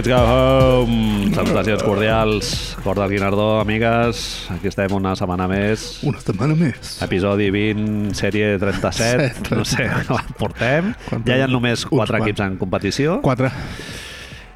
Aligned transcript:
Let's 0.00 0.08
go 0.08 0.16
home! 0.16 1.28
Salutacions 1.34 1.82
cordials. 1.82 2.74
Cor 2.82 2.96
del 2.96 3.10
Guinardó, 3.10 3.60
amigues. 3.60 4.46
Aquí 4.48 4.70
estem 4.70 4.94
una 4.96 5.12
setmana 5.12 5.44
més. 5.50 5.98
Una 6.08 6.22
setmana 6.24 6.56
més. 6.56 6.94
Episodi 7.04 7.50
20, 7.52 8.14
sèrie 8.16 8.54
37. 8.62 8.94
Set. 8.96 9.50
No 9.52 9.66
sé 9.68 9.90
quan 10.08 10.30
portem. 10.40 10.88
Ja 11.28 11.36
hi 11.36 11.44
ha 11.44 11.50
només 11.52 11.84
Uns 11.84 11.92
4 11.92 12.16
quants. 12.16 12.24
equips 12.24 12.44
en 12.46 12.56
competició. 12.62 13.18
Quatre. 13.20 13.52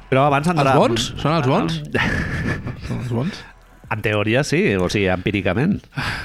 Però 0.09 0.25
abans 0.31 0.49
Els 0.49 0.55
d'entrar... 0.57 0.75
bons? 0.81 1.07
Són 1.21 1.37
els 1.37 1.51
bons? 1.53 1.77
Són 2.89 3.03
els 3.05 3.13
bons? 3.13 3.45
En 3.93 4.01
teoria 4.01 4.41
sí, 4.41 4.63
o 4.81 4.89
sigui, 4.89 5.11
empíricament. 5.13 5.77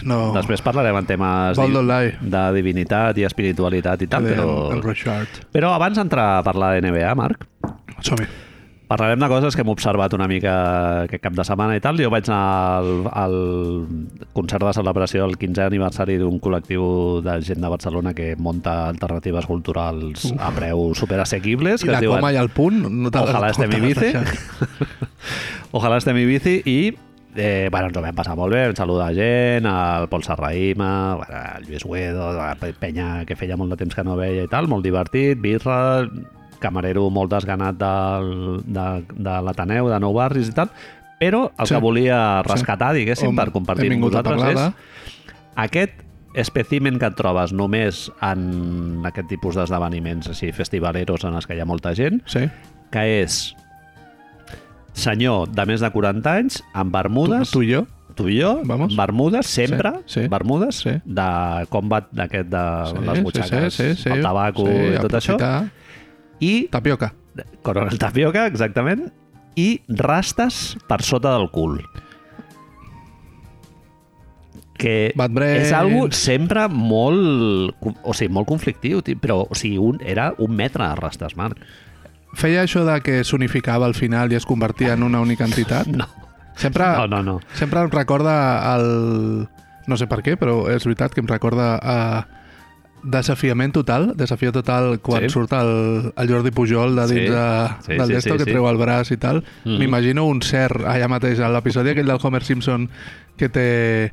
No. 0.09 0.31
Després 0.33 0.65
parlarem 0.65 0.97
en 0.97 1.11
temes 1.13 1.61
di- 1.61 2.15
de 2.25 2.47
divinitat 2.57 3.21
i 3.21 3.29
espiritualitat 3.29 4.01
i 4.01 4.09
tal, 4.09 4.25
però... 4.33 4.49
El 4.73 4.81
Richard. 4.89 5.43
Però 5.53 5.77
abans 5.77 6.01
d'entrar 6.01 6.39
a 6.39 6.47
parlar 6.47 6.79
de 6.79 6.87
NBA, 6.89 7.13
Marc, 7.21 7.45
Som-hi. 8.01 8.25
Parlarem 8.91 9.21
de 9.23 9.29
coses 9.31 9.55
que 9.55 9.63
hem 9.63 9.69
observat 9.71 10.11
una 10.17 10.27
mica 10.27 10.53
aquest 11.05 11.23
cap 11.23 11.35
de 11.39 11.45
setmana 11.47 11.77
i 11.79 11.83
tal. 11.85 11.95
Jo 12.03 12.09
vaig 12.11 12.27
anar 12.27 12.81
al, 12.81 12.89
al 13.15 13.35
concert 14.35 14.65
de 14.67 14.73
celebració 14.75 15.23
del 15.29 15.37
15è 15.39 15.69
aniversari 15.69 16.17
d'un 16.19 16.41
col·lectiu 16.43 17.21
de 17.23 17.37
gent 17.47 17.63
de 17.63 17.71
Barcelona 17.71 18.11
que 18.19 18.33
monta 18.35 18.89
alternatives 18.89 19.47
culturals 19.47 20.25
a 20.43 20.51
preu 20.57 20.89
superassequibles. 20.99 21.85
I 21.85 21.87
que 21.87 21.95
la 21.95 22.01
diuen 22.03 22.19
coma 22.19 22.33
i 22.35 22.41
el 22.43 22.51
punt 22.51 22.81
no 22.91 23.13
Ojalà 23.15 23.53
estem 23.55 23.71
no 23.71 23.79
te 23.79 23.79
i 23.79 23.87
bici. 23.93 24.11
l'has 24.11 24.27
deixat. 24.27 25.71
Ojalà 25.71 26.01
estem 26.03 26.19
i 26.19 26.27
bici 26.27 26.57
i 26.67 26.77
eh, 27.37 27.69
bueno, 27.71 27.93
ens 27.93 27.97
ho 27.97 28.03
vam 28.03 28.19
passar 28.19 28.35
molt 28.35 28.51
bé, 28.57 28.65
vam 28.73 28.75
saludar 28.83 29.13
gent, 29.15 29.71
el 29.71 30.09
Pol 30.11 30.27
Serraïma, 30.27 30.91
bueno, 31.23 31.45
el 31.61 31.69
Lluís 31.71 31.87
Guedo, 31.87 32.33
la 32.35 32.57
Pe- 32.59 32.75
penya 32.75 33.21
que 33.23 33.39
feia 33.39 33.55
molt 33.57 33.71
de 33.71 33.79
temps 33.85 33.95
que 33.95 34.03
no 34.03 34.19
veia 34.19 34.49
i 34.49 34.51
tal, 34.51 34.67
molt 34.67 34.83
divertit, 34.83 35.39
birra, 35.39 35.79
camarero 36.61 37.09
molt 37.11 37.33
desganat 37.33 37.77
del, 37.81 38.61
de, 38.67 38.87
de 39.17 39.37
l'Ateneu, 39.47 39.89
de 39.91 39.99
Nou 40.01 40.13
Barris 40.15 40.49
i 40.53 40.55
tal, 40.57 40.71
però 41.21 41.51
el 41.59 41.67
Sí. 41.67 41.75
que 41.75 41.81
volia 41.81 42.43
rescatar, 42.47 42.93
diguéssim, 42.95 43.29
Home, 43.29 43.37
per 43.43 43.51
compartir 43.53 43.91
amb 43.93 44.03
vosaltres 44.07 44.43
és 44.53 44.71
aquest 45.57 45.93
espècimen 46.39 46.97
que 47.01 47.09
et 47.11 47.17
trobes 47.19 47.53
només 47.53 48.05
en 48.23 49.03
aquest 49.05 49.27
tipus 49.29 49.57
d'esdeveniments 49.59 50.29
així 50.31 50.53
festivaleros 50.55 51.25
en 51.27 51.35
els 51.35 51.47
que 51.47 51.57
hi 51.57 51.61
ha 51.61 51.67
molta 51.67 51.93
gent, 51.95 52.23
Sí. 52.31 52.47
que 52.91 53.23
és 53.23 53.57
senyor 54.93 55.49
de 55.55 55.65
més 55.67 55.81
de 55.81 55.91
40 55.91 56.33
anys 56.37 56.61
amb 56.73 56.91
Tu, 56.91 56.97
bermudes, 56.99 57.51
tu 57.51 57.63
i 57.63 57.73
jo. 57.73 57.87
tu 58.15 58.29
i 58.29 58.41
jo, 58.41 58.61
Vamos. 58.65 58.95
bermudes 58.97 59.47
sempre, 59.47 59.93
Sí, 60.07 60.23
sí. 60.23 60.29
bermudes 60.29 60.77
Sí. 60.83 60.91
de 61.05 61.67
combat 61.71 62.09
d'aquest 62.13 62.49
de 62.51 62.65
Sí, 62.91 62.97
les 63.07 63.23
butxaques, 63.23 63.75
sí, 63.75 63.95
sí, 63.95 64.03
sí. 64.03 64.09
el 64.11 64.23
tabaco 64.23 64.67
sí, 64.67 64.73
i 64.73 64.99
tot 65.01 65.13
això, 65.13 65.35
aprofitar. 65.35 65.71
I 66.41 66.69
Tapioca. 66.73 67.13
coronel 67.63 67.99
tapioca, 68.01 68.47
exactament, 68.51 69.07
i 69.57 69.81
rastes 69.89 70.77
per 70.89 71.03
sota 71.03 71.37
del 71.37 71.51
cul. 71.53 71.81
que 74.81 75.13
és 75.13 75.73
algo 75.77 76.07
sempre 76.17 76.63
molt, 76.73 77.77
o 78.03 78.15
sigui, 78.17 78.33
molt 78.33 78.49
conflictiu, 78.49 79.03
però 79.21 79.43
o 79.45 79.55
sigui, 79.55 79.77
un, 79.77 79.99
era 80.01 80.31
un 80.39 80.55
metre 80.57 80.87
de 80.89 80.95
rastes, 80.97 81.37
Marc. 81.37 81.61
Feia 82.41 82.63
això 82.65 82.87
de 82.87 82.95
que 83.05 83.19
s'unificava 83.27 83.85
al 83.85 83.93
final 83.99 84.33
i 84.33 84.39
es 84.39 84.47
convertia 84.49 84.95
en 84.95 85.03
una 85.05 85.21
única 85.21 85.45
entitat? 85.45 85.87
No, 86.01 86.09
Sempre, 86.57 86.85
no, 86.97 87.07
no. 87.07 87.23
no. 87.23 87.41
sempre 87.55 87.81
em 87.81 87.91
recorda 87.91 88.33
el... 88.75 89.49
No 89.87 89.97
sé 89.97 90.07
per 90.07 90.21
què, 90.25 90.35
però 90.37 90.67
és 90.69 90.85
veritat 90.85 91.15
que 91.15 91.21
em 91.23 91.29
recorda 91.29 91.77
a 91.81 91.97
desafiament 93.03 93.73
total, 93.73 94.13
desafió 94.17 94.53
total 94.53 95.01
quan 95.01 95.23
Sí. 95.23 95.29
surt 95.31 95.53
el, 95.53 96.13
el 96.17 96.29
Jordi 96.29 96.51
Pujol 96.51 96.97
de 96.97 97.07
dins 97.07 97.29
Sí. 97.29 97.35
de, 97.35 97.69
Sí, 97.87 97.93
del 97.95 98.07
sí, 98.07 98.13
desto 98.15 98.33
sí, 98.33 98.39
que 98.39 98.45
sí. 98.45 98.51
treu 98.51 98.69
el 98.69 98.77
braç 98.77 99.11
i 99.13 99.17
tal. 99.17 99.45
Mhm. 99.65 99.79
M'imagino 99.79 100.25
un 100.27 100.43
cer 100.43 100.71
allà 100.87 101.09
mateix, 101.09 101.41
a 101.41 101.49
l'episodi 101.49 101.91
aquell 101.91 102.07
del 102.07 102.19
Homer 102.23 102.43
Simpson 102.45 102.89
que 103.37 103.49
té 103.49 104.13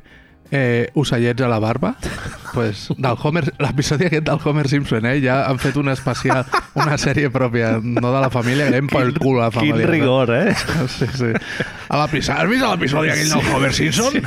eh, 0.50 0.88
ocellets 0.94 1.42
a 1.44 1.48
la 1.48 1.58
barba 1.58 1.94
pues, 2.54 2.88
del 2.96 3.16
Homer, 3.22 3.52
l'episodi 3.58 4.06
aquest 4.06 4.24
del 4.24 4.38
Homer 4.42 4.66
Simpson 4.66 5.04
eh, 5.04 5.20
ja 5.20 5.42
han 5.50 5.58
fet 5.60 5.76
una 5.76 5.92
especial 5.92 6.46
una 6.74 6.96
sèrie 6.96 7.28
pròpia, 7.28 7.74
no 7.82 8.08
de 8.14 8.20
la 8.22 8.30
família 8.30 8.66
anem 8.70 8.88
pel 8.88 9.12
cul 9.18 9.42
a 9.42 9.48
la 9.48 9.50
Quin 9.50 9.68
família 9.74 9.86
rigor, 9.86 10.32
eh? 10.32 10.54
sí, 10.88 11.04
sí. 11.12 11.28
a 11.90 12.00
l'episodi, 12.00 12.38
has 12.40 12.48
vist 12.48 12.64
l'episodi 12.64 13.10
aquell 13.12 13.28
del 13.28 13.54
Homer 13.54 13.74
Simpson? 13.74 14.22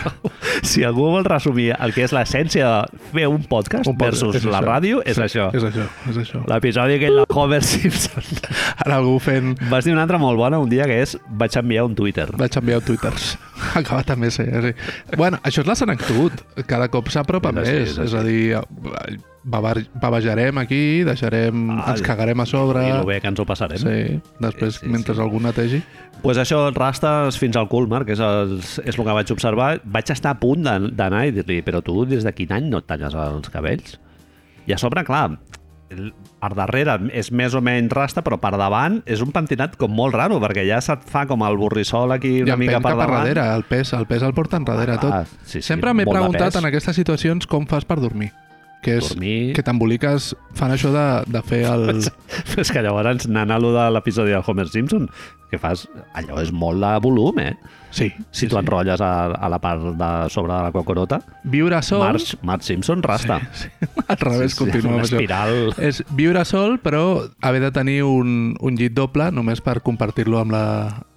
Si 0.63 0.83
algú 0.83 1.07
vol 1.11 1.25
resumir 1.25 1.71
el 1.79 1.93
que 1.93 2.03
és 2.05 2.11
l'essència 2.15 2.67
de 2.67 2.99
fer 3.13 3.27
un 3.27 3.43
podcast 3.43 3.87
Un 3.87 3.97
podcast, 3.97 4.21
versus 4.23 4.35
és 4.41 4.45
la 4.45 4.59
això. 4.59 4.67
ràdio, 4.67 5.01
és 5.05 5.15
Sí, 5.17 5.21
això. 5.23 5.49
és 5.55 5.63
això, 5.63 5.85
és 6.09 6.17
això 6.17 6.43
L'episodi 6.47 6.95
aquell 6.99 7.15
de 7.21 7.25
Homer 7.29 7.61
Simpson. 7.63 8.23
ara 8.85 8.95
algú 8.97 9.17
fent 9.19 9.55
Vas 9.69 9.85
dir 9.85 9.93
una 9.93 10.03
altra 10.03 10.17
molt 10.21 10.37
bona 10.37 10.59
un 10.59 10.69
dia 10.69 10.85
que 10.85 11.01
és 11.01 11.17
vaig 11.29 11.55
enviar 11.57 11.85
un 11.85 11.95
Twitter. 11.95 12.29
vaig 12.37 12.57
enviar 12.57 12.81
twitters 12.81 13.37
acaba 13.75 14.03
també 14.03 14.31
ser 14.31 14.47
sí. 14.63 14.71
bueno, 15.17 15.37
això 15.43 15.61
és 15.61 15.67
la 15.67 15.75
senectut 15.75 16.33
cada 16.65 16.87
cop 16.89 17.09
s'apropa 17.09 17.49
És 17.49 17.55
més 17.55 17.69
és 17.69 17.89
és, 17.91 17.99
així. 17.99 18.17
a 18.17 18.23
dir 18.23 19.19
bavejarem 19.43 20.57
aquí 20.61 21.03
deixarem, 21.03 21.69
Ah, 21.79 21.91
ens 21.93 22.01
cagarem 22.05 22.39
a 22.41 22.45
sobre 22.45 22.83
I 22.87 22.91
el 22.91 23.05
bé 23.05 23.19
que 23.21 23.27
ens 23.27 23.39
ho 23.39 23.45
passarem. 23.45 23.77
sí, 23.77 24.19
després 24.39 24.75
Sí, 24.75 24.85
sí, 24.85 24.89
mentre 24.91 25.15
sí. 25.15 25.21
algú 25.21 25.39
netegi 25.41 25.81
pues 26.21 26.37
això, 26.37 26.63
rastes 26.75 27.37
fins 27.41 27.57
al 27.57 27.69
cul, 27.71 27.87
Marc, 27.91 28.09
és 28.13 28.21
el, 28.21 28.57
és 28.61 28.97
el 28.97 29.05
que 29.05 29.15
vaig 29.17 29.31
observar. 29.33 29.71
Vaig 29.83 30.11
estar 30.13 30.35
a 30.35 30.39
punt 30.41 30.65
d'anar 30.65 31.25
i 31.27 31.35
dir-li, 31.35 31.61
però 31.65 31.81
tu 31.85 32.03
des 32.09 32.25
de 32.27 32.33
quin 32.37 32.53
any 32.57 32.69
no 32.69 32.81
et 32.81 32.89
talles 32.89 33.17
els 33.17 33.49
cabells? 33.53 33.97
I 34.69 34.75
a 34.75 34.77
sobre, 34.77 35.01
clar, 35.07 35.39
per 36.41 36.51
darrere 36.55 36.97
és 37.17 37.31
més 37.35 37.55
o 37.57 37.61
menys 37.63 37.91
rasta, 37.93 38.23
però 38.25 38.37
per 38.41 38.53
davant 38.59 39.01
és 39.09 39.21
un 39.23 39.33
pentinat 39.35 39.75
com 39.79 39.91
molt 39.93 40.15
raro, 40.15 40.39
perquè 40.43 40.63
ja 40.67 40.79
se't 40.83 41.03
fa 41.09 41.25
com 41.29 41.43
el 41.47 41.57
borrissol 41.59 42.13
aquí 42.15 42.41
una 42.45 42.57
mica 42.59 42.79
per 42.79 42.95
davant. 42.95 43.17
darrere 43.19 43.47
el 43.55 43.65
pes, 43.67 43.93
el 43.97 44.07
pes 44.09 44.23
el 44.23 44.33
porta 44.37 44.61
enrere 44.61 44.95
Ah, 44.95 45.01
tot 45.01 45.33
sí, 45.43 45.59
sí, 45.59 45.65
sempre 45.65 45.93
m'he 45.93 46.07
preguntat 46.07 46.55
en 46.55 46.69
aquestes 46.69 46.95
situacions 46.95 47.49
com 47.49 47.67
fas 47.67 47.85
per 47.85 47.99
dormir 47.99 48.31
que 48.81 48.97
és 48.97 49.11
Dormir- 49.11 49.53
que 49.57 49.63
t'emboliques 49.65 50.31
fan 50.57 50.71
això 50.73 50.89
de, 50.93 51.05
de 51.31 51.41
fer 51.45 51.63
el... 51.73 52.01
És 52.57 52.71
que 52.73 52.81
llavors, 52.81 53.27
anant 53.29 53.51
a 53.53 53.59
lo 53.61 53.73
de 53.75 53.89
l'episodi 53.93 54.33
del 54.33 54.43
Homer 54.47 54.67
Simpson, 54.71 55.05
que 55.51 55.59
fas... 55.59 55.85
Allò 56.15 56.39
és 56.41 56.49
molt 56.55 56.79
de 56.81 56.91
volum, 57.03 57.37
eh? 57.43 57.53
Sí, 57.91 58.05
Si 58.31 58.47
tu 58.47 58.55
enrotlles 58.55 59.01
a, 59.03 59.09
a 59.35 59.49
la 59.51 59.57
part 59.59 59.83
de 59.99 60.09
sobre 60.31 60.53
de 60.55 60.61
la 60.63 60.71
cocorota, 60.71 61.19
viure 61.43 61.81
sol... 61.83 61.99
Marge, 62.05 62.37
Marge 62.41 62.69
Simpson 62.69 63.03
rasta. 63.03 63.41
Sí, 63.51 63.67
sí. 63.67 63.89
Al 64.07 64.17
revés, 64.21 64.55
continua 64.55 64.93
una 64.95 65.01
amb 65.01 65.05
això. 65.05 65.19
espiral. 65.19 65.73
És 65.83 65.99
viure 66.15 66.45
sol, 66.47 66.77
però 66.79 67.03
haver 67.43 67.61
de 67.67 67.71
tenir 67.75 67.99
un, 68.07 68.55
un 68.63 68.79
llit 68.79 68.95
doble 68.95 69.27
només 69.35 69.59
per 69.61 69.81
compartir-lo 69.83 70.39
amb 70.39 70.55
la... 70.55 70.63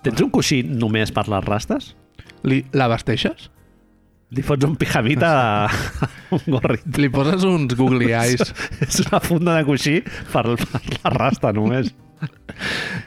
Tens 0.02 0.20
un 0.26 0.34
coixí 0.34 0.64
només 0.66 1.14
per 1.14 1.28
les 1.30 1.46
rastes? 1.46 1.92
Li, 2.42 2.64
la 2.74 2.90
vesteixes? 2.90 3.48
Li 4.34 4.42
fots 4.42 4.64
un 4.66 4.74
pijamita 4.80 5.30
a 5.66 5.68
un 6.36 6.46
gorrit. 6.56 6.86
Li 6.98 7.10
poses 7.12 7.44
uns 7.46 7.76
googly 7.78 8.12
eyes. 8.16 8.54
És 8.82 9.02
una 9.04 9.20
funda 9.22 9.58
de 9.58 9.66
coixí 9.68 9.98
per, 10.32 10.46
per 10.56 10.80
la 11.04 11.12
rasta 11.14 11.52
només. 11.54 11.92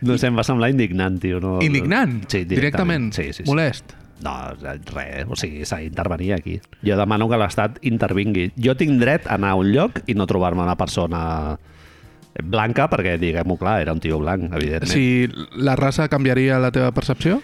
No 0.06 0.18
sé, 0.20 0.30
em 0.30 0.38
va 0.38 0.44
semblar 0.46 0.70
indignant, 0.70 1.18
tio. 1.20 1.40
No, 1.42 1.58
Indignant? 1.66 2.20
Sí, 2.30 2.44
directament? 2.46 3.10
Sí, 3.16 3.32
sí, 3.32 3.42
sí. 3.42 3.48
Molest? 3.50 3.96
No, 4.24 4.34
res, 4.94 5.26
o 5.30 5.36
sigui, 5.38 5.66
s'ha 5.66 5.78
d'intervenir 5.82 6.32
aquí. 6.38 6.56
Jo 6.86 6.98
demano 6.98 7.28
que 7.30 7.38
l'Estat 7.38 7.78
intervingui. 7.86 8.52
Jo 8.58 8.74
tinc 8.78 8.98
dret 9.02 9.28
a 9.28 9.36
anar 9.38 9.54
a 9.54 9.60
un 9.60 9.72
lloc 9.74 10.02
i 10.10 10.16
no 10.18 10.26
trobar-me 10.30 10.64
una 10.66 10.78
persona 10.78 11.22
blanca, 12.38 12.86
perquè, 12.90 13.18
diguem-ho 13.22 13.58
clar, 13.58 13.80
era 13.82 13.94
un 13.94 14.02
tio 14.02 14.20
blanc, 14.22 14.52
evidentment. 14.54 14.94
Si 14.94 15.62
la 15.62 15.76
raça 15.78 16.08
canviaria 16.10 16.60
la 16.62 16.72
teva 16.74 16.92
percepció? 16.94 17.42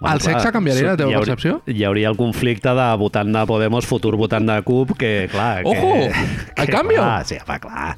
El 0.00 0.20
sexe 0.22 0.52
canviaria 0.54 0.92
la 0.92 0.96
teva 0.96 1.10
hi 1.10 1.14
hauria, 1.18 1.34
percepció? 1.34 1.62
Hi 1.66 1.84
hauria 1.84 2.08
el 2.12 2.16
conflicte 2.16 2.74
de 2.74 2.88
votant 3.00 3.32
de 3.34 3.46
Podemos, 3.50 3.86
futur 3.86 4.16
votant 4.16 4.46
de 4.48 4.60
CUP, 4.62 4.96
que, 4.98 5.28
clar... 5.32 5.62
Ojo! 5.64 5.94
Que, 6.54 6.62
¿Al 6.62 6.66
que, 6.66 6.72
cambio? 6.72 7.02
Clar, 7.02 7.24
sí, 7.26 7.36
home, 7.46 7.58
clar. 7.60 7.96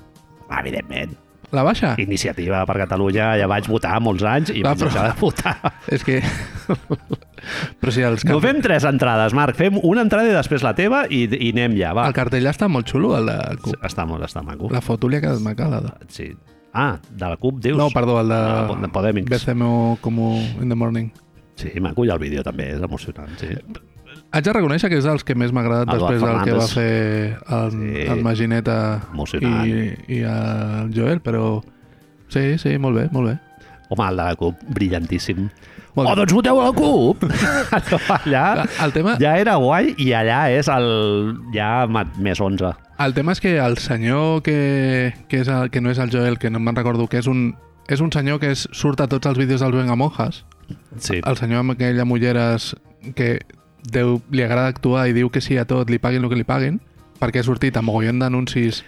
Evidentment. 0.60 1.16
La 1.50 1.64
baixa? 1.66 1.96
Iniciativa 1.98 2.60
per 2.64 2.76
Catalunya, 2.78 3.32
ja 3.40 3.46
vaig 3.50 3.66
votar 3.66 3.96
molts 4.00 4.22
anys 4.22 4.52
i 4.54 4.60
Clar, 4.62 4.76
vaig 4.76 4.84
però- 4.84 4.90
deixar 4.92 5.08
de 5.08 5.20
votar. 5.20 5.72
És 5.96 6.04
que... 6.06 6.20
però 7.80 7.92
si 7.94 8.04
els 8.06 8.22
No 8.24 8.36
canvi... 8.36 8.46
fem 8.46 8.60
tres 8.62 8.86
entrades, 8.86 9.34
Marc. 9.34 9.56
Fem 9.58 9.80
una 9.82 10.04
entrada 10.06 10.30
i 10.30 10.34
després 10.36 10.62
la 10.62 10.74
teva 10.78 11.02
i, 11.10 11.24
i 11.26 11.50
anem 11.54 11.74
ja, 11.80 11.90
va. 11.96 12.06
El 12.10 12.14
cartell 12.16 12.46
està 12.50 12.68
molt 12.70 12.86
xulo, 12.90 13.16
el 13.18 13.26
de 13.32 13.38
CUP. 13.64 13.80
Està 13.86 14.06
molt, 14.06 14.22
està 14.28 14.44
maco. 14.46 14.70
La 14.70 14.82
foto 14.84 15.10
li 15.10 15.18
ha 15.18 15.24
quedat 15.24 15.42
maca, 15.42 15.66
la 15.72 15.82
de... 15.88 15.94
Sí. 16.14 16.28
Ah, 16.72 17.00
de 17.10 17.32
la 17.32 17.36
CUP, 17.40 17.58
dius? 17.64 17.76
No, 17.80 17.88
perdó, 17.90 18.20
el 18.22 18.30
de... 18.30 18.38
Ah, 18.38 18.78
de 18.84 18.92
Podemics. 18.94 19.30
BCMO 19.32 19.98
como 20.00 20.36
in 20.62 20.68
the 20.70 20.78
morning. 20.78 21.10
Sí, 21.60 21.72
maco, 21.82 22.04
i 22.06 22.12
el 22.12 22.20
vídeo 22.22 22.44
també 22.46 22.70
és 22.74 22.82
emocionant, 22.82 23.32
sí. 23.40 23.52
Haig 24.30 24.46
de 24.46 24.52
reconèixer 24.54 24.88
que 24.90 24.98
és 25.00 25.06
dels 25.06 25.24
que 25.26 25.34
més 25.34 25.50
m'ha 25.50 25.64
agradat 25.64 25.90
Eduard 25.90 26.14
després 26.14 26.22
del 26.22 26.44
que 26.46 26.54
va 26.54 26.66
fer 26.70 27.38
el, 27.56 27.72
Sí. 27.74 28.06
el 28.14 28.22
Magineta 28.22 28.76
Emocionant. 29.12 29.66
i, 29.66 30.18
i 30.18 30.20
el 30.22 30.92
Joel, 30.94 31.20
però 31.20 31.62
sí, 32.30 32.58
sí, 32.62 32.76
molt 32.78 32.96
bé, 33.00 33.08
molt 33.10 33.32
bé. 33.32 33.38
Home, 33.90 34.06
el 34.06 34.20
de 34.20 34.28
la 34.28 34.36
CUP, 34.38 34.60
brillantíssim. 34.70 35.48
Molt 35.96 36.06
oh, 36.06 36.12
bé. 36.12 36.16
doncs 36.20 36.32
voteu 36.36 36.60
a 36.60 36.68
la 36.68 36.72
CUP! 36.76 37.24
allà 38.20 38.44
El 38.84 38.92
tema, 38.94 39.16
ja 39.18 39.34
era 39.42 39.56
guai 39.58 39.96
i 39.98 40.12
allà 40.14 40.44
és 40.54 40.70
el 40.70 40.86
ja 41.54 41.88
més 41.90 42.38
11. 42.38 42.70
el 43.00 43.14
tema 43.16 43.32
és 43.32 43.40
que 43.42 43.56
el 43.58 43.78
senyor 43.78 44.44
que, 44.46 45.12
que, 45.26 45.40
és 45.42 45.48
el, 45.48 45.70
que 45.74 45.80
no 45.80 45.90
és 45.90 45.98
el 45.98 46.12
Joel, 46.14 46.38
que 46.38 46.50
no 46.50 46.60
me'n 46.62 46.76
recordo, 46.78 47.08
que 47.10 47.18
és 47.18 47.26
un 47.26 47.56
és 47.90 47.98
un 47.98 48.12
senyor 48.14 48.38
que 48.38 48.52
és, 48.54 48.68
surt 48.70 49.00
a 49.02 49.08
tots 49.10 49.26
els 49.26 49.38
vídeos 49.38 49.60
dels 49.64 49.74
Vengamonjas. 49.74 50.44
Sí. 50.98 51.20
El 51.24 51.40
senyor 51.40 51.64
amb 51.64 51.76
aquella 51.76 52.06
mulleres 52.08 52.74
que 53.16 53.38
Déu, 53.80 54.18
li 54.28 54.44
agrada 54.44 54.68
actuar 54.68 55.06
i 55.08 55.14
diu 55.16 55.30
que 55.32 55.40
sí 55.40 55.56
a 55.56 55.64
tot, 55.64 55.88
li 55.88 55.96
paguin 55.96 56.24
el 56.24 56.28
que 56.28 56.36
li 56.36 56.44
paguin, 56.44 56.80
perquè 57.20 57.40
ha 57.40 57.46
sortit 57.46 57.78
a 57.80 57.82
mogollon 57.84 58.20
d'anuncis 58.20 58.82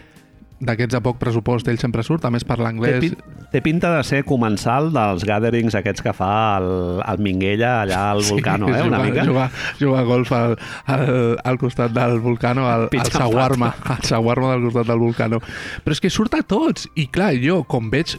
d'aquests 0.62 0.94
de 0.94 1.00
poc 1.02 1.16
pressupost, 1.18 1.66
ell 1.66 1.78
sempre 1.80 2.04
surt, 2.06 2.22
a 2.28 2.30
més 2.30 2.44
parla 2.46 2.68
Té, 2.68 2.74
anglès. 2.76 2.98
pin, 3.02 3.46
té 3.50 3.62
pinta 3.64 3.90
de 3.96 4.02
ser 4.06 4.20
comensal 4.28 4.92
dels 4.94 5.24
gatherings 5.26 5.74
aquests 5.74 6.04
que 6.04 6.12
fa 6.14 6.58
el, 6.60 6.68
el 7.02 7.22
Minguella 7.24 7.72
allà 7.82 8.02
al 8.12 8.22
Volcano, 8.28 8.68
eh, 8.70 8.82
una 8.86 9.00
jugar, 9.00 9.08
mica. 9.08 9.24
Jugar, 9.26 9.48
jugar 9.80 10.02
a 10.04 10.06
golf 10.06 10.32
al, 10.38 10.54
al, 10.94 11.06
al 11.42 11.58
costat 11.58 11.96
del 11.96 12.20
Volcano, 12.22 12.68
al, 12.70 12.86
al 12.92 13.10
Saguarma, 13.10 13.72
al 13.96 14.04
Saguarma 14.06 14.52
del 14.52 14.68
costat 14.68 14.92
del 14.92 15.02
Volcano. 15.02 15.42
Però 15.82 15.98
és 15.98 16.04
que 16.04 16.12
surt 16.14 16.38
a 16.38 16.44
tots, 16.46 16.86
i 16.94 17.08
clar, 17.10 17.32
jo, 17.42 17.64
com 17.66 17.90
veig 17.90 18.14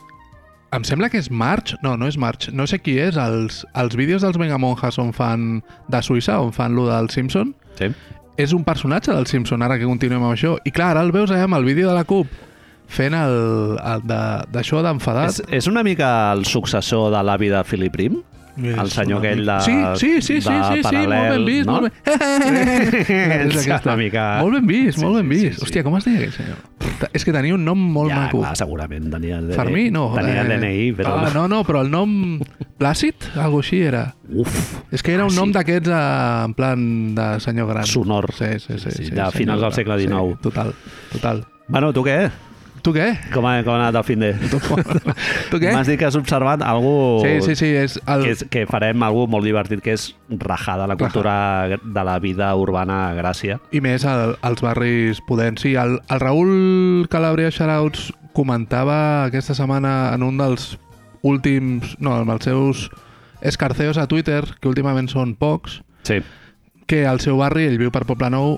em 0.75 0.83
sembla 0.87 1.09
que 1.09 1.19
és 1.21 1.29
March, 1.31 1.75
no, 1.83 1.95
no 1.97 2.07
és 2.09 2.17
March, 2.17 2.49
no 2.51 2.65
sé 2.69 2.79
qui 2.81 2.97
és, 2.99 3.17
els, 3.17 3.61
els 3.77 3.95
vídeos 3.99 4.23
dels 4.25 4.37
Megamonjas 4.41 4.97
on 5.01 5.11
fan 5.13 5.61
de 5.89 6.01
Suïssa, 6.05 6.39
on 6.41 6.53
fan 6.55 6.75
lo 6.75 6.87
del 6.89 7.09
Simpson, 7.13 7.53
Sí. 7.79 7.91
és 8.37 8.53
un 8.53 8.63
personatge 8.63 9.13
del 9.13 9.27
Simpson, 9.29 9.61
ara 9.61 9.77
que 9.77 9.85
continuem 9.85 10.23
amb 10.23 10.33
això. 10.33 10.55
I 10.65 10.71
clar, 10.71 10.91
ara 10.95 11.01
el 11.05 11.11
veus 11.13 11.29
allà 11.31 11.43
amb 11.45 11.55
el 11.59 11.65
vídeo 11.65 11.87
de 11.89 11.93
la 11.95 12.03
CUP 12.03 12.27
fent 12.87 13.13
el, 13.13 13.77
el 13.79 14.01
de- 14.05 14.45
d'això 14.53 14.81
d'enfadat. 14.83 15.29
És, 15.29 15.43
és 15.49 15.67
una 15.67 15.83
mica 15.83 16.31
el 16.33 16.45
successor 16.45 17.11
de 17.13 17.21
l'avi 17.23 17.49
de 17.49 17.63
Philip 17.63 17.93
Prim? 17.93 18.21
És 18.53 18.77
el 18.77 18.89
senyor 18.93 19.17
aquell 19.23 19.39
de- 19.47 19.53
Sí, 19.65 19.71
sí, 19.97 20.09
sí, 20.21 20.35
sí, 20.41 20.41
sí, 20.41 20.81
sí, 20.83 20.95
molt 21.07 21.29
ben 21.31 21.45
vist, 21.45 21.65
no? 21.65 21.79
molt 21.81 21.87
ben... 22.05 22.13
És 22.93 23.55
És 23.55 23.63
aquesta. 23.63 23.89
una 23.89 23.95
mica- 23.97 24.25
Molt 24.41 24.53
ben 24.59 24.67
vist, 24.67 24.99
Sí, 24.99 25.03
molt 25.05 25.15
ben 25.17 25.31
sí, 25.31 25.39
sí, 25.39 25.47
vist. 25.47 25.57
sí. 25.59 25.65
Hòstia, 25.65 25.83
com 25.83 25.97
es 25.97 26.05
deia 26.05 26.19
aquell 26.19 26.35
senyor? 26.35 26.59
És 27.13 27.25
que 27.25 27.33
tenia 27.33 27.55
un 27.55 27.63
nom 27.65 27.79
molt 27.95 28.11
ja, 28.11 28.19
maco. 28.27 28.41
clar, 28.43 28.53
segurament 28.59 29.09
tenia 29.11 29.39
el 29.39 29.47
DNI. 29.47 29.55
Fermí, 29.57 29.85
no. 29.91 30.05
Tenia 30.13 30.41
el 30.43 30.51
DNI, 30.53 30.91
però... 30.99 31.15
Ah, 31.17 31.31
no, 31.33 31.47
no, 31.49 31.63
però 31.65 31.81
el 31.81 31.89
nom... 31.91 32.39
Plàcid? 32.77 33.29
Algo 33.39 33.59
així 33.63 33.81
era. 33.87 34.05
Uf, 34.29 34.53
És 34.91 35.01
que 35.01 35.13
era 35.13 35.23
Ah, 35.23 35.27
un 35.31 35.35
nom 35.35 35.49
sí. 35.49 35.53
d'aquests 35.57 35.89
eh, 35.89 36.45
en 36.45 36.53
plan 36.57 36.87
de 37.15 37.27
senyor 37.39 37.69
gran. 37.73 37.85
Sonor. 37.87 38.31
Sí, 38.37 38.53
sí, 38.59 38.77
sí. 38.77 38.91
Sí, 38.91 39.05
sí, 39.05 39.11
de 39.15 39.31
finals 39.31 39.61
del 39.61 39.73
segle 39.73 39.97
XIX. 40.01 40.33
Sí, 40.35 40.39
total, 40.43 40.73
total. 41.11 41.45
Bueno, 41.67 41.93
tu 41.93 42.03
què? 42.03 42.29
Tu 42.83 42.91
què? 42.91 43.05
Com 43.31 43.45
ha, 43.47 43.53
com 43.63 43.71
ha 43.77 43.77
anat 43.79 43.95
el 43.95 44.03
fin 44.03 44.19
de... 44.19 44.33
Tu, 44.51 44.57
tu 45.53 45.59
què? 45.61 45.69
M'has 45.71 45.87
dit 45.87 45.95
que 46.01 46.07
has 46.09 46.17
observat 46.19 46.59
algú 46.67 47.21
Sí, 47.23 47.37
sí, 47.45 47.55
sí, 47.55 47.69
és 47.79 47.93
el... 48.11 48.25
que, 48.25 48.33
és, 48.35 48.41
que 48.51 48.63
farem 48.67 49.05
algú 49.07 49.23
molt 49.31 49.47
divertit, 49.47 49.79
que 49.85 49.93
és 49.95 50.09
rajar 50.43 50.75
de 50.81 50.89
la 50.91 50.97
cultura 50.99 51.35
de 51.79 52.03
la 52.03 52.17
vida 52.19 52.49
urbana 52.59 52.97
a 53.07 53.13
Gràcia. 53.15 53.61
I 53.71 53.79
més 53.79 54.03
al, 54.03 54.35
als 54.43 54.59
barris 54.65 55.21
pudents. 55.23 55.63
Sí, 55.63 55.75
el, 55.79 55.95
el 56.11 56.19
Raül 56.19 57.07
Calabria 57.13 57.53
Xarauts 57.55 58.09
comentava 58.35 58.97
aquesta 59.29 59.55
setmana 59.55 60.11
en 60.13 60.27
un 60.27 60.37
dels 60.41 60.73
últims... 61.23 61.95
No, 62.03 62.17
amb 62.19 62.35
els 62.35 62.43
seus 62.49 62.89
escarceos 63.39 63.97
a 63.97 64.09
Twitter, 64.11 64.43
que 64.59 64.67
últimament 64.67 65.07
són 65.11 65.37
pocs, 65.39 65.79
Sí. 66.03 66.19
que 66.87 67.05
al 67.07 67.21
seu 67.23 67.37
barri, 67.39 67.63
ell 67.71 67.79
viu 67.79 67.91
per 67.95 68.03
Poblenou, 68.03 68.57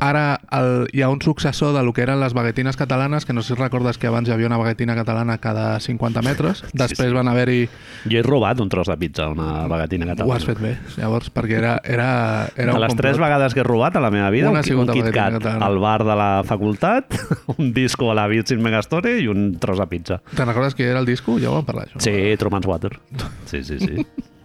ara 0.00 0.40
el, 0.52 0.86
hi 0.92 1.02
ha 1.02 1.08
un 1.08 1.20
successor 1.22 1.74
de 1.76 1.82
lo 1.82 1.92
que 1.92 2.02
eren 2.02 2.20
les 2.20 2.34
baguetines 2.34 2.76
catalanes, 2.76 3.24
que 3.24 3.32
no 3.32 3.42
sé 3.42 3.54
si 3.54 3.60
recordes 3.60 3.98
que 3.98 4.06
abans 4.06 4.28
hi 4.28 4.32
havia 4.32 4.46
una 4.46 4.58
baguetina 4.58 4.94
catalana 4.94 5.38
cada 5.38 5.78
50 5.80 6.22
metres, 6.22 6.64
després 6.72 7.08
sí. 7.10 7.14
van 7.14 7.28
haver-hi... 7.28 7.68
Jo 8.10 8.20
he 8.20 8.22
robat 8.26 8.60
un 8.60 8.68
tros 8.68 8.88
de 8.88 8.96
pizza, 9.00 9.28
una 9.32 9.66
bagatina 9.66 10.06
catalana. 10.06 10.32
Ho 10.32 10.36
has 10.36 10.44
fet 10.48 10.60
bé, 10.60 10.74
llavors, 10.96 11.30
perquè 11.32 11.58
era, 11.58 11.74
era, 11.84 12.10
era 12.56 12.74
de 12.76 12.84
les 12.84 12.94
tres 12.94 13.16
complot. 13.16 13.24
vegades 13.26 13.54
que 13.54 13.60
he 13.64 13.66
robat 13.66 13.96
a 13.96 14.04
la 14.04 14.10
meva 14.10 14.30
vida, 14.30 14.50
Una 14.50 14.60
un, 14.60 14.82
un 14.84 14.90
a 14.90 14.92
Kit 14.92 15.04
bagatina 15.08 15.24
Kat 15.24 15.40
catalana. 15.40 15.66
al 15.66 15.78
bar 15.78 16.04
de 16.04 16.16
la 16.16 16.30
facultat, 16.44 17.18
un 17.56 17.72
disco 17.72 18.10
a 18.10 18.14
la 18.14 18.26
Virgin 18.28 18.62
Megastore 18.62 19.18
i 19.20 19.28
un 19.32 19.58
tros 19.58 19.78
de 19.80 19.86
pizza. 19.90 20.20
Te'n 20.36 20.46
recordes 20.46 20.74
que 20.74 20.84
era 20.90 21.00
el 21.00 21.06
disco? 21.06 21.38
Ja 21.40 21.50
ho 21.50 21.58
vam 21.60 21.64
parlar, 21.68 21.88
això. 21.88 22.00
Sí, 22.04 22.16
Truman's 22.38 22.66
Water. 22.66 22.98
Sí, 23.46 23.64
sí, 23.64 23.78
sí. 23.80 24.06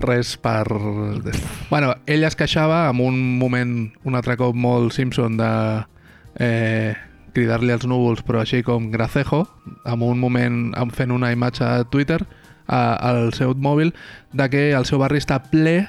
res 0.00 0.36
per... 0.40 0.64
Bueno, 1.70 1.94
ell 2.06 2.24
es 2.28 2.36
queixava 2.38 2.86
amb 2.88 3.02
un 3.04 3.18
moment, 3.38 3.76
un 4.04 4.18
altre 4.18 4.36
cop 4.40 4.56
molt 4.56 4.94
Simpson 4.96 5.36
de 5.40 5.52
eh, 6.38 6.94
cridar-li 7.34 7.74
als 7.74 7.86
núvols, 7.86 8.22
però 8.26 8.42
així 8.42 8.62
com 8.66 8.90
Gracejo, 8.92 9.44
amb 9.86 10.06
un 10.06 10.20
moment 10.22 10.68
amb 10.78 10.94
fent 10.94 11.14
una 11.14 11.32
imatge 11.34 11.64
a 11.66 11.84
Twitter 11.90 12.20
a, 12.66 12.80
al 13.10 13.32
seu 13.36 13.54
mòbil, 13.54 13.92
de 14.32 14.48
que 14.52 14.70
el 14.76 14.86
seu 14.88 15.00
barri 15.02 15.20
està 15.22 15.40
ple 15.50 15.80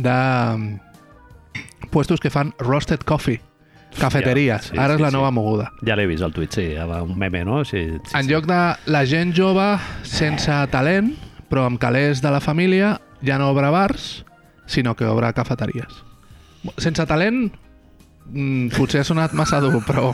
de 0.00 0.16
mm, 0.56 1.86
puestos 1.92 2.20
que 2.20 2.32
fan 2.32 2.52
roasted 2.62 3.04
coffee, 3.08 3.40
cafeteries. 3.98 4.70
Sí, 4.70 4.78
Ara 4.78 4.94
és 4.94 5.00
sí, 5.00 5.04
la 5.04 5.10
sí. 5.10 5.18
nova 5.18 5.32
moguda. 5.34 5.70
Ja 5.86 5.96
l'he 5.98 6.06
vist 6.10 6.24
al 6.24 6.34
tuit, 6.36 6.52
sí, 6.54 6.70
un 6.78 7.16
meme, 7.18 7.44
no? 7.44 7.64
Sí, 7.64 7.86
sí, 8.04 8.14
En 8.14 8.24
sí. 8.24 8.30
lloc 8.30 8.46
de 8.50 8.60
la 8.86 9.04
gent 9.06 9.34
jove 9.36 9.72
sense 10.06 10.60
talent, 10.72 11.12
però 11.50 11.66
amb 11.66 11.80
calés 11.82 12.22
de 12.22 12.30
la 12.30 12.40
família, 12.40 12.94
ja 13.26 13.38
no 13.38 13.50
obre 13.50 13.68
bars, 13.74 14.24
sinó 14.70 14.94
que 14.96 15.04
obre 15.10 15.32
cafeteries. 15.34 15.90
Sense 16.78 17.02
talent, 17.08 17.50
mm, 18.30 18.68
potser 18.76 19.00
ha 19.00 19.04
sonat 19.08 19.32
massa 19.34 19.58
dur, 19.64 19.80
però 19.86 20.10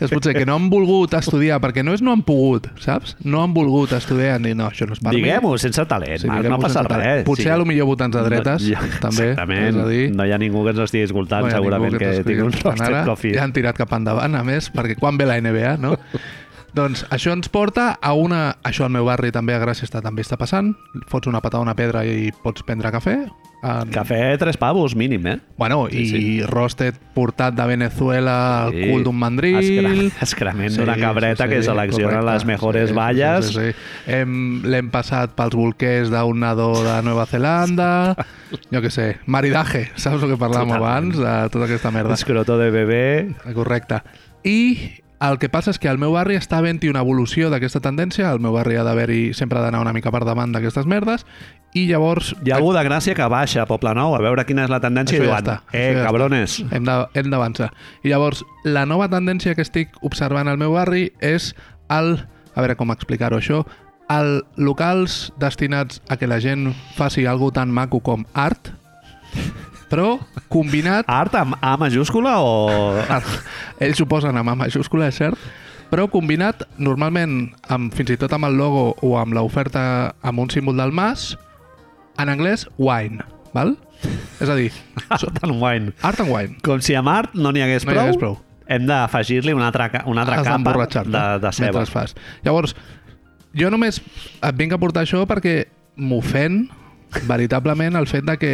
és 0.00 0.10
potser 0.10 0.32
que 0.34 0.46
no 0.48 0.56
han 0.56 0.66
volgut 0.72 1.12
estudiar, 1.14 1.60
perquè 1.62 1.84
no 1.86 1.92
és 1.94 2.02
no 2.02 2.10
han 2.16 2.22
pogut, 2.26 2.66
saps? 2.82 3.14
No 3.22 3.42
han 3.44 3.52
volgut 3.54 3.92
estudiar, 3.94 4.40
ni 4.42 4.54
no, 4.58 4.66
això 4.72 4.88
no 4.88 4.96
és 4.96 5.02
per 5.04 5.12
mi. 5.12 5.20
Diguem-ho, 5.20 5.52
sense 5.62 5.84
talent, 5.86 6.18
Sí, 6.24 6.26
Marc, 6.26 6.48
no 6.48 6.58
passa 6.58 6.80
sense 6.80 6.88
talent. 6.88 7.06
res. 7.20 7.24
Potser 7.28 7.44
sí. 7.50 7.54
a 7.54 7.60
lo 7.60 7.68
millor 7.68 7.86
votants 7.92 8.16
de 8.16 8.24
dretes, 8.26 8.66
ja, 8.66 8.80
també, 8.98 9.30
Exactament, 9.30 9.68
és 9.68 9.76
a 9.84 9.88
dir- 9.92 10.10
no 10.16 10.26
hi 10.26 10.32
ha 10.32 10.38
ningú 10.42 10.64
que 10.64 10.70
ens 10.74 10.80
estigui 10.88 11.04
escoltant, 11.06 11.46
ha 11.46 11.50
segurament 11.54 11.96
que, 11.98 12.10
ens 12.16 12.26
tingui 12.26 12.48
un 12.48 12.54
ara, 12.80 13.04
coffee. 13.04 13.34
Ja 13.36 13.44
han 13.44 13.52
tirat 13.52 13.76
cap 13.78 13.92
endavant, 13.92 14.34
a 14.34 14.42
més, 14.42 14.72
perquè 14.72 14.96
quan 14.98 15.16
ve 15.20 15.26
la 15.30 15.38
NBA, 15.40 15.76
no? 15.78 15.94
doncs 16.74 17.04
això 17.10 17.32
ens 17.34 17.48
porta 17.48 17.92
a 18.00 18.12
una... 18.14 18.56
Això 18.64 18.84
al 18.86 18.90
meu 18.94 19.04
barri 19.08 19.32
també 19.32 19.54
a 19.54 19.60
Gràcia 19.62 19.84
està, 19.88 20.02
també 20.02 20.22
està 20.22 20.36
passant. 20.40 20.74
Fots 21.10 21.26
una 21.30 21.40
patada 21.40 21.60
a 21.62 21.66
una 21.66 21.74
pedra 21.78 22.04
i 22.06 22.30
pots 22.44 22.62
prendre 22.66 22.90
cafè. 22.94 23.16
En... 23.60 23.90
Cafè 23.92 24.38
tres 24.40 24.56
pavos, 24.56 24.94
mínim, 24.96 25.26
eh? 25.28 25.34
Bueno, 25.58 25.82
Sí, 25.92 25.98
i 26.00 26.06
sí. 26.08 26.42
roasted 26.48 26.96
portat 27.12 27.52
de 27.58 27.66
Venezuela 27.68 28.36
al 28.64 28.72
Sí. 28.72 28.86
cul 28.88 29.04
d'un 29.04 29.18
mandril. 29.20 29.58
Escra- 29.60 30.22
excrement 30.24 30.76
d'una 30.78 30.96
cabreta 30.96 31.48
que 31.50 31.62
selecciona 31.62 32.22
les 32.24 32.46
mejores 32.48 32.94
valles. 32.96 33.50
Sí, 33.50 33.52
sí, 33.52 33.66
sí. 33.72 34.14
Hem- 34.16 34.62
L'hem 34.64 34.88
passat 34.90 35.34
pels 35.36 35.54
bolquers 35.58 36.08
d'un 36.08 36.40
nadó 36.40 36.70
de 36.84 36.96
Nova 37.04 37.26
Zelanda. 37.26 38.16
jo 38.72 38.80
què 38.80 38.90
sé, 38.90 39.18
maridaje, 39.26 39.90
saps 39.94 40.22
el 40.24 40.30
que 40.32 40.40
parlàvem 40.40 40.72
Totalment. 40.72 40.80
abans? 40.80 41.18
De 41.20 41.36
tota 41.52 41.66
aquesta 41.68 41.90
merda. 41.90 42.14
Escroto 42.16 42.56
de 42.58 42.70
bebè. 42.70 43.52
Correcte. 43.54 44.00
I 44.42 44.99
el 45.20 45.38
que 45.38 45.50
passa 45.52 45.70
és 45.74 45.78
que 45.78 45.88
al 45.90 45.98
meu 46.00 46.14
barri 46.16 46.36
està 46.38 46.58
havent-hi 46.58 46.88
una 46.88 47.02
evolució 47.04 47.50
d'aquesta 47.52 47.80
tendència, 47.84 48.30
al 48.30 48.40
meu 48.40 48.54
barri 48.56 48.78
ha 48.80 48.84
d'haver-hi 48.86 49.34
sempre 49.36 49.60
d'anar 49.60 49.82
una 49.84 49.92
mica 49.92 50.10
per 50.14 50.22
davant 50.24 50.52
d'aquestes 50.54 50.86
merdes, 50.88 51.26
i 51.76 51.84
llavors 51.86 52.32
Hi 52.44 52.50
ha 52.50 52.56
algú 52.56 52.72
de 52.74 52.80
Gràcia 52.86 53.14
que 53.14 53.26
baixa 53.30 53.62
a 53.62 53.66
Poble 53.68 53.92
Nou 53.94 54.16
a 54.16 54.22
veure 54.24 54.46
quina 54.48 54.64
és 54.64 54.70
la 54.72 54.80
tendència 54.80 55.18
Això 55.20 55.26
i 55.26 55.28
ja 55.28 55.36
diuen, 55.36 55.44
està, 55.44 55.76
eh, 55.76 55.92
ja 55.94 56.06
cabrones, 56.08 56.56
de- 56.64 57.20
hem 57.20 57.30
d'avançar. 57.30 57.68
I 58.02 58.08
llavors, 58.10 58.42
la 58.64 58.86
nova 58.86 59.06
tendència 59.12 59.54
que 59.54 59.62
estic 59.62 59.92
observant 60.02 60.48
al 60.48 60.58
meu 60.58 60.72
barri 60.72 61.12
és 61.20 61.54
el... 61.88 62.16
A 62.56 62.64
veure 62.64 62.74
com 62.76 62.90
explicar-ho 62.90 63.38
això 63.38 63.60
el 64.10 64.40
locals 64.56 65.32
destinats 65.38 66.00
a 66.10 66.16
que 66.18 66.26
la 66.26 66.40
gent 66.42 66.72
faci 66.96 67.26
algo 67.30 67.52
tan 67.54 67.70
maco 67.70 68.00
com 68.00 68.24
art, 68.34 68.72
però 69.90 70.18
combinat 70.52 71.08
art 71.10 71.34
amb 71.40 71.56
A 71.60 71.74
majúscula 71.80 72.38
o... 72.40 72.94
ells 73.82 74.00
ho 74.00 74.06
posen 74.06 74.36
amb 74.38 74.52
A 74.52 74.54
majúscula, 74.58 75.08
és 75.10 75.18
cert, 75.18 75.38
però 75.90 76.06
combinat 76.10 76.62
normalment 76.78 77.50
amb, 77.68 77.92
fins 77.96 78.12
i 78.14 78.18
tot 78.20 78.32
amb 78.36 78.46
el 78.46 78.54
logo 78.60 78.92
o 79.02 79.16
amb 79.18 79.34
l'oferta 79.34 80.14
amb 80.22 80.38
un 80.44 80.50
símbol 80.52 80.78
del 80.78 80.92
mas, 80.94 81.32
en 82.20 82.30
anglès, 82.30 82.68
wine, 82.78 83.24
val? 83.54 83.74
És 84.40 84.48
a 84.48 84.54
dir, 84.56 84.70
Art 85.10 85.42
and 85.44 85.58
wine. 85.60 85.92
art 86.06 86.20
and 86.22 86.30
wine. 86.32 86.54
Com 86.64 86.80
si 86.80 86.94
amb 86.96 87.10
art 87.12 87.34
no 87.34 87.50
n'hi 87.52 87.60
hagués, 87.66 87.84
No 87.84 87.92
prou, 87.92 88.04
hagués 88.06 88.20
prou. 88.22 88.38
hem 88.70 88.86
d'afegir-li 88.86 89.52
una 89.52 89.66
altra, 89.72 89.90
una 90.06 90.22
altra 90.22 90.38
Has 90.40 90.46
capa 90.46 90.86
de, 91.04 91.24
de 91.42 91.52
ceba. 91.52 91.84
fas. 91.90 92.14
Llavors, 92.46 92.76
jo 93.52 93.68
només 93.74 93.98
et 93.98 94.54
vinc 94.56 94.72
a 94.72 94.78
portar 94.78 95.02
això 95.04 95.24
perquè 95.26 95.64
m'ofèn 95.98 96.68
veritablement 97.26 97.98
el 97.98 98.06
fet 98.06 98.24
de 98.24 98.36
que 98.38 98.52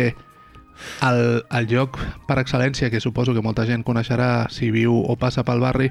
el, 1.02 1.44
el 1.50 1.66
lloc 1.70 1.98
per 2.28 2.38
excel·lència, 2.42 2.90
que 2.90 3.00
suposo 3.00 3.34
que 3.34 3.42
molta 3.42 3.66
gent 3.66 3.82
coneixerà 3.84 4.46
si 4.50 4.70
viu 4.70 4.94
o 5.06 5.16
passa 5.16 5.44
pel 5.44 5.60
barri, 5.60 5.90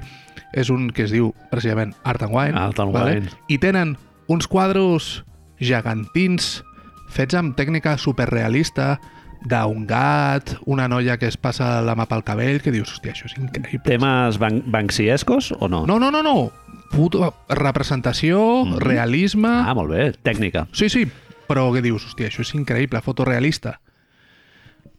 és 0.52 0.70
un 0.70 0.90
que 0.90 1.04
es 1.04 1.10
diu 1.14 1.32
precisament 1.50 1.94
Art 2.04 2.22
and 2.22 2.32
Wine. 2.34 2.58
Art 2.58 2.78
and 2.80 2.94
Wine. 2.94 3.30
I 3.48 3.58
tenen 3.58 3.96
uns 4.28 4.46
quadros 4.48 5.24
gegantins 5.58 6.62
fets 7.12 7.34
amb 7.38 7.54
tècnica 7.56 7.96
superrealista 7.98 8.96
d'un 9.46 9.84
gat, 9.86 10.56
una 10.66 10.88
noia 10.90 11.18
que 11.20 11.28
es 11.30 11.36
passa 11.38 11.80
la 11.84 11.94
mà 11.94 12.06
pel 12.10 12.24
cabell, 12.26 12.58
que 12.64 12.72
dius, 12.74 12.90
hòstia, 12.96 13.12
això 13.14 13.28
és 13.28 13.36
increïble. 13.38 13.84
Temes 13.86 14.38
ban 14.42 14.62
banksiescos 14.66 15.52
o 15.60 15.68
no? 15.70 15.84
No, 15.86 16.00
no, 16.02 16.10
no, 16.10 16.22
no. 16.24 16.50
Puto, 16.90 17.28
representació, 17.48 18.64
Mhm. 18.64 18.78
realisme... 18.80 19.48
Ah, 19.48 19.74
molt 19.74 19.90
bé, 19.90 20.12
tècnica. 20.24 20.66
Sí, 20.72 20.88
sí, 20.88 21.04
però 21.46 21.68
què 21.74 21.82
dius? 21.82 22.06
Hòstia, 22.08 22.26
això 22.30 22.40
és 22.42 22.54
increïble, 22.54 23.00
fotorealista. 23.02 23.78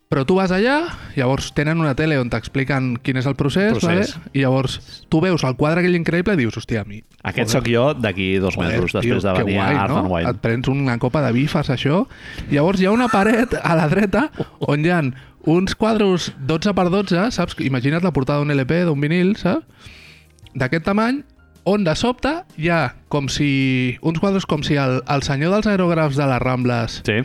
Però 0.08 0.24
tu 0.24 0.38
vas 0.38 0.54
allà, 0.56 0.78
llavors 1.18 1.50
tenen 1.52 1.82
una 1.84 1.92
tele 2.00 2.16
on 2.22 2.30
t'expliquen 2.32 2.94
quin 3.04 3.20
és 3.20 3.26
el 3.28 3.36
procés, 3.36 3.74
Procés. 3.76 4.14
Vale? 4.16 4.32
i 4.32 4.46
llavors 4.46 4.78
tu 5.12 5.20
veus 5.20 5.44
el 5.44 5.58
quadre 5.60 5.84
aquell 5.84 5.98
increïble 6.00 6.38
i 6.38 6.40
dius, 6.40 6.56
hòstia, 6.62 6.86
a 6.86 6.88
mi... 6.88 7.02
Aquest 7.28 7.52
joder, 7.52 7.58
sóc 7.58 7.68
jo 7.74 7.84
d'aquí 8.00 8.30
dos 8.40 8.56
joder, 8.56 8.78
mesos, 8.78 8.96
tio, 8.96 9.18
després 9.18 9.28
de 9.28 9.34
que 9.36 9.44
venir 9.44 9.60
guai, 9.60 9.76
a 9.76 9.84
Art 9.84 9.92
no? 9.92 10.00
and 10.00 10.14
Wine. 10.14 10.32
Et 10.32 10.40
prens 10.46 10.72
una 10.72 10.96
copa 11.04 11.26
de 11.26 11.34
vi, 11.36 11.44
fas 11.52 11.72
això, 11.76 12.06
llavors 12.54 12.80
hi 12.80 12.88
ha 12.88 12.96
una 12.96 13.10
paret 13.12 13.58
a 13.60 13.76
la 13.76 13.90
dreta 13.92 14.30
on 14.64 14.88
hi 14.88 14.96
ha 14.96 15.02
uns 15.48 15.76
quadros 15.76 16.32
12 16.40 16.76
per 16.76 16.88
12, 16.94 17.28
saps? 17.36 17.60
Imagina't 17.68 18.08
la 18.08 18.16
portada 18.16 18.40
d'un 18.40 18.56
LP, 18.56 18.86
d'un 18.88 19.04
vinil, 19.04 19.36
saps? 19.40 19.68
D'aquest 20.56 20.88
tamany, 20.88 21.20
on 21.68 21.84
de 21.84 21.94
sobte 22.00 22.32
hi 22.56 22.72
ha 22.72 22.96
com 23.12 23.28
si... 23.28 23.98
uns 24.02 24.24
quadros 24.24 24.48
com 24.48 24.64
si 24.64 24.80
el, 24.80 25.02
el 25.04 25.24
senyor 25.28 25.52
dels 25.58 25.68
aerògrafs 25.68 26.16
de 26.16 26.28
les 26.32 26.40
Rambles 26.40 27.02
Sí, 27.04 27.20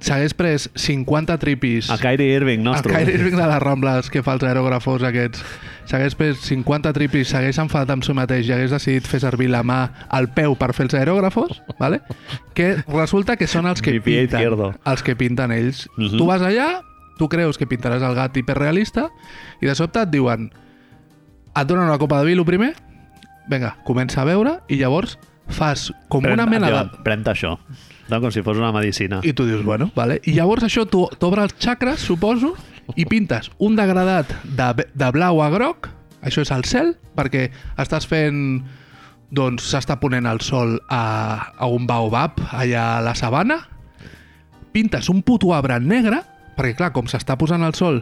s'hagués 0.00 0.34
pres 0.38 0.68
50 0.78 1.38
tripis... 1.42 1.88
el 1.90 1.98
Kyrie 1.98 2.36
Irving 2.36 2.62
nostre. 2.62 2.92
Kyrie 2.94 3.18
Irving 3.18 3.36
de 3.36 3.46
les 3.50 3.62
Rambles 3.62 4.10
que 4.10 4.22
fa 4.22 4.36
els 4.36 4.44
aerògrafos 4.46 5.02
aquests 5.06 5.42
s'hagués 5.88 6.14
pres 6.18 6.42
50 6.44 6.92
tripis, 6.94 7.30
s'hagués 7.32 7.58
enfadat 7.58 7.94
amb 7.94 8.04
si 8.06 8.14
mateix 8.16 8.48
i 8.48 8.54
hagués 8.54 8.74
decidit 8.74 9.08
fer 9.08 9.20
servir 9.24 9.48
la 9.50 9.64
mà 9.66 9.80
al 10.08 10.28
peu 10.36 10.54
per 10.60 10.70
fer 10.76 10.86
els 10.88 10.98
aerògrafos, 10.98 11.62
¿vale? 11.80 12.02
que 12.54 12.76
resulta 12.86 13.36
que 13.40 13.48
són 13.48 13.66
els 13.66 13.82
que 13.82 13.96
Mi 13.96 14.00
pinten, 14.00 14.38
izquierdo. 14.38 14.74
els 14.84 15.02
que 15.02 15.16
pinten 15.16 15.52
ells. 15.52 15.88
Mhm. 15.96 16.18
Tu 16.18 16.26
vas 16.26 16.42
allà, 16.42 16.82
tu 17.18 17.28
creus 17.28 17.58
que 17.58 17.66
pintaràs 17.66 18.04
el 18.04 18.14
gat 18.14 18.36
hiperrealista 18.36 19.08
i 19.60 19.66
de 19.66 19.74
sobte 19.74 20.02
et 20.04 20.10
diuen 20.12 20.50
et 21.58 21.66
donen 21.66 21.88
una 21.88 21.98
copa 21.98 22.20
de 22.20 22.28
vi, 22.28 22.36
el 22.38 22.44
primer, 22.46 22.74
vinga, 23.48 23.76
comença 23.84 24.22
a 24.22 24.28
veure 24.28 24.58
i 24.68 24.78
llavors 24.78 25.18
fas 25.48 25.88
com 26.12 26.26
una 26.28 26.46
mena 26.46 26.70
de... 26.70 26.82
Pren-te 27.02 27.32
això. 27.32 27.56
No, 28.08 28.20
com 28.22 28.32
si 28.32 28.42
fos 28.42 28.56
una 28.56 28.72
medicina. 28.72 29.20
I 29.22 29.34
tu 29.36 29.44
dius, 29.46 29.62
bueno, 29.64 29.90
vale. 29.96 30.20
I 30.24 30.32
llavors 30.38 30.64
això 30.64 30.86
tu 30.88 31.04
t'obre 31.20 31.44
els 31.44 31.54
xacres, 31.60 32.00
suposo, 32.00 32.54
i 32.96 33.04
pintes 33.04 33.50
un 33.60 33.76
degradat 33.76 34.30
de, 34.44 34.88
de 34.96 35.10
blau 35.12 35.42
a 35.44 35.50
groc, 35.52 35.90
això 36.24 36.42
és 36.44 36.52
el 36.54 36.64
cel, 36.68 36.94
perquè 37.18 37.48
estàs 37.78 38.08
fent 38.08 38.62
doncs 39.28 39.66
s'està 39.74 39.98
ponent 40.00 40.26
el 40.26 40.40
sol 40.40 40.78
a, 40.88 41.52
a 41.52 41.68
un 41.68 41.84
baobab 41.86 42.40
allà 42.48 42.94
a 42.96 43.02
la 43.04 43.12
sabana, 43.18 43.60
pintes 44.72 45.10
un 45.12 45.20
puto 45.22 45.52
arbre 45.52 45.76
negre, 45.84 46.22
perquè 46.56 46.78
clar, 46.78 46.94
com 46.96 47.10
s'està 47.10 47.36
posant 47.36 47.64
el 47.66 47.76
sol, 47.76 48.00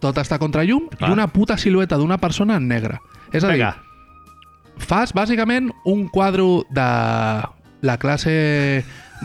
tot 0.00 0.16
està 0.18 0.40
contra 0.40 0.64
llum, 0.64 0.88
Clar. 0.88 1.10
i 1.10 1.12
una 1.12 1.28
puta 1.28 1.58
silueta 1.60 1.98
d'una 2.00 2.16
persona 2.18 2.56
en 2.56 2.68
negre. 2.68 2.96
És 3.32 3.44
a 3.44 3.52
dir, 3.52 3.60
Vinga, 3.60 3.74
fas 4.80 5.12
bàsicament 5.12 5.68
un 5.84 6.06
quadro 6.08 6.64
de 6.72 6.88
la 7.84 7.96
classe 8.00 8.32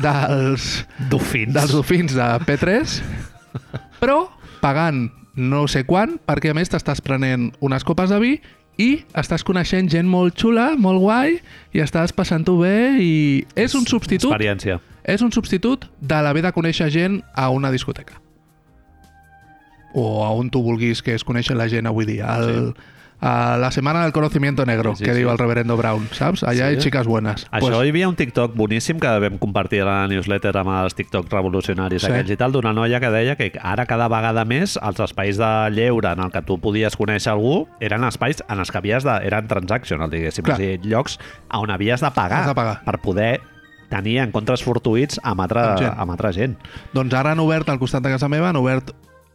dels 0.01 0.85
dofins. 1.09 1.53
dels 1.53 1.71
dofins 1.71 2.15
de 2.15 2.27
P3, 2.47 2.99
però 4.01 4.25
pagant 4.61 5.07
no 5.35 5.65
sé 5.67 5.83
quan, 5.87 6.17
perquè 6.23 6.51
a 6.51 6.55
més 6.57 6.71
t'estàs 6.71 7.01
prenent 7.03 7.49
unes 7.63 7.83
copes 7.83 8.11
de 8.11 8.19
vi 8.23 8.33
i 8.79 8.89
estàs 9.15 9.43
coneixent 9.47 9.87
gent 9.91 10.07
molt 10.07 10.35
xula, 10.39 10.73
molt 10.79 10.99
guai, 11.03 11.37
i 11.75 11.83
estàs 11.83 12.11
passant-ho 12.15 12.57
bé 12.59 12.75
i 12.99 13.13
és 13.55 13.75
un 13.75 13.87
substitut 13.87 14.31
Experiència. 14.31 14.79
és 15.03 15.21
un 15.23 15.31
substitut 15.31 15.87
de 16.01 16.21
l'haver 16.23 16.43
de 16.43 16.51
conèixer 16.55 16.89
gent 16.91 17.21
a 17.35 17.49
una 17.49 17.71
discoteca. 17.71 18.19
O 19.95 20.25
a 20.25 20.31
on 20.35 20.49
tu 20.51 20.59
vulguis 20.63 21.01
que 21.01 21.13
es 21.15 21.23
coneixen 21.23 21.57
la 21.57 21.69
gent 21.71 21.87
avui 21.87 22.03
dia. 22.05 22.27
El, 22.35 22.73
a 23.21 23.57
la 23.57 23.71
setmana 23.71 24.03
del 24.03 24.11
conocimiento 24.11 24.65
negro, 24.65 24.91
Sí, 24.95 24.99
sí, 24.99 25.05
que 25.05 25.11
sí. 25.13 25.17
diu 25.19 25.29
el 25.31 25.37
reverendo 25.37 25.77
Brown, 25.77 26.07
saps? 26.11 26.43
Allà 26.43 26.67
Sí. 26.69 26.75
hi 26.75 26.77
ha 26.77 26.81
xiques 26.81 27.07
buenas. 27.07 27.47
Això 27.51 27.83
hi 27.83 27.89
havia 27.89 28.09
un 28.09 28.15
TikTok 28.15 28.53
boníssim 28.55 28.99
que 28.99 29.07
vam 29.19 29.37
compartir 29.39 29.81
a 29.81 29.85
la 29.85 30.07
newsletter 30.07 30.55
amb 30.57 30.69
els 30.83 30.93
TikTok 30.95 31.31
revolucionaris 31.31 32.01
Sí. 32.03 32.11
aquells 32.11 32.29
i 32.29 32.37
tal, 32.37 32.51
d'una 32.51 32.73
noia 32.73 32.99
que 32.99 33.09
deia 33.09 33.35
que 33.35 33.51
ara 33.61 33.85
cada 33.85 34.07
vegada 34.07 34.43
més 34.45 34.77
els 34.81 34.99
espais 34.99 35.37
de 35.37 35.69
lleure 35.71 36.11
en 36.11 36.19
el 36.19 36.31
que 36.31 36.41
tu 36.43 36.59
podies 36.59 36.95
conèixer 36.97 37.31
algú 37.31 37.67
eren 37.79 38.03
espais 38.03 38.43
en 38.49 38.59
els 38.59 38.69
que 38.71 38.77
havies 38.77 39.03
de... 39.03 39.15
eren 39.25 39.47
transactional, 39.47 40.09
diguéssim, 40.09 40.43
Clar. 40.43 40.57
a 40.57 40.59
dir, 40.59 40.79
llocs 40.83 41.17
on 41.53 41.71
havies 41.71 42.01
de 42.01 42.11
pagar, 42.11 42.41
Has 42.41 42.47
de 42.47 42.55
pagar. 42.55 42.83
per 42.83 42.99
poder 43.01 43.41
tenir 43.89 44.19
encontres 44.19 44.63
fortuïts 44.65 45.19
amb 45.23 45.41
altra, 45.41 45.71
Amb 45.71 45.79
gent. 45.79 45.93
amb 45.97 46.11
altra 46.11 46.31
gent. 46.33 46.57
Doncs 46.93 47.13
ara 47.13 47.31
han 47.31 47.39
obert, 47.39 47.69
al 47.69 47.79
costat 47.79 48.03
de 48.03 48.09
casa 48.09 48.27
meva, 48.27 48.49
han 48.49 48.55
obert 48.57 48.91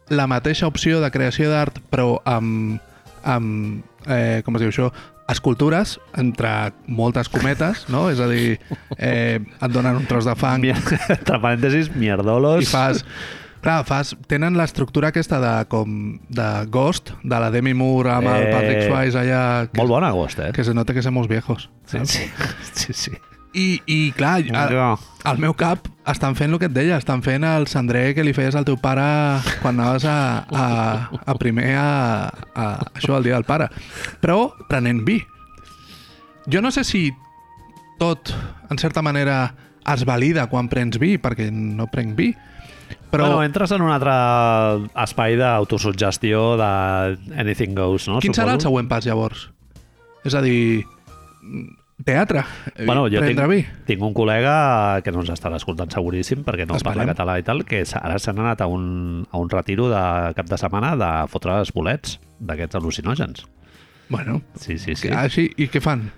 la 0.09 0.27
mateixa 0.27 0.67
opció 0.67 0.99
de 1.01 1.09
creació 1.09 1.49
d'art, 1.49 1.79
però 1.89 2.21
amb, 2.25 2.79
amb 3.23 3.83
eh, 4.07 4.41
com 4.45 4.57
es 4.57 4.63
diu 4.63 4.71
això, 4.71 4.87
escultures, 5.31 5.97
entre 6.19 6.73
moltes 6.91 7.29
cometes, 7.31 7.85
no? 7.93 8.09
És 8.11 8.19
a 8.19 8.27
dir, 8.27 8.57
eh, 8.97 9.39
et 9.39 9.71
donen 9.71 10.01
un 10.01 10.07
tros 10.09 10.25
de 10.27 10.35
fang 10.35 10.65
Entre 10.67 11.39
parèntesis, 11.39 11.93
mierdolos. 11.95 12.63
i 12.63 12.69
fas... 12.69 13.05
Clar, 13.61 13.83
fas, 13.85 14.15
tenen 14.25 14.55
l'estructura 14.57 15.11
aquesta 15.11 15.37
de, 15.37 15.51
com, 15.69 16.17
de 16.33 16.45
Ghost, 16.73 17.11
de 17.21 17.37
la 17.43 17.51
Demi 17.53 17.75
Moore 17.77 18.09
amb 18.09 18.31
el 18.31 18.47
Eh, 18.47 18.53
Patrick 18.55 18.87
Swayze 18.87 19.19
allà, 19.21 19.41
que, 19.69 19.77
Molt 19.77 19.93
bon 19.93 20.03
agost, 20.03 20.39
eh? 20.41 20.47
que 20.51 20.63
se 20.65 20.73
nota 20.73 20.95
que 20.97 21.03
somos 21.05 21.27
viejos. 21.29 21.69
Sí, 21.85 21.99
saps? 21.99 22.09
sí, 22.09 22.25
sí, 22.73 22.93
sí. 22.93 23.11
I, 23.53 23.81
I 23.85 24.11
clar, 24.15 24.37
al, 24.55 24.71
No. 24.73 24.99
al 25.27 25.39
meu 25.43 25.53
cap 25.59 25.87
estan 26.07 26.37
fent 26.39 26.53
el 26.53 26.59
que 26.59 26.69
et 26.69 26.75
deia, 26.75 26.95
estan 26.97 27.21
fent 27.23 27.43
el 27.43 27.67
cendrer 27.67 28.13
que 28.15 28.23
li 28.23 28.31
feies 28.33 28.55
al 28.55 28.63
teu 28.65 28.77
pare 28.79 29.03
quan 29.61 29.75
anaves 29.79 30.05
a, 30.07 30.45
a, 30.47 30.67
a 31.25 31.35
primer 31.35 31.73
a, 31.75 32.29
a 32.55 32.67
això, 32.95 33.17
el 33.17 33.27
dia 33.27 33.35
del 33.35 33.43
pare. 33.47 33.67
Però 34.23 34.53
prenent 34.69 35.03
vi. 35.05 35.19
Jo 36.47 36.61
no 36.63 36.71
sé 36.71 36.83
si 36.87 37.11
tot, 37.99 38.31
en 38.71 38.79
certa 38.81 39.03
manera, 39.05 39.53
es 39.93 40.05
valida 40.05 40.47
quan 40.49 40.69
prens 40.71 40.97
vi, 40.97 41.17
perquè 41.21 41.51
no 41.51 41.85
prenc 41.91 42.15
vi, 42.17 42.31
però 43.11 43.27
Bueno, 43.27 43.43
entres 43.43 43.71
en 43.75 43.83
un 43.83 43.91
altre 43.91 44.13
espai 45.03 45.35
d'autosuggestió 45.35 46.55
de 46.57 46.71
anything 47.37 47.75
goes, 47.75 48.07
no? 48.07 48.21
quin 48.23 48.33
serà 48.33 48.55
el 48.55 48.63
següent 48.63 48.87
pas, 48.89 49.05
llavors? 49.05 49.49
És 50.23 50.33
a 50.37 50.41
dir, 50.41 50.85
teatre, 52.03 52.43
Bueno, 52.85 53.07
jo 53.11 53.21
tinc, 53.23 53.39
vi. 53.49 53.65
tinc 53.87 54.01
un 54.03 54.13
col·lega 54.17 55.01
que 55.03 55.11
no 55.11 55.21
ens 55.21 55.29
estarà 55.33 55.57
escoltant 55.59 55.91
seguríssim 55.93 56.43
perquè 56.43 56.67
no 56.67 56.75
Esperem. 56.77 56.97
parla 57.01 57.13
català 57.13 57.37
i 57.39 57.43
tal, 57.47 57.63
que 57.65 57.83
ara 58.01 58.17
s'han 58.19 58.39
anat 58.39 58.61
a 58.61 58.67
un, 58.67 59.25
a 59.31 59.37
un 59.37 59.49
retiro 59.49 59.89
de 59.89 60.33
cap 60.37 60.47
de 60.49 60.57
setmana 60.57 60.95
de 60.99 61.11
fotre 61.31 61.59
els 61.59 61.71
bolets 61.73 62.19
d'aquests 62.39 62.75
al·lucinògens. 62.81 63.45
Bueno, 64.09 64.41
Sí, 64.55 64.77
sí, 64.77 64.95
sí. 64.95 65.07
que, 65.07 65.15
així, 65.15 65.49
i 65.57 65.67
què 65.71 65.79
fan? 65.81 66.09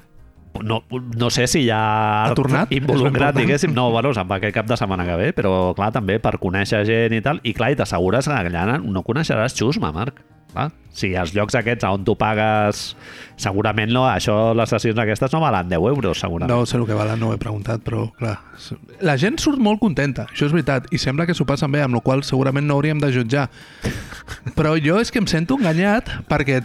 No, 0.61 0.83
no 1.17 1.29
sé 1.33 1.47
si 1.49 1.63
hi 1.65 1.69
ha 1.73 2.31
tornat? 2.37 2.71
Involucrat, 2.71 3.33
diguéssim. 3.35 3.71
No, 3.73 3.87
bueno, 3.89 4.11
se'n 4.13 4.27
va 4.29 4.35
aquest 4.37 4.53
cap 4.53 4.67
de 4.69 4.77
setmana 4.77 5.05
que 5.07 5.15
ve, 5.17 5.31
però 5.33 5.73
clar, 5.73 5.91
també 5.91 6.19
per 6.21 6.35
conèixer 6.37 6.83
gent 6.85 7.13
i 7.17 7.21
tal. 7.25 7.39
I 7.41 7.53
clar, 7.57 7.71
i 7.73 7.75
t'assegures 7.79 8.27
que 8.29 8.35
allà 8.37 8.77
no 8.79 9.01
coneixeràs 9.01 9.55
xusma, 9.57 9.91
Marc. 9.91 10.21
Clar, 10.53 10.69
si 10.93 11.10
els 11.17 11.33
llocs 11.33 11.55
aquests 11.57 11.88
on 11.89 12.03
tu 12.05 12.13
pagues 12.19 12.83
segurament 13.41 13.89
no, 13.89 14.05
això, 14.05 14.53
les 14.55 14.69
sessions 14.69 15.00
aquestes 15.01 15.33
no 15.33 15.41
valen 15.41 15.72
10 15.72 15.89
euros 15.89 16.22
segurament. 16.22 16.51
No 16.53 16.67
sé 16.69 16.77
el 16.77 16.86
que 16.86 16.98
valen, 16.98 17.17
no 17.19 17.31
ho 17.31 17.36
he 17.36 17.41
preguntat, 17.41 17.81
però 17.86 18.05
clar... 18.19 18.38
La 19.01 19.17
gent 19.17 19.39
surt 19.41 19.62
molt 19.62 19.81
contenta, 19.81 20.27
això 20.29 20.45
és 20.48 20.53
veritat, 20.53 20.88
i 20.93 21.01
sembla 21.01 21.25
que 21.25 21.36
s'ho 21.38 21.48
passen 21.50 21.74
bé, 21.74 21.81
amb 21.81 21.98
la 21.98 22.03
qual 22.05 22.22
segurament 22.27 22.69
no 22.69 22.77
hauríem 22.77 23.01
de 23.01 23.10
jutjar. 23.15 23.50
Però 24.57 24.77
jo 24.77 25.01
és 25.01 25.12
que 25.12 25.22
em 25.24 25.29
sento 25.29 25.57
enganyat 25.57 26.13
perquè 26.29 26.62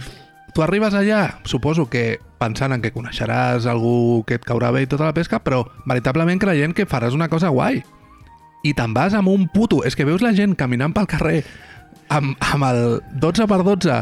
tu 0.54 0.64
arribes 0.64 0.94
allà, 0.96 1.38
suposo 1.48 1.88
que 1.88 2.18
pensant 2.38 2.74
en 2.74 2.84
que 2.84 2.92
coneixeràs 2.94 3.66
algú 3.70 4.24
que 4.28 4.38
et 4.38 4.44
caurà 4.46 4.70
bé 4.74 4.84
i 4.84 4.90
tota 4.90 5.08
la 5.08 5.16
pesca, 5.16 5.40
però 5.40 5.64
veritablement 5.88 6.40
creient 6.42 6.76
que 6.76 6.86
faràs 6.88 7.16
una 7.16 7.30
cosa 7.32 7.50
guai. 7.54 7.80
I 8.66 8.74
te'n 8.74 8.92
vas 8.92 9.14
amb 9.14 9.30
un 9.30 9.46
puto... 9.48 9.84
És 9.86 9.94
que 9.94 10.04
veus 10.04 10.22
la 10.22 10.34
gent 10.34 10.56
caminant 10.58 10.92
pel 10.94 11.06
carrer 11.10 11.44
amb, 12.08 12.36
amb 12.40 12.66
el 12.68 12.80
12 13.20 13.46
per 13.50 13.60
12 13.66 13.98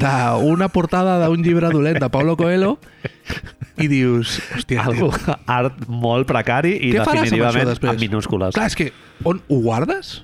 d'una 0.00 0.68
portada 0.72 1.18
d'un 1.24 1.42
llibre 1.42 1.70
dolent 1.74 2.00
de 2.02 2.10
Paulo 2.12 2.36
Coelho 2.38 2.76
i 3.82 3.88
dius, 3.90 4.38
hòstia, 4.54 4.84
Algo, 4.86 5.10
tio, 5.10 5.34
art 5.50 5.82
molt 5.90 6.28
precari 6.30 6.76
i 6.78 6.92
amb 6.94 7.10
definitivament 7.10 7.72
després? 7.72 7.96
en 7.96 8.02
minúscules. 8.04 8.54
Clar, 8.54 8.68
és 8.70 8.78
que 8.78 8.90
on 9.26 9.42
ho 9.48 9.60
guardes? 9.64 10.20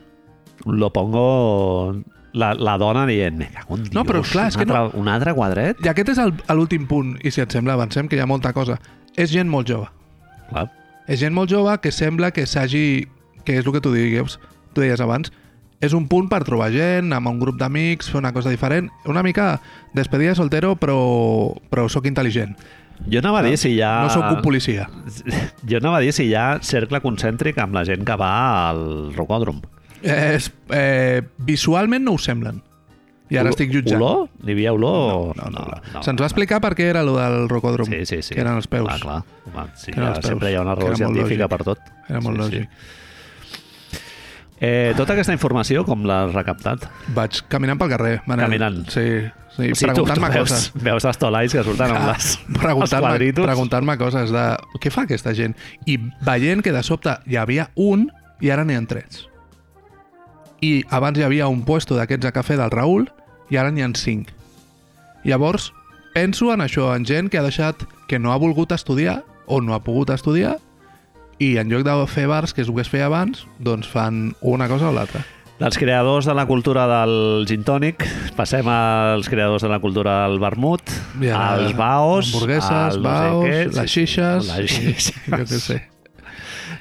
Lo 0.66 0.92
pongo 0.94 1.24
la, 2.32 2.52
la 2.54 2.76
dona 2.78 3.06
dient, 3.08 3.38
me 3.40 3.50
cago 3.50 3.74
en 3.76 3.88
Dios, 3.88 3.94
No, 3.96 4.04
però 4.06 4.22
clar, 4.22 4.48
és 4.52 4.58
un, 4.58 4.62
que 4.62 4.68
altre, 4.70 5.00
un 5.00 5.10
altre 5.10 5.34
quadret? 5.34 5.80
I 5.82 5.90
aquest 5.90 6.12
és 6.14 6.20
l'últim 6.54 6.86
punt, 6.90 7.16
i 7.26 7.32
si 7.34 7.42
et 7.42 7.50
sembla, 7.50 7.74
avancem, 7.74 8.10
que 8.10 8.18
hi 8.18 8.22
ha 8.22 8.28
molta 8.30 8.54
cosa. 8.54 8.78
És 9.18 9.32
gent 9.34 9.50
molt 9.50 9.70
jove. 9.70 9.90
Clar. 10.52 10.68
És 11.10 11.18
gent 11.24 11.34
molt 11.34 11.50
jove 11.50 11.74
que 11.82 11.90
sembla 11.94 12.30
que 12.34 12.46
s'hagi... 12.46 13.08
que 13.42 13.56
és 13.56 13.66
el 13.66 13.72
que 13.72 13.80
tu 13.82 13.90
digues, 13.90 14.36
tu 14.76 14.84
deies 14.84 15.00
abans, 15.00 15.32
és 15.80 15.94
un 15.96 16.06
punt 16.08 16.28
per 16.28 16.42
trobar 16.44 16.68
gent, 16.74 17.12
amb 17.16 17.30
un 17.30 17.40
grup 17.40 17.56
d'amics, 17.60 18.10
fer 18.12 18.20
una 18.20 18.34
cosa 18.36 18.52
diferent. 18.52 18.90
Una 19.08 19.22
mica 19.24 19.54
despedida 19.96 20.34
de 20.34 20.38
soltero, 20.38 20.74
però, 20.76 20.98
però 21.72 21.88
sóc 21.88 22.06
intel·ligent. 22.10 22.54
Jo 23.08 23.22
anava 23.22 23.40
a 23.40 23.46
dir 23.46 23.56
si 23.56 23.72
hi 23.72 23.80
ha... 23.80 24.02
No 24.04 24.12
sóc 24.12 24.26
un 24.28 24.42
policia. 24.44 24.90
Jo 25.64 25.80
anava 25.80 25.98
a 25.98 26.04
dir 26.04 26.12
si 26.12 26.28
hi 26.28 26.34
ha 26.36 26.58
cercle 26.60 27.00
concèntric 27.00 27.56
amb 27.62 27.78
la 27.78 27.86
gent 27.88 28.04
que 28.04 28.16
va 28.20 28.32
al 28.68 28.82
rocòdrom. 29.16 29.62
És, 30.04 30.50
eh, 30.76 31.22
visualment 31.48 32.04
no 32.04 32.16
ho 32.16 32.20
semblen. 32.20 32.60
I 33.30 33.38
ara 33.38 33.52
estic 33.52 33.70
jutjant. 33.70 34.00
Olor? 34.02 34.28
N'hi 34.42 34.56
havia 34.56 34.72
olor? 34.74 35.36
No, 35.38 35.48
no, 35.54 35.64
no. 35.70 36.00
Se'ns 36.02 36.18
va 36.18 36.26
explicar 36.26 36.58
per 36.60 36.72
què 36.74 36.88
era 36.90 37.04
lo 37.06 37.14
del 37.16 37.46
rocòdrom, 37.48 37.86
Sí, 37.86 38.02
sí, 38.04 38.22
sí. 38.26 38.34
que 38.34 38.42
eren 38.42 38.58
els 38.58 38.66
peus. 38.66 38.88
Clar, 38.88 38.98
clar. 39.00 39.20
Home, 39.52 39.68
sí, 39.78 39.92
ja, 39.94 40.16
peus, 40.16 40.26
sempre 40.26 40.50
hi 40.50 40.56
ha 40.58 40.64
una 40.66 40.74
raó 40.74 40.96
científica 40.98 41.46
per 41.48 41.62
tot. 41.68 41.92
Era 42.08 42.20
molt 42.24 42.36
sí, 42.36 42.42
lògic. 42.42 42.66
Sí. 42.66 42.96
Eh, 44.60 44.92
tota 44.96 45.14
aquesta 45.14 45.32
informació, 45.32 45.86
com 45.88 46.02
l'has 46.04 46.34
recaptat? 46.34 46.82
Vaig 47.16 47.38
caminant 47.48 47.78
pel 47.80 47.88
carrer, 47.94 48.16
Manel. 48.28 48.44
Caminant. 48.44 48.82
Sí, 48.92 49.06
sí 49.56 49.70
tu 49.72 49.86
preguntant-me 49.86 50.28
coses. 50.34 50.66
veus 50.74 51.06
els 51.08 51.18
tolais 51.18 51.52
que 51.52 51.64
surten 51.64 51.94
amb 51.94 52.02
Ah, 52.04 52.12
les, 52.12 52.34
els 52.48 52.58
preguntant-me 52.60 53.08
quadritos. 53.08 53.46
preguntant 53.46 53.88
coses 53.98 54.30
de 54.30 54.44
què 54.82 54.92
fa 54.92 55.06
aquesta 55.08 55.32
gent 55.34 55.56
i 55.86 55.96
veient 56.26 56.60
que 56.62 56.72
de 56.76 56.82
sobte 56.84 57.16
hi 57.26 57.36
havia 57.40 57.70
un 57.74 58.10
i 58.40 58.50
ara 58.50 58.64
n'hi 58.64 58.76
ha 58.76 58.84
tres 58.86 59.26
i 60.60 60.84
abans 60.90 61.18
hi 61.18 61.24
havia 61.24 61.48
un 61.48 61.62
puesto 61.64 61.96
d'aquests 61.96 62.26
a 62.28 62.32
cafè 62.32 62.56
del 62.60 62.70
Raül 62.70 63.08
i 63.50 63.56
ara 63.56 63.70
n'hi 63.72 63.82
ha 63.82 63.90
cinc 63.96 64.28
llavors 65.24 65.72
penso 66.14 66.52
en 66.52 66.60
això, 66.60 66.94
en 66.96 67.04
gent 67.06 67.28
que 67.30 67.38
ha 67.38 67.42
deixat 67.42 67.84
que 68.08 68.18
no 68.18 68.32
ha 68.32 68.36
volgut 68.36 68.72
estudiar 68.72 69.24
o 69.46 69.60
no 69.60 69.74
ha 69.74 69.80
pogut 69.80 70.10
estudiar 70.10 70.58
i 71.40 71.54
en 71.60 71.70
lloc 71.72 71.84
de 71.86 71.94
fer 72.12 72.26
bars, 72.30 72.52
que 72.54 72.62
és 72.62 72.68
el 72.68 72.76
que 72.76 72.84
es 72.84 72.90
feia 72.92 73.08
abans, 73.08 73.46
doncs 73.58 73.88
fan 73.88 74.34
una 74.44 74.68
cosa 74.68 74.90
o 74.90 74.94
l'altra. 74.94 75.22
Dels 75.60 75.76
creadors 75.76 76.24
de 76.24 76.32
la 76.32 76.46
cultura 76.48 76.86
del 76.88 77.44
gin 77.48 77.64
tònic, 77.68 78.06
passem 78.36 78.64
als 78.72 79.28
creadors 79.28 79.64
de 79.66 79.68
la 79.68 79.78
cultura 79.80 80.22
del 80.24 80.38
vermut, 80.40 80.80
ara, 81.20 81.40
als 81.58 81.74
baos, 81.76 82.30
hamburgueses, 82.32 82.70
als 82.70 82.96
no 82.96 83.02
sé 83.02 83.08
baos, 83.10 83.44
què, 83.44 83.58
les 83.76 83.92
xixes, 83.92 84.52
les 84.56 84.70
xixes. 84.72 85.10
jo 85.28 85.40
què 85.44 85.60
sé. 85.60 85.80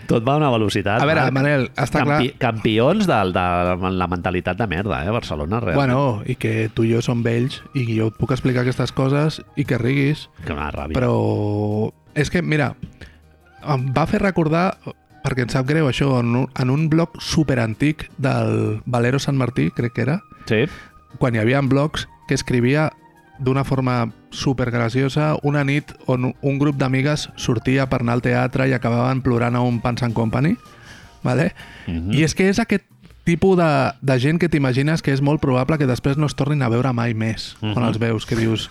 Tot 0.09 0.23
va 0.25 0.33
a 0.33 0.39
una 0.39 0.47
velocitat. 0.49 1.03
A 1.03 1.05
veure, 1.05 1.21
Marc. 1.27 1.35
Manel, 1.35 1.67
està 1.77 2.01
clar... 2.01 2.15
Campi 2.17 2.31
Campions 2.41 3.05
de, 3.05 3.17
de 3.35 3.91
la 3.99 4.07
mentalitat 4.09 4.57
de 4.57 4.65
merda, 4.71 5.03
eh, 5.05 5.11
Barcelona, 5.13 5.59
realment. 5.61 5.77
Bueno, 5.77 6.23
i 6.25 6.33
que 6.39 6.69
tu 6.73 6.87
i 6.87 6.95
jo 6.95 7.03
som 7.05 7.21
vells 7.21 7.59
i 7.77 7.83
jo 7.91 8.07
et 8.09 8.17
puc 8.17 8.33
explicar 8.33 8.63
aquestes 8.63 8.95
coses 8.95 9.37
i 9.59 9.67
que 9.69 9.77
riguis, 9.77 10.29
Que 10.47 10.55
una 10.55 10.71
ràbia. 10.73 10.97
però 10.97 11.91
és 12.17 12.31
que, 12.33 12.41
mira, 12.41 12.71
em 13.67 13.89
va 13.93 14.05
fer 14.07 14.21
recordar, 14.21 14.77
perquè 15.23 15.43
em 15.43 15.51
sap 15.51 15.67
greu 15.67 15.89
això, 15.89 16.19
en 16.19 16.35
un, 16.35 16.47
en 16.59 16.69
un 16.69 16.87
blog 16.89 17.17
superantic 17.21 18.09
del 18.17 18.81
Valero 18.85 19.19
Sant 19.19 19.37
Martí, 19.37 19.69
crec 19.75 19.93
que 19.93 20.01
era, 20.07 20.21
Sí, 20.49 20.65
quan 21.19 21.35
hi 21.35 21.39
havia 21.39 21.61
blogs 21.61 22.07
que 22.27 22.33
escrivia 22.33 22.91
d'una 23.39 23.63
forma 23.63 24.11
supergraciosa 24.31 25.37
una 25.43 25.63
nit 25.63 25.93
on 26.07 26.33
un 26.41 26.59
grup 26.59 26.77
d'amigues 26.77 27.29
sortia 27.39 27.87
per 27.89 28.01
anar 28.01 28.17
al 28.17 28.23
teatre 28.25 28.67
i 28.67 28.73
acabaven 28.75 29.21
plorant 29.21 29.55
a 29.55 29.61
un 29.61 29.79
Pants 29.81 30.03
and 30.03 30.13
Company, 30.13 30.57
¿vale? 31.23 31.53
Mhm. 31.87 32.13
I 32.13 32.23
és 32.23 32.35
que 32.35 32.49
és 32.49 32.59
aquest 32.59 32.85
tipus 33.23 33.57
de, 33.57 33.67
de 34.01 34.19
gent 34.19 34.39
que 34.41 34.49
t'imagines 34.49 35.01
que 35.05 35.11
és 35.13 35.21
molt 35.21 35.41
probable 35.41 35.77
que 35.77 35.85
després 35.89 36.17
no 36.17 36.25
es 36.25 36.35
tornin 36.35 36.61
a 36.65 36.69
veure 36.69 36.91
mai 36.93 37.13
més 37.13 37.55
Mhm. 37.61 37.73
quan 37.73 37.85
els 37.85 37.99
veus, 37.99 38.25
que 38.25 38.35
dius 38.35 38.69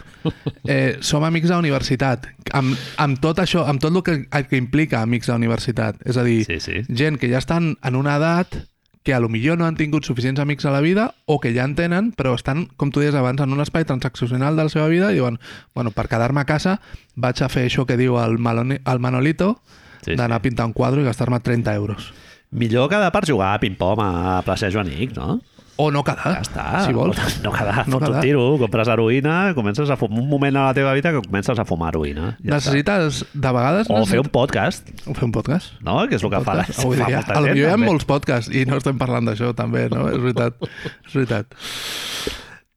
eh, 0.66 0.96
som 1.00 1.24
amics 1.24 1.48
de 1.48 1.54
la 1.54 1.60
universitat 1.60 2.26
amb, 2.52 2.74
amb 2.96 3.20
tot 3.20 3.38
això, 3.38 3.66
amb 3.68 3.80
tot 3.80 3.94
el 3.94 4.02
que, 4.02 4.26
el 4.30 4.46
que 4.48 4.56
implica 4.56 5.02
amics 5.02 5.26
de 5.26 5.32
la 5.32 5.38
universitat 5.38 5.96
és 6.06 6.16
a 6.16 6.24
dir, 6.24 6.44
sí, 6.44 6.58
sí. 6.60 6.82
gent 6.88 7.18
que 7.18 7.30
ja 7.30 7.38
estan 7.38 7.76
en 7.82 7.94
una 7.96 8.16
edat 8.16 8.56
que 9.04 9.14
a 9.14 9.20
lo 9.20 9.28
millor 9.30 9.56
no 9.56 9.64
han 9.64 9.76
tingut 9.76 10.04
suficients 10.04 10.40
amics 10.40 10.66
a 10.66 10.70
la 10.70 10.80
vida 10.82 11.14
o 11.24 11.38
que 11.40 11.54
ja 11.54 11.64
en 11.64 11.74
tenen, 11.76 12.10
però 12.12 12.34
estan, 12.34 12.66
com 12.76 12.90
tu 12.90 13.00
deies 13.00 13.14
abans, 13.14 13.40
en 13.40 13.52
un 13.54 13.60
espai 13.62 13.86
transaccional 13.86 14.56
de 14.56 14.64
la 14.64 14.68
seva 14.68 14.88
vida 14.88 15.12
i 15.12 15.14
diuen, 15.14 15.38
bueno, 15.74 15.92
per 15.92 16.08
quedar-me 16.08 16.42
a 16.42 16.44
casa 16.44 16.80
vaig 17.16 17.40
a 17.40 17.48
fer 17.48 17.64
això 17.70 17.86
que 17.86 17.96
diu 17.96 18.18
el, 18.20 18.36
Maloni, 18.38 18.80
el 18.84 18.98
Manolito, 19.00 19.62
Sí, 20.04 20.12
sí, 20.12 20.16
d'anar 20.16 20.36
a 20.38 20.42
pintar 20.42 20.64
un 20.66 20.72
quadre 20.72 21.00
i 21.02 21.04
gastar-me 21.04 21.40
30 21.40 21.74
euros. 21.74 22.12
Millor 22.50 22.88
quedar 22.88 23.10
per 23.12 23.26
jugar 23.28 23.54
a 23.54 23.60
ping-pong 23.60 24.00
a 24.00 24.40
plaça 24.46 24.70
Joanic, 24.72 25.12
no? 25.16 25.40
O 25.78 25.92
no 25.94 26.00
quedar, 26.02 26.32
Ja 26.34 26.40
està. 26.42 26.86
si 26.86 26.92
vols. 26.96 27.14
No 27.44 27.52
quedar, 27.52 27.84
No 27.86 27.92
no 27.92 27.98
fots 28.00 28.08
un 28.08 28.14
quedar. 28.14 28.22
tiro, 28.24 28.58
compres 28.58 28.88
heroïna, 28.90 29.54
comences 29.54 29.90
a 29.90 29.96
fumar 29.96 30.18
un 30.24 30.28
moment 30.28 30.56
a 30.56 30.64
la 30.66 30.74
teva 30.74 30.92
vida 30.92 31.12
que 31.12 31.20
comences 31.22 31.56
a 31.56 31.64
fumar 31.64 31.92
heroïna. 31.92 32.32
Ja 32.42 32.56
necessites, 32.56 33.20
de 33.32 33.52
vegades... 33.52 33.86
està. 33.86 34.00
O 34.00 34.06
fer 34.10 34.18
un 34.18 34.26
podcast, 34.32 34.88
o 35.06 35.14
fer 35.14 35.24
un 35.28 35.30
podcast. 35.36 35.76
no? 35.80 36.00
Que 36.08 36.16
és 36.16 36.24
el 36.24 36.30
que 36.32 36.40
fa, 36.42 36.54
la, 36.58 36.64
Podcast. 36.66 36.80
Avui 36.82 36.96
fa 36.98 37.06
dia, 37.06 37.16
molta 37.20 37.32
a 37.36 37.40
lo 37.40 37.46
gent. 37.46 37.54
millor 37.54 37.68
hi 37.68 37.70
ha 37.70 37.76
també. 37.76 37.86
molts 37.92 38.04
podcasts 38.10 38.50
i 38.50 38.64
no 38.66 38.76
estem 38.82 38.98
parlant 38.98 39.24
d'això 39.30 39.52
també, 39.54 39.86
no? 39.92 40.08
És 40.10 40.18
veritat. 40.18 40.54
És 41.06 41.14
veritat. 41.14 41.46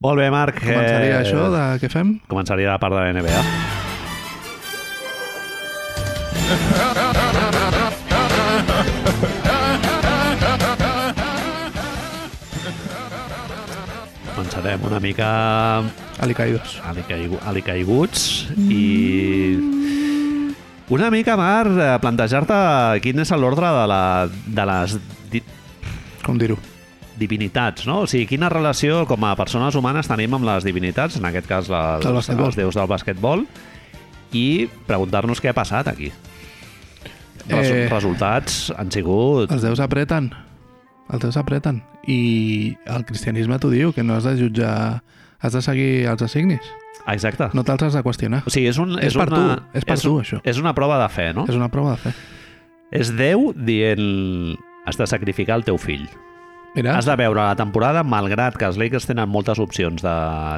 Molt 0.02 0.18
bé, 0.22 0.30
Marc. 0.30 0.60
Començaria 0.62 1.20
això 1.24 1.50
de 1.56 1.66
què 1.82 1.90
fem? 1.90 2.20
Començaria 2.30 2.70
la 2.76 2.78
part 2.78 2.94
de 2.94 3.02
la 3.02 3.14
NBA. 3.18 3.42
Començarem 14.62 14.84
una 14.86 15.00
mica 15.02 15.28
Alicaïdos. 16.22 16.76
alicaigu- 16.86 17.40
alicaiguts 17.50 18.48
i 18.70 19.58
una 20.90 21.10
mica, 21.10 21.36
Marc, 21.36 21.72
eh, 21.80 21.98
plantejar-te 22.04 23.00
quin 23.02 23.20
és 23.24 23.32
l'ordre 23.32 23.66
de, 23.74 23.88
la, 23.90 24.28
de 24.30 24.66
les 24.70 24.98
di 25.32 25.42
Com 26.24 26.38
dir-ho? 26.38 26.58
divinitats, 27.18 27.88
no? 27.88 28.02
O 28.02 28.08
sigui, 28.08 28.28
quina 28.28 28.50
relació 28.50 29.06
com 29.08 29.24
a 29.26 29.36
persones 29.36 29.74
humanes 29.76 30.08
tenim 30.08 30.34
amb 30.38 30.46
les 30.46 30.64
divinitats, 30.64 31.18
en 31.18 31.26
aquest 31.26 31.48
cas 31.48 31.68
Del 31.68 32.14
basquetbol. 32.14 32.46
els 32.46 32.56
déus 32.56 32.76
del 32.76 32.88
basquetbol, 32.88 33.48
i 34.34 34.70
preguntar-nos 34.86 35.42
què 35.42 35.50
ha 35.50 35.54
passat 35.58 35.88
aquí. 35.88 36.12
Els 37.50 37.68
Eh, 37.68 37.88
resultats 37.90 38.72
han 38.78 38.92
sigut... 38.92 39.52
Els 39.52 39.62
déus 39.64 39.80
apreten. 39.80 40.32
Els 41.12 41.24
déus 41.24 41.38
apreten. 41.40 41.82
I 42.08 42.78
el 42.90 43.04
cristianisme 43.08 43.60
t'ho 43.60 43.72
diu, 43.74 43.92
que 43.96 44.06
no 44.06 44.18
has 44.20 44.28
de 44.30 44.38
jutjar... 44.40 44.76
Has 45.42 45.56
de 45.58 45.62
seguir 45.66 46.06
els 46.06 46.22
assignis. 46.22 46.68
Exacte. 47.10 47.48
No 47.58 47.64
te'ls 47.66 47.82
has 47.88 47.96
de 47.98 48.04
qüestionar. 48.06 48.44
O 48.46 48.52
sigui, 48.54 48.68
és, 48.70 48.78
un, 48.78 48.94
És 49.02 49.16
per 49.18 49.26
una, 49.32 49.40
tu, 49.40 49.80
és 49.80 49.88
per 49.90 49.96
és, 49.96 50.04
tu, 50.06 50.12
això. 50.22 50.38
És 50.46 50.60
una 50.62 50.76
prova 50.78 51.00
de 51.02 51.08
fe, 51.10 51.32
no? 51.34 51.48
És 51.50 51.58
una 51.58 51.72
prova 51.74 51.96
de 51.96 52.04
fe. 52.04 52.12
És 52.94 53.10
Déu 53.18 53.50
dient 53.58 54.04
has 54.86 55.00
de 55.00 55.08
sacrificar 55.10 55.58
el 55.58 55.66
teu 55.66 55.80
fill. 55.82 56.06
Mira, 56.74 56.94
Has 56.98 57.06
de 57.06 57.16
veure 57.20 57.36
la 57.44 57.56
temporada, 57.60 58.00
malgrat 58.08 58.56
que 58.56 58.64
els 58.64 58.78
Lakers 58.80 59.04
tenen 59.10 59.28
moltes 59.28 59.60
opcions 59.60 60.00
de 60.06 60.12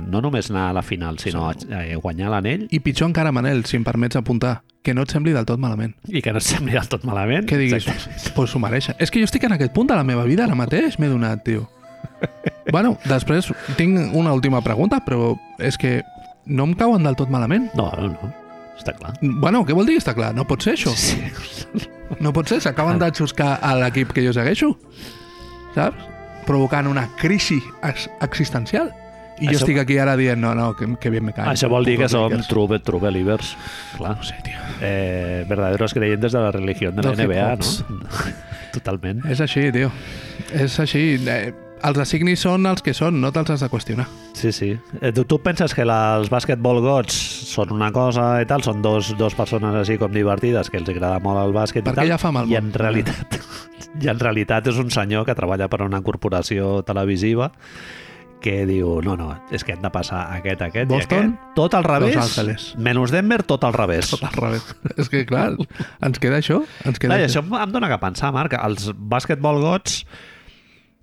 no 0.05 0.19
només 0.21 0.51
anar 0.51 0.67
a 0.69 0.73
la 0.77 0.83
final, 0.85 1.17
sinó 1.17 1.47
eh, 1.51 1.95
guanyar 1.97 2.29
l'anell 2.29 2.67
i 2.69 2.79
pitjor 2.85 3.09
encara, 3.09 3.31
Manel, 3.33 3.63
si 3.65 3.79
em 3.79 3.83
permets 3.87 4.19
apuntar, 4.19 4.59
que 4.85 4.93
no 4.93 5.07
et 5.07 5.13
sembli 5.15 5.33
del 5.33 5.47
tot 5.49 5.57
malament. 5.63 5.95
i 6.07 6.21
que 6.21 6.29
no 6.35 6.37
et 6.37 6.45
sembli 6.45 6.75
del 6.77 6.85
tot 6.91 7.03
malament. 7.07 7.47
Que 7.49 7.57
diguis, 7.57 7.87
Exacte. 7.87 8.29
pues 8.35 8.51
s'ho 8.53 8.61
mereixen. 8.61 8.93
És 9.01 9.09
que 9.09 9.23
jo 9.23 9.25
estic 9.25 9.47
en 9.49 9.55
aquest 9.57 9.73
punt 9.73 9.89
de 9.89 9.97
la 9.97 10.03
meva 10.05 10.25
vida 10.29 10.45
ara 10.45 10.53
mateix, 10.59 10.99
m'he 11.01 11.09
donat, 11.09 11.41
tio. 11.47 11.65
bueno, 12.69 12.93
després 13.09 13.49
tinc 13.79 14.13
una 14.13 14.33
última 14.37 14.61
pregunta, 14.61 15.01
però 15.03 15.33
és 15.57 15.79
que 15.81 16.03
no 16.45 16.67
em 16.69 16.75
cauen 16.77 17.01
del 17.09 17.17
tot 17.17 17.31
malament. 17.33 17.71
No, 17.73 17.89
no, 17.97 18.11
no. 18.13 18.29
Està 18.77 18.93
clar. 18.93 19.15
Bueno, 19.21 19.63
què 19.65 19.73
vol 19.73 19.89
dir 19.89 19.97
està 19.97 20.13
clar? 20.13 20.29
No 20.37 20.45
pot 20.45 20.61
ser 20.61 20.75
això. 20.77 20.93
Sí. 20.93 21.17
No 22.21 22.29
pot 22.35 22.45
ser, 22.53 22.59
s'acaben 22.61 22.99
de 23.01 23.09
xuscar 23.17 23.55
a 23.65 23.73
l'equip 23.81 24.13
que 24.13 24.21
jo 24.25 24.33
segueixo, 24.35 24.75
saps? 25.75 26.09
Provocant 26.47 26.87
una 26.87 27.07
crisi 27.19 27.61
ex 27.83 28.09
existencial. 28.21 28.91
I 29.39 29.47
jo 29.47 29.51
Això- 29.51 29.63
estic 29.63 29.79
aquí 29.81 29.97
ara 29.97 30.15
dient, 30.15 30.39
no, 30.39 30.53
no, 30.55 30.75
que, 30.77 30.85
que 31.01 31.09
bien 31.09 31.25
me 31.25 31.33
cae. 31.33 31.47
Això 31.49 31.67
vol 31.71 31.85
dir 31.87 31.97
que 31.97 32.07
som 32.11 32.31
true, 32.47 32.79
true 32.79 33.01
believers. 33.01 33.55
Clar. 33.97 34.17
No 34.17 34.23
sé, 34.23 34.35
tio. 34.45 34.59
Eh, 34.81 35.43
verdaderos 35.49 35.93
creyentes 35.93 36.31
de 36.31 36.39
la 36.39 36.51
religión 36.51 36.95
de 36.95 37.03
la 37.03 37.15
Del 37.15 37.27
NBA, 37.27 37.55
no? 37.55 38.05
Totalment. 38.73 39.23
És 39.29 39.41
així, 39.41 39.71
tio. 39.73 39.89
És 40.53 40.79
així. 40.79 41.17
Eh, 41.25 41.53
els 41.83 41.99
assignis 41.99 42.43
són 42.45 42.67
els 42.69 42.83
que 42.83 42.93
són, 42.95 43.19
no 43.21 43.31
te'ls 43.35 43.51
has 43.53 43.63
de 43.65 43.69
qüestionar. 43.71 44.05
Sí, 44.37 44.51
sí. 44.55 44.71
Eh, 45.01 45.11
tu, 45.15 45.25
tu 45.29 45.39
penses 45.43 45.75
que 45.75 45.85
la, 45.87 46.15
els 46.19 46.31
basketball 46.31 46.81
gods 46.83 47.15
són 47.53 47.73
una 47.75 47.91
cosa 47.95 48.29
i 48.43 48.47
tal, 48.49 48.63
són 48.65 48.81
dos, 48.85 49.13
dos 49.19 49.35
persones 49.37 49.75
així 49.81 49.99
com 50.01 50.13
divertides, 50.15 50.71
que 50.71 50.79
els 50.81 50.89
agrada 50.93 51.19
molt 51.23 51.41
el 51.43 51.55
bàsquet 51.55 51.85
Per 51.85 51.95
i 51.95 51.99
tal, 51.99 52.07
hi 52.07 52.15
ha 52.15 52.21
fam 52.21 52.39
al 52.39 52.49
i 52.51 52.55
món? 52.55 52.71
en 52.71 52.79
realitat 52.79 53.37
i 54.03 54.09
en 54.09 54.21
realitat 54.21 54.71
és 54.71 54.79
un 54.81 54.89
senyor 54.93 55.27
que 55.27 55.35
treballa 55.37 55.67
per 55.69 55.83
una 55.85 56.01
corporació 56.05 56.79
televisiva 56.87 57.51
que 58.43 58.65
diu, 58.67 58.97
no, 58.99 59.13
no, 59.15 59.29
és 59.55 59.63
que 59.63 59.71
hem 59.71 59.79
de 59.79 59.87
passar 59.93 60.25
aquest, 60.35 60.59
aquest 60.65 60.89
Boston, 60.89 61.29
i 61.29 61.31
aquest. 61.31 61.53
Tot 61.55 61.77
al 61.77 61.85
revés. 61.87 62.65
Menys 62.75 63.13
Denver, 63.15 63.39
tot 63.47 63.63
al 63.63 63.71
revés. 63.71 64.09
Tot 64.11 64.25
al 64.27 64.35
revés. 64.35 64.65
és 64.99 65.07
que, 65.07 65.21
clar, 65.29 65.53
ens 66.03 66.19
queda 66.19 66.41
això. 66.41 66.59
Ens 66.83 66.99
queda 66.99 67.13
Clar, 67.15 67.21
això. 67.23 67.39
això 67.39 67.45
em 67.47 67.55
em 67.61 67.75
dóna 67.77 67.87
que 67.93 68.01
pensar, 68.03 68.33
Marc. 68.35 68.57
Els 68.59 68.89
basketball 68.99 69.63
gods 69.63 70.01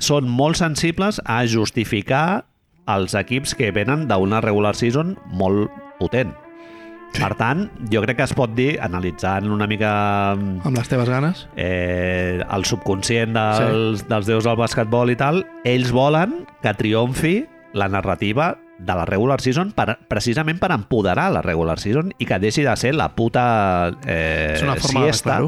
són 0.00 0.28
molt 0.28 0.58
sensibles 0.60 1.20
a 1.24 1.42
justificar 1.46 2.44
els 2.90 3.14
equips 3.14 3.54
que 3.54 3.70
venen 3.74 4.08
d'una 4.10 4.40
regular 4.42 4.74
season 4.76 5.16
molt 5.30 5.70
potent. 6.00 6.32
Per 7.10 7.32
tant, 7.34 7.64
jo 7.90 8.02
crec 8.04 8.20
que 8.20 8.26
es 8.28 8.32
pot 8.38 8.52
dir, 8.54 8.76
analitzant 8.82 9.48
una 9.50 9.66
mica 9.66 9.90
Amb 10.36 10.76
les 10.76 10.88
teves 10.88 11.08
ganes. 11.10 11.46
eh, 11.56 12.38
el 12.38 12.64
subconscient 12.64 13.34
dels, 13.34 14.04
sí. 14.04 14.06
dels 14.08 14.28
déus 14.30 14.46
del 14.46 14.58
basquetbol 14.60 15.10
i 15.10 15.16
tal, 15.18 15.42
ells 15.66 15.90
volen 15.90 16.44
que 16.62 16.74
triomfi 16.78 17.34
la 17.74 17.88
narrativa 17.90 18.52
de 18.78 18.94
la 18.94 19.04
regular 19.04 19.40
season 19.42 19.72
per, 19.76 19.98
precisament 20.08 20.58
per 20.62 20.70
empoderar 20.72 21.28
la 21.34 21.42
regular 21.42 21.78
season 21.82 22.14
i 22.18 22.26
que 22.26 22.38
deixi 22.40 22.62
de 22.64 22.76
ser 22.78 22.94
la 22.94 23.10
puta 23.14 23.90
eh, 24.06 24.54
És 24.54 24.62
una 24.64 24.78
forma 24.80 25.04
siesta 25.04 25.42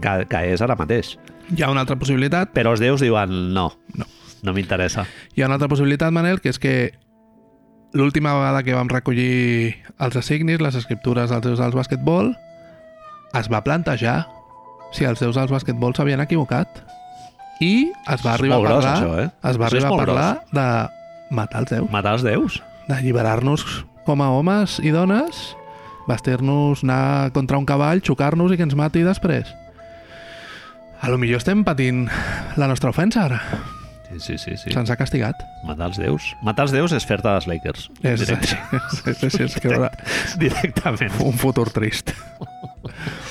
que, 0.00 0.14
que 0.30 0.44
és 0.54 0.62
ara 0.64 0.78
mateix. 0.78 1.16
Hi 1.56 1.62
ha 1.62 1.70
una 1.70 1.82
altra 1.84 1.96
possibilitat. 1.98 2.52
Però 2.54 2.72
els 2.74 2.80
déus 2.82 3.00
diuen 3.02 3.52
no, 3.54 3.70
No. 3.98 4.06
no 4.42 4.52
m'interessa. 4.56 5.04
Hi 5.34 5.42
ha 5.42 5.46
una 5.50 5.56
altra 5.58 5.68
possibilitat, 5.68 6.12
Manel, 6.12 6.40
que 6.40 6.48
és 6.52 6.58
que 6.58 6.92
l'última 7.92 8.34
vegada 8.38 8.62
que 8.62 8.74
vam 8.76 8.88
recollir 8.88 9.74
els 9.98 10.16
assignis, 10.16 10.60
les 10.62 10.76
escriptures 10.78 11.30
dels 11.30 11.42
déus 11.44 11.58
del 11.58 11.74
basquetbol, 11.74 12.32
es 13.34 13.50
va 13.50 13.62
plantejar 13.66 14.26
si 14.94 15.04
els 15.06 15.20
déus 15.22 15.36
del 15.36 15.50
basquetbol 15.50 15.94
s'havien 15.94 16.20
equivocat. 16.22 16.68
I 17.60 17.90
es 18.08 18.22
va 18.24 18.34
arribar 18.38 18.56
a 18.56 18.60
gros, 18.64 18.84
parlar, 18.84 18.94
això, 18.96 19.10
eh? 19.20 19.28
es 19.50 19.58
va 19.60 19.66
Això 19.66 19.76
arribar 19.76 19.90
a 19.90 19.98
parlar 20.00 20.28
de 20.50 21.34
matar 21.36 21.60
els 21.60 21.70
déus, 21.70 21.90
Matar 21.92 22.12
els 22.16 22.22
déus? 22.24 22.62
d'alliberar-nos 22.88 23.64
com 24.06 24.22
a 24.24 24.30
homes 24.32 24.78
i 24.82 24.90
dones, 24.90 25.54
vestir-nos, 26.08 26.82
anar 26.82 27.30
contra 27.36 27.58
un 27.60 27.66
cavall, 27.68 28.00
xocar-nos 28.02 28.50
i 28.52 28.56
que 28.56 28.64
ens 28.66 28.74
mati 28.74 29.02
després. 29.06 29.46
A 31.00 31.08
lo 31.08 31.16
millor 31.18 31.38
estem 31.40 31.62
patint 31.64 32.08
la 32.60 32.66
nostra 32.68 32.90
ofensa 32.90 33.24
ara. 33.24 33.40
Sí, 34.10 34.18
sí, 34.18 34.38
sí. 34.42 34.56
sí. 34.58 34.72
Se'ns 34.74 34.90
ha 34.90 34.96
castigat. 34.98 35.38
Matar 35.64 35.86
els 35.92 35.98
déus. 36.02 36.24
Matar 36.42 36.64
els 36.66 36.72
déus 36.74 36.90
és 36.96 37.04
fer-te 37.06 37.30
els 37.30 37.46
Lakers. 37.46 37.84
És, 38.02 38.24
és, 38.26 38.54
és, 39.06 39.22
és, 39.22 39.36
és 39.46 39.54
que 39.62 39.70
haurà 39.70 39.88
Directament. 40.42 41.14
un 41.22 41.36
futur 41.38 41.68
trist. 41.70 42.10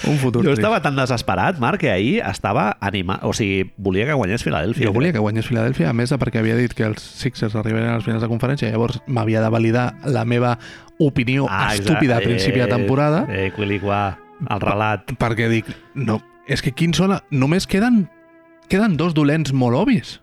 Un 0.08 0.16
futur 0.22 0.42
Jo 0.46 0.54
trist. 0.54 0.62
estava 0.64 0.80
tan 0.82 0.96
desesperat, 0.96 1.60
Marc, 1.60 1.82
que 1.84 1.92
ahir 1.92 2.22
estava 2.24 2.78
animat... 2.80 3.20
O 3.28 3.34
sigui, 3.36 3.68
volia 3.78 4.08
que 4.08 4.16
guanyés 4.16 4.42
Filadèlfia. 4.48 4.88
Jo 4.88 4.94
volia 4.96 5.12
que 5.12 5.20
guanyés 5.22 5.50
Filadèlfia, 5.52 5.90
a 5.92 5.94
més 5.94 6.10
de 6.16 6.18
perquè 6.22 6.40
havia 6.40 6.56
dit 6.58 6.74
que 6.74 6.88
els 6.88 7.04
Sixers 7.04 7.60
arribarien 7.60 7.92
als 7.98 8.08
finals 8.08 8.24
de 8.24 8.32
conferència, 8.32 8.72
llavors 8.72 9.02
m'havia 9.06 9.44
de 9.44 9.52
validar 9.52 9.86
la 10.08 10.24
meva 10.26 10.56
opinió 10.98 11.46
Ah, 11.52 11.74
estúpida 11.76 12.18
a 12.18 12.24
principi 12.24 12.64
de 12.64 12.72
temporada, 12.72 13.26
Eh, 13.30 13.52
quiliquà, 13.56 14.16
el 14.48 14.64
relat. 14.64 15.12
perquè 15.20 15.52
dic, 15.52 15.68
no, 15.96 16.22
és 16.50 16.64
que 16.66 16.74
quins 16.76 16.98
són... 17.00 17.16
Només 17.32 17.68
queden, 17.70 18.08
queden 18.72 18.98
dos 19.00 19.14
dolents 19.18 19.54
molt 19.54 19.78
obvis. 19.78 20.18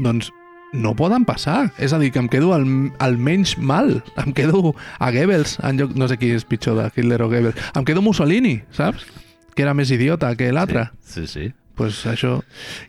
Doncs 0.00 0.32
no 0.72 0.94
poden 0.96 1.26
passar. 1.28 1.70
És 1.78 1.92
a 1.92 2.00
dir, 2.00 2.10
que 2.14 2.20
em 2.22 2.28
quedo 2.32 2.54
al, 2.56 2.64
al 3.04 3.18
menys 3.20 3.58
mal. 3.60 3.98
Em 4.22 4.32
quedo 4.36 4.72
a 4.98 5.12
Goebbels, 5.12 5.58
en 5.62 5.78
lloc... 5.80 5.96
No 5.98 6.08
sé 6.08 6.16
qui 6.18 6.32
és 6.32 6.48
pitjor 6.48 6.80
de 6.80 6.88
Hitler 6.94 7.20
o 7.20 7.28
Goebbels. 7.28 7.60
Em 7.76 7.84
quedo 7.88 8.02
Mussolini, 8.04 8.62
saps? 8.72 9.04
Que 9.52 9.66
era 9.66 9.76
més 9.76 9.92
idiota 9.92 10.32
que 10.38 10.48
l'altre. 10.52 10.88
Sí, 11.04 11.26
sí. 11.28 11.50
Pues 11.74 12.02
això... 12.06 12.40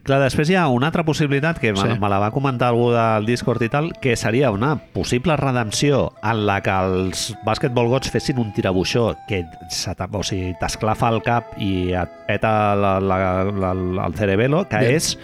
Clar, 0.04 0.20
després 0.24 0.50
hi 0.52 0.58
ha 0.60 0.68
una 0.68 0.90
altra 0.90 1.06
possibilitat 1.08 1.60
que 1.60 1.74
Sí. 1.76 1.88
me 2.00 2.10
la 2.10 2.20
va 2.20 2.32
comentar 2.32 2.70
algú 2.70 2.92
del 2.92 3.26
Discord 3.26 3.62
i 3.64 3.70
tal, 3.70 3.92
que 4.02 4.16
seria 4.16 4.52
una 4.52 4.76
possible 4.94 5.36
redempció 5.38 6.14
en 6.22 6.46
la 6.46 6.62
que 6.62 6.72
els 6.72 7.36
Basketball 7.46 7.88
Gods 7.88 8.12
fessin 8.12 8.40
un 8.40 8.52
tirabuixó 8.54 9.16
que 9.28 9.46
se 9.70 9.96
o 10.12 10.24
sigui, 10.24 10.54
t'esclafa 10.60 11.10
el 11.10 11.22
cap 11.24 11.54
i 11.58 11.94
et 11.94 12.10
peta 12.28 12.76
la, 12.76 13.00
la, 13.00 13.44
la, 13.44 13.72
el 14.08 14.16
cerebelo, 14.16 14.68
que 14.70 14.80
Bien. 14.80 14.96
és 14.96 15.18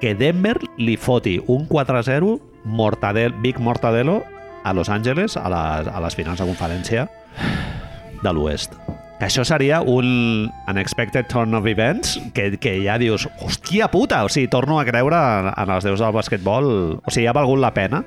que 0.00 0.14
Denver 0.14 0.58
li 0.78 0.96
foti 0.96 1.38
un 1.46 1.68
4-0 1.68 2.40
mortadel, 2.64 3.32
Big 3.42 3.58
Mortadelo 3.60 4.24
a 4.64 4.72
Los 4.72 4.88
Angeles 4.88 5.36
a 5.36 5.48
les, 5.48 5.88
a 5.88 6.00
les 6.00 6.16
finals 6.16 6.40
de 6.40 6.46
conferència 6.46 7.08
de 8.22 8.32
l'Oest. 8.32 8.85
Que 9.16 9.30
això 9.30 9.46
seria 9.48 9.80
un 9.80 10.50
unexpected 10.68 11.28
turn 11.32 11.56
of 11.56 11.66
events 11.66 12.18
que, 12.36 12.50
que 12.60 12.74
ja 12.84 12.98
dius, 13.00 13.24
hòstia 13.40 13.88
puta, 13.88 14.24
o 14.26 14.32
sigui, 14.32 14.50
torno 14.52 14.76
a 14.76 14.84
creure 14.84 15.16
en, 15.16 15.48
en 15.54 15.72
els 15.72 15.86
déus 15.88 16.02
del 16.04 16.12
basquetbol. 16.12 16.66
O 17.00 17.14
sigui, 17.14 17.28
ha 17.30 17.36
valgut 17.36 17.62
la 17.62 17.72
pena 17.72 18.02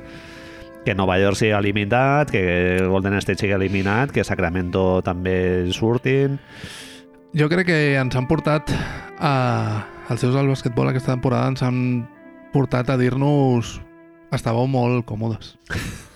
que 0.86 0.96
Nova 0.96 1.18
York 1.20 1.38
sigui 1.40 1.52
eliminat, 1.58 2.30
que 2.32 2.84
Golden 2.88 3.18
State 3.20 3.42
sigui 3.42 3.56
eliminat, 3.58 4.14
que 4.14 4.24
Sacramento 4.24 5.02
també 5.06 5.70
surtin. 5.76 6.40
Jo 7.38 7.50
crec 7.50 7.68
que 7.70 7.80
ens 8.00 8.16
han 8.18 8.30
portat 8.30 8.74
a... 9.20 9.34
Els 10.10 10.24
seus 10.24 10.34
del 10.34 10.48
basquetbol 10.50 10.90
aquesta 10.90 11.14
temporada 11.14 11.52
ens 11.52 11.62
han 11.62 11.82
portat 12.50 12.90
a 12.90 12.98
dir-nos 12.98 13.76
estàveu 14.34 14.66
molt 14.66 15.06
còmodes. 15.06 15.54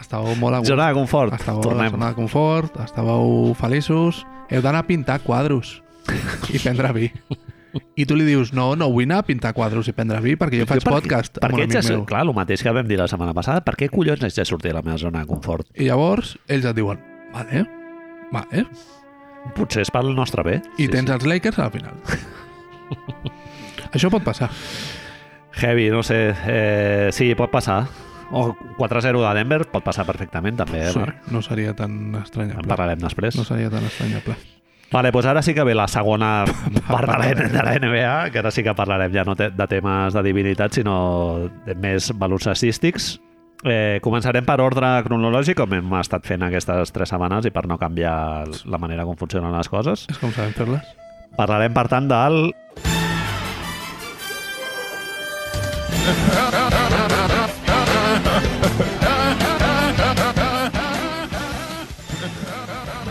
Estàveu 0.00 0.34
molt 0.40 0.56
a 0.56 0.58
gust. 0.62 0.70
Zona 0.72 0.88
de 0.88 0.94
confort, 0.96 1.34
Estàveu 1.36 1.62
tornem. 1.62 1.90
zona 1.94 2.08
de 2.10 2.14
confort, 2.18 2.76
estàveu 2.84 3.54
feliços, 3.58 4.24
heu 4.50 4.62
d'anar 4.64 4.84
a 4.84 4.88
pintar 4.88 5.20
quadros 5.22 5.80
i 6.50 6.58
prendre 6.58 6.92
vi. 6.96 7.10
I 7.94 8.02
tu 8.08 8.16
li 8.18 8.24
dius, 8.26 8.50
no, 8.52 8.72
no 8.74 8.88
vull 8.90 9.04
anar 9.06 9.20
a 9.22 9.26
pintar 9.28 9.52
quadros 9.54 9.86
i 9.86 9.92
prendre 9.94 10.18
vi 10.24 10.32
perquè 10.34 10.58
jo 10.58 10.66
faig 10.66 10.82
per, 10.82 10.90
podcast 10.96 11.36
per 11.38 11.52
amb 11.52 11.54
un 11.60 11.60
amic 11.68 11.76
de, 11.76 11.82
meu. 11.92 12.02
clar, 12.08 12.24
el 12.26 12.32
mateix 12.34 12.64
que 12.66 12.72
vam 12.74 12.88
dir 12.88 12.98
la 12.98 13.06
setmana 13.06 13.30
passada, 13.36 13.62
per 13.62 13.76
què 13.78 13.86
collons 13.92 14.24
haig 14.26 14.34
de 14.34 14.44
sortir 14.48 14.72
de 14.72 14.78
la 14.80 14.82
meva 14.82 14.98
zona 14.98 15.22
de 15.22 15.30
confort? 15.30 15.68
I 15.78 15.86
llavors 15.86 16.32
ells 16.50 16.66
et 16.66 16.74
diuen, 16.80 16.98
vale, 17.34 17.62
vale, 18.32 18.66
Potser 19.56 19.86
és 19.86 19.90
pel 19.94 20.10
nostre 20.16 20.42
bé. 20.44 20.58
i 20.82 20.88
tens 20.90 21.08
els 21.14 21.24
Lakers 21.24 21.58
a 21.62 21.68
la 21.68 21.70
final. 21.70 21.94
Això 23.94 24.10
pot 24.12 24.22
passar. 24.26 24.50
Heavy, 25.62 25.88
no 25.90 26.02
sé. 26.02 26.18
Eh, 26.46 27.08
sí, 27.14 27.30
pot 27.38 27.50
passar. 27.50 27.84
O 28.32 28.54
4-0 28.78 29.20
de 29.28 29.34
Denver 29.34 29.64
pot 29.72 29.82
passar 29.82 30.04
perfectament 30.06 30.56
també, 30.56 30.84
eh, 30.86 30.92
Sí, 30.92 30.98
Marc? 31.00 31.26
no 31.30 31.42
seria 31.42 31.74
tan 31.74 32.14
En 32.14 32.22
estranyable. 32.22 32.68
parlarem 32.68 32.98
després. 33.00 33.36
No 33.36 33.44
seria 33.44 33.68
tan 33.70 33.84
estranyable. 33.84 34.36
Vale, 34.92 35.10
doncs 35.12 35.26
ara 35.26 35.42
sí 35.42 35.54
que 35.54 35.62
ve 35.64 35.74
la 35.74 35.86
segona 35.88 36.44
part 36.88 37.06
de 37.10 37.18
la, 37.18 37.48
de 37.48 37.62
la 37.62 37.74
NBA, 37.78 38.30
que 38.32 38.38
ara 38.38 38.50
sí 38.50 38.62
que 38.62 38.74
parlarem 38.74 39.12
ja 39.14 39.24
no 39.24 39.36
te- 39.36 39.50
de 39.50 39.66
temes 39.66 40.14
de 40.14 40.22
divinitat, 40.22 40.72
sinó 40.72 41.48
de 41.66 41.74
més 41.74 42.12
baloncestístics. 42.18 43.20
Eh, 43.62 43.98
començarem 44.02 44.44
per 44.46 44.60
ordre 44.60 44.88
cronològic, 45.04 45.56
com 45.58 45.74
hem 45.74 45.92
estat 46.00 46.24
fent 46.26 46.42
aquestes 46.42 46.90
tres 46.92 47.08
setmanes 47.12 47.44
i 47.46 47.50
per 47.50 47.66
no 47.68 47.76
canviar 47.78 48.46
la 48.64 48.78
manera 48.78 49.04
com 49.04 49.16
funcionen 49.20 49.52
les 49.52 49.68
coses. 49.68 50.06
És 50.08 50.18
com 50.18 50.30
sabem 50.32 50.52
fer-les. 50.56 50.82
Parlarem, 51.36 51.72
per 51.74 51.86
tant, 51.88 52.08
del... 52.08 52.54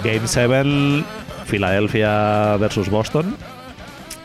Game 0.04 0.28
7, 0.28 1.04
Philadelphia 1.46 2.56
versus 2.58 2.90
Boston, 2.90 3.36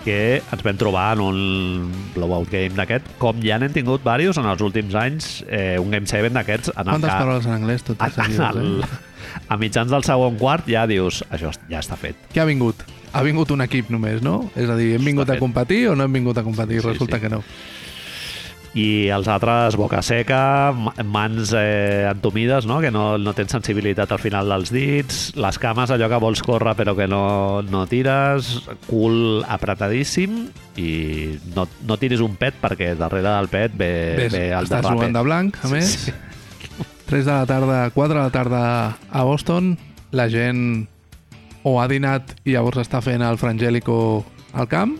que 0.05 0.43
ens 0.53 0.63
vam 0.63 0.77
trobar 0.79 1.17
en 1.17 1.23
un 1.25 1.93
blowout 2.15 2.51
game 2.53 2.77
d'aquest, 2.77 3.09
com 3.19 3.41
ja 3.43 3.57
n'hem 3.59 3.73
tingut 3.75 4.05
diversos 4.05 4.39
en 4.39 4.47
els 4.53 4.63
últims 4.63 4.95
anys, 4.95 5.29
eh, 5.49 5.75
un 5.81 5.91
Game 5.91 6.07
7 6.07 6.31
d'aquests 6.37 6.75
en 6.77 6.91
Quantes 6.93 7.09
que 7.11 7.17
paraules 7.17 7.49
en 7.49 7.57
anglès 7.57 7.87
totes 7.87 8.07
en 8.07 8.29
seguides, 8.29 8.61
el, 8.61 8.85
eh? 8.85 9.15
a 9.51 9.59
mitjans 9.59 9.91
del 9.91 10.05
segon 10.07 10.39
quart 10.39 10.69
ja 10.71 10.85
dius, 10.87 11.25
això 11.35 11.51
ja 11.71 11.81
està 11.83 11.99
fet. 11.99 12.21
Què 12.35 12.45
ha 12.45 12.49
vingut? 12.49 12.85
Ha 13.15 13.23
vingut 13.27 13.51
un 13.55 13.65
equip 13.65 13.91
només, 13.95 14.23
no? 14.23 14.45
És 14.55 14.71
a 14.71 14.77
dir, 14.79 14.93
hem 14.99 15.11
vingut 15.11 15.31
a 15.31 15.41
competir 15.41 15.89
o 15.91 15.97
no 15.99 16.07
hem 16.07 16.21
vingut 16.21 16.39
a 16.39 16.47
competir? 16.47 16.83
Sí, 16.83 16.89
Resulta 16.93 17.19
sí. 17.19 17.25
que 17.25 17.33
no. 17.35 17.43
I 18.75 19.07
els 19.15 19.29
altres 19.31 19.77
boca 19.79 20.01
seca, 20.03 20.73
ma- 20.75 20.93
mans 21.07 21.53
eh, 21.55 22.09
entomides, 22.11 22.67
no? 22.67 22.81
que 22.83 22.91
no, 22.91 23.19
no 23.23 23.33
tens 23.33 23.53
sensibilitat 23.55 24.11
al 24.11 24.19
final 24.19 24.49
dels 24.51 24.73
dits, 24.75 25.21
les 25.39 25.59
cames 25.63 25.93
allò 25.95 26.09
que 26.11 26.19
vols 26.19 26.43
córrer 26.43 26.73
però 26.75 26.97
que 26.99 27.07
no, 27.07 27.63
no 27.63 27.85
tires, 27.87 28.65
cul 28.89 29.45
apretadíssim 29.47 30.49
i 30.83 31.39
no, 31.55 31.69
no 31.87 31.97
tiris 32.03 32.19
un 32.25 32.35
pet 32.35 32.59
perquè 32.61 32.97
darrere 32.99 33.29
del 33.31 33.47
pet 33.53 33.77
ve, 33.79 33.91
Ves, 34.25 34.33
ve 34.35 34.49
el 34.51 34.65
estàs 34.67 34.81
derrape. 34.81 34.95
jugant 34.97 35.15
de 35.21 35.23
blanc, 35.29 35.61
a 35.63 35.69
Sí, 35.69 35.73
més. 35.77 35.93
sí. 36.09 36.15
3 37.07 37.27
de 37.27 37.31
la 37.31 37.47
tarda, 37.47 37.79
4 37.95 38.15
de 38.17 38.21
la 38.25 38.31
tarda 38.35 38.63
a 39.13 39.23
Boston, 39.23 39.77
la 40.11 40.27
gent 40.33 40.89
o 41.63 41.77
ha 41.81 41.87
dinat 41.87 42.35
i 42.45 42.57
llavors 42.57 42.81
està 42.83 42.99
fent 43.05 43.23
el 43.23 43.39
frangélico 43.39 44.25
al 44.53 44.67
camp, 44.67 44.97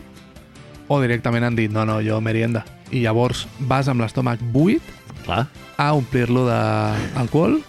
o 0.87 1.01
directament 1.01 1.43
han 1.43 1.55
dit, 1.59 1.71
no, 1.73 1.83
no, 1.85 1.99
jo 2.05 2.21
merienda. 2.21 2.63
I 2.91 3.01
llavors 3.05 3.45
vas 3.59 3.87
amb 3.89 4.01
l'estómac 4.03 4.39
buit 4.53 4.81
Clar, 5.25 5.47
a 5.81 5.87
omplir-lo 5.97 6.43
d'alcohol 6.45 7.59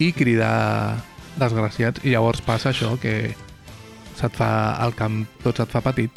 i 0.00 0.12
cridar 0.16 0.96
desgraciats. 1.36 2.00
I 2.04 2.14
llavors 2.14 2.40
passa 2.42 2.70
això, 2.72 2.94
que 3.00 3.34
se't 4.16 4.34
fa 4.38 4.48
el 4.86 4.94
camp, 4.96 5.24
tot 5.44 5.56
se't 5.60 5.70
fa 5.74 5.82
petit. 5.84 6.10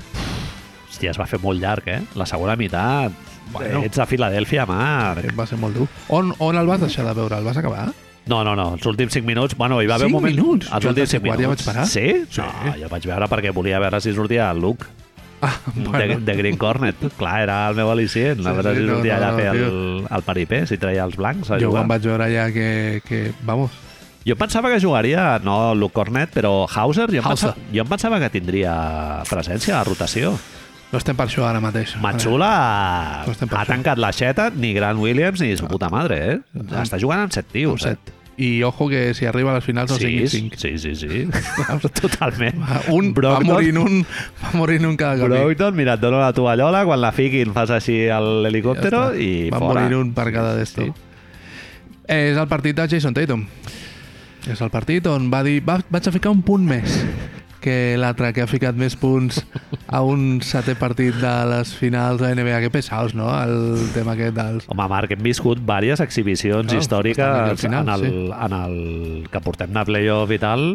hòstia, 0.87 1.11
es 1.11 1.19
va 1.19 1.27
fer 1.29 1.39
molt 1.43 1.59
llarg, 1.61 1.87
eh? 1.87 2.01
La 2.15 2.25
segona 2.25 2.55
meitat, 2.55 3.11
Bueno. 3.51 3.81
ets 3.83 3.99
a 3.99 4.05
Filadèlfia, 4.05 4.65
Marc. 4.65 5.29
Va 5.37 5.45
ser 5.47 5.57
molt 5.57 5.75
dur. 5.77 5.87
On, 6.09 6.33
on 6.39 6.57
el 6.57 6.67
vas 6.67 6.81
deixar 6.81 7.05
de 7.05 7.13
veure? 7.13 7.37
El 7.37 7.45
vas 7.45 7.57
acabar? 7.57 7.91
No, 8.27 8.41
no, 8.43 8.55
no, 8.59 8.73
els 8.75 8.85
últims 8.85 9.13
5 9.13 9.25
minuts... 9.25 9.55
Bueno, 9.55 9.81
hi 9.81 9.87
va 9.87 9.95
haver 9.95 10.07
un 10.07 10.11
moment... 10.17 10.35
minuts? 10.35 10.67
Els 10.67 10.83
Jo 10.83 10.89
últims 10.89 11.07
tercer 11.09 11.21
5 11.21 11.27
quart 11.29 11.39
ja 11.39 11.47
minuts. 11.47 11.65
vaig 11.65 11.75
parar. 11.75 11.87
Sí? 11.87 12.25
Sí. 12.29 12.41
No, 12.65 12.73
jo 12.81 12.89
vaig 12.91 13.05
veure 13.07 13.29
perquè 13.31 13.53
volia 13.55 13.79
veure 13.79 14.01
si 14.03 14.11
sortia 14.13 14.49
el 14.51 14.59
Luke 14.59 14.85
Ah, 15.41 15.53
de, 15.75 16.15
de 16.25 16.35
Green 16.35 16.57
Cornet. 16.57 16.95
Clar, 17.17 17.41
era 17.43 17.57
el 17.69 17.75
meu 17.77 17.91
al·licient. 17.93 18.39
Sí, 18.41 18.43
sí, 18.43 18.85
no, 18.87 18.95
sortia 18.95 19.17
no, 19.19 19.19
allà 19.19 19.27
a 19.29 19.35
fer 19.37 19.49
el, 19.67 20.07
el 20.17 20.23
paripé, 20.25 20.63
si 20.65 20.77
treia 20.81 21.03
els 21.05 21.15
blancs 21.19 21.51
a 21.51 21.59
jo 21.61 21.69
jugar. 21.69 21.83
quan 21.83 21.91
vaig 21.93 22.07
veure 22.09 22.29
ja 22.33 22.47
que, 22.51 23.01
que 23.05 23.31
vamos, 23.45 23.71
Jo 24.27 24.35
pensava 24.35 24.67
que 24.73 24.81
jugaria, 24.83 25.37
no 25.39 25.73
Luke 25.73 25.93
Cornet, 25.95 26.33
però 26.35 26.65
Hauser, 26.67 27.05
jo, 27.13 27.21
em 27.21 27.23
Hauser. 27.23 27.53
pensava, 27.53 27.69
jo 27.71 27.83
em 27.85 27.87
pensava 27.87 28.17
que 28.19 28.29
tindria 28.33 28.73
presència 29.29 29.77
a 29.79 29.83
rotació. 29.87 30.33
no 30.91 30.97
estem 30.99 31.15
per 31.15 31.27
això 31.29 31.45
ara 31.47 31.61
mateix. 31.63 31.93
Matxula 32.03 32.49
No 33.25 33.31
ha 33.31 33.61
això. 33.61 33.65
tancat 33.69 33.97
l'aixeta, 33.99 34.49
ni 34.55 34.73
Grant 34.73 34.99
Williams 34.99 35.39
ni 35.39 35.55
su 35.55 35.67
puta 35.67 35.87
madre, 35.89 36.17
eh? 36.33 36.39
Està 36.81 36.99
jugant 36.99 37.21
amb 37.23 37.31
set 37.31 37.45
Amb 37.45 37.53
tios, 37.53 37.85
eh? 37.85 37.95
I 38.39 38.61
ojo 38.61 38.87
que 38.87 39.15
si 39.15 39.25
arriba 39.25 39.49
a 39.51 39.55
les 39.55 39.63
finals 39.65 39.89
no 39.89 39.97
Sí, 39.97 40.05
siguin 40.05 40.27
sí, 40.29 40.39
5. 40.41 40.55
sí, 40.57 40.77
sí, 40.77 40.95
sí. 40.95 41.27
Totalment. 42.01 42.59
Un 42.89 43.09
va 43.09 43.15
Brogdon- 43.21 43.45
morint 43.49 43.77
un, 43.81 44.05
va 44.43 44.51
morint 44.53 44.85
un 44.85 44.95
cada 44.95 45.17
camí. 45.17 45.29
Brogdon, 45.33 45.75
mira, 45.75 45.95
et 45.97 45.99
dono 46.01 46.19
la 46.21 46.31
tovallola, 46.33 46.83
quan 46.85 47.01
la 47.01 47.11
fiquin 47.11 47.51
fas 47.55 47.71
així 47.73 48.07
a 48.13 48.19
l'helicòptero 48.21 49.07
Ja 49.09 49.17
i 49.17 49.49
va 49.49 49.57
fora. 49.59 49.81
morir 49.81 49.97
un 49.97 50.13
per 50.13 50.27
cada 50.31 50.53
d'esto. 50.55 50.85
Sí. 50.85 50.93
És 52.07 52.37
el 52.37 52.47
partit 52.47 52.75
de 52.77 52.85
Jason 52.87 53.13
Tatum. 53.17 53.47
És 54.47 54.61
el 54.61 54.69
partit 54.71 55.05
on 55.11 55.31
va 55.33 55.41
dir, 55.43 55.57
va, 55.65 55.79
vaig 55.89 56.07
a 56.07 56.11
ficar 56.13 56.29
un 56.31 56.41
punt 56.45 56.63
més. 56.63 57.01
Que 57.61 57.95
l'altre 57.99 58.31
que 58.35 58.43
ha 58.43 58.47
ficat 58.49 58.75
més 58.77 58.95
punts 58.99 59.41
a 59.87 60.01
un 60.05 60.39
setè 60.45 60.75
partit 60.79 61.15
de 61.21 61.33
les 61.51 61.73
finals 61.75 62.21
de 62.21 62.31
NBA. 62.35 62.59
Que 62.65 62.71
pesaos, 62.73 63.15
no?, 63.17 63.27
el 63.43 63.87
tema 63.95 64.13
aquest 64.15 64.35
dels... 64.37 64.67
Home, 64.71 64.87
Marc, 64.91 65.13
hem 65.15 65.23
viscut 65.25 65.59
diverses 65.63 66.01
exhibicions 66.05 66.67
Claro, 66.69 66.81
històriques 66.81 67.61
final, 67.61 67.87
en, 67.87 67.93
el, 67.95 68.05
sí. 68.07 68.25
en 68.47 68.57
el 68.61 69.29
que 69.31 69.41
portem 69.45 69.73
de 69.75 69.85
playoff 69.89 70.31
i 70.31 70.39
tal. 70.41 70.67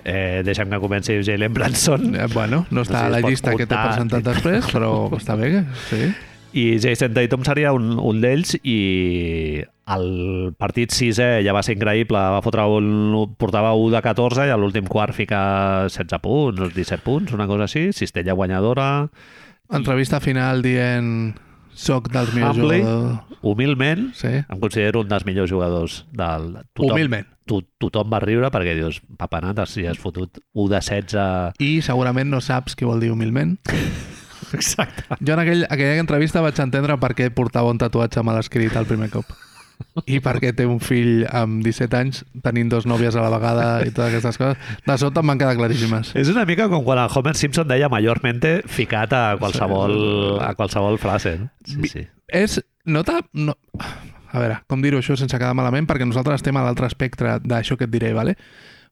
Eh, 0.00 0.40
deixem 0.46 0.70
que 0.72 0.78
comenci 0.80 1.18
Jalen 1.26 1.52
Branson. 1.52 2.14
Eh, 2.16 2.26
bueno, 2.32 2.64
no 2.70 2.86
està 2.86 3.02
No 3.02 3.04
sé, 3.04 3.06
a 3.06 3.14
la 3.16 3.20
llista 3.28 3.52
que 3.52 3.66
t'he 3.66 3.74
comptar. 3.76 3.86
presentat 3.92 4.28
després, 4.30 4.70
però 4.72 4.92
està 5.18 5.36
bé, 5.36 5.64
sí. 5.90 6.08
I 6.56 6.64
Jason 6.82 7.12
Tatum 7.14 7.44
seria 7.46 7.70
un, 7.76 7.92
un 8.00 8.18
d'ells 8.24 8.56
i 8.64 9.60
el 9.96 10.54
partit 10.58 10.92
sisè 10.94 11.40
ja 11.44 11.52
va 11.56 11.62
ser 11.66 11.74
increïble, 11.76 12.18
va 12.18 12.40
fotre 12.44 12.64
un, 12.70 12.88
portava 13.40 13.72
1 13.74 13.90
de 13.96 14.02
14 14.04 14.46
i 14.48 14.54
a 14.54 14.56
l'últim 14.60 14.86
quart 14.90 15.14
fica 15.16 15.40
16 15.88 16.20
punts, 16.22 16.74
17 16.74 17.02
punts, 17.04 17.32
una 17.36 17.46
cosa 17.50 17.66
així, 17.68 17.90
cistella 17.96 18.34
guanyadora, 18.38 19.08
Entrevista 19.70 20.18
final 20.18 20.64
dient 20.66 21.36
soc 21.78 22.08
dels 22.10 22.32
millors 22.34 22.56
Humbly. 22.58 22.80
jugadors. 22.82 23.36
humilment, 23.42 24.08
Sí. 24.18 24.26
em 24.42 24.58
considero 24.60 25.00
un 25.00 25.08
dels 25.08 25.24
millors 25.24 25.48
jugadors 25.50 26.06
del... 26.10 26.58
Humilment. 26.76 27.28
To, 27.46 27.60
tothom 27.78 28.10
va 28.10 28.18
riure 28.20 28.50
perquè 28.50 28.74
dius, 28.74 29.00
papanat, 29.16 29.62
si 29.70 29.86
has 29.86 29.98
fotut 29.98 30.40
1 30.52 30.68
de 30.68 30.80
16... 30.80 31.54
I 31.62 31.80
segurament 31.82 32.28
no 32.30 32.40
saps 32.40 32.74
què 32.76 32.84
vol 32.84 32.98
dir 33.00 33.12
humilment. 33.14 33.58
Exacte. 34.52 35.04
Jo 35.22 35.34
en 35.34 35.44
aquell, 35.44 35.64
aquella 35.70 36.02
entrevista 36.02 36.42
vaig 36.42 36.58
entendre 36.58 36.98
per 36.98 37.14
què 37.14 37.30
portava 37.30 37.70
un 37.70 37.78
tatuatge 37.78 38.22
mal 38.26 38.38
escrit 38.42 38.74
el 38.76 38.86
primer 38.90 39.08
cop. 39.14 39.30
I 40.06 40.20
per 40.24 40.36
què 40.42 40.52
té 40.56 40.66
un 40.68 40.80
fill 40.82 41.24
amb 41.26 41.64
17 41.64 41.98
anys 41.98 42.22
tenint 42.44 42.70
dos 42.72 42.86
nòvies 42.88 43.16
a 43.16 43.24
la 43.24 43.30
vegada 43.34 43.66
i 43.84 43.92
totes 43.92 44.10
aquestes 44.10 44.40
coses. 44.40 44.72
De 44.86 44.96
sobte 45.00 45.22
em 45.22 45.32
van 45.32 45.40
quedar 45.40 45.56
claríssimes. 45.58 46.14
És 46.18 46.32
una 46.32 46.46
mica 46.48 46.68
com 46.72 46.84
quan 46.86 47.02
el 47.02 47.12
Homer 47.14 47.36
Simpson 47.38 47.68
deia 47.70 47.90
mayormente 47.92 48.60
ficat 48.70 49.14
a 49.16 49.24
qualsevol, 49.40 50.40
a 50.44 50.52
qualsevol 50.58 51.00
frase. 51.02 51.36
No? 51.42 51.50
Sí, 51.66 51.92
sí. 51.92 52.06
És... 52.26 52.60
No 52.88 53.04
t'ha... 53.06 53.20
No... 53.36 53.54
A 54.30 54.38
veure, 54.38 54.60
com 54.70 54.82
dir-ho 54.82 55.00
això 55.02 55.16
sense 55.18 55.34
quedar 55.34 55.56
malament, 55.58 55.88
perquè 55.90 56.06
nosaltres 56.06 56.38
estem 56.38 56.56
a 56.56 56.62
l'altre 56.62 56.86
espectre 56.86 57.40
d'això 57.42 57.74
que 57.76 57.88
et 57.88 57.92
diré, 57.92 58.12
¿vale? 58.14 58.36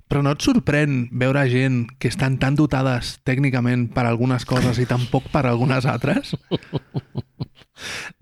però 0.08 0.22
no 0.24 0.32
et 0.32 0.42
sorprèn 0.42 1.02
veure 1.20 1.44
gent 1.52 1.82
que 2.00 2.08
estan 2.08 2.38
tan 2.40 2.56
dotades 2.56 3.18
tècnicament 3.28 3.90
per 3.92 4.06
algunes 4.08 4.48
coses 4.48 4.80
i 4.80 4.88
tan 4.88 5.04
poc 5.12 5.28
per 5.32 5.44
algunes 5.46 5.84
altres? 5.86 6.32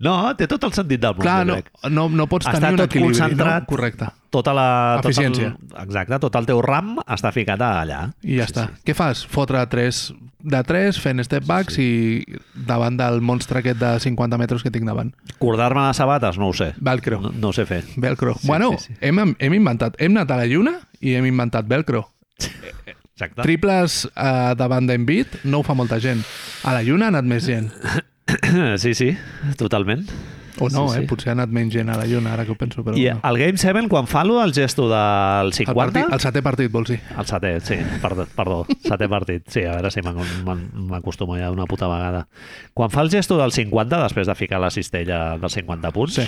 No, 0.05 0.13
té 0.37 0.45
tot 0.45 0.61
el 0.67 0.73
sentit 0.77 1.01
del 1.01 1.15
món, 1.17 1.23
Clar, 1.25 1.39
no, 1.47 1.55
no, 1.89 2.03
no 2.13 2.27
pots 2.29 2.45
Està 2.45 2.59
tenir 2.59 2.75
un 2.75 2.81
tot 2.83 2.91
equilibri, 2.91 3.17
concentrat. 3.17 3.63
no? 3.63 3.69
Correcte. 3.71 4.09
Tota 4.29 4.53
la... 4.53 4.67
Tot 5.01 5.09
Eficiència. 5.09 5.47
el, 5.55 5.71
exacte, 5.87 6.19
tot 6.21 6.35
el 6.37 6.45
teu 6.45 6.61
RAM 6.61 6.97
està 7.01 7.31
ficat 7.33 7.63
allà. 7.65 8.03
I 8.21 8.37
ja 8.37 8.45
està. 8.45 8.67
Què 8.85 8.93
fas? 8.97 9.23
Fotre 9.25 9.63
tres 9.71 10.11
de 10.47 10.59
3 10.63 10.99
fent 11.01 11.23
step 11.25 11.47
backs 11.49 11.79
i 11.81 12.21
davant 12.67 12.97
del 12.99 13.23
monstre 13.25 13.59
aquest 13.63 13.79
de 13.81 13.89
50 13.99 14.37
metres 14.39 14.63
que 14.63 14.71
tinc 14.71 14.85
davant. 14.87 15.09
Cordar-me 15.41 15.87
les 15.87 15.97
sabates, 15.97 16.37
no 16.37 16.51
ho 16.51 16.53
sé. 16.55 16.73
Velcro. 16.77 17.19
No, 17.23 17.31
no 17.33 17.49
ho 17.49 17.55
sé 17.55 17.65
fer. 17.65 17.81
Velcro. 17.97 18.35
Sí, 18.37 18.47
bueno, 18.47 18.75
sí, 18.77 18.91
sí. 18.93 18.99
Hem, 19.01 19.33
hem 19.33 19.57
inventat, 19.57 19.97
hem 19.99 20.13
anat 20.15 20.31
a 20.31 20.39
la 20.43 20.45
lluna 20.47 20.77
i 21.01 21.17
hem 21.17 21.25
inventat 21.27 21.67
velcro. 21.67 22.05
Exacte. 22.37 23.41
Triples 23.41 24.03
uh, 24.11 24.53
davant 24.53 24.85
d'Envit 24.85 25.39
no 25.49 25.63
ho 25.63 25.65
fa 25.65 25.73
molta 25.73 25.97
gent. 25.99 26.21
A 26.63 26.75
la 26.77 26.85
lluna 26.85 27.09
ha 27.09 27.15
anat 27.15 27.25
més 27.25 27.49
gent. 27.49 27.71
Sí, 28.77 28.93
sí, 28.93 29.17
totalment. 29.57 30.09
O 30.59 30.69
no, 30.73 30.87
Sí, 30.89 30.97
eh? 30.97 31.01
sí. 31.01 31.07
Potser 31.07 31.29
ha 31.29 31.33
anat 31.35 31.51
menys 31.53 31.75
gent 31.75 31.89
a 31.93 31.97
la 31.99 32.07
lluna, 32.09 32.31
ara 32.33 32.43
que 32.43 32.51
ho 32.51 32.55
penso. 32.57 32.81
Però 32.83 32.97
I 32.97 33.03
no. 33.13 33.19
el 33.29 33.37
Game 33.37 33.57
7, 33.61 33.83
quan 33.91 34.07
fa 34.09 34.23
del 34.25 34.53
gesto 34.55 34.87
del 34.89 35.51
el, 35.51 35.53
50... 35.53 35.75
partit, 35.77 36.13
el 36.15 36.19
setè 36.23 36.41
partit, 36.41 36.71
vols 36.73 36.89
dir? 36.89 36.97
El 37.15 37.27
setè, 37.29 37.51
sí, 37.61 37.77
perdó, 38.01 38.25
perdó, 38.35 38.57
setè 38.81 39.07
partit. 39.07 39.45
Sí, 39.53 39.61
a 39.69 39.75
veure 39.77 39.91
si 39.93 40.01
m'ac- 40.01 40.17
m'ac- 40.47 40.73
m'acostumo 40.89 41.37
ja 41.37 41.51
una 41.53 41.67
puta 41.69 41.87
vegada. 41.87 42.27
Quan 42.73 42.89
fa 42.89 43.05
el 43.05 43.11
gesto 43.13 43.37
del 43.37 43.53
50, 43.53 44.01
després 44.07 44.25
de 44.27 44.35
ficar 44.35 44.59
la 44.59 44.71
cistella 44.73 45.37
dels 45.37 45.53
50 45.61 45.91
punts, 45.93 46.15
Sí. 46.17 46.27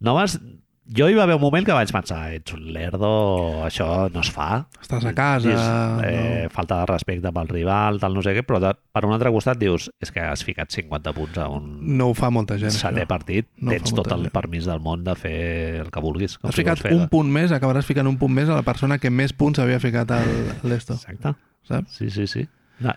no 0.00 0.14
vas... 0.18 0.40
Jo 0.84 1.06
hi 1.08 1.14
va 1.16 1.22
haver 1.24 1.36
un 1.38 1.40
moment 1.40 1.64
que 1.64 1.72
vaig 1.72 1.88
pensar, 1.94 2.18
ets 2.36 2.52
un 2.52 2.66
lerdo, 2.74 3.08
això 3.64 3.86
no 4.12 4.20
es 4.20 4.28
fa. 4.30 4.66
Estàs 4.82 5.06
a 5.08 5.14
casa... 5.16 5.46
Dius, 5.48 5.62
eh, 6.04 6.48
falta 6.52 6.82
de 6.82 6.88
respecte 6.90 7.32
pel 7.32 7.48
rival, 7.48 7.96
tal, 8.02 8.12
no 8.12 8.20
sé 8.26 8.34
què, 8.36 8.42
però 8.44 8.60
de, 8.60 8.74
per 8.92 9.04
un 9.08 9.14
altre 9.16 9.32
costat 9.32 9.56
dius, 9.56 9.88
és 10.04 10.12
que 10.12 10.20
has 10.20 10.44
ficat 10.44 10.68
50 10.76 11.14
punts 11.16 11.40
a 11.40 11.46
un 11.48 11.70
no. 11.80 11.94
no 12.02 12.08
ho 12.10 12.16
fa 12.18 12.28
molta 12.28 12.58
gent. 12.60 12.74
setè 12.76 13.00
això. 13.06 13.08
partit, 13.08 13.48
No 13.56 13.72
tens 13.72 13.94
tot 13.96 14.12
el 14.12 14.26
gent. 14.26 14.34
permís 14.36 14.68
del 14.68 14.84
món 14.84 15.06
de 15.08 15.16
fer 15.16 15.80
el 15.86 15.90
que 15.90 16.04
vulguis. 16.04 16.36
com 16.36 16.50
Has 16.52 16.58
si 16.58 16.62
ficat 16.62 16.84
fer 16.84 16.92
un 16.92 17.08
punt 17.08 17.32
més, 17.32 17.56
acabaràs 17.56 17.88
ficant 17.88 18.10
un 18.10 18.20
punt 18.20 18.36
més 18.36 18.52
a 18.52 18.60
la 18.60 18.66
persona 18.68 19.00
que 19.00 19.08
més 19.08 19.32
punts 19.32 19.58
havia 19.64 19.80
ficat 19.80 20.12
al 20.18 20.28
l'esto, 20.68 21.00
Exacte. 21.00 21.32
saps? 21.64 21.96
Sí, 21.96 22.10
sí, 22.12 22.28
sí. 22.28 22.44
No. 22.84 22.92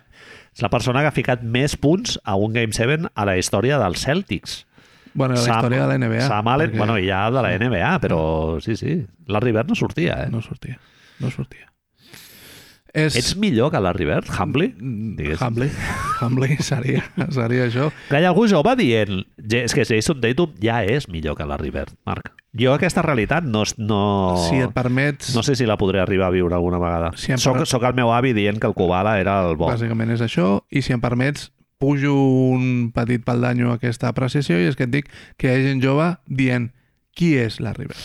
És 0.52 0.60
la 0.60 0.68
persona 0.68 1.00
que 1.00 1.08
ha 1.08 1.14
ficat 1.14 1.40
més 1.42 1.76
punts 1.80 2.18
a 2.26 2.36
un 2.36 2.52
Game 2.52 2.74
7 2.76 3.08
a 3.14 3.24
la 3.24 3.38
història 3.40 3.78
dels 3.80 4.04
Celtics. 4.04 4.66
Bueno, 5.18 5.34
la 5.34 5.40
Sam- 5.42 5.56
història 5.58 5.82
de 5.84 5.88
la 5.90 5.98
NBA. 5.98 6.26
Sam 6.30 6.48
Allen, 6.54 6.70
perquè 6.70 6.78
bueno, 6.84 6.98
i 7.02 7.08
ja 7.10 7.24
de 7.34 7.42
la 7.42 7.50
NBA, 7.58 7.94
però 8.06 8.20
sí, 8.64 8.76
sí. 8.78 9.00
La 9.26 9.40
River 9.42 9.66
no 9.68 9.74
sortia, 9.74 10.22
eh? 10.24 10.30
No 10.30 10.40
sortia, 10.42 10.78
no 11.18 11.30
sortia. 11.34 11.66
És... 12.94 13.14
Ets 13.20 13.34
millor 13.36 13.68
que 13.70 13.78
la 13.84 13.92
River, 13.92 14.22
Humbly? 14.32 14.70
Digues. 15.18 15.40
Humbly. 15.42 15.68
Humbly 16.22 16.56
seria, 16.64 17.02
seria 17.30 17.66
això. 17.68 17.90
Que 18.08 18.18
hi 18.22 18.24
ha 18.24 18.30
algú 18.32 18.46
jove 18.48 18.72
dient 18.80 19.26
"Ja- 19.36 19.60
és 19.66 19.74
que 19.76 19.84
Jason 19.84 20.22
Tatum 20.22 20.54
ja 20.62 20.80
és 20.88 21.06
millor 21.12 21.36
que 21.36 21.44
la 21.46 21.58
River, 21.60 21.84
Marc. 22.08 22.32
Jo 22.58 22.72
aquesta 22.74 23.02
realitat 23.04 23.44
no, 23.44 23.62
no, 23.76 24.00
Si 24.48 24.56
et 24.64 24.72
permets, 24.74 25.34
no 25.36 25.42
sé 25.44 25.54
si 25.54 25.66
la 25.68 25.76
podré 25.76 26.00
arribar 26.00 26.30
a 26.32 26.34
viure 26.34 26.56
alguna 26.56 26.78
vegada. 26.80 27.12
Si 27.14 27.30
em 27.30 27.38
soc, 27.38 27.58
per- 27.60 27.68
soc 27.68 27.84
el 27.84 27.94
meu 27.94 28.10
avi 28.10 28.32
dient 28.32 28.58
que 28.58 28.66
el 28.66 28.74
Kubala 28.74 29.18
era 29.20 29.36
el 29.46 29.54
bo. 29.60 29.68
bàsicament 29.68 30.16
és 30.16 30.24
això, 30.24 30.62
i 30.70 30.80
si 30.82 30.94
em 30.96 31.00
permets, 31.04 31.50
pujo 31.78 32.12
un 32.14 32.90
petit 32.92 33.22
paldanyo 33.24 33.70
a 33.70 33.78
aquesta 33.78 34.10
apreciació 34.10 34.58
i 34.58 34.66
és 34.68 34.76
que 34.76 34.88
et 34.88 34.92
dic 34.92 35.10
que 35.38 35.48
hi 35.48 35.54
ha 35.54 35.66
gent 35.70 35.82
jove 35.84 36.08
dient 36.26 36.72
qui 37.14 37.36
és 37.38 37.60
la 37.62 37.72
River? 37.76 37.96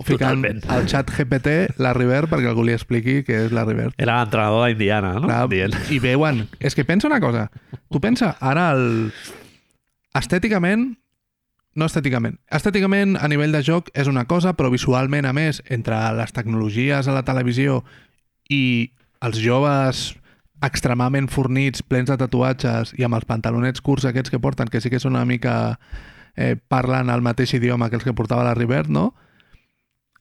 O 0.00 0.04
ficant 0.04 0.40
Totalment. 0.40 0.62
al 0.72 0.86
xat 0.88 1.10
GPT 1.12 1.80
la 1.80 1.92
River 1.96 2.22
perquè 2.30 2.48
algú 2.48 2.64
li 2.64 2.72
expliqui 2.72 3.18
què 3.24 3.42
és 3.46 3.52
la 3.52 3.66
River. 3.68 3.90
Era 4.00 4.20
l'entrenador 4.20 4.68
d'Indiana, 4.68 5.14
no? 5.18 5.26
Clar, 5.28 5.42
Dient. 5.52 5.76
I 5.92 5.98
veuen... 6.00 6.46
És 6.60 6.76
que 6.76 6.86
pensa 6.88 7.08
una 7.08 7.20
cosa. 7.20 7.50
Tu 7.92 8.00
pensa, 8.00 8.32
ara 8.40 8.70
el... 8.72 9.12
Estèticament, 10.16 10.94
no 11.76 11.86
estèticament. 11.86 12.38
Estèticament, 12.50 13.18
a 13.20 13.28
nivell 13.28 13.52
de 13.52 13.60
joc, 13.62 13.92
és 13.94 14.08
una 14.10 14.24
cosa, 14.24 14.54
però 14.56 14.72
visualment, 14.72 15.28
a 15.28 15.34
més, 15.36 15.60
entre 15.68 16.00
les 16.16 16.32
tecnologies 16.32 17.06
a 17.06 17.14
la 17.14 17.22
televisió 17.28 17.82
i 18.48 18.90
els 19.20 19.38
joves 19.38 20.14
extremadament 20.62 21.28
fornits, 21.32 21.82
plens 21.82 22.10
de 22.10 22.16
tatuatges 22.20 22.94
i 22.98 23.04
amb 23.06 23.16
els 23.18 23.24
pantalonets 23.28 23.80
curts 23.80 24.04
aquests 24.08 24.30
que 24.30 24.40
porten, 24.42 24.68
que 24.68 24.80
sí 24.80 24.90
que 24.90 25.00
són 25.02 25.16
una 25.16 25.24
mica... 25.28 25.78
Eh, 26.36 26.54
parlen 26.56 27.10
el 27.10 27.20
mateix 27.26 27.52
idioma 27.58 27.88
que 27.90 27.96
els 27.98 28.04
que 28.06 28.14
portava 28.14 28.44
la 28.46 28.54
River, 28.54 28.88
no? 28.88 29.14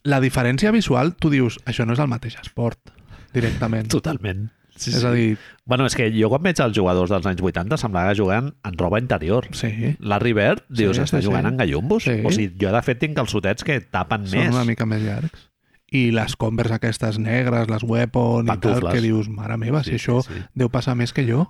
La 0.04 0.20
diferència 0.20 0.72
visual, 0.74 1.14
tu 1.16 1.30
dius, 1.30 1.60
això 1.70 1.86
no 1.86 1.94
és 1.94 2.00
el 2.02 2.10
mateix 2.10 2.36
esport, 2.42 2.92
directament. 3.36 3.88
Totalment. 3.98 4.48
Sí, 4.80 4.94
És 4.96 5.04
a 5.04 5.12
dir, 5.12 5.38
Bueno, 5.68 5.86
és 5.86 5.96
que 5.96 6.06
jo 6.16 6.30
quan 6.32 6.42
veig 6.42 6.60
els 6.64 6.76
jugadors 6.76 7.12
dels 7.12 7.26
anys 7.28 7.42
80 7.44 7.78
semblava 7.78 8.14
que 8.14 8.22
juguen 8.22 8.54
en 8.64 8.78
roba 8.80 9.00
interior. 9.00 9.48
sí, 9.52 9.96
La 10.00 10.20
River, 10.24 10.64
dius, 10.70 10.96
Sí, 10.98 11.04
està 11.04 11.20
sí, 11.20 11.28
jugant 11.28 11.44
sí. 11.46 11.52
en 11.52 11.58
gallumbos. 11.60 12.04
Sí. 12.08 12.16
O 12.24 12.32
sigui, 12.32 12.54
jo 12.62 12.72
de 12.72 12.82
fet 12.82 13.00
tinc 13.04 13.18
calçotets 13.18 13.64
que 13.68 13.82
tapen 13.82 14.26
són 14.26 14.40
més. 14.40 14.54
una 14.56 14.64
mica 14.66 14.88
més 14.88 15.04
llargs. 15.04 15.49
I 15.92 16.12
les 16.14 16.36
Converse 16.38 16.74
aquestes 16.76 17.18
negres, 17.20 17.70
les 17.70 17.84
Weapon 17.84 18.46
i 18.46 18.48
tal, 18.48 18.60
Pantufles. 18.60 18.94
que 18.94 19.02
dius, 19.02 19.30
mare 19.30 19.58
meva, 19.58 19.84
Sí, 19.84 19.96
si 19.98 19.98
això 19.98 20.22
sí, 20.26 20.34
sí. 20.36 20.44
deu 20.54 20.70
passar 20.70 20.96
més 20.96 21.14
que 21.14 21.24
jo, 21.26 21.48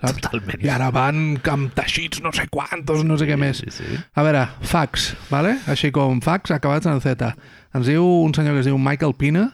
saps? 0.00 0.20
Totalment. 0.20 0.64
I 0.64 0.68
ara 0.74 0.90
van 0.94 1.38
amb 1.50 1.72
teixits 1.74 2.20
no 2.22 2.32
sé 2.34 2.48
quantos, 2.50 3.04
no 3.04 3.16
sé 3.18 3.26
què 3.26 3.36
més. 3.38 3.58
Sí, 3.62 3.70
sí. 3.70 3.84
A 4.14 4.22
veure, 4.26 4.46
fax, 4.62 5.12
vale? 5.30 5.56
així 5.66 5.90
com 5.94 6.20
fax 6.22 6.50
acabats 6.54 6.86
en 6.90 7.00
Z. 7.00 7.32
Ens 7.74 7.86
diu 7.86 8.02
un 8.24 8.34
senyor 8.34 8.54
que 8.54 8.60
es 8.64 8.66
diu 8.70 8.78
Michael 8.78 9.14
Pina, 9.14 9.52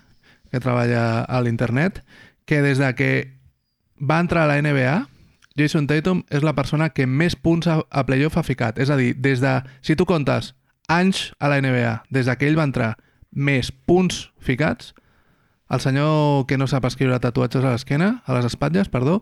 que 0.50 0.60
treballa 0.60 1.24
a 1.24 1.40
l'internet, 1.42 2.02
que 2.46 2.60
des 2.62 2.78
de 2.78 2.94
que 2.94 3.10
va 4.00 4.20
entrar 4.20 4.44
a 4.44 4.52
la 4.52 4.60
NBA, 4.62 5.06
Jason 5.56 5.86
Tatum 5.86 6.24
és 6.30 6.42
la 6.42 6.52
persona 6.54 6.88
que 6.90 7.06
més 7.06 7.36
punts 7.36 7.66
a, 7.70 7.80
a 7.90 8.02
playoff 8.06 8.36
ha 8.38 8.42
ficat. 8.42 8.78
És 8.82 8.90
a 8.90 8.96
dir, 8.98 9.14
des 9.16 9.40
de, 9.40 9.60
si 9.82 9.94
tu 9.96 10.04
comptes 10.06 10.54
anys 10.88 11.32
a 11.38 11.48
la 11.48 11.60
NBA, 11.62 12.04
des 12.10 12.26
de 12.26 12.34
que 12.36 12.48
ell 12.48 12.58
va 12.58 12.64
entrar, 12.66 12.96
més 13.34 13.70
punts 13.72 14.30
ficats, 14.40 14.94
el 15.70 15.80
senyor 15.80 16.46
que 16.46 16.58
no 16.58 16.68
sap 16.70 16.86
escriure 16.88 17.18
tatuatges 17.20 17.64
a 17.64 17.74
l'esquena, 17.74 18.22
a 18.26 18.36
les 18.36 18.46
espatlles, 18.48 18.90
perdó, 18.92 19.20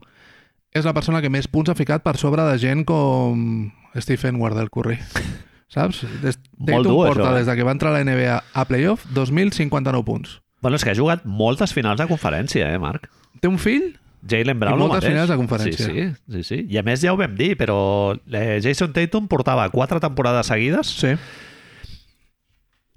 és 0.72 0.86
la 0.88 0.94
persona 0.96 1.20
que 1.22 1.30
més 1.32 1.48
punts 1.48 1.70
ha 1.70 1.76
ficat 1.78 2.04
per 2.04 2.16
sobre 2.20 2.44
de 2.48 2.58
gent 2.60 2.84
com 2.88 3.70
Stephen 3.98 4.40
Wardell 4.40 4.70
Curry. 4.72 4.98
Saps? 5.72 6.02
Des, 6.20 6.36
Molt 6.58 6.84
dur, 6.84 6.98
porta, 7.06 7.22
això, 7.22 7.30
eh? 7.30 7.38
des 7.40 7.48
de 7.48 7.56
que 7.56 7.64
va 7.64 7.72
entrar 7.72 7.94
a 7.94 7.96
la 7.96 8.04
NBA 8.04 8.36
a 8.52 8.64
playoff, 8.68 9.06
2.059 9.16 10.04
punts. 10.04 10.36
Bueno, 10.60 10.76
és 10.76 10.84
que 10.84 10.92
ha 10.92 10.98
jugat 10.98 11.24
moltes 11.24 11.72
finals 11.72 12.00
de 12.02 12.06
conferència, 12.10 12.68
eh, 12.68 12.80
Marc? 12.80 13.08
Té 13.40 13.48
un 13.48 13.56
fill? 13.58 13.94
Jalen 14.28 14.60
Brown 14.60 14.78
I 14.78 14.82
moltes 14.84 15.06
finals 15.08 15.32
de 15.32 15.38
conferència. 15.40 15.86
Sí, 15.88 16.04
sí, 16.04 16.36
sí, 16.36 16.42
sí. 16.46 16.58
I 16.70 16.78
a 16.78 16.84
més 16.86 17.00
ja 17.02 17.10
ho 17.14 17.18
vam 17.18 17.32
dir, 17.34 17.56
però 17.58 17.78
eh, 18.14 18.60
Jason 18.62 18.92
Tatum 18.94 19.26
portava 19.32 19.64
quatre 19.72 19.98
temporades 20.02 20.52
seguides 20.52 20.92
Sí. 21.00 21.16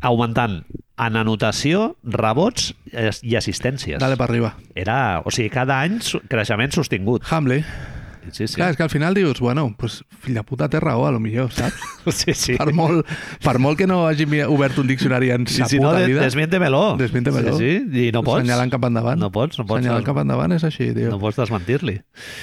Augmentant 0.02 0.64
en 0.96 1.18
anotació, 1.20 1.96
rebots 2.04 2.72
i 3.22 3.36
assistències. 3.36 4.00
Dale 4.00 4.18
per 4.20 4.30
arriba. 4.30 4.56
Era, 4.76 5.22
o 5.26 5.34
sigui, 5.34 5.52
cada 5.54 5.82
any 5.84 6.00
creixement 6.32 6.76
sostingut. 6.76 7.28
Hamley. 7.30 7.66
Sí, 8.32 8.48
sí. 8.48 8.56
Clar, 8.56 8.72
és 8.74 8.78
que 8.78 8.84
al 8.84 8.90
final 8.90 9.14
dius, 9.14 9.40
bueno, 9.40 9.68
pues, 9.78 10.00
fill 10.24 10.34
de 10.34 10.44
puta 10.44 10.66
té 10.72 10.80
raó, 10.82 11.06
a 11.06 11.12
lo 11.14 11.20
millor, 11.22 11.52
saps? 11.54 11.78
sí, 12.20 12.34
sí. 12.34 12.56
Per 12.58 12.72
molt, 12.74 13.06
per 13.44 13.60
molt 13.62 13.78
que 13.78 13.86
no 13.86 14.06
hagi 14.08 14.26
obert 14.48 14.80
un 14.82 14.90
diccionari 14.90 15.30
en 15.36 15.46
sa 15.46 15.70
si 15.70 15.78
no, 15.78 15.92
puta 15.92 16.02
de, 16.02 16.08
vida, 16.10 16.24
desmiéntemelo. 16.26 16.98
desmiéntemelo. 16.98 17.58
Sí, 17.60 17.78
sí, 17.86 18.08
i 18.08 18.12
no 18.16 18.24
pots. 18.26 18.42
Senyalant 18.42 18.74
cap 18.74 18.90
endavant. 18.90 19.22
No 19.22 19.32
pots, 19.36 19.60
no 19.62 19.68
pots. 19.68 19.84
Senyalant 19.84 20.08
cap 20.08 20.20
endavant 20.24 20.58
és 20.58 20.66
així, 20.66 20.90
tio. 20.98 21.14
No 21.14 21.22
pots 21.22 21.38
desmentir-li. 21.38 22.00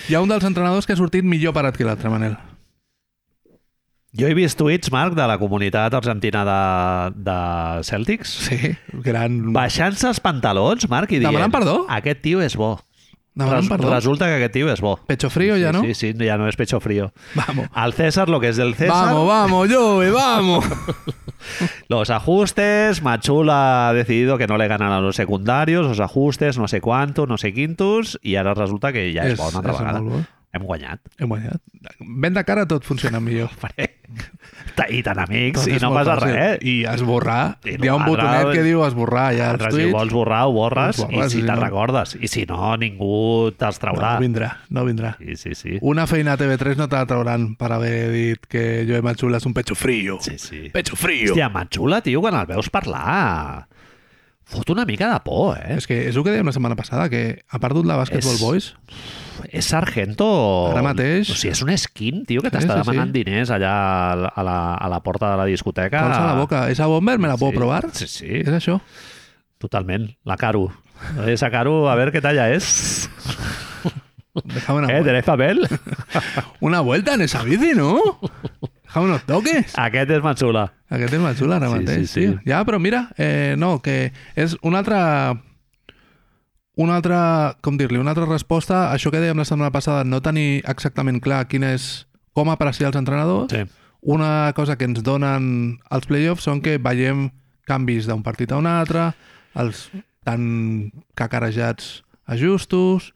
Hi 0.08 0.18
ha 0.18 0.22
un 0.22 0.30
dels 0.30 0.46
entrenadors 0.46 0.86
que 0.86 0.94
ha 0.94 1.00
sortit 1.02 1.26
millor 1.26 1.56
parat 1.56 1.78
que 1.78 1.88
l'altre, 1.88 2.12
Manel. 2.12 2.38
Jo 4.18 4.28
he 4.28 4.34
vist 4.36 4.58
tuits, 4.60 4.90
Marc, 4.92 5.14
de 5.16 5.24
la 5.26 5.38
comunitat 5.40 5.94
argentina 5.96 6.42
de, 6.44 6.56
de 7.24 7.36
Celtics, 7.88 8.28
Sí, 8.50 8.58
gran... 9.06 9.38
baixant-se 9.56 10.10
els 10.10 10.20
pantalons, 10.20 10.84
Marc, 10.92 11.12
i 11.12 11.18
dient... 11.22 11.30
Demanant 11.30 11.52
perdó? 11.54 11.78
Aquest 11.88 12.20
tio 12.20 12.42
és 12.44 12.56
bo. 12.60 12.74
Demanant 13.34 13.70
perdó. 13.72 13.88
Resulta 13.88 14.26
que 14.28 14.36
aquest 14.36 14.52
tio 14.58 14.68
és 14.68 14.82
bo. 14.84 14.98
Pecho 15.08 15.30
frío 15.32 15.56
ja, 15.56 15.70
no? 15.72 15.80
Sí, 15.86 15.94
sí, 15.96 16.10
ja 16.20 16.36
no 16.36 16.44
és 16.50 16.58
pecho 16.60 16.76
frío. 16.84 17.08
Vamos. 17.34 17.70
Al 17.72 17.94
César 17.96 18.28
lo 18.28 18.38
que 18.40 18.50
es 18.52 18.58
del 18.60 18.74
César. 18.74 19.06
Vamos, 19.14 19.26
vamos, 19.26 19.72
Joey, 19.72 20.10
vamos. 20.10 20.64
Los 21.88 22.10
ajustes, 22.10 23.00
Machula 23.02 23.88
ha 23.88 23.92
decidido 23.94 24.36
que 24.38 24.46
no 24.46 24.58
le 24.58 24.68
ganan 24.68 24.92
a 24.92 25.00
los 25.00 25.16
secundarios, 25.16 25.84
los 25.86 25.98
ajustes, 26.00 26.56
no 26.56 26.68
sé 26.68 26.80
cuántos, 26.80 27.26
no 27.28 27.36
sé 27.36 27.52
quintos, 27.52 28.18
i 28.22 28.36
ara 28.36 28.52
resulta 28.54 28.92
que 28.92 29.08
ja 29.16 29.24
és, 29.26 29.32
És- 29.34 29.40
bo 29.40 29.48
una 29.48 29.58
altra 29.64 29.72
vegada. 29.80 30.00
molt 30.04 30.12
bo. 30.14 30.22
Hem 30.52 30.66
guanyat. 30.68 31.00
Hem 31.18 31.30
guanyat. 31.32 31.60
Ben 32.00 32.34
de 32.36 32.42
cara 32.44 32.66
tot 32.68 32.84
funciona 32.84 33.20
millor. 33.24 33.50
I 34.92 34.98
tan 35.04 35.18
amics, 35.22 35.62
Tot 35.62 35.68
i 35.70 35.78
no 35.80 35.88
passa 35.94 36.14
fàcil. 36.18 36.34
res. 36.36 36.58
I 36.68 36.72
esborrar. 36.90 37.56
I 37.64 37.76
Hi 37.80 37.88
ha 37.88 37.94
un 37.96 38.04
botonet 38.04 38.50
que 38.52 38.62
diu 38.66 38.82
esborrar 38.84 39.30
ja 39.36 39.50
Altres, 39.52 39.74
si 39.76 39.86
vols 39.92 40.12
borrar, 40.12 40.42
ho 40.48 40.52
borres, 40.52 40.98
borres, 41.00 41.32
i 41.32 41.36
si 41.36 41.40
i 41.40 41.46
te'n 41.46 41.56
no- 41.56 41.64
recordes. 41.64 42.14
I 42.20 42.28
si 42.28 42.44
no, 42.48 42.74
ningú 42.76 43.52
te'ls 43.56 43.80
traurà. 43.80 44.14
no 44.18 44.20
vindrà, 44.26 44.50
no 44.68 44.84
vindrà. 44.84 45.14
Sí, 45.18 45.36
sí, 45.40 45.54
sí. 45.56 45.78
Una 45.80 46.06
feina 46.06 46.34
a 46.34 46.38
TV3 46.40 46.76
no 46.76 46.88
te 46.88 46.96
la 47.00 47.06
trauran 47.08 47.54
per 47.56 47.72
haver 47.72 48.10
dit 48.12 48.44
que 48.46 48.84
Joey 48.88 49.00
Machula 49.02 49.40
és 49.40 49.46
un 49.48 49.54
pecho 49.56 49.74
frío. 49.74 50.18
Sí, 50.20 50.36
sí. 50.38 50.68
Pecho 50.72 50.96
frío. 50.96 51.32
Hòstia, 51.32 51.48
Manxula, 51.48 52.02
tio, 52.04 52.20
quan 52.20 52.36
el 52.36 52.46
veus 52.46 52.68
parlar... 52.68 53.68
Fot 54.52 54.68
una 54.70 54.84
mica 54.84 55.08
de 55.12 55.18
por, 55.24 55.56
eh? 55.56 55.78
És 55.78 55.86
que 55.88 55.96
és 56.10 56.16
el 56.16 56.24
que 56.26 56.32
dèiem 56.34 56.44
la 56.44 56.52
setmana 56.52 56.76
passada, 56.76 57.06
que 57.08 57.40
ha 57.48 57.58
perdut 57.62 57.86
la 57.88 57.96
Basketball 57.96 58.34
És- 58.36 58.42
Boys. 58.42 58.66
És 59.48 59.64
Sargento... 59.72 60.26
Ara 60.70 60.82
mateix- 60.84 61.30
O 61.32 61.34
sigui, 61.34 61.54
és 61.54 61.62
un 61.64 61.72
skin, 61.80 62.26
tio, 62.28 62.42
que 62.44 62.50
Sí, 62.52 62.56
t'està 62.58 62.76
sí, 62.76 62.82
demanant 62.84 63.14
sí. 63.14 63.22
diners 63.22 63.50
allà 63.56 63.72
a 64.28 64.44
la, 64.44 64.56
a 64.76 64.90
la 64.92 65.00
porta 65.02 65.30
de 65.32 65.38
la 65.40 65.46
discoteca. 65.48 66.02
La 66.08 66.34
boca. 66.36 66.66
Esa 66.70 66.84
bomber 66.86 67.18
me 67.18 67.28
la 67.32 67.38
puedo 67.40 67.52
Sí, 67.52 67.56
probar? 67.58 67.88
Sí, 67.96 68.06
sí, 68.06 68.28
És 68.44 68.52
això? 68.52 68.78
totalment. 69.58 70.10
La 70.24 70.36
Caru. 70.36 70.68
Esa 71.26 71.48
Caru, 71.50 71.88
a 71.88 71.94
ver 71.96 72.12
qué 72.12 72.20
talla 72.20 72.50
es. 72.52 73.08
Déjame 74.44 74.78
una, 74.80 74.98
Eh. 74.98 75.02
¿tenéis 75.02 75.24
papel? 75.24 75.66
una 76.60 76.80
vuelta 76.80 77.14
en 77.14 77.22
esa 77.22 77.42
bici, 77.42 77.72
no? 77.74 78.18
Déjame 78.92 79.08
unos 79.08 79.22
toques. 79.24 79.72
Aquest 79.80 80.10
és 80.12 80.20
Manxula. 80.20 80.66
Aquest 80.92 81.14
és 81.16 81.20
molt 81.22 81.38
xula 81.40 81.56
ara 81.56 81.70
Sí, 81.70 81.78
mateix, 81.78 82.02
sí, 82.02 82.06
sí. 82.12 82.26
tio. 82.26 82.40
Ja, 82.44 82.58
però 82.68 82.76
mira, 82.78 83.06
eh, 83.16 83.54
no, 83.56 83.78
que 83.80 84.12
és 84.36 84.56
una 84.60 84.82
altra... 84.84 85.40
Una 86.76 86.96
altra, 86.96 87.56
com 87.60 87.76
dir-li, 87.76 87.98
una 88.00 88.12
altra 88.12 88.24
resposta 88.28 88.90
a 88.90 88.94
això 88.96 89.10
que 89.12 89.20
dèiem 89.20 89.36
la 89.36 89.44
setmana 89.44 89.72
passada, 89.72 90.04
no 90.08 90.22
tenir 90.24 90.62
exactament 90.68 91.20
clar 91.20 91.42
quin 91.48 91.64
és 91.68 92.06
com 92.32 92.48
apreciar 92.48 92.88
els 92.90 92.96
entrenadors. 93.00 93.52
Sí. 93.52 93.64
Una 94.02 94.52
cosa 94.56 94.76
que 94.76 94.84
ens 94.88 95.02
donen 95.04 95.78
els 95.92 96.08
playoffs 96.08 96.44
són 96.48 96.62
que 96.64 96.78
veiem 96.80 97.30
canvis 97.68 98.08
d'un 98.08 98.24
partit 98.24 98.52
a 98.52 98.60
un 98.60 98.68
altre, 98.68 99.10
els 99.56 99.90
tan 100.24 100.92
cacarejats 101.14 102.02
ajustos, 102.24 103.12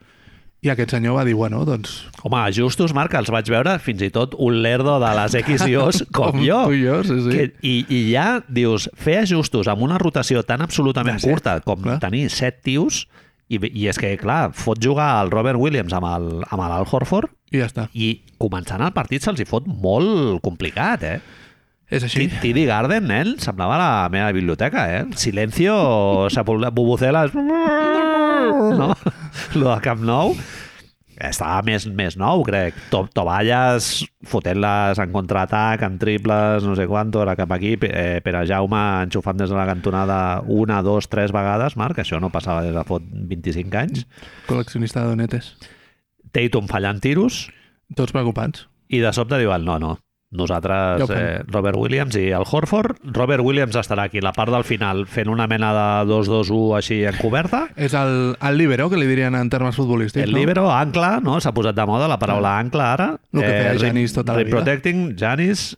i 0.66 0.70
aquest 0.72 0.96
senyor 0.96 1.16
va 1.18 1.24
dir, 1.26 1.36
bueno, 1.38 1.62
doncs... 1.68 2.00
Home, 2.26 2.40
justos, 2.56 2.94
Marc, 2.96 3.14
els 3.18 3.30
vaig 3.30 3.48
veure 3.52 3.76
fins 3.82 4.02
i 4.02 4.10
tot 4.14 4.34
un 4.42 4.58
lerdo 4.64 4.96
de 5.02 5.12
les 5.20 5.36
X 5.42 5.66
i 5.68 5.76
O's 5.78 6.02
com, 6.16 6.40
jo. 6.42 6.64
Tu 6.70 6.80
i 6.80 6.82
jo, 6.82 6.96
sí, 7.06 7.18
sí. 7.22 7.34
Que, 7.36 7.46
i, 7.62 7.76
I 7.86 8.00
ja 8.10 8.26
dius, 8.48 8.88
fer 8.98 9.20
ajustos 9.22 9.70
amb 9.70 9.86
una 9.86 10.00
rotació 10.02 10.42
tan 10.46 10.64
absolutament 10.66 11.20
De 11.20 11.26
set, 11.26 11.36
curta 11.36 11.56
com 11.66 11.84
clar. 11.84 12.00
tenir 12.02 12.26
set 12.34 12.60
tios, 12.66 13.04
i, 13.46 13.60
i 13.62 13.86
és 13.86 13.98
que, 14.02 14.10
clar, 14.18 14.50
fot 14.58 14.80
jugar 14.82 15.12
el 15.22 15.30
Robert 15.30 15.60
Williams 15.62 15.94
amb 15.94 16.08
el, 16.10 16.30
amb 16.50 16.64
l'Al 16.66 16.86
Horford 16.90 17.30
I 17.54 17.62
ja 17.62 17.68
està. 17.70 17.86
i 17.94 18.16
començant 18.42 18.82
el 18.82 18.94
partit 18.96 19.22
se'ls 19.22 19.38
hi 19.42 19.46
fot 19.46 19.68
molt 19.70 20.42
complicat, 20.44 21.06
eh? 21.06 21.20
És 21.90 22.02
així. 22.02 22.26
T- 22.28 22.40
T.D. 22.42 22.64
Garden, 22.66 23.06
nen, 23.06 23.34
semblava 23.42 23.76
la 23.78 23.90
meva 24.10 24.32
biblioteca, 24.34 24.86
eh? 24.98 25.04
Silencio, 25.14 25.74
bubuceles... 26.72 27.32
No? 28.46 28.94
Lo 29.58 29.74
de 29.74 29.80
Camp 29.82 30.02
Nou 30.06 30.36
estava 31.16 31.62
més, 31.64 31.86
més 31.96 32.14
nou, 32.20 32.42
crec. 32.46 32.76
To 32.92 33.00
Tovalles 33.16 34.04
fotent-les 34.28 35.00
en 35.02 35.10
contraatac, 35.14 35.82
en 35.86 35.96
triples, 35.98 36.62
no 36.68 36.76
sé 36.76 36.86
quanto, 36.86 37.22
era 37.24 37.34
cap 37.38 37.50
aquí, 37.56 37.72
eh, 37.88 38.20
per 38.22 38.34
a 38.36 38.44
Jaume 38.46 38.82
enxufant 39.06 39.38
des 39.40 39.50
de 39.50 39.56
la 39.56 39.64
cantonada 39.66 40.18
una, 40.46 40.82
dos, 40.84 41.08
tres 41.10 41.32
vegades, 41.34 41.74
Marc, 41.80 41.98
això 42.04 42.20
no 42.22 42.30
passava 42.30 42.62
des 42.62 42.76
de 42.76 42.84
fot 42.86 43.02
25 43.32 43.80
anys. 43.80 44.04
Col·leccionista 44.46 45.02
de 45.02 45.14
donetes. 45.16 45.54
Tatum 46.36 46.68
fallant 46.70 47.00
tiros, 47.02 47.46
Tots 47.96 48.12
preocupats. 48.12 48.66
i 48.92 49.00
de 49.02 49.10
sobte 49.16 49.40
diuen, 49.40 49.64
no, 49.66 49.78
no, 49.82 49.96
nosaltres, 50.30 51.08
eh, 51.10 51.42
Robert 51.46 51.76
Williams 51.78 52.16
i 52.16 52.30
el 52.34 52.42
Horford. 52.50 52.98
Robert 53.14 53.42
Williams 53.44 53.76
estarà 53.78 54.04
aquí, 54.08 54.20
la 54.20 54.32
part 54.32 54.50
del 54.52 54.64
final, 54.64 55.06
fent 55.06 55.28
una 55.32 55.46
mena 55.46 55.72
de 55.72 56.10
2-2-1 56.12 56.76
així 56.76 56.98
encoberta. 57.08 57.68
És 57.76 57.94
el, 57.94 58.34
el 58.40 58.58
libero, 58.58 58.90
que 58.90 58.98
li 59.00 59.06
dirien 59.06 59.34
en 59.38 59.48
termes 59.50 59.76
futbolístics, 59.78 60.26
El 60.26 60.32
no? 60.34 60.38
libero, 60.42 60.68
ancla, 60.74 61.20
no? 61.22 61.38
S'ha 61.40 61.54
posat 61.56 61.76
de 61.78 61.86
moda 61.86 62.08
la 62.10 62.18
paraula 62.18 62.58
ancla 62.58 62.92
ara. 62.92 63.08
Lo 63.32 63.40
que 63.40 63.48
feia 63.48 63.72
rim- 63.72 63.80
Giannis 63.86 64.12
tota 64.18 64.34
la 64.36 64.42
vida. 64.44 64.56
Protecting, 64.58 65.14
Janis. 65.16 65.76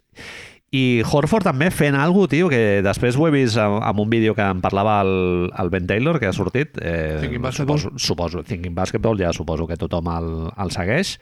I 0.70 1.00
Horford 1.00 1.46
també 1.48 1.70
fent 1.72 1.94
alguna 1.96 2.28
tio, 2.28 2.48
que 2.52 2.82
després 2.84 3.16
ho 3.16 3.24
he 3.28 3.30
vist 3.32 3.56
amb 3.56 4.00
un 4.02 4.11
vídeo 4.12 4.34
que 4.37 4.44
em 4.44 4.58
parlava 4.61 4.98
el, 5.00 5.48
el 5.56 5.70
Ben 5.72 5.87
Taylor, 5.88 6.18
que 6.20 6.26
ha 6.28 6.32
sortit. 6.37 6.76
Eh, 6.82 7.16
Thinking 7.22 7.40
Basketball. 7.40 7.78
Suposo, 7.80 7.98
suposo, 7.98 8.42
Thinking 8.44 8.74
Basketball, 8.74 9.16
ja 9.20 9.32
suposo 9.32 9.66
que 9.66 9.78
tothom 9.80 10.11
el, 10.12 10.28
el 10.61 10.70
segueix. 10.74 11.14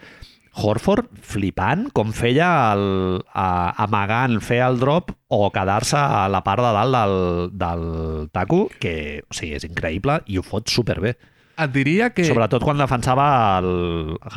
Horford 0.57 1.11
flipant 1.21 1.91
com 1.93 2.13
feia 2.17 2.49
el, 2.73 3.21
a, 3.37 3.75
amagant 3.85 4.41
fer 4.41 4.63
el 4.65 4.81
drop 4.81 5.13
o 5.29 5.51
quedar-se 5.53 6.01
a 6.01 6.27
la 6.33 6.41
part 6.47 6.65
de 6.65 6.73
dalt 6.73 6.97
del, 6.97 7.17
del 7.61 7.87
taco, 8.33 8.67
que 8.81 9.23
o 9.27 9.37
sigui, 9.37 9.57
és 9.59 9.67
increïble 9.69 10.23
i 10.33 10.39
ho 10.41 10.45
fot 10.47 10.73
superbé. 10.73 11.17
Et 11.57 11.73
diria 11.73 12.11
que... 12.13 12.25
Sobretot 12.29 12.65
quan 12.65 12.81
defensava 12.81 13.27
el 13.59 13.71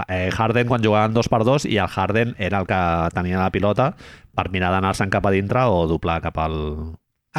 eh, 0.08 0.30
Harden 0.32 0.70
quan 0.70 0.84
jugaven 0.84 1.16
dos 1.16 1.28
per 1.32 1.42
dos 1.48 1.66
i 1.68 1.76
el 1.80 1.92
Harden 1.92 2.36
era 2.40 2.62
el 2.64 2.68
que 2.68 2.80
tenia 3.16 3.42
la 3.42 3.52
pilota 3.52 3.92
per 4.36 4.48
mirar 4.54 4.72
d'anar-se'n 4.72 5.12
cap 5.12 5.28
a 5.28 5.34
dintre 5.36 5.66
o 5.68 5.86
doblar 5.88 6.22
cap 6.24 6.40
al... 6.40 6.58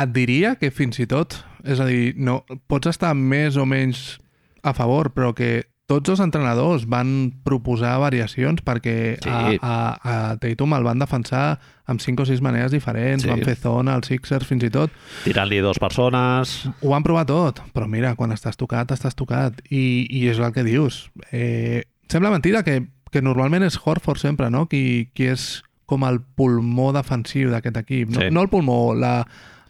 Et 0.01 0.13
diria 0.15 0.55
que 0.61 0.71
fins 0.71 1.01
i 1.03 1.09
tot, 1.09 1.35
és 1.65 1.81
a 1.81 1.89
dir, 1.89 2.13
no, 2.17 2.43
pots 2.71 2.93
estar 2.93 3.15
més 3.17 3.57
o 3.59 3.65
menys 3.67 4.21
a 4.63 4.75
favor, 4.77 5.11
però 5.17 5.33
que 5.35 5.65
tots 5.91 6.13
els 6.13 6.21
entrenadors 6.23 6.85
van 6.87 7.33
proposar 7.43 7.97
variacions 7.99 8.63
perquè 8.63 9.17
Sí. 9.19 9.29
a, 9.29 9.57
a, 9.59 9.75
a 10.13 10.37
Tatum 10.39 10.77
el 10.77 10.85
van 10.87 11.01
defensar 11.03 11.59
amb 11.91 11.99
cinc 12.01 12.21
o 12.23 12.27
sis 12.29 12.39
maneres 12.41 12.71
diferents, 12.71 13.25
Sí. 13.25 13.29
van 13.33 13.43
fer 13.43 13.57
zona, 13.59 13.97
els 13.99 14.07
Sixers 14.07 14.47
fins 14.47 14.63
i 14.69 14.71
tot, 14.71 14.93
tirant-li 15.25 15.59
dos 15.65 15.81
persones... 15.83 16.69
ho 16.81 16.93
van 16.93 17.03
provar 17.03 17.27
tot, 17.27 17.59
però 17.75 17.89
mira, 17.91 18.15
quan 18.15 18.31
estàs 18.31 18.57
tocat, 18.61 18.93
estàs 18.95 19.19
tocat, 19.19 19.59
i, 19.71 20.07
i 20.07 20.29
és 20.31 20.39
el 20.39 20.53
que 20.55 20.63
dius. 20.63 21.09
Eh, 21.33 21.83
sembla 22.09 22.31
mentida 22.31 22.63
que, 22.63 22.85
que 23.11 23.23
normalment 23.27 23.67
és 23.67 23.79
Horford 23.83 24.23
sempre, 24.23 24.51
no?, 24.55 24.69
qui, 24.71 25.11
qui 25.15 25.27
és 25.33 25.65
com 25.91 26.05
el 26.07 26.21
pulmó 26.39 26.93
defensiu 26.95 27.51
d'aquest 27.51 27.81
equip. 27.83 28.13
No, 28.15 28.21
Sí. 28.23 28.31
no 28.31 28.43
el 28.47 28.49
pulmó, 28.53 28.95
la, 28.95 29.25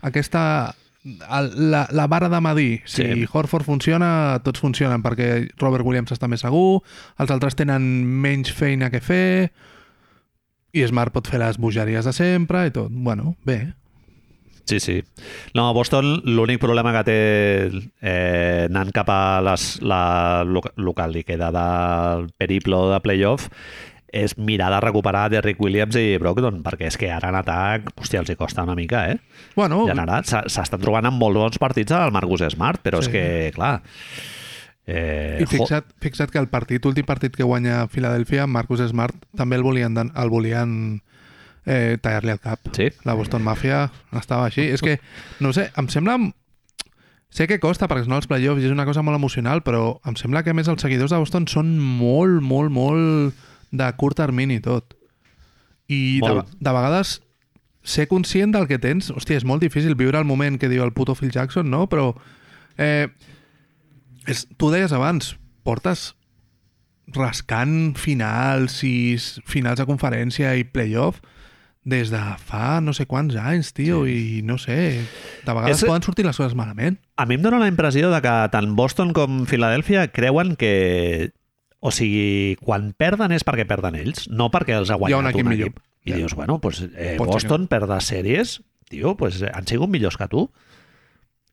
aquesta... 0.05 0.75
el- 1.05 1.71
La, 1.71 1.87
la 1.93 2.07
vara 2.07 2.29
de 2.29 2.41
medir. 2.41 2.83
Si 2.85 3.03
Sí. 3.03 3.27
Horford 3.33 3.65
funciona, 3.65 4.41
tots 4.45 4.61
funcionen, 4.61 5.03
perquè 5.03 5.51
Robert 5.59 5.85
Williams 5.85 6.13
està 6.13 6.29
més 6.29 6.41
segur, 6.41 6.83
els 7.19 7.31
altres 7.31 7.55
tenen 7.57 7.83
menys 8.05 8.53
feina 8.53 8.91
que 8.91 9.01
fer, 9.01 9.53
i 10.73 10.87
Smart 10.87 11.13
pot 11.13 11.27
fer 11.27 11.41
les 11.41 11.59
bogeries 11.59 12.05
de 12.05 12.13
sempre 12.13 12.67
i 12.67 12.71
tot. 12.71 12.91
Bueno, 12.93 13.37
bé. 13.45 13.73
Sí, 14.67 14.79
sí. 14.79 15.03
No, 15.53 15.73
Boston 15.75 16.21
l'únic 16.31 16.61
problema 16.63 16.93
que 16.95 17.03
té 17.09 17.71
eh, 18.03 18.67
anant 18.69 18.93
cap 18.95 19.09
a 19.11 19.41
les, 19.43 19.81
la, 19.83 20.45
lo, 20.47 20.61
lo 20.77 20.93
que 20.95 21.09
li 21.11 21.25
queda 21.27 21.49
del 21.51 22.29
periplo 22.39 22.85
de 22.93 23.01
playoff 23.03 23.49
és 24.13 24.37
mirar 24.39 24.71
de 24.75 24.81
recuperar 24.83 25.29
Derrick 25.31 25.61
Williams 25.63 25.95
i 25.97 26.17
Brogdon, 26.19 26.63
perquè 26.67 26.89
és 26.91 26.97
que 26.99 27.11
ara 27.15 27.29
en 27.31 27.37
atac, 27.39 27.93
hòstia, 27.97 28.21
els 28.25 28.31
hi 28.33 28.37
costa 28.37 28.65
una 28.67 28.75
mica, 28.75 29.05
eh? 29.13 29.19
Bueno, 29.55 29.85
generat. 29.87 30.27
S'ha- 30.27 30.45
S'estan 30.51 30.81
trobant 30.83 31.07
amb 31.07 31.21
molts 31.23 31.39
bons 31.39 31.59
partits 31.63 31.93
al 31.95 32.11
Marcus 32.13 32.43
Smart, 32.51 32.83
però 32.83 32.99
Sí. 33.01 33.07
és 33.07 33.13
que, 33.15 33.25
clar... 33.55 33.77
Eh, 34.91 35.39
I 35.43 35.47
fixa't, 35.47 35.87
fixa't 36.03 36.33
que 36.33 36.41
el 36.41 36.49
partit, 36.51 36.85
últim 36.89 37.07
partit 37.07 37.37
que 37.37 37.45
guanya 37.47 37.85
Filadèlfia, 37.87 38.49
Marcus 38.51 38.81
Smart 38.91 39.15
també 39.39 39.55
el 39.57 39.63
volien, 39.63 39.95
el 39.95 40.31
volien 40.33 40.73
eh, 41.67 41.97
tallar-li 42.03 42.33
el 42.35 42.41
cap. 42.43 42.59
Sí. 42.75 42.89
La 43.07 43.15
Boston 43.15 43.45
Mafia 43.47 43.85
estava 44.19 44.47
així. 44.49 44.65
És 44.75 44.83
que, 44.83 44.99
no 45.39 45.53
sé, 45.55 45.71
em 45.79 45.87
sembla... 45.93 46.19
Sé 47.31 47.47
que 47.47 47.61
costa, 47.63 47.87
perquè 47.87 48.09
no 48.11 48.17
els 48.19 48.27
playoffs 48.27 48.65
és 48.67 48.73
una 48.75 48.83
cosa 48.89 49.05
molt 49.07 49.15
emocional, 49.15 49.61
però 49.63 50.01
em 50.09 50.17
sembla 50.19 50.43
que 50.43 50.51
a 50.51 50.55
més 50.59 50.67
els 50.67 50.83
seguidors 50.83 51.13
de 51.15 51.21
Boston 51.23 51.47
són 51.47 51.77
molt, 51.79 52.41
molt, 52.43 52.73
molt 52.75 53.47
de 53.71 53.91
curt 53.97 54.19
termini 54.21 54.61
tot. 54.61 54.95
I 55.91 56.21
de, 56.23 56.45
de 56.61 56.73
vegades 56.75 57.19
ser 57.83 58.07
conscient 58.09 58.53
del 58.55 58.69
que 58.71 58.79
tens... 58.79 59.11
Hòstia, 59.11 59.41
és 59.41 59.47
molt 59.49 59.65
difícil 59.65 59.97
viure 59.99 60.21
el 60.21 60.29
moment 60.29 60.59
que 60.61 60.71
diu 60.71 60.85
el 60.85 60.95
puto 60.95 61.17
Phil 61.19 61.33
Jackson, 61.35 61.71
no? 61.73 61.87
Però 61.91 62.13
eh, 62.79 63.09
és, 64.29 64.47
tu 64.61 64.71
deies 64.71 64.93
abans, 64.95 65.35
portes 65.67 66.13
rascant 67.11 67.97
finals 67.99 68.83
i 68.87 69.19
finals 69.51 69.81
de 69.81 69.87
conferència 69.89 70.53
i 70.55 70.63
playoff 70.63 71.19
des 71.91 72.11
de 72.13 72.21
fa 72.45 72.79
no 72.85 72.93
sé 72.95 73.07
quants 73.09 73.35
anys, 73.41 73.73
tio, 73.75 74.05
sí. 74.05 74.13
i 74.13 74.43
no 74.47 74.59
sé, 74.61 75.01
de 75.47 75.53
vegades 75.57 75.81
És- 75.81 75.89
poden 75.89 76.05
sortir 76.05 76.27
les 76.27 76.37
coses 76.37 76.55
malament. 76.55 77.01
A 77.17 77.27
mi 77.27 77.39
em 77.39 77.43
dóna 77.43 77.59
la 77.59 77.71
impressió 77.73 78.13
de 78.13 78.21
que 78.23 78.35
tant 78.53 78.75
Boston 78.77 79.15
com 79.17 79.45
Filadèlfia 79.49 80.09
creuen 80.13 80.57
que... 80.61 81.33
O 81.81 81.91
sigui, 81.91 82.57
quan 82.61 82.91
perden 82.93 83.33
és 83.33 83.45
perquè 83.47 83.65
perden 83.69 83.97
ells, 83.97 84.27
no 84.29 84.51
perquè 84.53 84.77
els 84.77 84.91
ha 84.93 84.99
guanyat 85.01 85.17
un 85.25 85.31
equip 85.33 85.47
millor. 85.49 85.71
I 86.05 86.11
Ja. 86.13 86.17
dius, 86.17 86.35
bueno, 86.35 86.59
pues, 86.61 86.83
eh, 86.95 87.15
Pot 87.19 87.29
Boston 87.29 87.67
per 87.69 87.87
les 87.89 88.05
sèries, 88.05 88.61
tio, 88.89 89.17
pues, 89.17 89.43
han 89.43 89.67
sigut 89.67 89.89
millors 89.89 90.17
que 90.17 90.29
tu. 90.29 90.51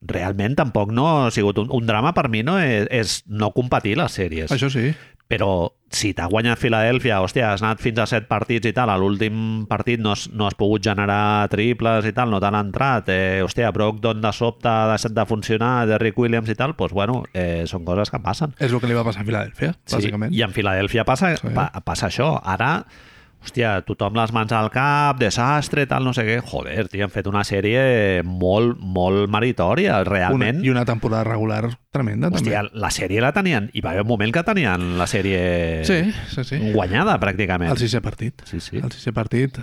Realment 0.02 0.56
tampoc 0.56 0.92
no 0.94 1.08
ha 1.26 1.32
sigut 1.32 1.58
un, 1.58 1.72
un 1.74 1.88
drama 1.88 2.14
per 2.14 2.28
mi 2.30 2.44
no 2.44 2.60
és, 2.62 2.86
és 2.94 3.24
no 3.26 3.50
competir 3.56 3.96
les 3.98 4.12
sèries. 4.14 4.52
Això 4.54 4.70
sí. 4.70 4.92
Però 5.28 5.68
si 5.92 6.14
t'ha 6.16 6.28
guanyat 6.32 6.60
Filadèlfia, 6.60 7.18
hòstia, 7.24 7.50
has 7.54 7.62
anat 7.64 7.82
fins 7.84 8.00
a 8.00 8.06
set 8.08 8.28
partits 8.28 8.68
i 8.68 8.74
tal, 8.76 8.90
a 8.92 8.98
l'últim 9.00 9.66
partit 9.68 10.00
no 10.04 10.12
has, 10.14 10.26
no 10.32 10.48
has 10.48 10.56
pogut 10.60 10.84
generar 10.84 11.48
triples 11.52 12.08
i 12.08 12.14
tal, 12.16 12.32
no 12.32 12.40
t'han 12.44 12.56
entrat, 12.60 13.10
eh, 13.12 13.42
hòstia, 13.44 13.72
Brogdon 13.76 14.22
de 14.24 14.32
sobte 14.36 14.68
ha 14.72 14.88
deixat 14.94 15.16
de 15.16 15.26
funcionar, 15.28 15.86
Derrick 15.88 16.18
Williams 16.20 16.52
i 16.52 16.56
tal, 16.60 16.76
doncs 16.80 16.96
bueno, 16.96 17.22
eh, 17.34 17.64
són 17.68 17.84
coses 17.88 18.12
que 18.12 18.20
passen. 18.24 18.56
És 18.60 18.72
el 18.72 18.80
que 18.84 18.88
li 18.88 18.96
va 18.96 19.04
passar 19.08 19.24
a 19.24 19.28
Filadèlfia, 19.28 19.74
bàsicament. 19.92 20.34
I 20.36 20.44
en 20.48 20.56
Filadèlfia 20.56 21.04
passa, 21.08 21.36
Sí. 21.38 21.52
pa, 21.56 21.70
passa 21.84 22.08
això. 22.08 22.34
Ara, 22.44 22.86
hòstia, 23.44 23.82
tothom 23.88 24.16
les 24.18 24.32
mans 24.36 24.52
al 24.52 24.70
cap, 24.74 25.20
desastre, 25.22 25.86
tal, 25.88 26.04
no 26.04 26.12
sé 26.14 26.26
què. 26.28 26.40
Joder, 26.44 26.88
tio, 26.92 27.06
han 27.06 27.14
fet 27.14 27.28
una 27.30 27.44
sèrie 27.48 28.24
molt, 28.28 28.78
molt 28.82 29.30
meritòria, 29.32 30.02
una, 30.02 30.10
realment. 30.10 30.60
I 30.66 30.72
una 30.74 30.84
temporada 30.86 31.24
regular 31.30 31.62
tremenda, 31.96 32.28
Hòstia, 32.34 32.64
també. 32.66 32.82
la 32.84 32.90
sèrie 32.92 33.22
la 33.24 33.32
tenien, 33.36 33.70
hi 33.74 33.82
va 33.86 33.92
haver 33.94 34.04
un 34.04 34.12
moment 34.12 34.34
que 34.36 34.44
tenien 34.44 34.98
la 35.00 35.08
sèrie 35.08 35.86
Sí, 35.88 36.02
sí, 36.34 36.44
sí. 36.44 36.60
guanyada, 36.74 37.16
pràcticament. 37.24 37.72
El 37.72 37.80
sisè 37.82 38.02
partit. 38.04 38.44
Sí, 38.50 38.60
sí. 38.60 38.78
El 38.84 38.92
sisè 38.92 39.14
partit 39.16 39.58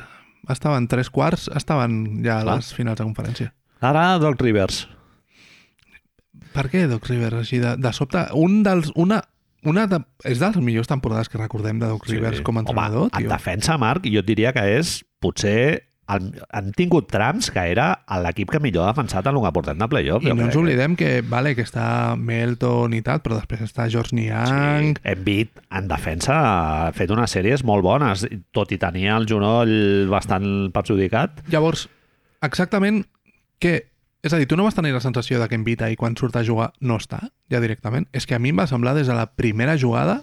estaven 0.49 0.89
tres 0.89 1.11
quarts, 1.11 1.51
estaven 1.57 2.23
ja 2.25 2.41
a 2.41 2.43
Clar. 2.45 2.57
les 2.63 2.73
finals 2.77 2.99
de 2.99 3.05
conferència. 3.05 3.53
Ara, 3.85 4.19
Doc 4.19 4.41
Rivers. 4.41 4.87
Per 6.55 6.69
què 6.71 6.85
Doc 6.89 7.07
Rivers 7.11 7.41
així 7.43 7.59
de, 7.63 7.75
de 7.77 7.93
sobte? 7.93 8.21
Un 8.39 8.63
dels, 8.67 8.91
una, 8.95 9.21
una 9.65 9.87
de, 9.91 10.01
és 10.29 10.39
de 10.41 10.53
les 10.53 10.61
millors 10.65 10.91
temporades 10.91 11.31
que 11.33 11.41
recordem 11.41 11.81
de 11.83 11.89
Doc 11.91 12.07
Rivers 12.11 12.45
com 12.45 12.61
a 12.61 12.65
entrenador, 12.65 13.09
Home, 13.09 13.17
en 13.17 13.27
tio. 13.27 13.33
defensa, 13.33 13.79
Marc, 13.81 14.07
jo 14.11 14.23
et 14.23 14.29
diria 14.29 14.53
que 14.57 14.65
és 14.77 15.01
potser 15.25 15.83
el, 16.13 16.27
han 16.53 16.67
tingut 16.77 17.09
trams 17.09 17.49
que 17.53 17.63
era 17.71 17.87
l'equip 18.25 18.51
que 18.53 18.61
millor 18.61 18.85
ha 18.85 18.93
defensat 18.93 19.27
en 19.31 19.39
un 19.39 19.47
que 19.47 19.53
portem 19.57 19.79
de 19.81 19.89
playoff. 19.89 20.25
I 20.25 20.35
no 20.35 20.45
ens 20.47 20.59
oblidem 20.61 20.97
que, 21.01 21.23
vale, 21.25 21.55
que 21.57 21.65
està 21.65 21.87
Melton 22.21 22.93
i 22.97 23.01
tal, 23.07 23.23
però 23.25 23.39
després 23.39 23.65
està 23.65 23.89
George 23.93 24.17
Niang... 24.17 24.99
Sí, 24.99 25.09
Embiid 25.15 25.65
en 25.81 25.89
defensa 25.89 26.37
ha 26.37 26.93
fet 26.97 27.13
unes 27.15 27.33
sèries 27.33 27.65
molt 27.65 27.87
bones, 27.87 28.27
tot 28.53 28.75
i 28.77 28.81
tenir 28.81 29.09
el 29.17 29.29
genoll 29.31 29.75
bastant 30.13 30.69
perjudicat. 30.77 31.45
Llavors, 31.53 31.89
exactament 32.45 33.05
què... 33.63 33.81
És 34.25 34.33
a 34.33 34.39
dir, 34.41 34.47
tu 34.49 34.57
no 34.57 34.65
vas 34.65 34.75
tenir 34.75 34.95
la 34.95 35.03
sensació 35.05 35.37
de 35.39 35.47
que 35.51 35.55
Embiid 35.59 35.83
ahir 35.85 35.99
quan 36.01 36.17
surt 36.17 36.37
a 36.41 36.45
jugar 36.47 36.71
no 36.81 36.97
està, 36.97 37.21
ja 37.53 37.61
directament? 37.61 38.07
És 38.17 38.25
que 38.27 38.35
a 38.35 38.41
mi 38.41 38.55
em 38.55 38.63
va 38.63 38.67
semblar 38.71 38.95
des 38.97 39.07
de 39.11 39.17
la 39.19 39.27
primera 39.37 39.77
jugada 39.77 40.23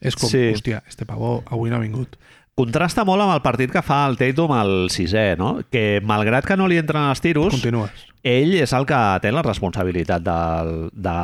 és 0.00 0.16
com, 0.16 0.30
Sí. 0.32 0.48
hòstia, 0.54 0.82
este 0.88 1.04
pavó 1.06 1.42
avui 1.46 1.68
no 1.70 1.76
ha 1.76 1.84
vingut. 1.84 2.16
Contrasta 2.54 3.04
molt 3.08 3.22
amb 3.22 3.32
el 3.32 3.40
partit 3.40 3.70
que 3.72 3.80
fa 3.80 4.02
el 4.08 4.18
Tatum 4.20 4.50
al 4.52 4.72
sisè, 4.92 5.36
no? 5.38 5.60
que 5.70 6.00
malgrat 6.04 6.44
que 6.44 6.56
no 6.56 6.66
li 6.68 6.76
entren 6.76 7.06
els 7.08 7.20
tiros, 7.24 7.54
Continues. 7.54 7.90
ell 8.22 8.52
és 8.60 8.72
el 8.76 8.84
que 8.84 8.98
té 9.22 9.30
la 9.32 9.40
responsabilitat 9.42 10.20
de, 10.22 10.90
de 10.92 11.14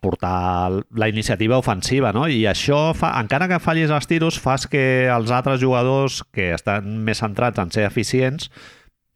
portar 0.00 0.70
la 0.94 1.08
iniciativa 1.10 1.58
ofensiva, 1.58 2.12
no? 2.16 2.26
I 2.28 2.46
això, 2.48 2.94
fa, 2.96 3.12
encara 3.20 3.48
que 3.48 3.60
fallis 3.60 3.90
els 3.92 4.06
tiros, 4.08 4.38
fas 4.40 4.66
que 4.66 5.08
els 5.12 5.30
altres 5.30 5.60
jugadors 5.60 6.22
que 6.32 6.52
estan 6.54 7.04
més 7.04 7.20
centrats 7.20 7.58
en 7.60 7.70
ser 7.70 7.84
eficients 7.84 8.48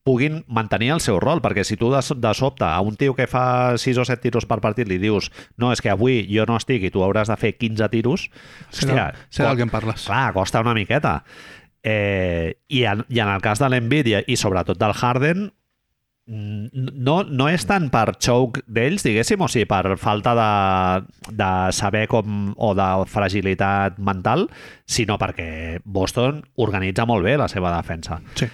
puguin 0.03 0.43
mantenir 0.51 0.91
el 0.95 1.01
seu 1.01 1.21
rol, 1.23 1.41
perquè 1.43 1.65
si 1.67 1.77
tu 1.79 1.93
de, 1.93 2.03
de 2.03 2.35
sobte 2.35 2.67
a 2.67 2.81
un 2.83 2.99
tio 2.99 3.15
que 3.15 3.29
fa 3.31 3.79
6 3.79 4.03
o 4.03 4.07
7 4.09 4.23
tiros 4.23 4.47
per 4.51 4.59
partit 4.65 4.91
li 4.91 4.99
dius 5.03 5.31
no, 5.57 5.71
és 5.73 5.83
que 5.83 5.93
avui 5.93 6.25
jo 6.31 6.47
no 6.49 6.59
estic 6.59 6.89
i 6.89 6.91
tu 6.91 7.05
hauràs 7.07 7.31
de 7.31 7.39
fer 7.39 7.55
15 7.59 7.89
tiros, 7.93 8.29
del, 8.83 9.03
sé 9.31 9.47
del 9.47 9.57
que 9.59 9.67
em 9.69 9.73
parles. 9.73 10.07
Clar, 10.09 10.33
costa 10.35 10.63
una 10.65 10.75
miqueta. 10.75 11.21
Eh, 11.83 12.59
i, 12.69 12.85
en, 12.87 13.05
I 13.11 13.23
en 13.23 13.31
el 13.33 13.43
cas 13.43 13.63
de 13.63 13.71
l'Envid 13.71 14.11
i, 14.27 14.39
sobretot 14.39 14.79
del 14.79 14.95
Harden, 14.95 15.51
no, 16.27 17.17
no 17.27 17.49
és 17.51 17.65
tant 17.67 17.89
per 17.91 18.15
choke 18.23 18.63
d'ells, 18.71 19.03
diguéssim, 19.03 19.43
o 19.43 19.49
sigui, 19.51 19.67
per 19.71 19.97
falta 19.99 20.35
de, 20.39 20.51
de 21.35 21.51
saber 21.75 22.05
com 22.11 22.53
o 22.55 22.73
de 22.79 22.89
fragilitat 23.11 23.99
mental, 23.99 24.47
sinó 24.87 25.19
perquè 25.19 25.81
Boston 25.85 26.41
organitza 26.63 27.07
molt 27.11 27.27
bé 27.27 27.35
la 27.39 27.51
seva 27.51 27.75
defensa. 27.75 28.21
Sí. 28.39 28.51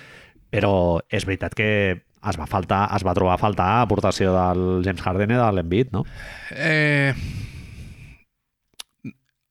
Però 0.54 1.00
és 1.12 1.26
veritat 1.28 1.54
que 1.56 1.70
es 1.98 2.38
va, 2.38 2.48
faltar, 2.50 2.86
es 2.96 3.04
va 3.06 3.14
trobar 3.14 3.36
a 3.36 3.40
faltar 3.40 3.68
aportació 3.82 4.32
del 4.34 4.82
James 4.86 5.04
Harden 5.04 5.34
i 5.34 5.38
de 5.38 5.50
l'Embiid, 5.54 5.92
no? 5.94 6.04
Eh, 6.50 7.14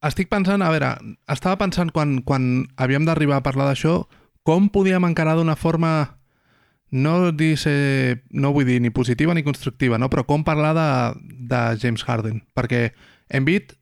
estic 0.08 0.30
pensant, 0.30 0.62
a 0.62 0.72
veure, 0.74 0.92
estava 1.32 1.58
pensant 1.62 1.94
quan, 1.96 2.20
quan 2.28 2.68
havíem 2.78 3.08
d'arribar 3.08 3.40
a 3.40 3.46
parlar 3.46 3.70
d'això, 3.70 4.02
com 4.48 4.70
podíem 4.72 5.08
encarar 5.08 5.38
d'una 5.38 5.58
forma 5.60 5.92
no 6.90 7.32
dir 7.36 7.58
no 8.32 8.54
vull 8.56 8.66
dir 8.66 8.80
ni 8.80 8.90
positiva 8.96 9.34
ni 9.34 9.44
constructiva, 9.44 9.98
no? 9.98 10.10
però 10.10 10.24
com 10.26 10.46
parlar 10.48 10.74
de, 10.78 10.90
de 11.52 11.62
James 11.82 12.04
Harden, 12.08 12.44
perquè 12.56 12.94
Embiid 13.28 13.74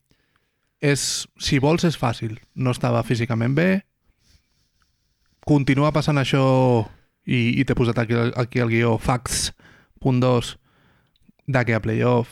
és, 0.81 1.27
si 1.37 1.59
vols 1.61 1.85
és 1.85 1.97
fàcil, 1.97 2.39
no 2.55 2.73
estava 2.73 3.03
físicament 3.05 3.53
bé, 3.55 3.85
continua 5.45 5.93
passant 5.93 6.17
això 6.17 6.41
i, 7.25 7.59
i 7.59 7.65
t'he 7.65 7.75
posat 7.77 7.99
aquí, 7.99 8.15
aquí 8.35 8.59
el 8.61 8.69
guió 8.69 8.97
facts.2 9.01 10.55
de 11.47 11.65
que 11.65 11.75
a 11.75 11.81
playoff 11.81 12.29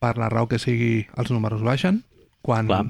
per 0.00 0.16
la 0.18 0.28
raó 0.32 0.48
que 0.48 0.58
sigui 0.58 1.06
els 1.16 1.30
números 1.30 1.62
baixen 1.62 2.02
quan 2.42 2.66
Clar. 2.70 2.84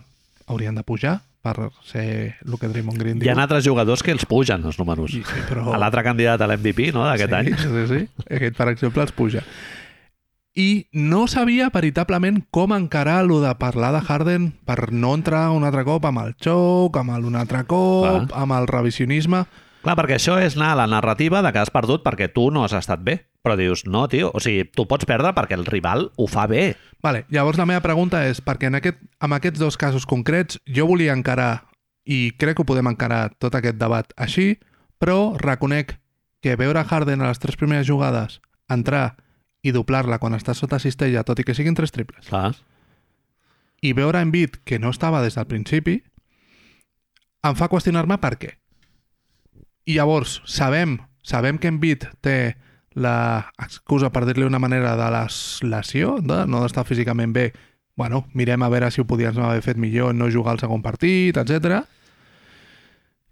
haurien 0.47 0.75
de 0.79 0.85
pujar 0.87 1.21
per 1.41 1.71
ser 1.89 2.37
el 2.45 2.59
que 2.61 2.69
Draymond 2.69 3.01
Green 3.01 3.17
Hi 3.17 3.25
diu 3.25 3.33
ha 3.33 3.43
altres 3.43 3.65
jugadors 3.65 4.03
que 4.05 4.13
els 4.13 4.27
pugen, 4.29 4.65
els 4.69 4.79
números. 4.79 5.15
I- 5.17 5.25
sí, 5.25 5.45
però... 5.49 5.71
A 5.73 5.79
l'altre 5.81 6.05
candidat 6.05 6.41
a 6.45 6.49
l'MVP, 6.51 6.91
no?, 6.93 7.07
d'aquest 7.09 7.33
sí, 7.33 7.37
any. 7.39 7.55
Sí, 7.57 7.85
sí. 7.89 8.01
Aquest, 8.29 8.59
per 8.59 8.69
exemple, 8.69 9.03
els 9.07 9.15
puja. 9.17 9.41
I 10.53 10.91
no 10.93 11.25
sabia 11.33 11.71
veritablement 11.73 12.43
com 12.51 12.75
encarar 12.77 13.25
lo 13.25 13.41
de 13.41 13.55
parlar 13.57 13.95
de 13.95 14.03
Harden 14.05 14.51
per 14.67 14.93
no 14.93 15.15
entrar 15.15 15.49
un 15.55 15.65
altre 15.65 15.87
cop 15.89 16.05
amb 16.11 16.21
el 16.27 16.35
xoc, 16.43 16.99
amb 17.01 17.15
el 17.17 17.25
un 17.25 17.37
altre 17.41 17.65
cop, 17.65 18.29
Clar. 18.29 18.43
amb 18.43 18.57
el 18.59 18.69
revisionisme. 18.69 19.47
Clar, 19.81 19.97
perquè 19.97 20.19
això 20.19 20.37
és 20.43 20.59
anar 20.59 20.75
a 20.75 20.79
la 20.83 20.87
narrativa 20.91 21.41
de 21.41 21.53
que 21.55 21.61
has 21.63 21.73
perdut 21.73 22.03
perquè 22.05 22.29
tu 22.33 22.51
no 22.53 22.65
has 22.67 22.75
estat 22.77 23.01
bé. 23.05 23.23
Però 23.41 23.57
dius, 23.57 23.87
no, 23.89 24.05
tio, 24.13 24.29
o 24.37 24.41
sigui, 24.45 24.67
tu 24.69 24.85
pots 24.85 25.09
perdre 25.09 25.33
perquè 25.33 25.57
el 25.57 25.65
rival 25.65 26.11
ho 26.21 26.27
fa 26.29 26.45
bé. 26.51 26.75
Vale, 27.01 27.25
llavors 27.33 27.57
la 27.57 27.65
meva 27.65 27.81
pregunta 27.81 28.21
és, 28.29 28.43
perquè 28.45 28.69
en, 28.69 28.77
aquest, 28.77 29.01
en 29.25 29.33
aquests 29.33 29.63
dos 29.63 29.81
casos 29.81 30.05
concrets 30.05 30.61
jo 30.69 30.85
volia 30.91 31.17
encarar, 31.17 31.71
i 32.05 32.35
crec 32.37 32.59
que 32.59 32.67
ho 32.67 32.69
podem 32.69 32.91
encarar 32.93 33.31
tot 33.41 33.57
aquest 33.57 33.81
debat 33.81 34.13
així, 34.21 34.59
però 35.01 35.39
reconec 35.41 35.97
que 36.45 36.57
veure 36.61 36.85
Harden 36.85 37.25
a 37.25 37.33
les 37.33 37.41
tres 37.41 37.57
primeres 37.57 37.89
jugades, 37.89 38.43
entrar 38.69 39.17
i 39.65 39.73
doblar-la 39.73 40.21
quan 40.21 40.37
està 40.37 40.53
sota 40.57 40.81
cistella, 40.81 41.25
tot 41.25 41.41
i 41.41 41.45
que 41.45 41.57
siguin 41.57 41.77
tres 41.77 41.93
triples, 41.93 42.29
Clar. 42.29 42.53
i 43.81 43.93
veure 43.97 44.21
Embiid, 44.21 44.61
que 44.65 44.79
no 44.79 44.93
estava 44.93 45.25
des 45.25 45.41
del 45.41 45.49
principi, 45.49 46.03
em 47.41 47.57
fa 47.57 47.73
qüestionar-me 47.73 48.21
per 48.21 48.37
què. 48.37 48.60
I 49.91 49.97
llavors, 49.97 50.39
sabem, 50.47 51.01
sabem 51.27 51.59
que 51.59 51.71
Embiid 51.71 52.05
té 52.23 52.55
la 52.95 53.51
excusa, 53.59 54.11
per 54.15 54.23
dir-li 54.29 54.47
una 54.47 54.61
manera, 54.63 54.95
de 54.99 55.09
la 55.11 55.25
lesió, 55.67 56.19
de 56.23 56.45
no 56.47 56.63
d'estar 56.63 56.85
físicament 56.87 57.33
bé. 57.35 57.51
Bueno, 57.99 58.25
mirem 58.39 58.63
a 58.63 58.69
veure 58.71 58.91
si 58.95 59.03
ho 59.03 59.07
podíem 59.09 59.41
haver 59.43 59.65
fet 59.65 59.81
millor, 59.83 60.15
no 60.15 60.31
jugar 60.31 60.55
al 60.55 60.63
segon 60.63 60.83
partit, 60.83 61.41
etc. 61.43 61.83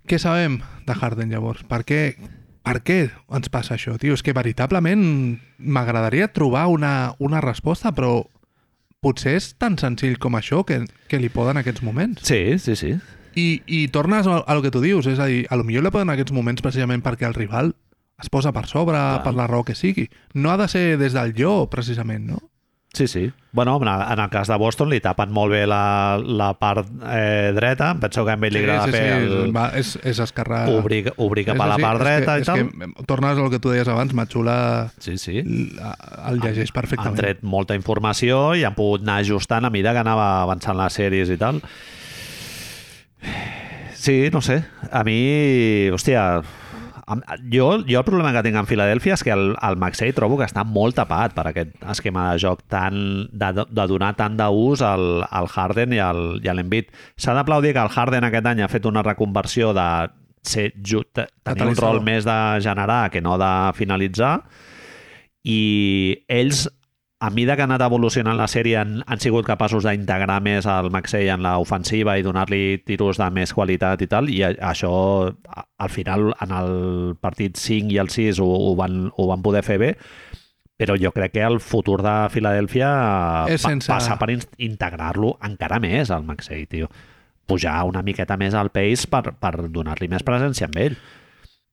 Què 0.09 0.19
sabem 0.19 0.59
de 0.87 0.97
Harden, 0.97 1.31
llavors? 1.31 1.63
Per 1.69 1.85
què, 1.87 2.01
per 2.67 2.81
què 2.83 2.99
ens 3.07 3.53
passa 3.55 3.77
això, 3.77 3.95
tio? 4.03 4.17
És 4.19 4.25
que 4.27 4.35
veritablement 4.35 5.39
m'agradaria 5.59 6.33
trobar 6.35 6.67
una, 6.75 7.15
una 7.23 7.43
resposta, 7.45 7.95
però 7.95 8.25
potser 8.99 9.37
és 9.39 9.53
tan 9.55 9.79
senzill 9.79 10.19
com 10.19 10.35
això 10.35 10.65
que, 10.67 10.83
que 11.07 11.23
li 11.23 11.31
poden 11.31 11.63
aquests 11.63 11.87
moments. 11.87 12.27
Sí, 12.27 12.59
sí, 12.59 12.75
sí. 12.75 12.97
I, 13.35 13.63
I 13.67 13.89
tornes 13.89 14.27
a, 14.27 14.39
a 14.41 14.55
lo 14.55 14.63
que 14.63 14.71
tu 14.71 14.81
dius, 14.81 15.07
és 15.07 15.19
a 15.19 15.27
dir, 15.27 15.47
a 15.51 15.57
lo 15.57 15.65
millor 15.65 15.85
le 15.85 15.93
poden 15.95 16.11
aquests 16.11 16.33
moments 16.33 16.63
precisament 16.65 17.03
perquè 17.05 17.29
el 17.29 17.35
rival 17.37 17.75
es 18.19 18.31
posa 18.31 18.53
per 18.53 18.67
sobre, 18.67 18.97
Clar. 18.99 19.23
per 19.23 19.35
la 19.35 19.47
raó 19.47 19.65
que 19.65 19.77
sigui. 19.79 20.09
No 20.35 20.51
ha 20.51 20.57
de 20.59 20.69
ser 20.69 20.99
des 20.99 21.13
del 21.15 21.35
jo, 21.39 21.69
precisament, 21.71 22.27
no? 22.27 22.39
Sí, 22.95 23.07
sí. 23.07 23.31
Bueno, 23.53 23.79
en 23.83 23.89
el, 23.89 24.19
en 24.19 24.29
cas 24.29 24.49
de 24.49 24.57
Boston 24.57 24.89
li 24.91 24.99
tapen 25.01 25.31
molt 25.31 25.53
bé 25.53 25.67
la, 25.69 26.19
la 26.19 26.49
part 26.59 26.89
eh, 27.05 27.53
dreta. 27.55 27.91
Em 27.95 28.01
penso 28.01 28.25
que 28.25 28.33
a 28.33 28.39
ell 28.41 28.55
li 28.55 28.63
agrada 28.63 28.89
fer 28.91 29.03
el... 29.19 29.53
Va, 29.55 29.69
és, 29.79 29.93
és 30.09 30.19
esquerrar... 30.25 30.65
obrir, 30.73 31.13
obrir 31.21 31.45
cap 31.47 31.61
a 31.61 31.69
la 31.69 31.77
És 31.77 31.85
part 31.85 32.01
dreta 32.03 32.39
és 32.41 32.49
i 32.49 32.49
que, 32.49 32.65
tal. 32.65 32.89
És 32.89 32.97
que 32.97 33.07
tornes 33.07 33.39
al 33.39 33.51
que 33.53 33.61
tu 33.61 33.71
deies 33.75 33.89
abans, 33.93 34.15
Matxula 34.17 34.57
Sí, 35.05 35.19
sí. 35.21 35.37
el 35.45 36.41
llegeix 36.41 36.73
Han 36.73 36.79
perfectament. 36.81 37.21
tret 37.21 37.45
molta 37.45 37.77
informació 37.79 38.57
i 38.57 38.65
han 38.65 38.75
pogut 38.75 39.05
anar 39.05 39.21
ajustant 39.23 39.69
a 39.69 39.71
mida 39.75 39.93
que 39.93 40.03
anava 40.03 40.31
avançant 40.43 40.81
les 40.81 40.99
sèries 40.99 41.31
i 41.31 41.39
tal. 41.39 41.61
Sí, 43.99 44.31
no 44.33 44.41
sé. 44.45 44.63
A 44.95 45.03
mi, 45.05 45.19
hòstia, 45.93 46.23
jo, 47.51 47.67
jo 47.89 47.99
el 47.99 48.05
problema 48.05 48.33
que 48.37 48.43
tinc 48.45 48.59
en 48.61 48.69
Filadèlfia 48.69 49.17
és 49.17 49.25
que 49.25 49.33
el, 49.35 49.55
el 49.65 49.79
Maxey 49.81 50.13
trobo 50.17 50.39
que 50.39 50.47
està 50.47 50.65
molt 50.69 50.99
tapat 50.99 51.35
per 51.37 51.47
aquest 51.51 51.75
esquema 51.95 52.29
de 52.33 52.43
joc 52.43 52.63
tan, 52.71 53.27
de, 53.33 53.51
de 53.65 53.87
donar 53.91 54.13
tant 54.19 54.37
d'ús 54.39 54.85
al, 54.85 55.25
al 55.25 55.49
Harden 55.49 55.97
i 55.97 56.03
al, 56.05 56.23
i 56.45 56.51
a 56.51 56.57
l'Embiid. 56.57 56.93
S'ha 57.17 57.37
d'aplaudir 57.37 57.75
que 57.77 57.85
el 57.85 57.93
Harden 57.95 58.29
aquest 58.29 58.51
any 58.53 58.63
ha 58.63 58.71
fet 58.73 58.89
una 58.89 59.05
reconversió 59.07 59.73
de 59.77 59.89
ser 60.49 60.71
tenir 60.73 61.67
un 61.67 61.77
rol 61.77 62.03
més 62.05 62.25
de 62.25 62.39
generar 62.65 63.09
que 63.11 63.21
no 63.21 63.37
de 63.41 63.53
finalitzar 63.77 64.39
i 65.45 66.25
ells 66.29 66.69
a 67.21 67.31
mida 67.35 67.57
que 67.57 67.63
ha 67.63 67.67
anat 67.67 67.83
evolucionant 67.83 68.37
la 68.39 68.47
sèrie 68.47 68.77
han, 68.79 69.01
han 69.11 69.19
sigut 69.19 69.45
capaços 69.45 69.83
d'integrar 69.83 70.37
més 70.41 70.67
el 70.71 70.91
Maxey 70.95 71.27
en 71.33 71.43
l'ofensiva 71.43 72.15
i 72.19 72.23
donar-li 72.23 72.79
tiros 72.87 73.19
de 73.19 73.27
més 73.35 73.51
qualitat 73.53 74.03
i 74.03 74.07
tal, 74.07 74.29
i 74.31 74.39
això 74.47 74.93
al 75.35 75.91
final 75.91 76.29
en 76.41 76.55
el 76.55 76.71
partit 77.21 77.59
5 77.59 77.91
i 77.91 77.99
el 77.99 78.09
6 78.15 78.39
ho, 78.39 78.47
ho, 78.47 78.77
van, 78.79 79.09
ho 79.17 79.27
van 79.27 79.43
poder 79.43 79.65
fer 79.67 79.81
bé, 79.83 79.91
però 80.79 80.95
jo 80.95 81.11
crec 81.11 81.33
que 81.35 81.43
el 81.43 81.59
futur 81.59 81.99
de 82.07 82.15
Filadèlfia 82.31 82.87
pa- 82.87 83.59
sense- 83.59 83.91
passa 83.91 84.15
per 84.17 84.31
in- 84.31 84.47
integrar-lo 84.71 85.35
encara 85.43 85.81
més 85.83 86.13
al 86.15 86.23
Maxey, 86.23 86.67
tio. 86.71 86.87
Pujar 87.51 87.83
una 87.89 88.03
miqueta 88.07 88.37
més 88.39 88.55
al 88.55 88.71
pace 88.71 89.09
per, 89.11 89.33
per 89.43 89.57
donar-li 89.75 90.07
més 90.07 90.23
presència 90.23 90.69
amb 90.71 90.79
ell. 90.79 90.95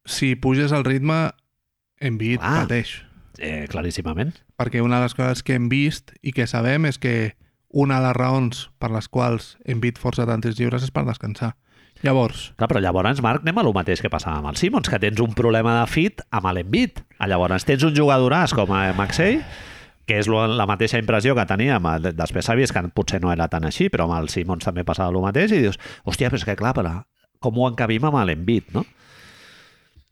Si 0.09 0.33
puges 0.35 0.71
el 0.73 0.85
ritme, 0.89 1.27
Embiid 2.01 2.39
Ah. 2.41 2.63
pateix. 2.63 3.04
Eh, 3.39 3.65
claríssimament. 3.69 4.33
Perquè 4.57 4.81
una 4.83 4.97
de 4.99 5.03
les 5.09 5.13
coses 5.17 5.43
que 5.43 5.55
hem 5.57 5.69
vist 5.69 6.13
i 6.21 6.31
que 6.31 6.47
sabem 6.47 6.85
és 6.85 6.97
que 6.99 7.35
una 7.75 7.99
de 7.99 8.07
les 8.07 8.15
raons 8.15 8.69
per 8.79 8.91
les 8.91 9.07
quals 9.11 9.57
Embiid 9.65 9.97
força 9.99 10.25
tants 10.25 10.55
lliures 10.59 10.83
és 10.83 10.91
per 10.95 11.03
descansar. 11.05 11.55
Llavors, 12.03 12.51
Clar, 12.59 12.67
però 12.69 12.81
llavors, 12.83 13.21
Marc, 13.23 13.41
anem 13.41 13.57
a 13.57 13.63
lo 13.63 13.71
mateix 13.73 14.01
que 14.03 14.09
passava 14.11 14.37
amb 14.37 14.49
el 14.51 14.57
Simons, 14.59 14.89
que 14.91 14.99
tens 14.99 15.19
un 15.23 15.33
problema 15.33 15.79
de 15.79 15.85
fit 15.89 16.21
amb 16.29 16.51
l'Envit. 16.53 16.99
Llavors, 17.25 17.63
tens 17.65 17.83
un 17.87 17.95
jugadoràs 17.95 18.53
com 18.53 18.71
a 18.75 18.91
Maxey, 18.93 19.39
que 20.05 20.19
és 20.19 20.27
la 20.29 20.67
mateixa 20.69 20.99
impressió 21.01 21.33
que 21.35 21.45
teníem. 21.49 21.81
De- 22.03 22.11
Després 22.13 22.45
s'ha 22.45 22.53
vist 22.55 22.73
que 22.75 22.83
potser 22.93 23.21
no 23.23 23.31
era 23.31 23.47
tan 23.47 23.63
així, 23.65 23.87
però 23.89 24.05
amb 24.05 24.19
el 24.19 24.29
Simons 24.29 24.63
també 24.67 24.83
passava 24.85 25.09
el 25.09 25.23
mateix, 25.23 25.51
i 25.55 25.63
dius, 25.63 25.79
hòstia, 26.05 26.29
però 26.29 26.35
és 26.37 26.45
que 26.45 26.55
clar, 26.59 26.75
però 26.77 26.93
com 27.39 27.57
ho 27.57 27.67
encabim 27.71 28.03
amb 28.05 28.19
l'Envit, 28.27 28.71
no? 28.75 28.85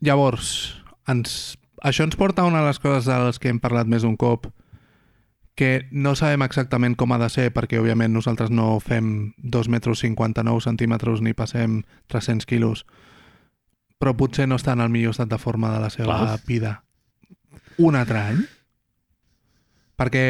llavors 0.01 0.81
ens, 1.07 1.57
això 1.83 2.07
ens 2.07 2.17
porta 2.19 2.43
a 2.43 2.49
una 2.49 2.61
de 2.63 2.71
les 2.71 2.79
coses 2.79 3.05
de 3.05 3.17
les 3.25 3.39
que 3.39 3.51
hem 3.51 3.59
parlat 3.63 3.89
més 3.91 4.07
d'un 4.07 4.15
cop, 4.17 4.47
que 5.53 5.85
no 5.91 6.15
sabem 6.17 6.41
exactament 6.41 6.95
com 6.97 7.11
ha 7.13 7.19
de 7.21 7.29
ser, 7.29 7.51
perquè 7.53 7.77
òbviament 7.77 8.15
nosaltres 8.15 8.49
no 8.49 8.79
fem 8.81 9.33
2 9.37 9.69
metres 9.69 10.01
59 10.01 10.63
centímetres 10.65 11.21
ni 11.21 11.35
passem 11.37 11.83
300 12.09 12.49
quilos, 12.49 12.87
però 14.01 14.15
potser 14.17 14.47
no 14.49 14.57
està 14.57 14.73
en 14.73 14.81
el 14.81 14.89
millor 14.89 15.13
estat 15.13 15.29
de 15.29 15.37
forma 15.37 15.69
de 15.75 15.83
la 15.83 15.91
seva 15.93 16.17
Clar. 16.17 16.39
vida 16.47 16.73
un 17.77 17.95
altre 17.95 18.19
any? 18.19 18.41
Perquè 19.99 20.23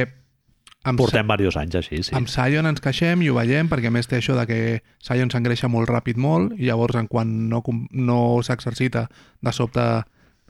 amb, 0.83 0.99
Portem 0.99 1.27
diversos 1.27 1.57
anys 1.59 1.77
així, 1.79 2.01
sí. 2.03 2.15
amb 2.17 2.29
Sion 2.31 2.67
ens 2.67 2.83
queixem 2.83 3.23
i 3.23 3.29
ho 3.31 3.37
veiem, 3.37 3.69
perquè 3.71 3.91
més 3.93 4.09
té 4.09 4.19
això 4.19 4.35
de 4.37 4.45
que 4.49 4.59
Sion 5.03 5.31
s'engreixa 5.31 5.71
molt 5.71 5.89
ràpid 5.91 6.19
molt, 6.19 6.55
i 6.59 6.67
llavors 6.69 6.97
en 6.99 7.07
quan 7.11 7.31
no, 7.49 7.63
no 7.91 8.19
s'exercita, 8.43 9.07
de 9.41 9.55
sobte, 9.55 9.87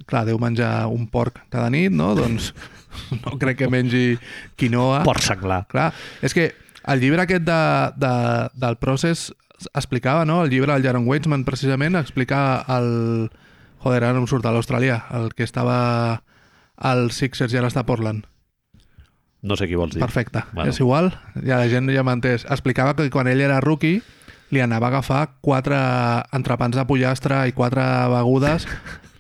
clar, 0.06 0.26
deu 0.28 0.40
menjar 0.42 0.88
un 0.92 1.08
porc 1.12 1.40
cada 1.54 1.70
nit, 1.74 1.94
no? 1.94 2.14
Doncs 2.18 2.52
no 3.24 3.38
crec 3.42 3.64
que 3.64 3.72
mengi 3.72 4.18
quinoa. 4.60 5.04
Por 5.08 5.22
senglar. 5.24 5.64
Clar, 5.72 5.92
és 6.22 6.36
que 6.36 6.52
el 6.84 7.00
llibre 7.04 7.24
aquest 7.24 7.46
de, 7.48 7.62
de, 8.02 8.14
del 8.60 8.78
procés 8.82 9.32
explicava, 9.72 10.26
no? 10.26 10.42
El 10.44 10.52
llibre 10.52 10.74
del 10.74 10.84
Jaron 10.84 11.08
Weitzman, 11.08 11.46
precisament, 11.48 11.96
explica 12.00 12.64
el... 12.68 13.32
Joder, 13.84 14.00
ara 14.00 14.14
no 14.16 14.24
em 14.24 14.28
surt 14.32 14.46
a 14.48 14.52
l'Austràlia, 14.56 15.02
el 15.12 15.34
que 15.36 15.44
estava 15.44 16.24
al 16.80 17.10
Sixers 17.12 17.52
i 17.52 17.60
ara 17.60 17.68
està 17.68 17.84
a 17.84 17.88
Portland. 17.88 18.24
No 19.44 19.58
sé 19.60 19.68
qui 19.68 19.76
vols 19.76 19.92
dir. 19.92 20.00
Perfecte, 20.00 20.46
bueno. 20.54 20.72
és 20.72 20.80
igual, 20.80 21.12
ja 21.36 21.60
la 21.60 21.68
gent 21.68 21.92
ja 21.92 22.04
m'ha 22.08 22.16
entès. 22.16 22.46
Explicava 22.48 22.96
que 22.96 23.10
quan 23.12 23.28
ell 23.28 23.44
era 23.44 23.60
rookie 23.64 24.00
li 24.56 24.62
anava 24.64 24.88
a 24.88 24.94
agafar 24.94 25.24
quatre 25.44 25.76
entrepans 26.32 26.78
de 26.78 26.86
pollastre 26.88 27.42
i 27.50 27.56
quatre 27.58 27.84
begudes 28.14 28.68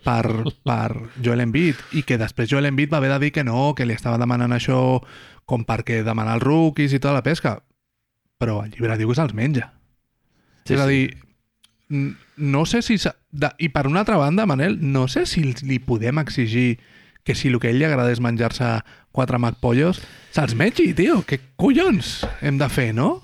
per, 0.03 0.25
per 0.65 0.89
Joel 1.23 1.41
Embiid 1.45 1.79
i 1.99 2.03
que 2.07 2.17
després 2.21 2.49
Joel 2.51 2.67
Embiid 2.69 2.91
va 2.93 2.99
haver 3.01 3.11
de 3.15 3.19
dir 3.25 3.31
que 3.35 3.43
no, 3.47 3.73
que 3.75 3.85
li 3.87 3.95
estava 3.95 4.19
demanant 4.21 4.53
això 4.55 4.79
com 5.49 5.65
perquè 5.67 6.01
demanar 6.05 6.37
els 6.37 6.45
rookies 6.45 6.93
i 6.93 6.99
tota 7.01 7.17
la 7.17 7.23
pesca. 7.25 7.57
Però 8.39 8.61
el 8.65 8.71
llibre 8.73 8.97
diu 8.99 9.09
que 9.11 9.15
se'ls 9.19 9.33
menja. 9.37 9.71
Sí, 10.67 10.75
és 10.75 10.79
a 10.81 10.87
sí. 10.87 10.93
dir, 10.93 11.17
n- 11.91 12.15
no 12.37 12.65
sé 12.69 12.81
si... 12.85 12.97
De, 13.31 13.49
I 13.59 13.69
per 13.73 13.87
una 13.89 14.03
altra 14.03 14.17
banda, 14.19 14.45
Manel, 14.49 14.77
no 14.81 15.07
sé 15.11 15.25
si 15.25 15.43
li 15.63 15.79
podem 15.83 16.19
exigir 16.21 16.77
que 17.23 17.35
si 17.35 17.47
el 17.47 17.59
que 17.59 17.69
a 17.69 17.71
ell 17.71 17.79
li 17.79 17.85
agrada 17.87 18.11
és 18.11 18.19
menjar-se 18.23 18.67
quatre 19.15 19.39
McPollos, 19.39 20.01
se'ls 20.35 20.55
mengi, 20.59 20.89
tio. 20.97 21.21
Què 21.27 21.39
collons 21.55 22.21
hem 22.43 22.57
de 22.59 22.67
fer, 22.71 22.91
no? 22.95 23.21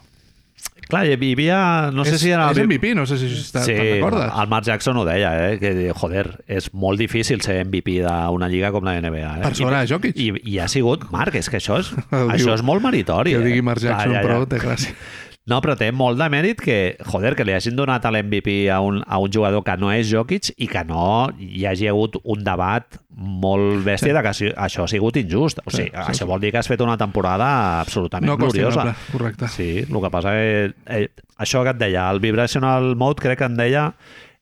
Clar, 0.90 1.04
hi 1.06 1.14
havia... 1.14 1.60
No 1.94 2.02
sé 2.08 2.16
és, 2.16 2.24
si 2.24 2.32
era... 2.34 2.48
és 2.50 2.58
MVP, 2.64 2.96
no 2.98 3.06
sé 3.06 3.20
si 3.22 3.28
està, 3.30 3.62
Sí, 3.62 3.76
te'n 3.78 4.00
recordes. 4.00 4.32
el 4.42 4.50
Mark 4.50 4.66
Jackson 4.66 4.98
ho 4.98 5.06
deia, 5.06 5.36
eh? 5.46 5.60
que, 5.62 5.74
joder, 5.94 6.26
és 6.50 6.72
molt 6.74 6.98
difícil 6.98 7.44
ser 7.46 7.60
MVP 7.68 8.00
d'una 8.02 8.50
lliga 8.50 8.74
com 8.74 8.88
la 8.88 8.96
NBA. 8.98 9.36
Eh? 9.38 9.46
Per 9.46 9.54
sobre 9.60 9.78
de 9.84 9.92
Jokic. 9.94 10.18
I, 10.18 10.32
I 10.56 10.60
ha 10.64 10.68
sigut, 10.72 11.06
Marc, 11.14 11.38
és 11.38 11.50
que 11.54 11.62
això 11.62 11.78
és, 11.84 11.94
això 12.36 12.58
és 12.58 12.66
molt 12.66 12.82
meritori. 12.82 13.38
Que 13.38 13.42
ho 13.44 13.46
digui 13.46 13.62
eh? 13.62 13.68
Mark 13.70 13.84
Clar, 13.86 14.00
Jackson, 14.00 14.18
ja, 14.18 14.24
ja. 14.24 14.28
però 14.28 14.50
té 14.50 14.62
gràcia. 14.66 14.98
No, 15.50 15.58
però 15.66 15.74
té 15.80 15.88
molt 15.96 16.20
de 16.20 16.28
mèrit 16.30 16.60
que, 16.62 16.76
joder, 17.10 17.32
que 17.36 17.46
li 17.48 17.56
hagin 17.56 17.76
donat 17.80 18.04
a 18.06 18.12
l'MVP 18.14 18.68
a, 18.70 18.80
un, 18.86 19.00
a 19.06 19.18
un 19.18 19.32
jugador 19.34 19.64
que 19.66 19.76
no 19.82 19.90
és 19.92 20.08
Jokic 20.12 20.52
i 20.62 20.68
que 20.70 20.84
no 20.86 21.30
hi 21.42 21.66
hagi 21.66 21.88
hagut 21.90 22.20
un 22.24 22.44
debat 22.46 23.00
molt 23.10 23.82
bèstia 23.88 24.12
Sí. 24.12 24.16
de 24.16 24.22
que 24.22 24.34
això 24.62 24.84
ha 24.86 24.88
sigut 24.92 25.18
injust. 25.18 25.60
O 25.66 25.72
Sí, 25.72 25.78
sigui, 25.84 25.90
sí, 25.90 25.98
això 26.14 26.24
sí. 26.24 26.30
vol 26.30 26.40
dir 26.44 26.52
que 26.54 26.60
has 26.62 26.68
fet 26.70 26.82
una 26.86 26.98
temporada 26.98 27.50
absolutament 27.82 28.30
No 28.30 28.38
gloriosa. 28.38 28.94
correcte. 29.12 29.48
Sí, 29.48 29.70
el 29.90 30.02
que 30.02 30.10
passa 30.14 30.32
que... 30.38 30.74
Eh, 30.86 31.10
això 31.38 31.64
que 31.64 31.74
et 31.76 31.78
deia, 31.82 32.10
el 32.12 32.20
Vibrational 32.20 32.96
Mode 32.96 33.22
crec 33.26 33.40
que 33.40 33.46
en 33.50 33.58
deia 33.58 33.94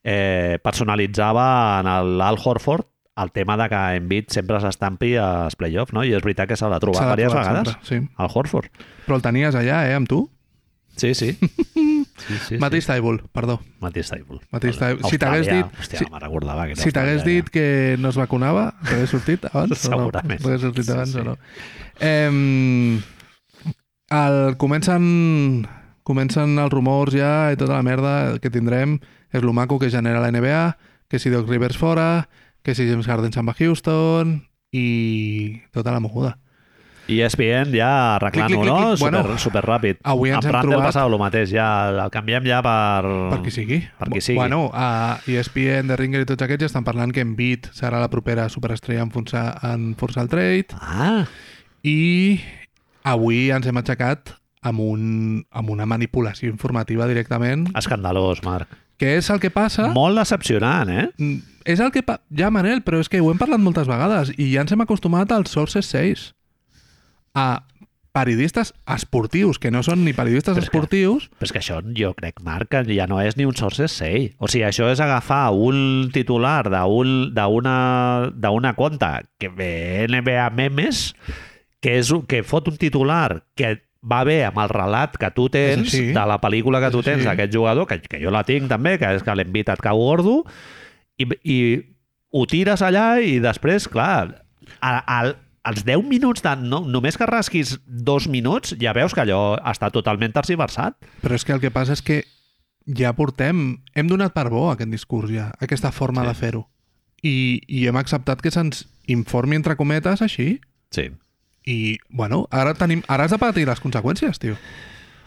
eh, 0.03 0.59
personalitzava 0.63 1.79
en 1.79 1.87
el 1.87 2.21
Al 2.21 2.37
Horford 2.43 2.85
el 3.17 3.31
tema 3.31 3.55
de 3.57 3.65
que 3.69 3.79
Embiid 3.97 4.27
sempre 4.29 4.59
s'estampi 4.61 5.15
als 5.17 5.55
playoffs, 5.57 5.91
no? 5.95 6.03
I 6.05 6.11
és 6.13 6.21
veritat 6.21 6.47
que 6.51 6.55
s'ha 6.55 6.67
de 6.69 6.77
de 6.77 6.85
diverses 6.85 7.33
vegades, 7.33 7.71
sempre, 7.81 7.87
sí. 7.87 8.13
al 8.15 8.29
Horford. 8.29 8.67
Però 9.07 9.15
el 9.17 9.23
tenies 9.25 9.55
allà, 9.57 9.79
eh, 9.89 9.95
amb 9.97 10.07
tu? 10.07 10.19
Sí, 10.97 11.13
sí. 11.19 11.37
sí, 11.37 12.35
sí, 12.47 12.57
Matisse 12.57 12.87
Taibul, 12.87 13.21
perdó. 13.31 13.59
Mateix 13.79 14.09
Taibul. 14.09 14.39
Mateix 14.51 14.77
Taibul. 14.79 15.05
Si 15.09 15.17
t'hagués 15.21 15.47
dit- 15.47 15.65
Hòstia, 15.79 15.99
si- 15.99 16.05
recordava 16.19 16.67
que 16.67 16.75
Si 16.75 16.91
t'hagués 16.91 17.23
dit 17.23 17.49
que 17.53 17.95
no 17.99 18.09
es 18.09 18.17
vacunava, 18.17 18.73
t'hagués 18.83 19.09
sortit 19.13 19.45
abans 19.51 19.77
Segurament. 19.77 20.39
o 20.41 20.43
no? 20.43 20.49
T'hagués 20.49 20.61
sortit 20.65 20.85
Sí, 20.85 20.91
abans 20.91 21.11
sí. 21.13 21.19
o 21.19 21.23
no? 21.23 21.37
Eh, 21.99 22.99
el, 24.09 24.57
comencen, 24.57 25.67
comencen 26.03 26.57
els 26.59 26.71
rumors 26.73 27.13
ja 27.13 27.51
i 27.53 27.57
tota 27.59 27.75
la 27.77 27.83
merda 27.85 28.39
que 28.41 28.49
tindrem 28.53 28.97
és 29.33 29.43
lo 29.43 29.53
maco 29.53 29.77
que 29.79 29.89
genera 29.91 30.21
la 30.23 30.31
NBA, 30.31 30.77
que 31.09 31.19
si 31.19 31.29
Doc 31.29 31.49
Rivers 31.49 31.77
fora, 31.77 32.29
que 32.63 32.73
si 32.75 32.87
James 32.89 33.07
Harden 33.07 33.33
se'n 33.35 33.45
va 33.47 33.53
a 33.53 33.59
Houston 33.59 34.37
i 34.71 35.61
tota 35.75 35.91
la 35.91 35.99
moguda. 35.99 36.37
I 37.07 37.21
ESPN 37.23 37.71
ja 37.75 38.15
arreglant-ho, 38.17 38.57
no? 38.57 38.63
clic, 38.63 38.73
clic. 38.73 38.97
Super, 38.99 39.11
Bueno, 39.23 39.37
super 39.39 39.63
ràpid. 39.63 39.97
avui 40.03 40.29
ens 40.29 40.45
Amb 40.45 40.55
hem 40.55 40.61
trobat- 40.67 40.85
passava 40.89 41.07
el 41.13 41.19
mateix, 41.21 41.49
ja 41.55 41.67
el 42.03 42.09
canviem 42.11 42.43
ja 42.45 42.61
per... 42.61 43.05
Per 43.31 43.41
qui 43.45 43.51
sigui. 43.51 43.79
Per 43.97 44.09
qui 44.09 44.19
sigui. 44.21 44.37
Bueno, 44.37 44.69
a 44.73 45.19
ESPN, 45.25 45.87
The 45.87 45.95
Ringer 45.95 46.21
i 46.21 46.25
tots 46.25 46.43
aquests 46.43 46.65
ja 46.65 46.71
estan 46.71 46.83
parlant 46.83 47.13
que 47.15 47.21
Embiid 47.23 47.69
serà 47.73 48.01
la 48.03 48.09
propera 48.11 48.49
superestrella 48.49 49.01
en 49.07 49.11
forçar, 49.11 49.45
en 49.63 49.93
forçar 49.95 50.23
el 50.27 50.29
trade 50.29 50.67
Ah, 50.81 51.23
i 51.83 52.39
avui 53.07 53.49
ens 53.55 53.67
hem 53.69 53.77
aixecat 53.79 54.33
amb, 54.67 54.81
un, 54.83 55.45
amb 55.51 55.69
una 55.71 55.85
manipulació 55.87 56.49
informativa 56.51 57.07
directament. 57.07 57.69
escandalós, 57.77 58.43
Marc. 58.43 58.67
Què 58.97 59.13
és 59.19 59.29
el 59.29 59.39
que 59.39 59.51
passa? 59.53 59.91
Molt 59.93 60.17
decepcionant, 60.17 60.89
eh? 60.89 61.05
Mm, 61.21 61.37
És 61.67 61.79
el 61.83 61.91
que... 61.91 62.01
Pa... 62.01 62.17
Ja, 62.33 62.47
Manel, 62.49 62.79
però 62.81 62.97
és 63.03 63.09
que 63.11 63.19
ho 63.21 63.27
hem 63.29 63.37
parlat 63.37 63.59
moltes 63.59 63.85
vegades 63.87 64.31
i 64.39 64.53
ja 64.53 64.61
ens 64.63 64.71
hem 64.71 64.81
acostumat 64.81 65.31
als 65.35 65.51
Sources 65.51 65.85
6. 65.91 66.33
A 67.37 67.67
periodistes 68.17 68.71
esportius, 68.89 69.59
que 69.61 69.69
no 69.69 69.83
són 69.85 70.01
ni 70.01 70.13
periodistes 70.17 70.55
Però 70.57 70.63
és 70.63 70.69
que- 70.71 70.77
esportius, 70.79 71.27
Però 71.37 71.45
és 71.45 71.51
que 71.53 71.59
això 71.61 71.75
jo 71.93 72.15
crec, 72.17 72.39
Marc, 72.41 72.71
que 72.73 72.81
ja 72.95 73.05
no 73.05 73.19
és 73.21 73.37
ni 73.37 73.45
un 73.45 73.53
sources 73.55 73.91
say. 73.93 74.31
O 74.41 74.47
sigui, 74.49 74.63
això 74.65 74.87
és 74.89 74.99
agafar 74.99 75.51
un 75.53 76.09
titular 76.11 76.63
d'un- 76.73 77.29
d'una 77.35 78.73
conta 78.75 79.21
que 79.37 79.49
ve 79.49 80.07
NBA 80.09 80.49
Memes, 80.49 81.13
que, 81.79 81.99
és, 81.99 82.11
que 82.27 82.41
fot 82.41 82.67
un 82.71 82.77
titular 82.81 83.43
que 83.55 83.83
va 84.01 84.23
bé 84.23 84.43
amb 84.45 84.57
el 84.63 84.69
relat 84.69 85.17
que 85.19 85.29
tu 85.35 85.47
tens 85.49 85.87
així. 85.93 86.07
de 86.15 86.25
la 86.25 86.39
pel·lícula 86.41 86.79
que 86.81 86.89
tu 86.91 87.03
tens 87.03 87.19
així. 87.21 87.27
d'aquest 87.29 87.53
jugador, 87.53 87.85
que, 87.85 87.99
que 88.01 88.19
jo 88.23 88.31
la 88.31 88.43
tinc 88.43 88.67
també, 88.69 88.97
que 88.97 89.13
és 89.13 89.21
que 89.21 89.35
l'envita 89.35 89.73
et 89.73 89.81
cau 89.83 89.97
gordo, 90.01 90.43
i, 91.19 91.27
i 91.43 91.57
ho 92.31 92.45
tires 92.49 92.81
allà 92.81 93.19
i 93.21 93.37
després, 93.39 93.87
clar, 93.87 94.43
a, 94.81 95.03
a, 95.05 95.33
als 95.67 95.83
10 95.85 96.05
minuts, 96.07 96.41
de, 96.45 96.53
no, 96.63 96.79
només 96.87 97.17
que 97.19 97.27
rasquis 97.27 97.75
dos 97.85 98.27
minuts, 98.31 98.73
ja 98.79 98.93
veus 98.95 99.13
que 99.13 99.21
allò 99.25 99.57
està 99.67 99.91
totalment 99.91 100.31
tergiversat. 100.35 100.95
però 101.21 101.35
és 101.35 101.43
que 101.45 101.53
el 101.55 101.59
que 101.63 101.71
passa 101.75 101.93
és 101.97 102.01
que 102.01 102.23
ja 102.87 103.11
portem... 103.17 103.81
Hem 103.95 104.07
donat 104.07 104.31
per 104.33 104.47
bo 104.53 104.69
aquest 104.71 104.89
discurs 104.93 105.31
ja, 105.33 105.49
aquesta 105.59 105.91
forma 105.91 106.23
Sí. 106.23 106.27
de 106.27 106.33
fer-ho. 106.39 106.67
I, 107.23 107.61
I 107.67 107.87
hem 107.89 107.97
acceptat 107.97 108.41
que 108.41 108.51
se'ns 108.53 108.85
informi 109.11 109.55
entre 109.57 109.75
cometes 109.75 110.21
així 110.21 110.59
Sí. 110.93 111.09
i, 111.67 111.97
bueno, 112.09 112.45
ara, 112.51 112.73
tenim, 112.77 113.01
ara 113.09 113.25
has 113.25 113.31
de 113.33 113.37
patir 113.41 113.65
les 113.67 113.81
conseqüències, 113.83 114.37
tio. 114.39 114.55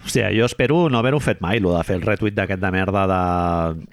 Hòstia, 0.00 0.30
jo 0.32 0.46
espero 0.46 0.86
no 0.88 0.96
haver-ho 1.02 1.18
fet 1.20 1.42
mai, 1.44 1.58
lo 1.60 1.74
de 1.76 1.82
fer 1.84 1.98
el 1.98 2.06
retuit 2.06 2.32
d'aquest 2.32 2.62
de 2.62 2.70
merda 2.72 3.02
de... 3.10 3.18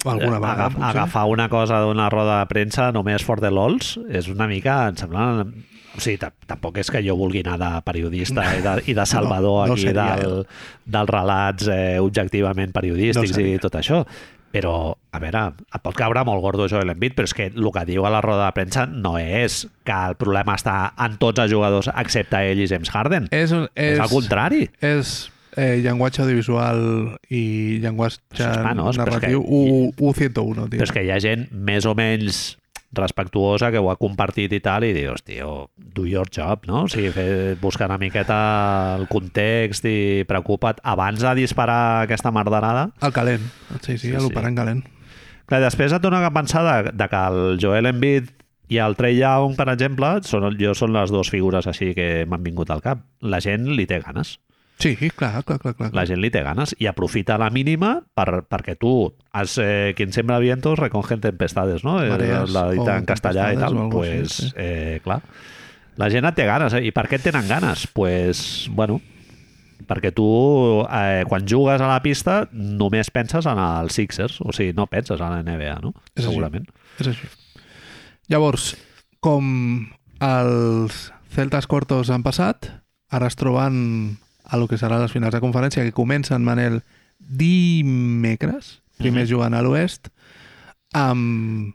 Alguna 0.07 0.37
vegada, 0.39 0.53
agaf, 0.53 0.73
potser. 0.77 0.89
agafar 0.93 1.25
una 1.27 1.49
cosa 1.51 1.81
d'una 1.83 2.05
roda 2.13 2.37
de 2.39 2.45
premsa 2.47 2.93
només 2.95 3.25
for 3.27 3.41
the 3.43 3.51
lols 3.51 3.97
és 4.07 4.29
una 4.31 4.47
mica, 4.47 4.85
em 4.87 4.95
sembla... 4.95 5.25
O 5.97 6.01
sigui, 6.03 6.19
ta- 6.21 6.31
tampoc 6.45 6.77
és 6.77 6.89
que 6.93 7.01
jo 7.01 7.15
vulgui 7.17 7.41
anar 7.45 7.57
de 7.57 7.69
periodista 7.87 8.43
i 8.57 8.61
de, 8.61 8.73
i 8.91 8.93
de 8.97 9.05
salvador 9.15 9.63
No, 9.67 9.73
no 9.73 9.77
aquí 9.77 9.87
seria, 9.89 10.15
del, 10.21 10.41
dels 10.85 11.09
relats 11.09 11.67
eh, 11.73 11.97
objectivament 11.99 12.71
periodístics 12.75 13.37
No 13.37 13.45
i 13.47 13.57
tot 13.63 13.75
això. 13.81 14.03
Però, 14.47 14.95
a 15.11 15.19
veure, 15.19 15.41
et 15.75 15.81
pot 15.83 15.93
caure 15.97 16.21
molt 16.25 16.39
gordo 16.41 16.69
Joel 16.71 16.93
Embiid, 16.93 17.13
però 17.17 17.27
és 17.27 17.33
que 17.35 17.49
el 17.51 17.67
que 17.75 17.83
diu 17.89 18.05
a 18.07 18.11
la 18.13 18.21
roda 18.23 18.45
de 18.47 18.53
premsa 18.55 18.85
no 18.87 19.17
és 19.19 19.65
que 19.85 19.97
el 20.11 20.15
problema 20.17 20.55
està 20.55 20.93
en 21.03 21.17
tots 21.19 21.43
els 21.43 21.51
jugadors 21.51 21.89
excepte 21.91 22.39
ell 22.47 22.61
i 22.63 22.69
James 22.71 22.89
Harden. 22.93 23.27
És, 23.35 23.51
és, 23.51 23.97
És 23.97 23.99
al 23.99 24.09
contrari. 24.09 24.63
és 24.79 25.11
eh, 25.57 25.75
llenguatge 25.83 26.23
audiovisual 26.23 26.79
i 27.29 27.43
llenguatge 27.83 28.47
és 28.47 29.01
narratiu 29.01 29.41
U, 29.43 29.91
U101, 29.99 30.31
tio. 30.31 30.69
Però 30.77 30.87
és 30.87 30.95
que 30.95 31.03
hi 31.03 31.11
ha 31.11 31.19
gent 31.19 31.49
més 31.51 31.85
o 31.85 31.93
menys 31.97 32.55
respectuosa 32.91 33.69
que 33.71 33.79
ho 33.81 33.89
ha 33.91 33.97
compartit 33.99 34.53
i 34.55 34.59
tal 34.63 34.85
i 34.87 34.93
dius, 34.95 35.23
tio, 35.27 35.69
do 35.77 36.05
your 36.07 36.29
job, 36.33 36.63
no? 36.69 36.83
O 36.85 36.91
sigui, 36.91 37.11
fer, 37.11 37.57
buscar 37.61 37.89
una 37.91 37.97
miqueta 38.01 38.95
el 38.99 39.07
context 39.11 39.85
i 39.89 40.23
preocupa't 40.27 40.79
abans 40.83 41.21
de 41.21 41.33
disparar 41.35 42.03
aquesta 42.05 42.31
merderada. 42.31 42.89
El 43.01 43.13
calent. 43.13 43.43
Sí, 43.81 43.97
sí, 43.97 44.07
Sí, 44.11 44.15
l'operant 44.15 44.55
sí. 44.55 44.61
calent. 44.61 44.83
Clar, 45.47 45.61
després 45.63 45.93
et 45.95 46.01
dona 46.03 46.25
a 46.25 46.31
pensar 46.35 46.63
de, 46.65 46.91
de 46.91 47.07
que 47.07 47.21
el 47.31 47.57
Joel 47.61 47.85
Embiid 47.91 48.31
i 48.67 48.81
el 48.83 48.97
Trey 48.99 49.15
Young, 49.15 49.53
per 49.55 49.69
exemple, 49.71 50.09
són, 50.27 50.49
jo 50.59 50.73
són 50.75 50.91
les 50.95 51.11
dues 51.13 51.29
figures 51.31 51.67
així 51.71 51.93
que 51.95 52.25
m'han 52.27 52.43
vingut 52.43 52.71
al 52.73 52.81
cap. 52.83 53.05
La 53.21 53.39
gent 53.39 53.69
li 53.77 53.85
té 53.87 54.01
ganes. 54.03 54.37
Sí, 54.77 54.93
clar, 55.09 55.43
clar, 55.43 55.57
clar. 55.59 55.73
clar. 55.73 55.89
La 55.97 56.05
gent 56.05 56.21
li 56.21 56.29
té 56.29 56.43
ganes 56.45 56.75
i 56.77 56.85
aprofita 56.89 57.39
la 57.41 57.49
mínima 57.49 57.95
per, 58.13 58.43
perquè 58.45 58.75
tu 58.77 58.91
has, 59.33 59.57
eh, 59.57 59.93
quien 59.97 60.13
sembra 60.13 60.37
vientos 60.37 60.77
recoge 60.77 61.15
en 61.17 61.23
tempestades, 61.23 61.83
no? 61.83 61.97
Marees 61.97 62.53
la 62.53 62.67
dita 62.69 62.97
en 63.01 63.07
castellà 63.09 63.49
i 63.55 63.57
tal. 63.57 63.79
pues, 63.89 64.37
així, 64.37 64.49
sí. 64.51 64.53
eh, 64.61 64.99
clar, 65.03 65.23
la 65.97 66.09
gent 66.13 66.29
té 66.37 66.45
ganes. 66.45 66.77
Eh? 66.77 66.85
I 66.87 66.93
per 66.93 67.07
què 67.09 67.17
tenen 67.21 67.47
ganes? 67.49 67.87
pues, 67.89 68.69
bueno, 68.69 68.99
perquè 69.89 70.11
tu, 70.13 70.27
eh, 70.85 71.25
quan 71.27 71.47
jugues 71.49 71.81
a 71.81 71.89
la 71.89 72.01
pista, 72.05 72.43
només 72.53 73.09
penses 73.09 73.49
en 73.49 73.57
els 73.57 73.97
Sixers, 73.97 74.39
o 74.45 74.53
sigui, 74.53 74.75
no 74.77 74.85
penses 74.91 75.19
en 75.19 75.33
la 75.33 75.41
NBA, 75.41 75.79
no? 75.81 75.95
És 76.13 76.21
així. 76.21 76.29
Segurament. 76.29 76.69
És 77.01 77.09
així. 77.09 77.29
Llavors, 78.29 78.75
com 79.23 79.89
els 80.21 81.07
Celtas 81.33 81.67
Cortos 81.69 82.09
han 82.13 82.25
passat, 82.25 82.69
ara 83.09 83.29
es 83.29 83.37
troben 83.39 84.17
a 84.47 84.57
lo 84.57 84.67
que 84.67 84.77
serà 84.79 84.99
les 85.01 85.11
finals 85.11 85.33
de 85.35 85.41
conferència, 85.43 85.83
que 85.83 85.91
comencen, 85.95 86.43
Manel, 86.43 86.81
dimecres, 87.19 88.81
primer 88.97 89.23
Mhm. 89.25 89.29
jugant 89.29 89.53
a 89.53 89.61
l'oest, 89.61 90.09
amb... 90.93 91.73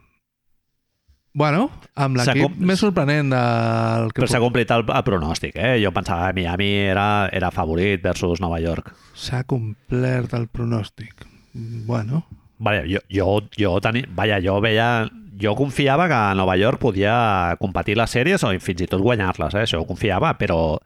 Bueno, 1.35 1.71
amb 1.95 2.15
l'equip 2.19 2.57
més 2.61 2.77
sorprenent 2.79 3.31
del 3.31 4.11
que 4.13 4.21
Però 4.21 4.27
s'ha 4.29 4.39
complit 4.39 4.69
el, 4.69 4.83
el 4.85 5.03
pronòstic, 5.03 5.55
eh? 5.57 5.79
Jo 5.81 5.89
pensava 5.91 6.27
que 6.29 6.35
Miami 6.43 6.67
era, 6.91 7.27
era 7.33 7.49
favorit 7.49 8.03
versus 8.03 8.39
Nova 8.39 8.59
York. 8.61 8.91
s'ha 9.15 9.43
complert 9.43 10.33
el 10.33 10.47
pronòstic. 10.47 11.25
Bueno, 11.53 12.25
Vale, 12.59 12.83
jo, 12.87 12.99
jo, 13.11 13.41
jo, 13.57 13.79
teni... 13.81 14.05
Vaja, 14.15 14.37
jo 14.41 14.59
veia... 14.61 15.09
Jo 15.41 15.55
confiava 15.57 16.05
que 16.07 16.35
Nova 16.37 16.53
York 16.55 16.79
podia 16.79 17.57
competir 17.59 17.97
les 17.97 18.11
sèries 18.13 18.43
o 18.45 18.51
fins 18.61 18.81
i 18.85 18.87
tot 18.87 19.01
guanyar-les, 19.01 19.55
eh? 19.55 19.63
Això 19.65 19.81
ho 19.81 19.87
confiava, 19.89 20.35
però... 20.37 20.77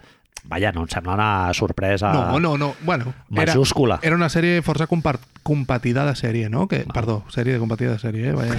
Vaja, 0.47 0.71
no 0.71 0.85
em 0.85 0.87
sembla 0.87 1.13
una 1.17 1.53
sorpresa 1.53 2.11
no, 2.13 2.39
no, 2.39 2.53
no. 2.57 2.69
Bueno, 2.81 3.13
era, 3.35 3.53
majúscula. 3.53 3.99
era 4.01 4.15
una 4.15 4.29
sèrie 4.31 4.61
força 4.63 4.87
compar- 4.87 5.19
competida 5.43 6.05
de 6.07 6.15
sèrie, 6.15 6.49
no? 6.49 6.67
Que, 6.71 6.85
Perdó, 6.93 7.23
sèrie 7.33 7.53
de 7.57 7.59
competida 7.59 7.97
de 7.97 7.99
sèrie, 7.99 8.29
eh? 8.31 8.35
Vaya. 8.37 8.55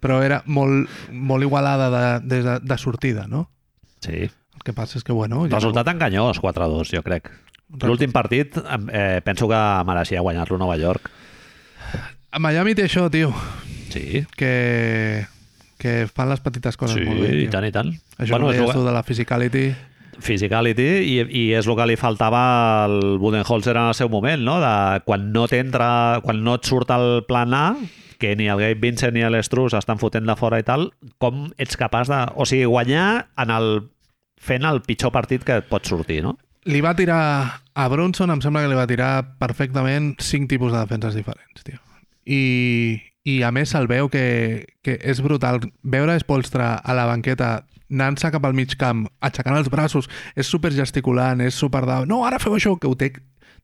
Però 0.00 0.20
era 0.22 0.42
molt, 0.46 0.88
molt 1.10 1.42
igualada 1.42 1.88
de, 1.90 2.04
des 2.28 2.44
de, 2.46 2.58
de 2.62 2.78
sortida, 2.78 3.26
no? 3.26 3.48
Sí. 4.00 4.28
El 4.30 4.62
que 4.64 4.72
passa 4.72 4.98
és 4.98 5.04
que, 5.04 5.12
bueno... 5.12 5.46
ja 5.48 5.56
Resultat 5.58 5.88
enganyós, 5.90 6.38
4-2, 6.42 6.94
jo 6.94 7.02
crec. 7.02 7.30
L'últim 7.82 8.12
partit 8.12 8.54
eh, 8.92 9.20
penso 9.24 9.48
que 9.48 9.60
mereixia 9.88 10.20
guanyar-lo 10.22 10.58
Nova 10.60 10.76
York. 10.76 11.10
A 12.32 12.38
Miami 12.38 12.74
té 12.78 12.86
això, 12.86 13.08
tio, 13.10 13.32
Sí, 13.92 14.22
que, 14.40 15.26
que 15.76 16.06
fan 16.08 16.30
les 16.30 16.40
petites 16.40 16.78
coses 16.80 16.96
sí, 16.96 17.04
molt 17.04 17.20
bé, 17.20 17.32
i 17.34 17.40
tio. 17.42 17.50
tant, 17.52 17.66
i 17.68 17.72
tant. 17.74 17.90
Això 18.16 18.36
bueno, 18.38 18.52
és 18.52 18.56
no 18.60 18.68
deies 18.68 18.76
tu 18.78 18.84
de 18.86 18.92
la 18.94 19.02
physicality... 19.04 19.64
physicality 20.22 20.88
i, 21.04 21.16
i 21.26 21.42
és 21.58 21.66
el 21.66 21.76
que 21.78 21.86
li 21.90 21.98
faltava 22.00 22.42
al 22.84 23.18
Budenholzer 23.22 23.74
en 23.76 23.90
el 23.90 23.96
seu 23.98 24.10
moment, 24.12 24.44
no? 24.46 24.58
De 24.62 25.02
quan 25.06 25.30
no 25.34 25.48
t'entra, 25.50 26.20
quan 26.24 26.42
no 26.46 26.56
et 26.58 26.68
surt 26.68 26.92
el 26.94 27.24
plan 27.28 27.54
A, 27.56 27.66
que 28.22 28.36
ni 28.38 28.46
el 28.46 28.60
Gabe 28.62 28.78
Vincent 28.78 29.16
ni 29.16 29.24
l'Estrus 29.26 29.74
estan 29.74 29.98
fotent 29.98 30.28
de 30.28 30.36
fora 30.38 30.60
i 30.62 30.66
tal, 30.66 30.92
com 31.18 31.48
ets 31.58 31.78
capaç 31.78 32.12
de... 32.12 32.20
O 32.38 32.46
sigui, 32.46 32.68
guanyar 32.70 33.26
en 33.42 33.50
el, 33.50 33.70
fent 34.38 34.66
el 34.68 34.82
pitjor 34.86 35.10
partit 35.14 35.42
que 35.46 35.58
et 35.58 35.66
pot 35.70 35.86
sortir, 35.90 36.20
no? 36.22 36.36
Li 36.70 36.78
va 36.84 36.94
tirar 36.94 37.22
a 37.74 37.88
Bronson, 37.90 38.30
em 38.30 38.42
sembla 38.44 38.62
que 38.62 38.70
li 38.70 38.78
va 38.78 38.86
tirar 38.86 39.12
perfectament 39.42 40.12
cinc 40.22 40.46
tipus 40.52 40.70
de 40.70 40.78
defenses 40.78 41.18
diferents, 41.18 41.66
tio. 41.66 41.82
I, 42.22 43.02
i 43.26 43.40
a 43.42 43.50
més 43.50 43.74
se'l 43.74 43.90
veu 43.90 44.06
que, 44.12 44.24
que 44.86 44.94
és 45.02 45.18
brutal. 45.24 45.58
Veure 45.82 46.14
Espolstra 46.14 46.76
a 46.78 46.94
la 46.94 47.08
banqueta 47.10 47.64
anant-se 47.92 48.30
cap 48.32 48.44
al 48.48 48.54
mig 48.56 48.72
camp, 48.80 49.04
aixecant 49.20 49.58
els 49.60 49.68
braços, 49.72 50.08
és 50.34 50.48
super 50.48 50.72
gesticulant, 50.72 51.40
és 51.44 51.54
super 51.54 51.84
de... 51.86 52.00
No, 52.08 52.22
ara 52.26 52.40
feu 52.42 52.56
això, 52.56 52.74
que 52.80 52.88
ho 52.90 52.96
té... 52.98 53.12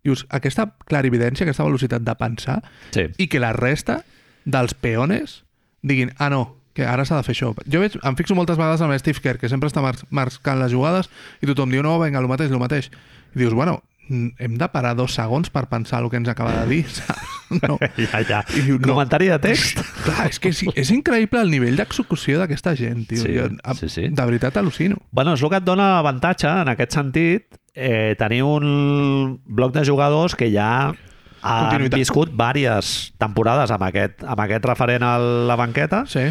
Dius, 0.05 0.23
aquesta 0.31 0.69
clarividència, 0.87 1.43
aquesta 1.49 1.65
velocitat 1.67 2.05
de 2.07 2.15
pensar, 2.21 2.61
Sí. 2.95 3.09
i 3.19 3.27
que 3.27 3.41
la 3.43 3.51
resta 3.57 4.03
dels 4.47 4.73
peones 4.79 5.41
diguin, 5.83 6.13
ah, 6.19 6.29
no, 6.31 6.55
que 6.75 6.87
ara 6.87 7.03
s'ha 7.05 7.17
de 7.19 7.25
fer 7.27 7.35
això. 7.35 7.51
Jo 7.67 7.81
veig, 7.83 7.97
em 8.07 8.17
fixo 8.17 8.37
moltes 8.39 8.57
vegades 8.61 8.81
amb 8.85 8.95
Steve 9.01 9.19
Kerr, 9.25 9.41
que 9.43 9.49
sempre 9.51 9.67
està 9.73 9.83
mar 9.83 9.97
marcant 10.15 10.61
les 10.63 10.71
jugades, 10.71 11.11
i 11.43 11.49
tothom 11.51 11.73
diu, 11.75 11.83
no, 11.83 11.97
vinga, 11.99 12.21
el 12.23 12.29
mateix, 12.31 12.53
el 12.55 12.63
mateix. 12.63 12.91
I 13.35 13.41
dius, 13.43 13.53
bueno, 13.59 13.81
hem 14.09 14.55
de 14.59 14.69
parar 14.73 14.95
dos 14.97 15.15
segons 15.15 15.51
per 15.53 15.67
pensar 15.69 16.03
el 16.03 16.09
que 16.11 16.17
ens 16.17 16.29
acaba 16.33 16.53
de 16.61 16.67
dir, 16.71 16.85
saps? 16.97 17.35
No. 17.63 17.79
Ja, 18.09 18.21
ja. 18.29 18.41
I 18.57 18.61
diu, 18.67 18.79
no. 18.79 18.89
Comentari 18.93 19.29
de 19.33 19.39
text? 19.41 19.81
Clar, 20.05 20.27
és 20.29 20.39
que 20.43 20.51
és, 20.53 20.63
és 20.75 20.91
increïble 20.95 21.41
el 21.45 21.51
nivell 21.53 21.77
d'execució 21.81 22.39
d'aquesta 22.41 22.75
gent, 22.77 23.07
tio. 23.09 23.23
Sí, 23.23 23.35
jo, 23.37 23.49
sí, 23.79 23.89
sí. 23.93 24.09
De 24.09 24.25
veritat 24.29 24.57
al·lucino. 24.61 24.99
Bueno, 25.13 25.35
és 25.37 25.43
el 25.45 25.53
que 25.53 25.61
et 25.61 25.67
dona 25.67 25.99
avantatge, 25.99 26.49
en 26.65 26.73
aquest 26.75 26.97
sentit, 26.99 27.59
eh, 27.75 28.15
tenir 28.19 28.43
un 28.45 29.41
bloc 29.47 29.73
de 29.77 29.85
jugadors 29.87 30.35
que 30.37 30.51
ja 30.53 30.93
han 31.41 31.85
viscut 31.95 32.33
diverses 32.35 33.13
temporades 33.23 33.71
amb 33.71 33.85
aquest, 33.87 34.25
amb 34.27 34.41
aquest 34.43 34.65
referent 34.67 35.05
a 35.07 35.13
la 35.23 35.55
banqueta 35.57 36.03
Sí. 36.11 36.25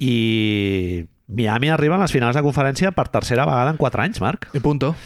i 0.00 1.06
Miami 1.30 1.70
arriba 1.70 1.94
a 1.94 2.00
les 2.02 2.10
finals 2.12 2.34
de 2.34 2.42
conferència 2.42 2.90
per 2.90 3.06
tercera 3.08 3.44
vegada 3.46 3.70
en 3.70 3.76
4 3.78 4.02
anys, 4.02 4.20
Marc. 4.20 4.48
I 4.52 4.58
punto. 4.64 4.96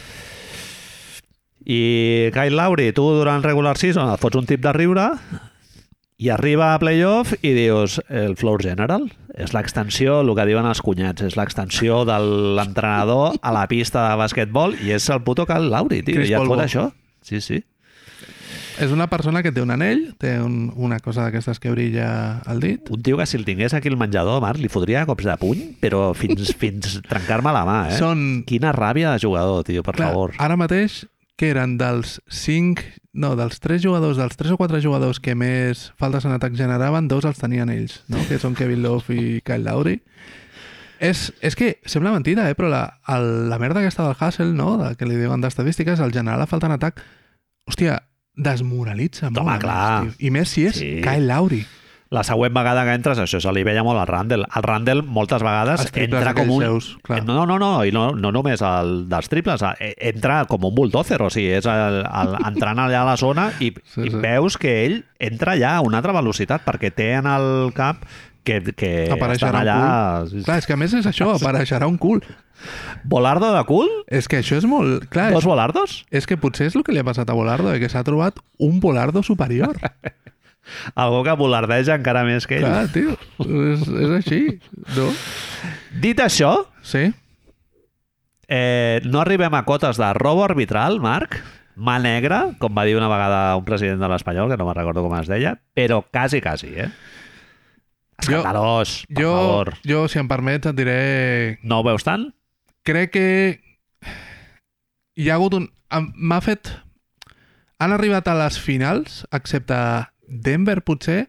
I 1.65 2.29
Kyle 2.33 2.55
Lowry, 2.55 2.91
tu 2.93 3.03
durant 3.17 3.43
regular 3.43 3.75
season 3.81 4.11
et 4.13 4.21
fots 4.21 4.37
un 4.37 4.45
tip 4.45 4.61
de 4.61 4.73
riure 4.75 5.09
i 6.21 6.29
arriba 6.31 6.73
a 6.73 6.79
playoff 6.79 7.33
i 7.41 7.51
dius 7.57 7.97
el 8.07 8.37
floor 8.39 8.63
general 8.63 9.09
és 9.35 9.51
l'extensió, 9.51 10.21
el 10.23 10.31
que 10.37 10.45
diuen 10.47 10.67
els 10.69 10.79
cunyats 10.85 11.25
és 11.25 11.35
l'extensió 11.35 12.03
de 12.07 12.15
l'entrenador 12.55 13.35
a 13.41 13.51
la 13.51 13.65
pista 13.67 14.05
de 14.07 14.19
basquetbol 14.21 14.77
i 14.85 14.93
és 14.95 15.09
el 15.11 15.25
puto 15.27 15.43
Kyle 15.49 15.67
Lowry, 15.73 16.03
tio, 16.05 16.21
Chris 16.21 16.31
i 16.31 16.37
et 16.37 16.47
fot 16.47 16.61
això 16.63 16.91
sí, 17.25 17.41
sí, 17.41 17.63
És 18.79 18.91
una 18.91 19.07
persona 19.07 19.39
que 19.39 19.53
té 19.55 19.61
un 19.63 19.71
anell, 19.71 20.01
té 20.19 20.33
un, 20.43 20.69
una 20.75 20.97
cosa 20.99 21.23
d'aquestes 21.23 21.61
que 21.63 21.71
brilla 21.71 22.41
al 22.43 22.59
dit. 22.59 22.89
un 22.91 23.03
tio 23.03 23.15
que 23.17 23.25
si 23.25 23.37
el 23.39 23.45
tingués 23.47 23.73
aquí 23.73 23.87
al 23.87 23.95
menjador, 23.95 24.41
Marc, 24.43 24.59
li 24.59 24.67
fotria 24.67 25.05
cops 25.07 25.23
de 25.23 25.35
puny 25.39 25.61
però 25.81 26.09
fins, 26.13 26.51
fins 26.61 26.99
trencar-me 27.07 27.55
la 27.55 27.65
mà, 27.67 27.77
eh? 27.89 27.99
Són 27.99 28.43
quina 28.47 28.75
ràbia 28.75 29.15
de 29.15 29.23
jugador, 29.23 29.63
tio, 29.67 29.83
per 29.83 29.95
Clar, 29.95 30.11
favor 30.11 30.35
ara 30.39 30.59
mateix 30.59 31.05
que 31.35 31.49
eren 31.51 31.77
dels 31.77 32.21
5, 32.31 32.81
no, 33.19 33.33
dels 33.35 33.59
3 33.59 33.81
jugadors, 33.83 34.17
dels 34.17 34.37
3 34.39 34.53
o 34.55 34.57
4 34.59 34.79
jugadors 34.83 35.19
que 35.19 35.35
més 35.35 35.89
faltes 35.99 36.25
en 36.27 36.35
atac 36.35 36.55
generaven, 36.55 37.09
dos 37.11 37.27
els 37.27 37.39
tenien 37.41 37.69
ells, 37.73 38.01
no? 38.07 38.21
que 38.29 38.39
són 38.39 38.55
Kevin 38.55 38.83
Love 38.83 39.15
i 39.15 39.41
Kyle 39.43 39.63
Lowry. 39.67 39.99
És, 41.03 41.33
és 41.43 41.57
que 41.59 41.73
sembla 41.85 42.13
mentida, 42.15 42.47
eh? 42.49 42.55
però 42.55 42.69
la, 42.71 42.85
el, 43.11 43.49
la 43.51 43.59
merda 43.59 43.81
aquesta 43.83 44.05
del 44.07 44.15
Hassel, 44.17 44.53
no? 44.55 44.77
de, 44.79 44.93
que 44.95 45.07
li 45.07 45.17
diuen 45.19 45.43
d'estadístiques, 45.43 45.99
el 45.99 46.15
general 46.15 46.39
la 46.39 46.47
falta 46.47 46.69
en 46.71 46.77
atac, 46.77 47.03
hòstia, 47.67 47.99
desmoralitza 48.35 49.29
molt. 49.29 49.41
Home, 49.43 49.51
a 49.51 49.55
més, 49.57 49.63
clar. 49.63 50.01
tio. 50.05 50.15
I 50.27 50.31
més 50.31 50.51
si 50.55 50.65
és 50.69 50.79
Sí. 50.79 50.93
Kyle 51.03 51.27
Lowry. 51.27 51.65
La 52.15 52.23
següent 52.23 52.53
vegada 52.55 52.85
que 52.87 52.93
entres, 52.95 53.19
això 53.19 53.41
se 53.43 53.51
li 53.55 53.65
veia 53.67 53.83
molt 53.83 53.99
al 53.99 54.07
Randall. 54.07 54.45
El 54.47 54.63
Randall 54.65 55.01
moltes 55.03 55.43
vegades 55.43 55.87
entra 55.91 56.33
com 56.37 56.51
un... 56.55 56.61
seus, 56.63 56.91
clar. 57.03 57.21
No, 57.27 57.41
no, 57.49 57.57
no, 57.59 57.71
i 57.83 57.91
no, 57.95 58.07
no 58.15 58.31
només 58.35 58.63
el 58.65 58.93
dels 59.11 59.27
triples, 59.31 59.63
eh, 59.79 59.91
entra 60.11 60.43
com 60.49 60.63
un 60.69 60.75
bulldozer, 60.77 61.19
o 61.25 61.31
sigui, 61.33 61.51
és 61.59 61.67
el, 61.71 61.99
el, 62.05 62.37
entrant 62.51 62.79
allà 62.85 63.01
a 63.03 63.09
la 63.11 63.17
zona 63.19 63.49
i, 63.59 63.73
Sí, 63.95 64.05
i 64.07 64.13
sí. 64.13 64.21
veus 64.23 64.55
que 64.61 64.71
ell 64.85 65.01
entra 65.19 65.53
allà 65.57 65.75
a 65.77 65.83
una 65.85 65.99
altra 65.99 66.15
velocitat 66.15 66.63
perquè 66.65 66.93
té 66.95 67.11
en 67.19 67.27
el 67.29 67.73
cap 67.75 68.05
que, 68.45 68.61
que 68.77 68.91
Apareixerà 69.11 69.51
un 69.51 69.61
allà... 69.63 69.77
cul. 70.29 70.43
Clar, 70.45 70.57
és 70.61 70.67
que 70.69 70.75
a 70.75 70.79
més 70.79 70.93
és 70.95 71.07
això, 71.09 71.31
apareixerà 71.35 71.89
un 71.89 71.97
cul. 72.01 72.21
Volardo 73.03 73.49
de 73.53 73.63
cul? 73.67 73.89
És 74.07 74.29
que 74.31 74.39
això 74.43 74.59
és 74.61 74.67
molt... 74.69 75.07
Clar, 75.11 75.31
Dos 75.33 75.43
és, 75.43 75.49
volardos? 75.49 75.97
és 76.13 76.29
que 76.29 76.37
potser 76.39 76.69
és 76.69 76.77
el 76.77 76.85
que 76.85 76.95
li 76.95 77.01
ha 77.01 77.07
passat 77.07 77.29
a 77.29 77.35
Volardo, 77.37 77.73
eh, 77.73 77.81
que 77.81 77.89
s'ha 77.91 78.05
trobat 78.07 78.39
un 78.61 78.79
Volardo 78.79 79.25
superior. 79.25 79.75
Algú 80.95 81.23
que 81.27 81.35
volardeja 81.39 81.95
encara 81.99 82.23
més 82.27 82.47
que 82.49 82.57
ell. 82.59 82.65
Clar, 82.65 82.87
tio, 82.93 83.13
és, 83.45 83.83
és 83.87 84.13
així, 84.19 84.39
no? 84.97 85.11
Dit 86.01 86.19
això, 86.23 86.55
Sí? 86.85 87.07
Eh, 88.47 89.01
no 89.09 89.21
arribem 89.23 89.53
a 89.57 89.63
cotes 89.65 89.97
de 89.97 90.11
robo 90.13 90.43
arbitral, 90.45 90.99
Marc, 91.01 91.39
mà 91.75 91.95
negra, 91.99 92.51
com 92.61 92.75
va 92.77 92.83
dir 92.85 92.93
una 92.95 93.07
vegada 93.09 93.55
un 93.57 93.65
president 93.65 93.97
de 94.03 94.09
l'Espanyol, 94.11 94.51
que 94.51 94.57
no 94.61 94.67
me'n 94.67 94.77
recordo 94.77 95.01
com 95.01 95.15
es 95.17 95.27
deia, 95.31 95.55
però 95.73 96.03
quasi, 96.13 96.41
quasi, 96.45 96.69
eh? 96.77 96.91
Escandalós, 98.21 99.03
per 99.09 99.23
Jo, 99.23 99.31
favor. 99.33 99.73
jo, 99.83 100.05
si 100.07 100.19
em 100.21 100.27
permets, 100.29 100.69
et 100.69 100.77
diré... 100.77 100.99
No 101.63 101.81
ho 101.81 101.87
veus 101.87 102.05
tant? 102.05 102.29
Crec 102.85 103.11
que 103.17 103.25
hi 105.17 105.29
ha 105.29 105.35
hagut 105.39 105.57
un... 105.57 105.69
M'ha 106.15 106.39
fet... 106.45 106.69
Han 107.81 107.91
arribat 107.91 108.29
a 108.31 108.37
les 108.39 108.55
finals, 108.61 109.25
excepte 109.35 109.75
Denver, 110.27 110.81
potser, 110.87 111.25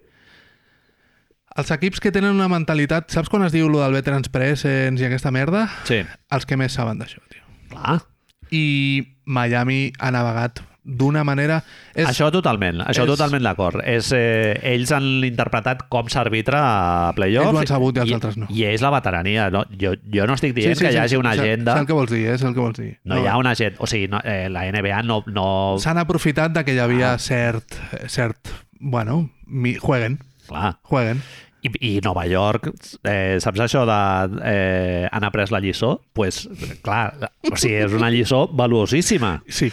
els 1.56 1.70
equips 1.72 2.02
que 2.04 2.12
tenen 2.12 2.34
una 2.36 2.50
mentalitat... 2.52 3.08
Saps 3.14 3.30
quan 3.32 3.46
es 3.46 3.52
diu 3.54 3.70
lo 3.72 3.80
del 3.80 3.94
Veterans 3.96 4.28
Presence 4.28 5.00
i 5.00 5.06
aquesta 5.08 5.32
merda? 5.32 5.66
Sí. 5.88 6.02
Els 6.34 6.44
que 6.48 6.58
més 6.60 6.74
saben 6.76 6.98
d'això, 7.00 7.22
tio. 7.32 7.44
Clar. 7.72 8.00
I 8.52 8.66
Miami 9.24 9.86
ha 9.98 10.10
navegat 10.12 10.60
d'una 10.86 11.24
manera... 11.26 11.56
És, 11.96 12.04
Això 12.12 12.28
totalment, 12.30 12.78
això 12.84 13.02
és- 13.02 13.08
totalment 13.10 13.42
d'acord. 13.42 13.80
És, 13.88 14.12
eh, 14.14 14.52
ells 14.70 14.92
han 14.94 15.08
interpretat 15.26 15.86
com 15.90 16.06
s'arbitra 16.12 16.60
a 16.60 17.08
playoff. 17.16 17.48
Ells 17.48 17.56
ho 17.56 17.62
han 17.64 17.70
sabut 17.72 17.96
i 17.98 18.04
els 18.04 18.12
altres 18.20 18.36
no. 18.38 18.46
I 18.54 18.62
és 18.68 18.84
la 18.84 18.92
veterania. 18.94 19.48
No? 19.50 19.64
Jo, 19.80 19.96
jo 20.14 20.28
no 20.30 20.36
estic 20.38 20.54
dient 20.54 20.76
que 20.78 20.92
hi 20.92 21.00
hagi 21.00 21.16
una 21.18 21.32
agenda... 21.34 21.74
Sé 21.74 21.86
el 21.86 21.88
que 21.88 21.96
vols 21.96 22.12
dir, 22.12 22.22
eh? 22.34 22.36
Sé 22.38 22.46
el 22.46 22.54
que 22.54 22.62
vols 22.62 22.78
dir. 22.78 22.92
No, 23.02 23.18
hi 23.18 23.26
ha 23.32 23.34
una 23.40 23.56
agenda... 23.56 23.80
O 23.82 23.88
sigui, 23.90 24.06
no, 24.12 24.20
eh, 24.22 24.46
la 24.52 24.68
NBA 24.70 25.00
no... 25.08 25.22
no... 25.26 25.48
S'han 25.82 25.98
aprofitat 26.04 26.52
de 26.54 26.62
que 26.68 26.76
hi 26.76 26.84
havia 26.84 27.14
Ah. 27.16 27.18
cert... 27.18 27.80
cert 28.12 28.52
bueno, 28.80 29.30
mi, 29.46 29.74
jueguen, 29.76 30.18
Clar. 30.48 30.76
jueguen. 30.82 31.22
I, 31.66 31.70
i 31.80 32.00
Nova 32.04 32.26
York, 32.30 32.68
eh, 33.02 33.38
saps 33.42 33.58
això 33.64 33.82
de... 33.88 34.00
Eh, 34.46 35.08
han 35.10 35.24
après 35.26 35.50
la 35.50 35.58
lliçó? 35.60 35.96
pues, 36.14 36.44
clar, 36.84 37.30
o 37.50 37.56
sigui, 37.56 37.80
és 37.88 37.92
una 37.96 38.10
lliçó 38.12 38.46
valuosíssima. 38.52 39.40
Sí, 39.48 39.72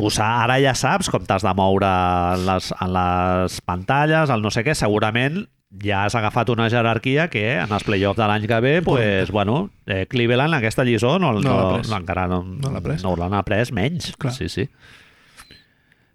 Tu 0.00 0.08
ara 0.22 0.56
ja 0.62 0.72
saps 0.78 1.10
com 1.12 1.26
t'has 1.28 1.42
de 1.44 1.50
moure 1.58 1.84
en 1.86 2.44
les, 2.46 2.70
en 2.80 2.92
les 2.94 3.56
pantalles, 3.66 4.30
el 4.32 4.40
no 4.40 4.50
sé 4.54 4.62
què, 4.64 4.72
segurament 4.78 5.42
ja 5.84 6.04
has 6.06 6.14
agafat 6.16 6.48
una 6.50 6.70
jerarquia 6.72 7.28
que 7.30 7.58
en 7.60 7.70
els 7.70 7.84
play-offs 7.84 8.16
de 8.18 8.26
l'any 8.26 8.46
que 8.48 8.60
ve, 8.64 8.72
pues, 8.82 9.30
bueno, 9.30 9.68
eh, 9.86 10.06
Cleveland 10.10 10.56
aquesta 10.56 10.86
lliçó 10.88 11.18
no, 11.20 11.34
No 11.34 11.40
no, 11.42 11.58
no, 11.82 11.96
encara 11.98 12.26
no, 12.30 12.40
No 12.42 12.70
l'ha 12.72 12.80
pres. 12.80 13.04
no 13.04 13.12
l'han 13.14 13.34
après 13.36 13.70
menys. 13.76 14.14
Clar. 14.16 14.32
Sí, 14.32 14.48
sí. 14.48 14.68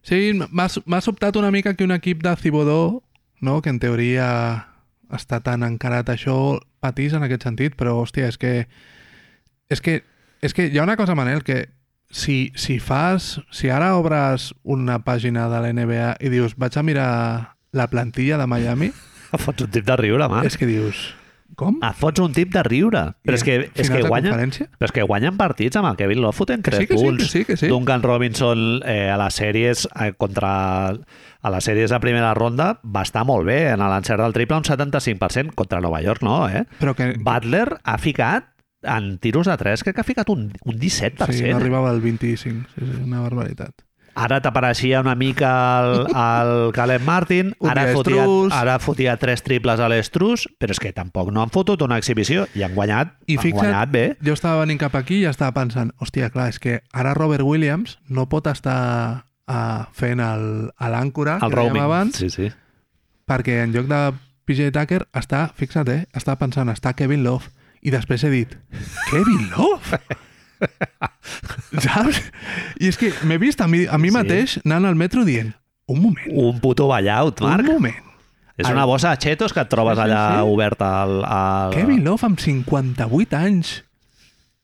Sí, 0.06 0.36
m'ha 0.38 1.01
sobtat 1.01 1.38
una 1.39 1.49
mica 1.51 1.74
que 1.74 1.84
un 1.84 1.93
equip 1.95 2.22
de 2.24 2.36
Cibodó, 2.38 3.01
no, 3.41 3.62
que 3.66 3.72
en 3.74 3.80
teoria 3.82 4.28
està 5.10 5.39
tan 5.41 5.66
encarat 5.66 6.12
això, 6.14 6.60
patís 6.84 7.16
en 7.18 7.26
aquest 7.26 7.47
sentit, 7.47 7.78
però, 7.78 7.97
hòstia, 8.03 8.30
és 8.30 8.38
que... 8.38 8.68
És 9.74 9.82
que, 9.82 10.03
és 10.45 10.53
que 10.53 10.68
hi 10.70 10.78
ha 10.78 10.86
una 10.86 10.97
cosa, 10.97 11.16
Manel, 11.18 11.41
que 11.41 11.72
si, 12.14 12.51
si 12.53 12.78
fas... 12.78 13.39
Si 13.49 13.74
ara 13.74 13.95
obres 13.97 14.51
una 14.62 14.99
pàgina 15.01 15.49
de 15.49 15.64
l'NBA 15.64 16.16
i 16.22 16.30
dius, 16.30 16.53
vaig 16.53 16.78
a 16.78 16.86
mirar 16.86 17.12
la 17.74 17.89
plantilla 17.89 18.38
de 18.38 18.45
Miami, 18.47 18.93
Fots 19.41 19.66
un 19.66 19.72
tip 19.72 19.86
de 19.88 19.95
riure, 19.99 20.30
Marc. 20.30 20.47
és 20.47 20.58
que 20.58 20.70
dius... 20.70 21.08
Com? 21.56 21.78
Et 21.84 21.97
fots 21.99 22.22
un 22.24 22.34
tip 22.36 22.51
de 22.53 22.64
riure. 22.68 23.03
Però 23.26 23.38
és 23.38 23.43
que, 23.47 23.58
és 23.72 23.91
que 23.91 24.01
guanyen, 24.03 24.51
però 24.76 24.89
és 24.89 24.95
que 24.95 25.06
guanyen 25.08 25.38
partits 25.39 25.80
amb 25.80 25.89
el 25.91 25.99
Kevin 25.99 26.22
Love 26.24 26.36
fotent 26.36 26.66
Que 26.66 26.74
3 26.74 26.82
sí, 26.84 26.88
que 26.89 26.97
sí, 26.97 27.06
punts. 27.06 27.24
que 27.24 27.30
sí, 27.30 27.43
que 27.47 27.58
sí. 27.58 27.70
Duncan 27.72 28.03
Robinson 28.03 28.66
eh, 28.84 29.10
a 29.14 29.20
les 29.22 29.39
sèries 29.39 29.86
eh, 29.93 30.12
contra 30.20 30.51
a 31.45 31.53
les 31.53 31.68
sèries 31.68 31.93
de 31.93 31.99
primera 32.01 32.34
ronda 32.34 32.74
va 32.84 33.06
estar 33.06 33.24
molt 33.28 33.45
bé 33.47 33.60
en 33.72 33.84
l'encert 33.84 34.24
del 34.24 34.34
triple 34.34 34.58
un 34.58 34.68
75% 34.68 35.56
contra 35.56 35.80
Nova 35.84 36.01
York 36.01 36.26
no, 36.26 36.43
eh? 36.49 36.66
Però 36.80 36.95
que... 36.97 37.14
Butler 37.22 37.68
ha 37.84 37.97
ficat 38.01 38.51
en 38.86 39.18
tiros 39.22 39.47
de 39.47 39.58
3 39.58 39.84
crec 39.86 39.95
que 39.95 40.01
ha 40.01 40.08
ficat 40.08 40.30
un, 40.30 40.49
un 40.64 40.80
17%. 40.80 41.32
Sí, 41.34 41.49
no 41.49 41.58
arribava 41.58 41.89
al 41.89 42.01
25. 42.01 42.70
Sí, 42.76 42.86
sí, 42.86 43.03
una 43.03 43.22
barbaritat. 43.22 43.86
Ara 44.16 44.38
t'apareixia 44.39 45.01
una 45.03 45.13
mica 45.20 45.49
el, 45.84 46.05
el 46.07 46.51
Caleb 46.74 47.03
Martin, 47.03 47.49
ara 47.68 47.84
fotia, 47.91 48.24
ara 48.55 48.78
fotia 48.80 49.18
tres 49.20 49.43
triples 49.43 49.82
a 49.84 49.89
l'Estrus, 49.91 50.45
però 50.57 50.72
és 50.72 50.80
que 50.80 50.93
tampoc 50.95 51.34
no 51.36 51.41
han 51.43 51.51
fotut 51.51 51.82
una 51.84 51.97
exhibició 51.99 52.45
i 52.55 52.63
han 52.63 52.74
guanyat, 52.78 53.11
I 53.28 53.36
han 53.36 53.43
fixa't, 53.43 53.59
guanyat 53.74 53.91
bé. 53.91 54.03
jo 54.24 54.34
estava 54.38 54.61
venint 54.63 54.80
cap 54.80 54.95
aquí 54.95 55.20
i 55.22 55.26
estava 55.28 55.51
pensant, 55.57 55.91
hòstia, 55.99 56.30
clar, 56.32 56.47
és 56.53 56.59
que 56.63 56.80
ara 56.95 57.13
Robert 57.13 57.43
Williams 57.43 57.97
no 58.07 58.28
pot 58.32 58.47
estar 58.47 59.26
uh, 59.51 59.84
fent 59.91 60.24
l'àncora, 60.24 61.39
que 61.41 61.49
dèiem 61.51 61.59
roaming. 61.59 61.84
abans, 61.84 62.16
Sí, 62.24 62.30
sí. 62.32 62.47
perquè 63.28 63.63
en 63.66 63.74
lloc 63.76 63.88
de 63.91 63.99
PJ 64.45 64.72
Tucker 64.72 65.03
està, 65.11 65.49
fixa't, 65.57 65.89
eh, 65.91 66.05
està 66.13 66.38
pensant, 66.39 66.70
està 66.72 66.93
Kevin 66.95 67.24
Love. 67.26 67.51
I 67.86 67.91
després 67.93 68.24
he 68.24 68.30
dit, 68.32 68.55
Kevin 69.11 69.49
Love? 69.57 69.99
Saps? 71.86 72.22
I 72.80 72.89
és 72.91 72.97
que 72.99 73.11
m'he 73.28 73.38
vist 73.41 73.61
a 73.61 73.68
mi, 73.68 73.86
a 73.88 73.97
mi 73.97 74.09
Sí. 74.11 74.16
mateix 74.16 74.57
anant 74.66 74.86
al 74.89 74.95
metro 74.95 75.26
dient, 75.28 75.53
un 75.88 76.01
moment, 76.01 76.28
Un 76.32 76.59
puto 76.59 76.88
ballout, 76.88 77.41
Marc. 77.41 77.66
un 77.68 77.74
moment. 77.74 77.95
És 78.57 78.70
una 78.72 78.86
bossa 78.88 79.09
de 79.11 79.18
chetos 79.20 79.51
que 79.51 79.59
et 79.59 79.68
trobes 79.70 79.97
Sí, 79.97 80.03
sí, 80.03 80.09
allà 80.09 80.22
sí. 80.39 80.45
oberta 80.47 81.01
al, 81.03 81.18
al, 81.28 81.74
Kevin 81.76 82.03
Love 82.05 82.24
amb 82.26 82.39
58 82.39 83.36
anys 83.36 83.84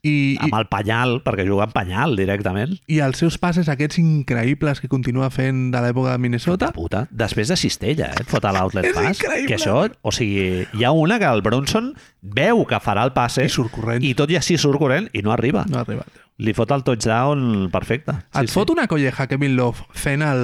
i, 0.04 0.36
amb 0.42 0.56
el 0.58 0.66
penyal, 0.72 1.20
perquè 1.22 1.44
juga 1.46 1.68
en 1.68 1.74
penyal 1.76 2.16
directament. 2.18 2.74
i 2.90 3.00
els 3.06 3.20
seus 3.22 3.38
passes 3.38 3.70
aquests 3.70 4.00
increïbles 4.02 4.82
que 4.82 4.90
continua 4.90 5.30
fent 5.30 5.70
de 5.74 5.82
l'època 5.84 6.16
de 6.16 6.22
Minnesota 6.24 6.72
Puta. 6.74 7.04
Després 7.12 7.52
de 7.54 7.58
cistella, 7.60 8.10
eh? 8.16 8.22
Et 8.24 8.32
fot 8.32 8.46
a 8.46 8.54
l'outlet 8.56 8.90
pass. 8.96 9.20
increïble. 9.22 9.48
Que 9.52 9.60
això, 9.60 9.78
o 10.02 10.12
sigui, 10.16 10.66
hi 10.74 10.84
ha 10.88 10.92
una 10.92 11.20
que 11.22 11.30
el 11.30 11.44
Bronson 11.46 11.94
veu 12.22 12.66
que 12.66 12.80
farà 12.82 13.06
el 13.06 13.14
passe 13.14 13.46
i 13.46 13.50
surt 13.50 13.72
corrent. 13.76 14.02
i 14.04 14.16
tot 14.18 14.30
i 14.32 14.38
així 14.42 14.58
surt 14.58 14.80
corrent 14.82 15.10
i 15.14 15.22
no 15.22 15.34
arriba. 15.36 15.66
No 15.70 15.78
ha 15.78 15.86
arribat. 15.86 16.21
Li 16.42 16.56
fot 16.58 16.72
el 16.74 16.82
touchdown 16.82 17.68
perfecte. 17.70 18.16
Et 18.40 18.50
fot 18.50 18.72
una 18.74 18.88
colleja 18.90 19.28
Kevin 19.30 19.54
Love 19.60 19.84
fent 19.94 20.24
el, 20.26 20.42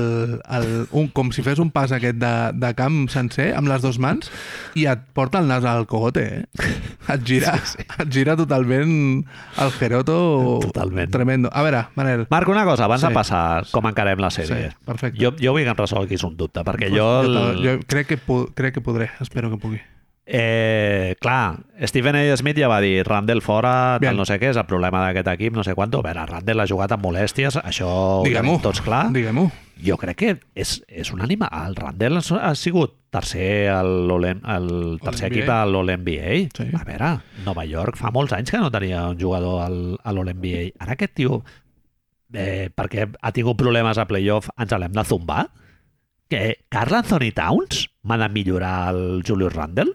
el, 0.53 0.67
un, 0.93 1.07
com 1.09 1.31
si 1.33 1.41
fes 1.41 1.57
un 1.63 1.71
pas 1.73 1.89
aquest 1.95 2.19
de, 2.21 2.33
de 2.53 2.69
camp 2.77 3.07
sencer 3.09 3.47
amb 3.57 3.71
les 3.71 3.81
dues 3.81 3.97
mans 4.03 4.29
i 4.77 4.85
et 4.91 5.01
porta 5.17 5.41
el 5.41 5.49
nas 5.49 5.65
al 5.65 5.87
cogote, 5.89 6.25
eh? 6.43 6.69
Et 7.15 7.25
gira, 7.25 7.55
sí, 7.65 7.79
sí. 7.81 7.87
Et 8.03 8.13
gira 8.13 8.35
totalment 8.37 8.93
el 9.57 9.71
Geroto 9.79 10.59
Totalment. 10.67 11.09
tremendo. 11.11 11.49
A 11.51 11.63
veure, 11.65 11.85
Manel, 11.97 12.27
Marc, 12.29 12.47
una 12.53 12.65
cosa, 12.69 12.85
abans 12.85 13.01
Sí. 13.01 13.07
de 13.09 13.13
passar 13.17 13.65
com 13.73 13.89
encarem 13.89 14.19
la 14.21 14.29
sèrie. 14.29 14.69
Sí, 14.69 14.77
perfecte. 14.85 15.17
Jo, 15.23 15.33
jo 15.41 15.55
vull 15.57 15.63
que 15.65 15.73
em 15.73 15.81
resolguis 15.81 16.23
un 16.27 16.37
dubte, 16.37 16.61
perquè 16.67 16.91
Pues 16.91 16.99
jo... 16.99 17.09
El... 17.25 17.63
jo 17.65 17.77
crec, 17.87 18.07
que, 18.13 18.19
crec 18.53 18.77
que 18.77 18.81
podré, 18.85 19.09
espero 19.19 19.49
que 19.49 19.57
pugui. 19.57 19.81
Eh, 20.29 21.15
clar, 21.21 21.61
Stephen 21.87 22.17
A. 22.19 22.35
Smith 22.35 22.57
ja 22.59 22.67
va 22.67 22.81
dir 22.83 23.05
Randall 23.07 23.39
fora, 23.41 23.97
Bien. 23.97 24.09
tal 24.11 24.17
no 24.19 24.25
sé 24.27 24.35
què, 24.41 24.49
és 24.51 24.57
el 24.59 24.65
problema 24.67 25.05
d'aquest 25.05 25.29
equip, 25.31 25.53
no 25.55 25.63
sé 25.63 25.71
quant. 25.73 25.93
A 25.95 26.01
veure, 26.03 26.25
Randall 26.27 26.59
ha 26.59 26.67
jugat 26.67 26.91
amb 26.91 27.05
molèsties, 27.05 27.55
això 27.63 27.87
ho 27.87 28.23
Diguem-ho. 28.25 28.57
tenim 28.57 28.61
tots 28.65 28.81
clar. 28.83 29.05
Diguem-ho. 29.15 29.45
Jo 29.85 29.95
crec 29.95 30.17
que 30.19 30.31
és, 30.53 30.81
és 30.89 31.11
un 31.13 31.21
animal. 31.23 31.69
El 31.69 31.77
Randall 31.79 32.17
ha 32.41 32.51
sigut 32.59 32.97
tercer, 33.09 33.69
al 33.71 34.09
el 34.11 34.99
tercer 35.01 35.29
equip 35.31 35.47
a 35.47 35.61
l'All-NBA. 35.65 36.49
Sí. 36.57 36.65
A 36.75 36.83
veure, 36.83 37.11
Nova 37.45 37.63
York 37.63 37.95
fa 37.95 38.11
molts 38.11 38.33
anys 38.35 38.51
que 38.51 38.59
no 38.59 38.69
tenia 38.73 39.05
un 39.07 39.17
jugador 39.21 39.61
al, 39.63 39.77
a 40.03 40.11
l'All-NBA. 40.11 40.73
Ara 40.83 40.97
aquest 40.97 41.13
tio, 41.21 41.39
eh, 42.33 42.67
perquè 42.75 43.07
ha 43.21 43.31
tingut 43.31 43.55
problemes 43.55 43.97
a 43.97 44.05
playoff, 44.09 44.49
ens 44.57 44.75
l'hem 44.75 44.91
de 44.91 45.05
zumbar? 45.07 45.45
Que 46.27 46.65
Carl 46.67 46.93
Anthony 46.99 47.31
Towns 47.31 47.85
m'ha 48.03 48.17
de 48.17 48.27
millorar 48.27 48.89
el 48.93 49.23
Julius 49.25 49.53
Randle? 49.55 49.93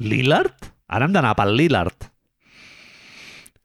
Lillard? 0.00 0.70
Ara 0.90 1.06
hem 1.06 1.12
d'anar 1.14 1.34
pel 1.38 1.52
Lillard. 1.58 2.08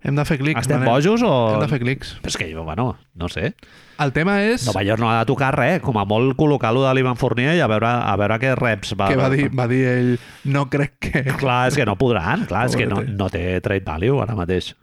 Hem 0.05 0.13
de 0.19 0.23
fer 0.29 0.35
clics. 0.37 0.59
Estem 0.61 0.83
Manel. 0.83 0.91
bojos 0.93 1.23
o... 1.25 1.31
Hem 1.55 1.63
de 1.63 1.67
fer 1.71 1.79
clics. 1.81 2.11
Però 2.21 2.29
és 2.29 2.35
que, 2.37 2.47
bueno, 2.53 2.83
no 3.17 3.29
sé. 3.31 3.55
El 4.03 4.11
tema 4.13 4.35
és... 4.45 4.67
Nova 4.67 4.83
York 4.85 5.01
no 5.01 5.07
ha 5.09 5.15
de 5.23 5.25
tocar 5.31 5.49
res, 5.57 5.79
com 5.81 5.97
a 5.97 6.03
molt 6.05 6.35
col·locar-lo 6.37 6.83
de 6.85 6.91
l'Ivan 6.93 7.17
Fournier 7.17 7.55
i 7.57 7.63
a 7.63 7.69
veure, 7.71 7.89
a 7.89 8.13
veure 8.21 8.37
què 8.43 8.51
reps 8.59 8.93
va... 8.99 9.07
que 9.09 9.17
va 9.17 9.31
dir, 9.33 9.47
va 9.55 9.65
dir 9.71 9.81
ell, 9.89 10.11
no 10.53 10.67
crec 10.69 10.99
que... 11.07 11.23
Clar, 11.39 11.63
és 11.71 11.79
que 11.79 11.87
no 11.89 11.95
podran, 11.97 12.45
clar, 12.51 12.67
és 12.69 12.77
que 12.77 12.85
no, 12.91 12.99
no 13.01 13.31
té 13.33 13.47
trade 13.65 13.87
value 13.87 14.19
ara 14.21 14.37
mateix. 14.37 14.73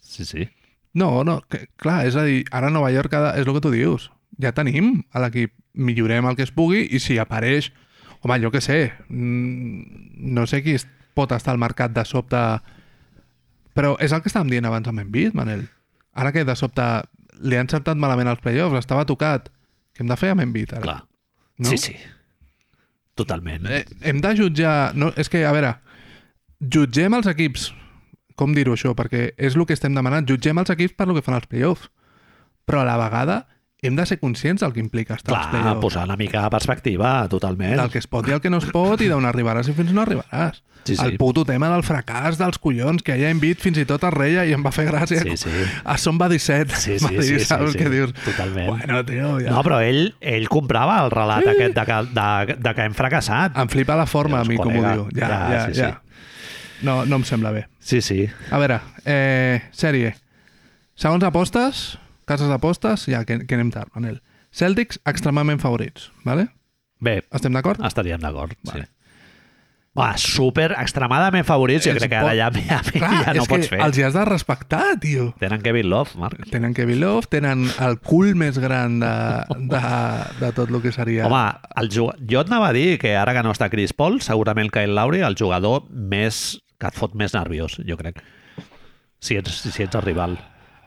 Sí, 0.00 0.24
sí. 0.24 0.48
No, 0.96 1.10
no, 1.28 1.40
que, 1.50 1.66
clar, 1.76 2.04
és 2.08 2.16
a 2.16 2.24
dir, 2.24 2.44
ara 2.54 2.70
Nova 2.72 2.88
York 2.94 3.12
ha 3.18 3.24
de- 3.26 3.42
és 3.42 3.50
el 3.50 3.52
que 3.58 3.64
tu 3.66 3.74
dius. 3.74 4.08
Ja 4.40 4.54
tenim 4.56 5.02
a 5.12 5.20
l'equip, 5.26 5.52
millorem 5.74 6.24
el 6.30 6.38
que 6.40 6.46
es 6.46 6.54
pugui 6.54 6.86
i 6.88 7.02
si 7.02 7.18
apareix, 7.20 7.68
home, 8.24 8.40
jo 8.42 8.50
què 8.52 8.62
sé, 8.64 8.78
mm, 9.08 10.30
no 10.34 10.46
sé 10.50 10.62
qui 10.64 10.76
pot 11.14 11.32
estar 11.32 11.54
al 11.54 11.62
mercat 11.62 11.94
de 11.94 12.04
sobte... 12.08 12.40
Però 13.74 13.96
és 14.02 14.12
el 14.14 14.22
que 14.22 14.30
estàvem 14.30 14.52
dient 14.52 14.68
abans 14.68 14.86
amb 14.86 15.02
Embiid, 15.02 15.34
Manel. 15.34 15.64
Ara 16.14 16.30
que 16.34 16.44
de 16.46 16.54
sobte 16.54 16.84
li 17.42 17.58
han 17.58 17.66
encertat 17.66 17.98
malament 17.98 18.30
els 18.30 18.42
playoffs, 18.42 18.78
estava 18.78 19.06
tocat. 19.08 19.48
Què 19.94 20.04
hem 20.04 20.10
de 20.10 20.18
fer 20.18 20.30
amb 20.30 20.44
Embiid 20.44 20.76
ara? 20.76 20.84
Clar. 20.84 21.00
No? 21.58 21.70
Sí, 21.70 21.78
sí. 21.78 21.96
Totalment. 23.18 23.66
Eh, 23.70 23.82
hem 24.10 24.20
de 24.22 24.34
jutjar... 24.38 24.94
No, 24.98 25.10
és 25.18 25.30
que, 25.30 25.42
a 25.46 25.50
veure, 25.54 25.72
jutgem 26.60 27.18
els 27.18 27.26
equips, 27.30 27.68
com 28.38 28.54
dir-ho 28.54 28.74
això, 28.74 28.94
perquè 28.98 29.28
és 29.34 29.58
el 29.58 29.66
que 29.66 29.74
estem 29.74 29.94
demanant, 29.94 30.26
jutgem 30.26 30.58
els 30.62 30.70
equips 30.74 30.96
per 30.98 31.08
lo 31.10 31.18
que 31.18 31.22
fan 31.22 31.38
els 31.38 31.50
playoffs, 31.50 31.90
però 32.66 32.82
a 32.82 32.88
la 32.88 32.98
vegada 32.98 33.40
hem 33.88 33.96
de 33.96 34.06
ser 34.06 34.18
conscients 34.20 34.62
del 34.62 34.72
que 34.72 34.80
implica 34.80 35.14
estar 35.14 35.34
als 35.36 35.48
Clar, 35.48 35.62
playoffs, 35.62 35.80
posar 35.82 36.04
una 36.08 36.16
mica 36.16 36.42
de 36.42 36.50
perspectiva, 36.50 37.28
totalment. 37.28 37.76
del 37.80 37.90
que 37.90 37.98
es 37.98 38.06
pot 38.06 38.28
i 38.28 38.32
el 38.36 38.40
que 38.40 38.50
no 38.50 38.58
es 38.62 38.68
pot 38.72 39.00
i 39.00 39.08
d'on 39.10 39.26
arribaràs 39.28 39.68
i 39.68 39.74
fins 39.76 39.92
no 39.92 40.02
arribaràs. 40.04 40.62
Sí, 40.84 40.96
sí. 40.96 41.04
El 41.04 41.16
puto 41.16 41.46
tema 41.48 41.70
del 41.72 41.80
fracàs 41.80 42.36
dels 42.36 42.58
collons, 42.60 43.00
que 43.02 43.14
ja 43.16 43.30
hem 43.32 43.38
vist 43.40 43.62
fins 43.64 43.78
i 43.80 43.86
tot 43.88 44.02
es 44.04 44.12
reia 44.12 44.42
i 44.44 44.52
em 44.52 44.60
va 44.64 44.68
fer 44.74 44.84
gràcia. 44.90 45.22
Sí, 45.24 45.38
sí. 45.40 45.50
A 45.84 45.96
Som 45.96 46.18
va 46.20 46.28
17. 46.28 46.76
Sí, 46.84 46.98
va 47.00 47.08
sí, 47.08 47.16
dir, 47.16 47.24
sí, 47.24 47.38
sí, 47.38 47.46
saps 47.48 47.72
sí, 47.72 47.78
què 47.80 47.88
dius? 47.88 48.12
totalment. 48.20 48.68
Bueno, 48.68 49.00
tio, 49.08 49.30
ja. 49.40 49.54
No, 49.54 49.62
però 49.64 49.80
ell, 49.80 50.10
ell 50.20 50.44
comprava 50.52 50.98
el 51.06 51.10
relat 51.14 51.48
aquest 51.54 51.78
de 51.78 51.86
que, 51.88 52.00
de, 52.12 52.56
de 52.60 52.74
que 52.76 52.84
hem 52.84 52.96
fracassat. 53.00 53.56
Em 53.56 53.72
flipa 53.72 53.96
la 53.96 54.04
forma, 54.04 54.42
a 54.42 54.48
mi, 54.48 54.60
com 54.60 54.76
ho 54.76 54.84
diu. 54.84 55.06
Ja, 55.16 55.24
ja, 55.24 55.28
ja, 55.28 55.54
ja. 55.54 55.64
sí, 55.72 55.80
ja. 55.80 55.92
No, 56.84 57.00
no 57.08 57.16
em 57.16 57.24
sembla 57.24 57.54
bé. 57.54 57.64
Sí, 57.80 58.02
sí. 58.04 58.26
A 58.52 58.60
veure, 58.60 58.82
eh, 59.08 59.62
sèrie. 59.72 60.12
Segons 61.00 61.24
apostes, 61.24 61.94
cases 62.28 62.48
d'apostes, 62.50 63.06
ja 63.10 63.24
que, 63.28 63.40
que 63.46 63.54
anem 63.58 63.70
tard, 63.74 63.92
Manel. 63.94 64.20
Celtics 64.54 65.00
extremadament 65.08 65.60
favorits, 65.62 66.10
vale? 66.24 66.48
Bé, 67.04 67.22
Estem 67.34 67.52
d'acord? 67.52 67.80
estaríem 67.84 68.20
d'acord. 68.22 68.54
Vale. 68.64 68.84
Sí. 68.86 68.90
Va, 69.94 70.08
super, 70.18 70.72
extremadament 70.82 71.44
favorits. 71.46 71.84
Jo 71.86 71.92
És 71.92 72.00
crec 72.00 72.10
que 72.10 72.16
ara 72.18 72.32
ja, 72.34 72.48
ja, 72.50 72.80
Clar, 72.82 73.10
ja 73.28 73.34
no 73.36 73.44
que 73.44 73.50
pots 73.52 73.68
fer. 73.70 73.78
els 73.84 73.98
hi 73.98 74.02
has 74.02 74.16
de 74.16 74.24
respectar, 74.26 74.96
tio. 74.98 75.28
Tenen 75.38 75.62
Kevin 75.62 75.86
Love, 75.92 76.16
Marc. 76.18 76.40
Tenen 76.50 76.74
Kevin 76.74 76.98
Love, 76.98 77.28
tenen 77.30 77.62
el 77.78 78.00
cul 78.02 78.32
més 78.34 78.58
gran 78.58 78.96
de, 78.98 79.12
de, 79.70 79.82
de 80.40 80.50
tot 80.56 80.72
el 80.74 80.80
que 80.82 80.90
seria... 80.90 81.28
Home, 81.28 81.44
el 81.78 81.90
jug... 81.94 82.10
jo 82.26 82.42
et 82.42 82.50
anava 82.50 82.72
a 82.72 82.74
dir 82.74 82.96
que 82.98 83.12
ara 83.14 83.36
que 83.36 83.44
no 83.46 83.52
està 83.54 83.68
Chris 83.70 83.94
Paul, 83.94 84.18
segurament 84.24 84.72
Kyle 84.74 84.96
Lowry, 84.98 85.22
el 85.22 85.38
jugador 85.38 85.84
més 85.92 86.40
que 86.82 86.90
et 86.90 86.98
fot 86.98 87.14
més 87.14 87.36
nerviós, 87.38 87.78
jo 87.86 87.94
crec. 88.00 88.18
Si 89.22 89.38
ets, 89.38 89.62
si 89.70 89.86
ets 89.86 89.94
el 89.94 90.02
rival. 90.02 90.34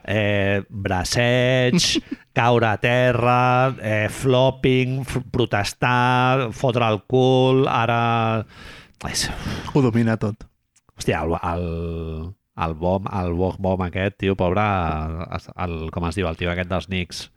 Eh, 0.07 0.63
braceig, 0.69 1.99
caure 2.37 2.69
a 2.69 2.77
terra, 2.79 3.75
eh, 3.83 4.07
flopping, 4.07 5.01
protestar, 5.33 6.49
fotre 6.55 6.87
el 6.87 7.01
cul, 7.11 7.65
ara... 7.67 8.45
És... 9.11 9.27
Ho 9.73 9.83
domina 9.83 10.15
tot. 10.17 10.47
Hòstia, 10.97 11.21
el, 11.27 11.35
el, 11.37 11.67
el 12.65 12.73
bom, 12.79 13.05
el 13.19 13.35
bom, 13.37 13.59
bom 13.61 13.83
aquest, 13.85 14.17
tio, 14.23 14.37
pobre, 14.39 14.63
el, 14.63 15.49
el, 15.67 15.77
com 15.93 16.07
es 16.09 16.17
diu, 16.17 16.29
el 16.31 16.39
tio 16.39 16.49
aquest 16.53 16.71
dels 16.71 16.87
Knicks, 16.89 17.27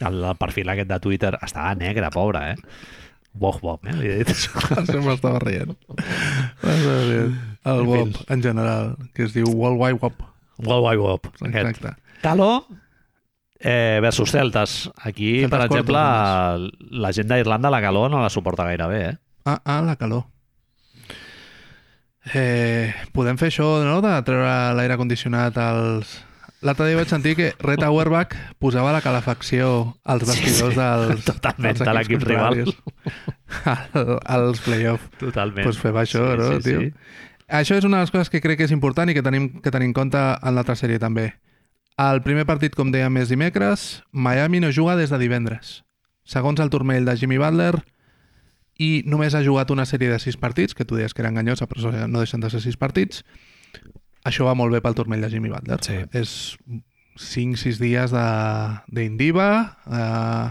el, 0.00 0.18
el 0.24 0.38
perfil 0.40 0.72
aquest 0.72 0.90
de 0.90 1.00
Twitter, 1.04 1.36
estava 1.44 1.76
negre, 1.78 2.10
pobre, 2.14 2.54
eh? 2.54 3.02
Bog 3.34 3.58
bom, 3.60 3.78
eh? 3.90 3.94
Li 3.98 4.10
he 4.12 4.20
dit. 4.22 4.30
Sempre 4.90 5.16
estava 5.16 5.40
rient. 5.42 5.74
El 6.62 7.88
fi. 7.90 8.02
en 8.30 8.42
general, 8.42 8.94
que 9.14 9.26
es 9.26 9.34
diu 9.34 9.50
World 9.50 9.80
Wide 9.80 9.98
WOP. 9.98 10.22
World 10.58 10.84
Wide 10.86 11.02
Web, 11.02 11.26
aquest. 11.48 11.70
Exacte. 11.74 11.94
Calo 12.22 12.66
eh, 13.60 13.98
versus 14.02 14.30
Celtas. 14.30 14.90
Aquí, 15.02 15.40
Celtas 15.40 15.50
per 15.58 15.66
exemple, 15.66 15.94
cortos, 15.98 16.90
la 16.90 17.12
gent 17.12 17.28
d'Irlanda 17.32 17.70
la 17.72 17.80
calor 17.80 18.10
no 18.10 18.22
la 18.22 18.30
suporta 18.30 18.64
gaire 18.68 18.86
bé, 18.90 19.02
eh? 19.10 19.16
Ah, 19.44 19.60
ah, 19.64 19.80
la 19.82 19.96
calor. 19.96 20.24
Eh, 22.32 22.94
podem 23.12 23.36
fer 23.36 23.50
això, 23.52 23.66
no?, 23.84 23.98
de 24.04 24.14
treure 24.24 24.52
l'aire 24.78 24.96
condicionat 25.00 25.58
als... 25.60 26.14
L'altre 26.64 26.86
dia 26.88 26.96
vaig 26.96 27.10
sentir 27.12 27.34
que 27.36 27.50
Red 27.60 27.82
Auerbach 27.84 28.32
posava 28.56 28.94
la 28.94 29.02
calefacció 29.04 29.98
als 30.08 30.22
Sí, 30.24 30.30
vestidors 30.46 30.72
sí. 30.72 30.80
dels, 30.80 31.24
Totalment, 31.26 31.76
dels 31.76 31.82
de 31.84 31.92
l'equip 31.98 32.22
rival. 32.24 32.62
al- 33.74 34.14
als 34.38 34.62
play-off. 34.64 35.04
Totalment. 35.20 35.66
Pues 35.68 35.76
fem 35.82 35.98
això, 36.00 36.22
no, 36.40 36.54
tio? 36.64 36.86
Això 37.54 37.76
és 37.78 37.84
una 37.86 37.98
de 38.00 38.04
les 38.06 38.10
coses 38.12 38.30
que 38.32 38.40
crec 38.42 38.58
que 38.58 38.66
és 38.68 38.74
important 38.74 39.08
i 39.10 39.14
que 39.14 39.22
tenim 39.22 39.48
que 39.62 39.70
tenir 39.70 39.86
en 39.90 39.96
compte 39.96 40.18
en 40.18 40.54
l'altra 40.56 40.74
sèrie 40.78 40.98
també. 41.02 41.30
El 42.00 42.22
primer 42.26 42.42
partit, 42.48 42.74
com 42.74 42.90
dèiem, 42.90 43.20
és 43.22 43.30
dimecres. 43.30 44.02
Miami 44.10 44.58
no 44.60 44.72
juga 44.74 44.96
des 44.98 45.12
de 45.14 45.18
divendres. 45.22 45.84
Segons 46.26 46.58
el 46.60 46.70
turmell 46.72 47.04
de 47.06 47.14
Jimmy 47.20 47.38
Butler, 47.38 47.76
i 48.82 49.04
només 49.06 49.36
ha 49.38 49.44
jugat 49.46 49.70
una 49.70 49.84
sèrie 49.86 50.10
de 50.10 50.18
sis 50.18 50.36
partits, 50.36 50.74
que 50.74 50.84
tu 50.84 50.96
deies 50.98 51.14
que 51.14 51.22
era 51.22 51.30
enganyosa, 51.30 51.68
però 51.70 51.92
no 52.08 52.18
deixen 52.18 52.42
de 52.42 52.50
ser 52.50 52.60
sis 52.64 52.76
partits. 52.76 53.22
Això 54.26 54.48
va 54.48 54.56
molt 54.58 54.72
bé 54.74 54.80
pel 54.82 54.96
turmell 54.98 55.22
de 55.22 55.30
Jimmy 55.30 55.52
Butler. 55.52 55.78
Sí. 55.84 56.00
És 56.10 56.56
5-6 57.20 57.78
dies 57.78 58.10
de- 58.10 58.80
d'Indiva, 58.88 59.76
uh, 59.86 60.50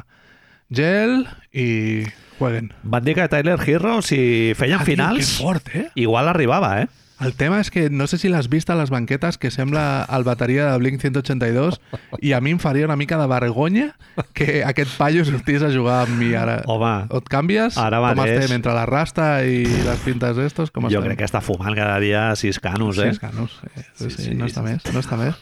gel 0.72 1.26
i 1.52 2.06
jueguen. 2.40 2.74
Van 2.84 3.04
dir 3.04 3.16
que 3.16 3.28
Tyler 3.30 3.60
Hero, 3.66 4.02
si 4.02 4.54
feien 4.56 4.80
Ah, 4.82 4.84
tio, 4.86 4.94
finals, 4.96 5.38
Que 5.38 5.44
fort, 5.44 5.70
eh? 5.76 5.90
igual 5.96 6.28
arribava, 6.28 6.82
eh? 6.82 6.88
El 7.24 7.36
tema 7.36 7.60
és 7.62 7.70
que 7.72 7.90
no 7.90 8.08
sé 8.08 8.18
si 8.18 8.28
l'has 8.28 8.50
vist 8.50 8.68
a 8.70 8.76
les 8.76 8.90
banquetes 8.90 9.38
que 9.38 9.52
sembla 9.52 10.06
el 10.12 10.26
bateria 10.26 10.66
de 10.72 10.78
Blink 10.82 11.00
182 11.00 11.78
i 12.20 12.34
a 12.34 12.42
mi 12.42 12.52
em 12.52 12.60
faria 12.60 12.84
una 12.90 12.98
mica 12.98 13.16
de 13.22 13.28
vergonya 13.28 13.96
que 14.34 14.64
aquest 14.66 14.98
paio 14.98 15.24
sortís 15.24 15.62
a 15.64 15.70
jugar 15.72 16.02
amb 16.08 16.18
mi 16.20 16.34
ara. 16.36 16.64
Home, 16.66 17.06
O 17.14 17.22
et 17.22 17.30
canvies? 17.30 17.78
Ara 17.78 18.02
com 18.02 18.18
mateix. 18.18 18.42
estem? 18.44 18.56
Entre 18.58 18.74
la 18.74 18.86
rasta 18.90 19.46
i 19.46 19.64
les 19.64 20.00
pintes 20.04 20.36
d'estos? 20.36 20.72
Com 20.72 20.90
jo 20.90 20.98
estem? 21.00 21.04
crec 21.14 21.20
que 21.20 21.30
està 21.30 21.40
fumant 21.40 21.78
cada 21.78 22.00
dia 22.04 22.36
sis 22.36 22.60
canos, 22.60 22.98
eh? 22.98 23.14
Sí, 23.14 23.20
canos. 23.20 23.60
Sí, 23.62 23.70
sí, 23.70 23.86
Sí, 23.94 24.10
sí, 24.10 24.24
sí, 24.32 24.36
no 24.36 24.46
està 24.50 24.66
sí. 24.66 24.74
més, 24.74 24.94
no 24.94 25.00
està 25.00 25.16
més. 25.16 25.36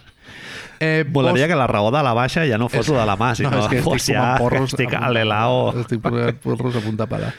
Eh, 0.81 1.05
Volaria 1.07 1.47
que 1.47 1.55
la 1.55 1.67
raó 1.69 1.91
de 1.93 2.01
la 2.01 2.13
baixa 2.17 2.43
ja 2.49 2.57
no 2.57 2.67
fos 2.67 2.87
És- 2.87 2.93
de 2.97 3.05
la 3.05 3.15
mà, 3.15 3.35
sinó 3.37 3.51
no, 3.51 3.59
és 3.61 3.67
que 3.69 3.81
fos 3.85 3.99
estic 4.01 4.15
ja 4.17 4.35
porros 4.41 4.71
estic 4.73 4.93
a 4.97 5.11
l'helao. 5.13 5.75
Estic 5.79 6.01
porros 6.01 6.75
a 6.75 6.81
punta 6.81 7.05
pala. 7.05 7.31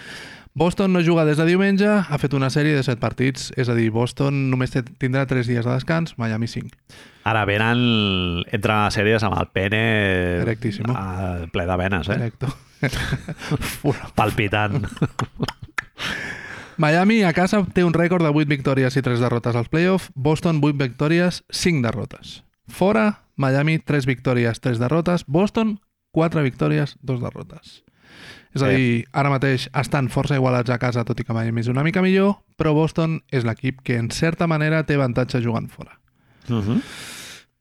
Boston 0.54 0.92
no 0.92 1.00
juga 1.00 1.24
des 1.24 1.38
de 1.40 1.46
diumenge, 1.48 1.88
ha 1.88 2.18
fet 2.20 2.34
una 2.36 2.50
sèrie 2.52 2.76
de 2.76 2.82
set 2.84 3.00
partits, 3.00 3.50
és 3.56 3.70
a 3.72 3.74
dir, 3.74 3.88
Boston 3.90 4.50
només 4.52 4.70
tindrà 5.00 5.24
3 5.26 5.48
dies 5.48 5.64
de 5.64 5.72
descans, 5.72 6.12
Miami 6.20 6.46
5. 6.46 6.68
Ara 7.24 7.46
venen, 7.48 8.44
entren 8.52 8.82
a 8.84 8.90
sèries 8.92 9.24
amb 9.24 9.38
el 9.40 9.48
pene 9.48 9.80
Erectíssimo. 10.42 10.92
a, 10.94 11.46
ple 11.50 11.64
de 11.66 11.76
venes, 11.80 12.08
eh? 12.12 12.30
Full. 13.80 13.96
Palpitant. 14.14 14.84
Miami 16.76 17.22
a 17.22 17.32
casa 17.32 17.62
té 17.72 17.84
un 17.84 17.92
rècord 17.94 18.24
de 18.24 18.30
8 18.32 18.48
victòries 18.48 18.96
i 18.96 19.02
3 19.04 19.20
derrotes 19.22 19.56
als 19.56 19.68
playoffs, 19.72 20.10
Boston 20.14 20.60
8 20.62 20.76
victòries, 20.78 21.44
5 21.48 21.82
derrotes. 21.84 22.42
Fora, 22.72 23.26
Miami 23.36 23.78
3 23.78 24.06
victòries, 24.08 24.60
3 24.64 24.80
derrotes, 24.80 25.26
Boston 25.28 25.76
4 26.12 26.42
victòries, 26.42 26.96
2 27.02 27.20
derrotes. 27.20 27.82
És 28.52 28.62
a 28.62 28.68
Bé. 28.68 28.76
dir, 28.76 29.04
ara 29.12 29.30
mateix 29.32 29.68
estan 29.80 30.10
força 30.12 30.36
igualats 30.36 30.72
a 30.72 30.78
casa, 30.80 31.04
tot 31.08 31.20
i 31.20 31.24
que 31.24 31.36
Miami 31.36 31.62
és 31.64 31.70
una 31.72 31.84
mica 31.84 32.02
millor, 32.04 32.42
però 32.60 32.74
Boston 32.76 33.20
és 33.32 33.46
l'equip 33.48 33.80
que 33.84 33.96
en 33.96 34.10
certa 34.12 34.48
manera 34.48 34.82
té 34.88 34.96
avantatge 34.96 35.40
jugant 35.44 35.68
fora. 35.72 35.98
Uh 36.48 36.60
-huh. 36.60 36.82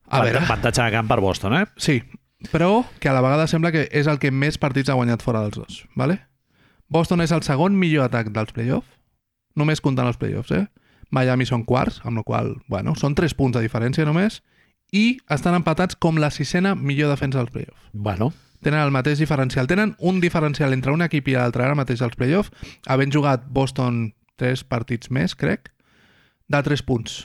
A 0.08 0.22
veure, 0.24 0.40
Avantatge 0.40 0.84
de 0.84 0.92
camp 0.92 1.08
per 1.08 1.20
Boston, 1.22 1.54
eh? 1.54 1.66
sí, 1.78 2.04
però 2.52 2.86
que 3.00 3.10
a 3.10 3.14
la 3.14 3.22
vegada 3.22 3.48
sembla 3.48 3.72
que 3.72 3.88
és 3.92 4.08
el 4.08 4.20
que 4.20 4.32
més 4.32 4.58
partits 4.58 4.90
ha 4.90 4.94
guanyat 4.94 5.22
fora 5.22 5.42
dels 5.42 5.56
dos, 5.56 5.88
¿vale? 5.96 6.28
Boston 6.90 7.22
és 7.22 7.32
el 7.32 7.44
segon 7.44 7.78
millor 7.80 8.06
atac 8.06 8.32
dels 8.32 8.52
playoffs, 8.52 8.88
només 9.56 9.80
comptant 9.80 10.08
els 10.08 10.18
playoffs, 10.18 10.52
eh? 10.52 10.68
Miami 11.12 11.46
són 11.46 11.64
quarts, 11.64 12.02
amb 12.04 12.18
la 12.18 12.24
qual 12.24 12.56
bueno, 12.68 12.96
són 12.96 13.16
3 13.16 13.34
punts 13.34 13.58
de 13.58 13.62
diferència 13.62 14.06
només, 14.06 14.42
i 14.92 15.18
estan 15.32 15.56
empatats 15.56 15.96
com 15.96 16.18
la 16.20 16.32
sisena 16.32 16.76
millor 16.76 17.10
defensa 17.14 17.40
dels 17.40 17.52
playoffs. 17.52 17.90
Bueno, 17.94 18.32
Tenen 18.62 18.78
el 18.86 18.92
mateix 18.94 19.18
diferencial. 19.18 19.66
Tenen 19.66 19.96
un 19.98 20.20
diferencial 20.22 20.74
entre 20.76 20.92
un 20.94 21.02
equip 21.02 21.32
i 21.32 21.34
l'altre 21.34 21.64
ara 21.66 21.74
mateix 21.74 22.04
als 22.06 22.14
playoffs, 22.14 22.52
havent 22.86 23.10
jugat 23.10 23.48
Boston 23.50 24.12
3 24.38 24.62
partits 24.70 25.10
més, 25.10 25.34
crec, 25.34 25.72
de 26.46 26.62
3 26.62 26.84
punts. 26.86 27.24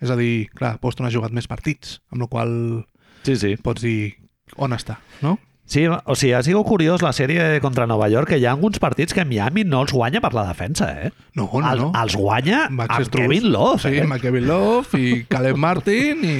És 0.00 0.08
a 0.08 0.16
dir, 0.16 0.46
clar, 0.56 0.78
Boston 0.80 1.04
ha 1.04 1.12
jugat 1.12 1.34
més 1.36 1.44
partits, 1.50 1.98
amb 2.08 2.24
la 2.24 2.30
qual 2.32 2.54
sí, 3.26 3.36
sí. 3.36 3.52
pots 3.60 3.84
dir 3.84 4.14
on 4.56 4.72
està, 4.72 4.96
no? 5.20 5.36
Sí, 5.68 5.82
o 5.84 6.14
sigui, 6.16 6.32
ha 6.32 6.40
sigut 6.40 6.64
curiós 6.64 7.02
la 7.04 7.12
sèrie 7.12 7.58
contra 7.60 7.84
Nova 7.86 8.08
York, 8.08 8.30
que 8.32 8.38
hi 8.40 8.46
ha 8.48 8.54
alguns 8.56 8.80
partits 8.80 9.12
que 9.12 9.26
Miami 9.28 9.66
no 9.68 9.82
els 9.84 9.92
guanya 9.92 10.22
per 10.24 10.32
la 10.32 10.46
defensa, 10.48 10.88
eh? 11.04 11.10
No, 11.36 11.50
no, 11.52 11.60
El, 11.68 11.82
no. 11.84 11.92
els 12.00 12.16
guanya 12.16 12.62
Max 12.72 12.94
amb 12.96 13.10
Struz. 13.10 13.26
Kevin 13.26 13.52
Love, 13.52 13.82
Sí, 13.84 13.92
eh? 13.98 14.06
amb 14.08 14.16
Kevin 14.22 14.48
Love 14.48 14.96
i 15.04 15.24
Caleb 15.28 15.60
Martin 15.60 16.24
i... 16.24 16.38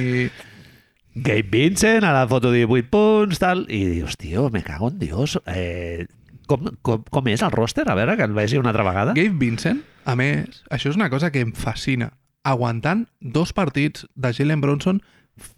Gabe 1.15 1.43
Vincent, 1.49 2.03
a 2.05 2.13
la 2.13 2.27
foto 2.27 2.51
18 2.51 2.89
punts, 2.89 3.39
tal, 3.41 3.65
i 3.69 3.83
dius, 3.85 4.15
tio, 4.17 4.49
me 4.53 4.61
cago 4.63 4.89
en 4.89 4.99
Dios. 4.99 5.39
Eh, 5.47 6.05
com, 6.47 6.69
com, 6.81 7.03
com 7.09 7.27
és 7.31 7.41
el 7.43 7.51
roster? 7.51 7.87
A 7.89 7.95
veure, 7.97 8.15
que 8.17 8.23
el 8.27 8.33
vegi 8.37 8.57
una 8.61 8.69
altra 8.71 8.85
vegada. 8.87 9.13
Gabe 9.17 9.35
Vincent, 9.41 9.81
a 10.05 10.15
més, 10.15 10.63
això 10.69 10.89
és 10.93 10.95
una 10.99 11.09
cosa 11.09 11.31
que 11.33 11.41
em 11.43 11.51
fascina. 11.53 12.13
Aguantant 12.47 13.07
dos 13.19 13.51
partits 13.53 14.05
de 14.15 14.31
Jalen 14.33 14.61
Bronson, 14.63 15.01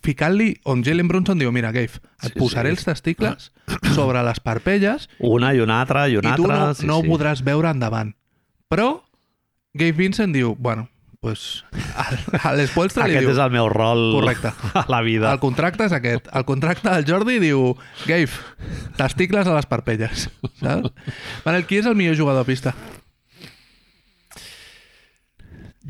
ficant-li 0.06 0.56
on 0.66 0.84
Jalen 0.86 1.08
Bronson 1.10 1.40
diu, 1.42 1.52
mira, 1.54 1.72
Gabe, 1.76 2.00
et 2.24 2.32
Sí, 2.32 2.38
posaré 2.40 2.72
sí. 2.72 2.78
els 2.80 2.86
testicles 2.86 3.52
sobre 3.96 4.22
les 4.24 4.40
parpelles 4.40 5.08
Una 5.20 5.54
i 5.56 5.60
una 5.62 5.80
altra 5.82 6.08
i 6.10 6.18
una 6.18 6.34
i 6.34 6.38
tu 6.38 6.46
altra. 6.46 6.60
no, 6.68 6.74
sí, 6.78 6.86
no 6.88 7.00
sí. 7.02 7.08
ho 7.08 7.12
podràs 7.12 7.44
veure 7.46 7.70
endavant. 7.70 8.14
Però 8.70 9.04
Gabe 9.74 9.94
Vincent 9.98 10.34
diu, 10.34 10.56
bueno, 10.58 10.88
pues, 11.22 11.64
a, 12.42 12.52
l'Espolstra 12.58 13.06
li 13.06 13.14
Aquest 13.14 13.28
diu... 13.28 13.36
és 13.36 13.40
el 13.44 13.52
meu 13.54 13.68
rol 13.70 14.00
Correcte. 14.18 14.52
a 14.74 14.86
la 14.90 15.02
vida. 15.06 15.30
El 15.32 15.40
contracte 15.44 15.86
és 15.86 15.94
aquest. 15.94 16.26
El 16.34 16.46
contracte 16.50 16.90
del 16.90 17.06
Jordi 17.06 17.38
diu 17.44 17.76
Gabe, 18.08 18.34
testicles 18.98 19.46
a 19.48 19.54
les 19.54 19.70
parpelles. 19.70 20.26
Saps? 20.64 20.90
Manel, 21.46 21.68
qui 21.70 21.78
és 21.82 21.86
el 21.90 21.96
millor 22.00 22.18
jugador 22.18 22.42
a 22.42 22.50
pista? 22.50 22.74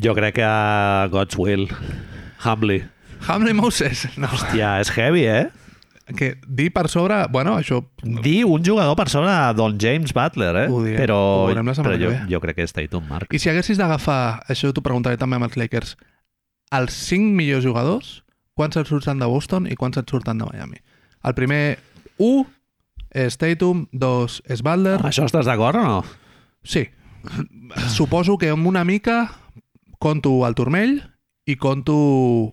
Jo 0.03 0.13
crec 0.17 0.35
que 0.39 0.45
a 0.47 1.07
God's 1.11 1.37
Will. 1.39 1.69
Humbly. 2.43 2.81
Hamley 3.27 3.53
Moses. 3.53 4.07
No, 4.17 4.27
Hòstia, 4.33 4.79
és 4.83 4.91
heavy, 4.97 5.25
eh? 5.29 5.47
Que 6.17 6.35
dir 6.47 6.69
per 6.73 6.87
sobre... 6.91 7.17
Bueno, 7.31 7.55
això... 7.59 7.81
Dir 8.23 8.43
un 8.45 8.63
jugador 8.65 8.95
per 8.99 9.07
sobre 9.09 9.33
Don 9.57 9.77
James 9.81 10.13
Butler, 10.13 10.53
eh? 10.63 10.67
Ho 10.69 10.81
direm. 10.83 10.99
Però, 10.99 11.19
Ho 11.43 11.49
veurem 11.49 11.69
la 11.71 11.75
però 11.77 11.97
jo, 11.99 12.13
jo 12.29 12.41
crec 12.43 12.59
que 12.59 12.67
és 12.67 12.75
Tatum, 12.75 13.05
Marc. 13.09 13.33
I 13.33 13.41
si 13.41 13.51
haguessis 13.51 13.79
d'agafar, 13.79 14.41
això 14.51 14.71
t'ho 14.73 14.83
preguntaré 14.85 15.19
també 15.21 15.39
amb 15.39 15.49
els 15.49 15.57
Lakers, 15.59 15.95
els 16.77 16.97
5 17.09 17.35
millors 17.37 17.65
jugadors, 17.67 18.15
quants 18.57 18.79
et 18.79 18.89
surten 18.89 19.21
de 19.21 19.29
Boston 19.29 19.67
i 19.69 19.77
quants 19.79 19.99
et 20.01 20.09
surten 20.09 20.41
de 20.41 20.47
Miami? 20.47 20.81
El 21.27 21.37
primer 21.37 21.61
1 22.17 22.45
és 23.25 23.37
Tatum, 23.37 23.85
2 23.91 24.41
és 24.51 24.63
Butler... 24.65 24.97
Amb 24.99 25.11
això 25.11 25.27
estàs 25.27 25.47
d'acord 25.47 25.79
o 25.79 25.85
no? 25.85 26.01
Sí. 26.63 26.87
Suposo 27.93 28.37
que 28.41 28.49
amb 28.51 28.67
una 28.67 28.83
mica 28.87 29.25
conto 30.01 30.41
el 30.47 30.55
turmell 30.57 30.97
i 31.45 31.57
conto 31.59 31.95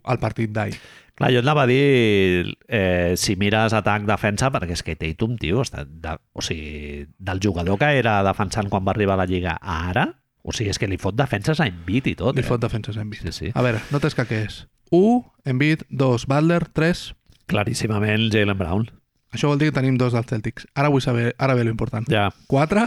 el 0.05 0.19
partit 0.21 0.53
d'ahir. 0.53 0.77
Clar, 1.19 1.33
jo 1.35 1.41
et 1.41 1.47
anava 1.47 1.65
a 1.65 1.71
dir, 1.71 2.55
eh, 2.71 3.15
si 3.19 3.35
mires 3.37 3.75
atac-defensa, 3.75 4.53
perquè 4.55 4.77
és 4.77 4.85
que 4.87 4.95
Tatum, 4.99 5.35
tio, 5.41 5.65
està 5.67 5.83
de, 5.83 6.15
o 6.33 6.45
sigui, 6.45 7.09
del 7.19 7.43
jugador 7.43 7.81
que 7.81 7.91
era 7.99 8.21
defensant 8.27 8.71
quan 8.71 8.87
va 8.87 8.95
arribar 8.95 9.17
a 9.17 9.25
la 9.25 9.27
Lliga 9.27 9.57
a 9.59 9.81
ara, 9.91 10.07
o 10.47 10.55
sigui, 10.55 10.71
és 10.71 10.79
que 10.79 10.87
li 10.87 11.01
fot 11.01 11.19
defenses 11.19 11.59
a 11.59 11.67
Embiid 11.67 12.13
i 12.13 12.15
tot. 12.19 12.39
Li 12.39 12.47
eh? 12.47 12.49
fot 12.49 12.63
defenses 12.63 12.97
Embiid. 12.97 13.27
Sí, 13.27 13.35
sí. 13.35 13.53
A 13.55 13.67
veure, 13.67 13.83
no 13.91 13.99
t'és 14.01 14.15
que 14.15 14.29
què 14.31 14.45
és? 14.47 14.63
1, 14.95 15.19
Embiid, 15.55 15.85
2, 15.91 16.29
Butler, 16.31 16.63
3... 16.79 17.05
Claríssimament 17.49 18.29
Jalen 18.31 18.59
Brown. 18.61 18.89
Això 19.33 19.49
vol 19.49 19.61
dir 19.61 19.71
que 19.71 19.79
tenim 19.81 19.97
dos 20.01 20.13
dels 20.13 20.29
Celtics. 20.29 20.67
Ara 20.77 20.91
vull 20.93 21.01
saber, 21.05 21.33
ara 21.41 21.57
ve 21.57 21.65
lo 21.65 21.73
important. 21.73 22.05
Ja. 22.13 22.29
4, 22.53 22.85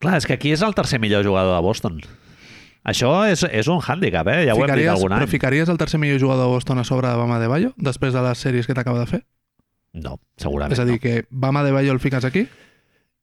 Clar, 0.00 0.16
és 0.16 0.24
que 0.24 0.32
aquí 0.38 0.48
és 0.54 0.62
el 0.64 0.72
tercer 0.72 0.96
millor 0.96 1.26
jugador 1.26 1.52
de 1.52 1.60
Boston. 1.60 1.98
Això 2.84 3.10
és, 3.28 3.42
és 3.44 3.68
un 3.68 3.80
hàndicap, 3.80 4.26
eh? 4.32 4.46
Ja 4.48 4.54
ho 4.54 4.64
hem 4.64 4.74
dit 4.78 4.88
algun 4.88 5.10
però 5.12 5.20
any. 5.22 5.28
ficaries 5.28 5.68
el 5.68 5.76
tercer 5.76 6.00
millor 6.00 6.18
jugador 6.18 6.46
de 6.46 6.52
Boston 6.54 6.78
a 6.80 6.84
sobre 6.84 7.08
de 7.08 7.14
Bama 7.16 7.38
de 7.38 7.46
Bayo 7.48 7.74
després 7.76 8.14
de 8.14 8.22
les 8.24 8.38
sèries 8.40 8.66
que 8.66 8.74
t'acaba 8.74 9.00
de 9.00 9.06
fer? 9.06 9.20
No, 9.92 10.18
segurament 10.38 10.72
És 10.72 10.80
a 10.80 10.84
dir, 10.88 10.94
no. 10.96 11.00
que 11.00 11.26
Bama 11.30 11.62
de 11.64 11.72
Bayo 11.72 11.92
el 11.92 12.00
fiques 12.00 12.24
aquí? 12.24 12.46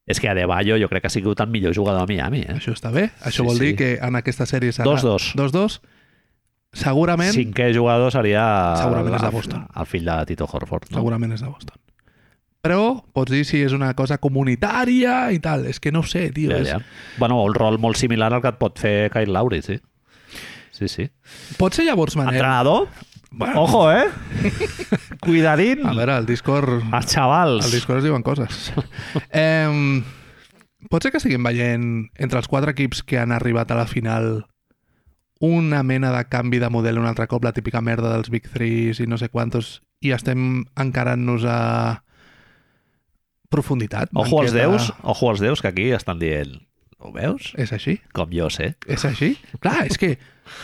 És 0.07 0.19
que 0.21 0.29
Adebayo 0.29 0.77
jo 0.79 0.87
crec 0.87 1.01
que 1.03 1.07
ha 1.07 1.11
sigut 1.11 1.39
el 1.41 1.49
millor 1.51 1.73
jugador 1.75 2.05
de 2.07 2.13
Miami, 2.13 2.39
eh? 2.45 2.53
Això 2.55 2.71
està 2.71 2.91
bé. 2.93 3.09
Això 3.25 3.41
Sí, 3.43 3.47
vol 3.49 3.57
dir 3.59 3.71
sí. 3.71 3.75
que 3.75 3.89
en 4.01 4.15
aquesta 4.15 4.45
sèrie 4.45 4.71
serà... 4.71 4.85
2-2. 4.87 5.33
2-2. 5.35 5.79
Segurament, 6.77 7.33
Cinquè 7.33 7.71
jugador 7.75 8.11
seria 8.13 8.43
Segurament 8.77 9.15
és 9.15 9.21
de 9.21 9.27
el- 9.27 9.33
Boston. 9.33 9.65
el 9.75 9.85
fill 9.89 10.05
de 10.05 10.17
Tito 10.29 10.45
Horford. 10.51 10.91
No? 10.91 10.99
segurament 10.99 11.33
és 11.33 11.41
de 11.41 11.47
Boston. 11.49 11.75
Però 12.67 12.81
pots 13.15 13.31
dir 13.31 13.45
si 13.47 13.61
és 13.63 13.73
una 13.75 13.93
cosa 13.95 14.19
comunitària 14.19 15.29
i 15.31 15.39
tal. 15.43 15.65
És 15.71 15.79
que 15.79 15.93
no 15.95 16.03
ho 16.03 16.07
sé, 16.07 16.27
tio. 16.35 16.51
Ja, 16.51 16.59
és... 16.59 16.71
ja. 16.73 16.79
Bueno, 17.21 17.39
un 17.47 17.55
rol 17.55 17.79
molt 17.79 17.99
similar 17.99 18.33
al 18.33 18.43
que 18.43 18.51
et 18.51 18.59
pot 18.59 18.79
fer 18.81 18.97
Kyle 19.13 19.31
Lowry, 19.31 19.61
sí. 19.63 19.79
Sí, 20.75 20.89
sí. 20.91 21.07
Pot 21.57 21.73
ser 21.77 21.87
llavors, 21.87 22.17
Manel... 22.19 22.35
Entrenador? 22.35 22.89
Bueno. 23.31 23.63
Ojo, 23.63 23.91
eh? 23.91 24.05
Cuidadín. 25.25 25.87
A 25.87 25.95
veure, 25.95 26.19
el 26.19 26.27
Discord... 26.27 26.83
Els 26.91 27.15
xavals. 27.15 27.65
Al 27.65 27.73
Discord 27.73 28.03
es 28.03 28.07
diuen 28.07 28.23
coses. 28.23 28.69
eh, 29.31 30.03
pot 30.91 31.03
ser 31.03 31.11
que 31.11 31.21
estiguem 31.21 31.47
veient 31.47 31.87
entre 32.15 32.43
els 32.43 32.51
quatre 32.51 32.75
equips 32.75 33.01
que 33.07 33.19
han 33.19 33.33
arribat 33.35 33.71
a 33.71 33.79
la 33.79 33.87
final 33.89 34.45
una 35.39 35.83
mena 35.83 36.11
de 36.15 36.23
canvi 36.25 36.59
de 36.59 36.69
model 36.69 36.97
un 36.97 37.05
altre 37.05 37.27
cop, 37.27 37.43
la 37.43 37.53
típica 37.53 37.81
merda 37.81 38.13
dels 38.15 38.31
Big 38.33 38.47
Threes 38.49 38.99
i 38.99 39.07
no 39.07 39.19
sé 39.21 39.29
quantos, 39.29 39.81
i 40.01 40.13
estem 40.15 40.65
encarant-nos 40.79 41.45
a 41.45 41.59
profunditat. 43.53 44.11
Ojo 44.13 44.41
als 44.41 44.53
banqueta. 44.53 44.57
déus, 44.57 44.91
ojo 45.03 45.29
als 45.31 45.43
déus 45.43 45.61
que 45.63 45.71
aquí 45.71 45.91
estan 45.95 46.19
dient 46.19 46.57
ho 46.97 47.11
veus? 47.13 47.51
És 47.57 47.71
així? 47.75 47.97
Com 48.15 48.31
jo 48.33 48.49
sé. 48.53 48.73
És 48.89 49.05
així? 49.07 49.35
Clar, 49.63 49.85
és 49.87 49.99
que 50.01 50.15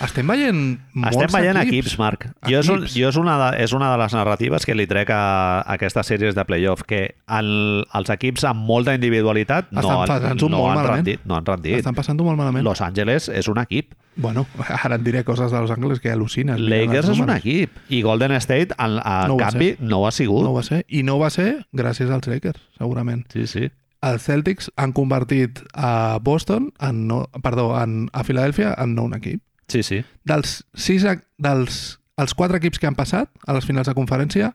estem 0.05 0.27
veient 0.27 0.59
molts 0.93 1.17
Estem 1.17 1.33
veient 1.33 1.57
equips. 1.61 1.73
equips, 1.93 1.97
Marc. 1.99 2.27
Jo, 2.49 2.59
és, 2.59 2.69
un, 2.69 2.85
jo 2.87 3.09
és, 3.09 3.17
una 3.19 3.37
de, 3.41 3.63
és 3.63 3.73
una 3.73 3.91
de 3.91 3.97
les 4.03 4.13
narratives 4.13 4.65
que 4.65 4.75
li 4.75 4.85
trec 4.87 5.09
a, 5.13 5.21
a 5.61 5.73
aquestes 5.77 6.07
sèries 6.07 6.35
de 6.35 6.45
playoff, 6.45 6.83
que 6.87 7.15
el, 7.27 7.51
els 7.93 8.09
equips 8.15 8.45
amb 8.49 8.65
molta 8.67 8.95
individualitat 8.95 9.71
no, 9.71 9.81
Estan 9.81 9.93
no 9.93 10.49
molt 10.57 10.71
han 10.71 10.75
malament. 10.77 10.95
rendit. 10.95 11.25
No 11.25 11.35
han 11.37 11.45
rendit. 11.45 11.77
Estan 11.81 11.95
passant-ho 11.97 12.23
molt 12.23 12.37
malament. 12.39 12.63
Los 12.65 12.81
Angeles 12.81 13.29
és 13.29 13.47
un 13.51 13.59
equip. 13.61 13.93
Bueno, 14.15 14.45
ara 14.83 14.95
et 14.99 15.03
diré 15.03 15.23
coses 15.23 15.51
de 15.51 15.59
Los 15.59 15.71
Angeles 15.73 15.99
que 15.99 16.11
al·lucines. 16.13 16.59
Lakers 16.61 17.09
és 17.15 17.19
un 17.23 17.31
equip. 17.33 17.77
I 17.89 18.01
Golden 18.05 18.31
State, 18.39 18.75
en, 18.77 18.99
a 19.03 19.27
No 19.27 19.37
canvi, 19.37 19.75
no 19.79 20.01
ho 20.03 20.07
ha 20.07 20.11
sigut. 20.11 20.43
No 20.45 20.51
ho 20.51 20.59
va 20.59 20.63
ser. 20.67 20.83
I 20.87 21.01
no 21.03 21.17
va 21.19 21.29
ser 21.33 21.65
gràcies 21.73 22.11
als 22.13 22.27
Lakers, 22.27 22.61
segurament. 22.77 23.25
Sí, 23.33 23.47
sí. 23.47 23.69
Els 24.03 24.25
Celtics 24.27 24.67
han 24.75 24.91
convertit 24.91 25.61
a 25.73 26.19
Boston, 26.21 26.73
en 26.83 27.07
no, 27.07 27.21
perdó, 27.41 27.69
en, 27.79 28.09
a 28.11 28.25
Filadèlfia, 28.27 28.73
en 28.77 28.95
no 28.97 29.05
un 29.07 29.13
equip. 29.15 29.39
Sí, 29.67 29.83
sí. 29.83 30.03
Dels, 30.25 30.63
sis, 30.75 31.05
dels 31.37 31.99
els 32.17 32.33
quatre 32.37 32.57
equips 32.57 32.77
que 32.79 32.87
han 32.87 32.95
passat 32.95 33.29
a 33.47 33.53
les 33.53 33.65
finals 33.65 33.87
de 33.87 33.95
conferència, 33.97 34.51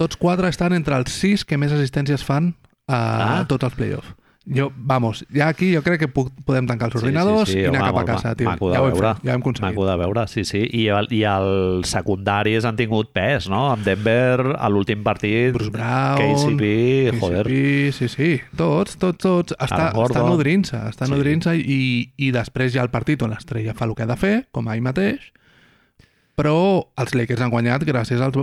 tots 0.00 0.16
quatre 0.16 0.48
estan 0.48 0.72
entre 0.72 0.96
els 0.96 1.12
sis 1.12 1.44
que 1.44 1.58
més 1.60 1.72
assistències 1.72 2.24
fan 2.24 2.54
a 2.88 2.96
Ah. 3.40 3.44
tots 3.46 3.64
els 3.64 3.74
playoffs. 3.74 4.14
Jo, 4.46 4.70
vamos, 4.74 5.26
ja 5.30 5.48
aquí 5.52 5.68
jo 5.74 5.82
crec 5.84 6.00
que 6.00 6.08
puc, 6.08 6.30
podem 6.48 6.64
tancar 6.66 6.86
els 6.88 6.96
ordinadors 6.96 7.50
i 7.52 7.66
anar 7.68 7.82
home, 7.82 7.90
cap 7.90 7.98
a 8.00 8.04
casa, 8.08 8.30
tio. 8.34 8.48
Maco 8.48 8.70
de 8.70 8.74
Ja 8.74 8.80
ho 8.80 8.86
hem 8.88 8.94
veure. 8.94 9.10
fet, 9.14 9.24
ja 9.26 9.30
ho 9.30 9.34
hem 9.36 9.42
aconseguit. 9.44 9.66
Maco 9.76 9.84
de 9.86 9.96
veure, 10.00 10.24
sí, 10.32 10.44
sí. 10.48 10.62
I, 10.80 10.86
el, 10.96 11.08
I 11.12 11.20
els 11.28 11.90
secundaris 11.92 12.64
han 12.64 12.74
tingut 12.78 13.10
pes, 13.12 13.50
no? 13.52 13.66
Amb 13.74 13.84
Denver, 13.84 14.56
a 14.56 14.70
l'últim 14.72 15.04
partit, 15.04 15.52
Bruce 15.52 15.70
Brown, 15.70 16.18
KCP, 16.18 16.70
joder. 17.20 17.44
KCP, 17.44 17.92
sí, 17.98 18.08
sí, 18.08 18.30
tots, 18.56 18.96
tots, 18.96 19.20
tots. 19.22 19.54
Està, 19.60 19.90
està 19.92 20.24
nodrint-se, 20.24 20.80
està 20.88 21.06
Sí. 21.06 21.12
nodrint-se 21.12 21.54
i, 21.60 22.10
i 22.16 22.30
després 22.32 22.74
hi 22.74 22.80
ha 22.80 22.86
el 22.88 22.90
partit 22.90 23.22
on 23.22 23.30
l'estrella 23.36 23.74
fa 23.76 23.84
el 23.84 23.94
que 23.94 24.02
ha 24.08 24.10
de 24.10 24.16
fer, 24.16 24.34
com 24.50 24.66
ahir 24.72 24.80
mateix, 24.88 25.20
però 26.34 26.56
els 26.96 27.14
Lakers 27.14 27.44
han 27.44 27.52
guanyat 27.52 27.84
gràcies 27.84 28.20
als 28.24 28.40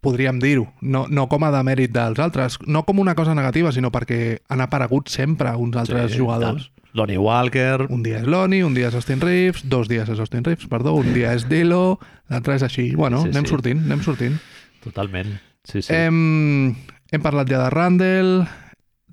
podríem 0.00 0.38
dir-ho, 0.40 0.66
no, 0.80 1.06
no 1.08 1.26
com 1.28 1.44
a 1.44 1.50
demèrit 1.52 1.92
dels 1.92 2.18
altres, 2.18 2.56
no 2.66 2.84
com 2.88 2.98
una 3.02 3.14
cosa 3.14 3.34
negativa, 3.34 3.72
sinó 3.72 3.90
perquè 3.92 4.38
han 4.48 4.60
aparegut 4.64 5.08
sempre 5.12 5.52
uns 5.56 5.76
altres 5.76 6.12
Sí, 6.12 6.18
jugadors. 6.18 6.70
tant. 6.70 6.76
Lonnie 6.92 7.18
Walker, 7.22 7.86
Un 7.88 8.02
dia 8.02 8.18
és 8.18 8.26
Lonnie, 8.26 8.64
un 8.64 8.74
dia 8.74 8.88
és 8.88 8.94
Austin 8.98 9.20
Reeves, 9.20 9.62
dos 9.68 9.86
dies 9.86 10.08
és 10.08 10.18
Austin 10.18 10.42
Reeves, 10.42 10.66
perdó, 10.66 10.94
un 10.98 11.12
dia 11.14 11.34
és 11.36 11.44
Dilo, 11.48 12.00
l'altre 12.28 12.56
és 12.56 12.64
així. 12.66 12.94
Bueno, 12.96 13.22
Sí, 13.22 13.28
anem 13.28 13.44
sí. 13.44 13.50
sortint, 13.50 13.84
anem 13.84 14.02
sortint. 14.02 14.40
totalment. 14.82 15.36
Sí, 15.62 15.82
sí. 15.82 15.92
Hem, 15.94 16.74
hem 17.12 17.22
parlat 17.22 17.46
ja 17.48 17.60
de 17.62 17.70
Randall. 17.70 18.48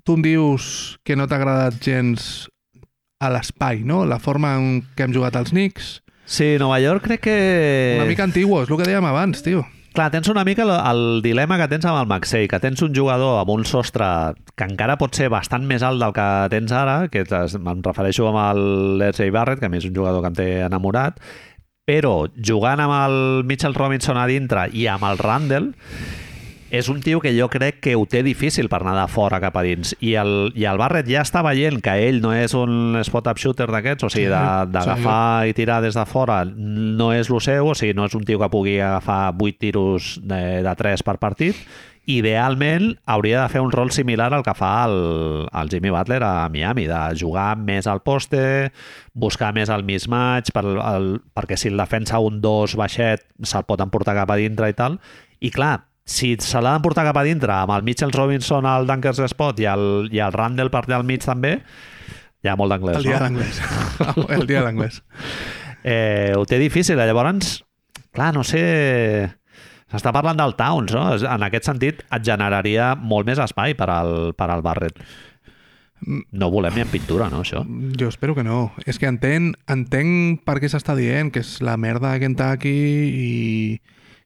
Tu 0.02 0.14
em 0.16 0.22
dius 0.24 0.98
que 1.04 1.14
no 1.14 1.28
t'ha 1.28 1.36
agradat 1.36 1.78
gens 1.84 2.48
a 3.20 3.28
l'espai, 3.30 3.84
no? 3.84 4.06
La 4.06 4.18
forma 4.18 4.56
en 4.56 4.82
què 4.96 5.04
hem 5.04 5.12
jugat 5.14 5.36
als 5.36 5.50
Knicks. 5.50 6.00
Sí, 6.24 6.56
Nova 6.58 6.80
York 6.80 7.04
crec 7.04 7.20
que... 7.20 7.96
Una 8.00 8.08
mica 8.08 8.24
antiguo, 8.24 8.62
és 8.64 8.70
el 8.70 8.76
que 8.80 8.84
dèiem 8.88 9.04
abans, 9.04 9.42
tio. 9.44 9.66
Clar, 9.98 10.12
tens 10.14 10.28
una 10.30 10.44
mica 10.46 10.62
el, 10.62 10.70
el 10.70 11.00
dilema 11.24 11.56
que 11.58 11.66
tens 11.72 11.82
amb 11.90 11.98
el 11.98 12.06
Maxey, 12.06 12.46
que 12.46 12.60
tens 12.62 12.84
un 12.86 12.92
jugador 12.94 13.40
amb 13.40 13.48
un 13.50 13.64
sostre 13.66 14.06
que 14.54 14.66
encara 14.68 14.94
pot 15.00 15.16
ser 15.18 15.26
bastant 15.32 15.64
més 15.66 15.82
alt 15.82 15.98
del 15.98 16.12
que 16.14 16.26
tens 16.52 16.70
ara, 16.70 17.08
que 17.10 17.24
es- 17.26 17.56
em 17.58 17.82
refereixo 17.82 18.28
amb 18.30 18.38
RJ 18.38 19.32
Barrett, 19.34 19.58
que 19.58 19.66
a 19.66 19.72
mi 19.72 19.80
és 19.82 19.88
un 19.90 19.96
jugador 19.96 20.22
que 20.22 20.30
em 20.30 20.36
té 20.38 20.46
enamorat, 20.68 21.18
però 21.88 22.28
jugant 22.38 22.78
amb 22.84 22.94
el 22.94 23.18
Mitchell 23.50 23.74
Robinson 23.74 24.22
a 24.22 24.28
dintre 24.30 24.68
i 24.70 24.86
amb 24.86 25.02
el 25.10 25.18
Randall, 25.18 25.72
és 26.70 26.88
un 26.92 27.00
tio 27.00 27.20
que 27.24 27.32
jo 27.32 27.48
crec 27.48 27.80
que 27.80 27.94
ho 27.96 28.04
té 28.06 28.22
difícil 28.22 28.68
per 28.68 28.82
anar 28.82 28.94
de 28.98 29.06
fora 29.08 29.40
cap 29.40 29.56
a 29.56 29.64
dins. 29.64 29.94
I 30.04 30.14
el, 30.20 30.32
i 30.58 30.66
el 30.68 30.80
Barrett 30.80 31.08
ja 31.08 31.24
està 31.24 31.42
veient 31.46 31.80
que 31.84 31.94
ell 32.08 32.20
no 32.24 32.34
és 32.36 32.54
un 32.58 32.98
spot-up 33.06 33.40
shooter 33.40 33.68
d'aquests, 33.72 34.04
o 34.04 34.12
sigui, 34.12 34.28
Sí, 34.28 34.72
d'agafar 34.74 35.48
i 35.48 35.54
tirar 35.56 35.80
des 35.84 35.96
de 35.96 36.04
fora 36.08 36.42
no 36.44 37.12
és 37.16 37.30
el 37.32 37.40
seu, 37.44 37.70
o 37.72 37.76
sigui, 37.78 37.96
no 37.96 38.04
és 38.08 38.16
un 38.18 38.26
tio 38.28 38.40
que 38.42 38.50
pugui 38.52 38.78
agafar 38.80 39.32
8 39.32 39.62
tiros 39.62 40.16
de, 40.20 40.42
de 40.66 40.74
3 40.82 41.04
per 41.06 41.16
partit, 41.22 41.56
idealment 42.08 42.94
hauria 43.04 43.42
de 43.42 43.52
fer 43.52 43.60
un 43.60 43.72
rol 43.72 43.90
similar 43.92 44.30
al 44.32 44.44
que 44.44 44.54
fa 44.56 44.72
el, 44.88 45.46
el 45.52 45.68
Jimmy 45.68 45.92
Butler 45.92 46.22
a 46.24 46.48
Miami, 46.48 46.86
de 46.88 47.00
jugar 47.20 47.52
més 47.60 47.86
al 47.86 48.00
poste, 48.00 48.72
buscar 49.12 49.52
més 49.56 49.68
el 49.68 49.84
mismatch, 49.84 50.52
per, 50.56 50.64
el, 50.64 51.10
perquè 51.36 51.60
si 51.60 51.68
el 51.68 51.80
defensa 51.80 52.20
un 52.24 52.40
2 52.44 52.78
baixet 52.80 53.28
se'l 53.44 53.68
pot 53.68 53.84
emportar 53.84 54.16
cap 54.16 54.32
a 54.32 54.40
dintre 54.40 54.72
i 54.72 54.76
tal. 54.76 54.96
I 55.44 55.52
clar, 55.54 55.87
si 56.08 56.32
se 56.40 56.60
l'ha 56.64 56.72
d'emportar 56.72 57.04
cap 57.10 57.18
a 57.20 57.24
dintre 57.26 57.52
amb 57.52 57.74
el 57.76 57.84
Mitchell 57.84 58.14
Robinson 58.14 58.66
al 58.66 58.88
Dunkers 58.88 59.20
Spot 59.28 59.58
i 59.60 59.68
el, 59.68 60.08
i 60.14 60.22
el 60.24 60.32
Randall 60.32 60.72
per 60.72 60.86
allà 60.86 61.02
al 61.02 61.08
mig 61.08 61.24
també, 61.24 61.58
hi 62.40 62.48
ha 62.48 62.56
molt 62.56 62.72
d'anglès, 62.72 63.00
El 63.00 63.08
dia 63.10 63.18
no? 63.18 63.26
d'anglès. 63.26 63.60
el 64.38 64.46
dia 64.48 64.62
eh, 65.84 66.32
ho 66.36 66.46
té 66.46 66.58
difícil. 66.58 66.98
eh? 66.98 67.06
Llavors, 67.06 67.58
clar, 68.12 68.32
no 68.36 68.44
sé... 68.46 69.34
S'està 69.88 70.10
parlant 70.12 70.36
del 70.36 70.52
Towns, 70.52 70.92
no? 70.92 71.02
En 71.16 71.44
aquest 71.46 71.64
sentit, 71.64 72.02
et 72.12 72.24
generaria 72.24 72.90
molt 72.92 73.24
més 73.24 73.38
espai 73.40 73.72
per 73.72 73.86
al, 73.88 74.10
per 74.36 74.50
al 74.52 74.60
Barret. 74.60 74.98
No 76.36 76.50
volem 76.52 76.76
ni 76.76 76.84
en 76.84 76.90
pintura, 76.92 77.30
no, 77.32 77.40
això? 77.40 77.62
Jo 77.96 78.10
espero 78.12 78.34
que 78.36 78.44
no. 78.44 78.66
És 78.84 79.00
que 79.00 79.08
entenc, 79.08 79.56
entenc 79.72 80.44
per 80.44 80.58
què 80.60 80.68
s'està 80.68 80.92
dient 80.98 81.32
que 81.32 81.40
és 81.40 81.54
la 81.64 81.78
merda 81.80 82.12
de 82.12 82.20
Kentucky 82.20 82.74
i, 83.08 83.32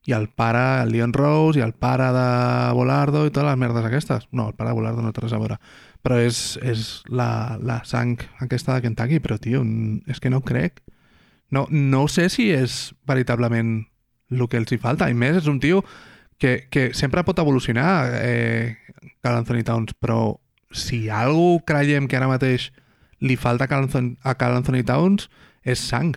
i 0.05 0.12
el 0.16 0.28
pare, 0.28 0.82
el 0.82 0.90
Leon 0.90 1.12
Rose, 1.14 1.61
i 1.61 1.62
el 1.62 1.74
pare 1.78 2.09
de 2.14 2.26
Volardo 2.74 3.24
i 3.26 3.30
totes 3.30 3.50
les 3.50 3.59
merdes 3.61 3.86
aquestes. 3.86 4.26
No, 4.32 4.48
el 4.50 4.57
pare 4.59 4.72
de 4.72 4.78
Volardo 4.78 5.05
no 5.05 5.12
té 5.14 5.22
res 5.22 5.34
a 5.36 5.38
veure. 5.38 5.59
Però 6.03 6.18
és, 6.18 6.59
és 6.62 7.03
la, 7.07 7.59
la 7.62 7.82
sang 7.86 8.16
aquesta 8.42 8.74
de 8.74 8.82
Kentucky. 8.88 9.20
Però, 9.22 9.38
tio, 9.38 9.62
és 10.11 10.18
que 10.18 10.32
no 10.32 10.42
crec. 10.42 10.82
No, 11.55 11.68
no 11.70 12.09
sé 12.11 12.26
si 12.32 12.48
és 12.50 12.90
veritablement 13.07 13.76
el 14.32 14.48
que 14.48 14.59
els 14.59 14.74
hi 14.74 14.80
falta. 14.82 15.07
I 15.07 15.14
més, 15.14 15.38
és 15.44 15.50
un 15.50 15.61
tio 15.62 15.84
que, 16.42 16.66
que 16.72 16.90
sempre 16.98 17.22
pot 17.22 17.38
evolucionar, 17.38 18.11
eh, 18.18 18.74
Carl 19.22 19.38
Anthony 19.44 19.62
Towns, 19.62 19.94
però 19.94 20.40
si 20.74 21.07
algú 21.12 21.61
creiem 21.68 22.09
que 22.09 22.18
ara 22.18 22.30
mateix 22.30 22.72
li 23.22 23.36
falta 23.38 23.68
a 23.68 24.34
Carl 24.34 24.57
Anthony 24.57 24.82
Towns 24.82 25.28
és 25.62 25.78
sang. 25.78 26.16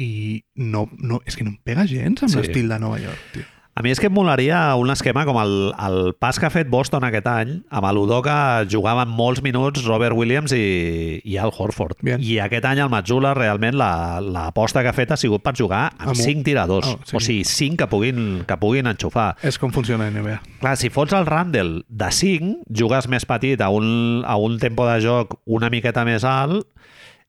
I 0.00 0.10
no, 0.56 0.86
no, 0.98 1.20
és 1.28 1.36
que 1.36 1.44
no 1.44 1.52
em 1.54 1.58
pega 1.62 1.84
gens 1.86 2.22
amb 2.24 2.32
Sí. 2.32 2.38
l'estil 2.40 2.68
de 2.72 2.78
Nova 2.80 2.98
York, 3.02 3.18
tio. 3.34 3.46
A 3.78 3.82
mi 3.86 3.92
és 3.94 4.00
que 4.02 4.08
em 4.10 4.12
molaria 4.12 4.74
un 4.76 4.90
esquema 4.90 5.22
com 5.24 5.36
el, 5.40 5.52
el 5.78 6.14
pas 6.18 6.36
que 6.40 6.44
ha 6.44 6.50
fet 6.52 6.68
Boston 6.68 7.04
aquest 7.06 7.26
any, 7.30 7.52
amb 7.70 7.86
l'Udoka 7.94 8.66
jugaven 8.68 9.08
molts 9.08 9.40
minuts 9.46 9.84
Robert 9.86 10.12
Williams 10.18 10.52
i, 10.52 11.20
i 11.24 11.36
Al 11.40 11.52
Horford. 11.54 11.94
Bien. 12.02 12.20
I 12.20 12.40
aquest 12.42 12.66
any 12.68 12.80
el 12.82 12.90
Mazzula 12.92 13.30
realment 13.38 13.78
la- 13.78 14.20
l'aposta 14.20 14.82
que 14.82 14.90
ha 14.90 14.92
fet 14.92 15.12
ha 15.14 15.16
sigut 15.16 15.40
per 15.46 15.54
jugar 15.56 15.84
amb 15.96 16.10
Amb 16.10 16.18
cinc 16.18 16.44
tiradors. 16.44 16.90
Oh, 16.92 16.98
sí. 17.06 17.16
O 17.16 17.20
sigui, 17.24 17.44
cinc 17.48 17.78
que 17.78 17.86
puguin, 17.88 18.42
que 18.44 18.58
puguin 18.60 18.90
enxufar. 18.90 19.36
És 19.46 19.56
com 19.56 19.72
funciona 19.72 20.10
la 20.10 20.10
NBA. 20.18 20.40
Clar, 20.60 20.76
si 20.76 20.90
fots 20.90 21.14
el 21.16 21.24
Randall 21.30 21.84
de 21.88 22.10
5, 22.10 22.64
jugues 22.74 23.08
més 23.08 23.24
petit 23.24 23.62
a 23.62 23.70
un, 23.70 24.24
a 24.26 24.36
un 24.36 24.58
tempo 24.58 24.84
de 24.90 24.98
joc 25.00 25.38
una 25.46 25.70
miqueta 25.70 26.04
més 26.04 26.26
alt, 26.26 26.66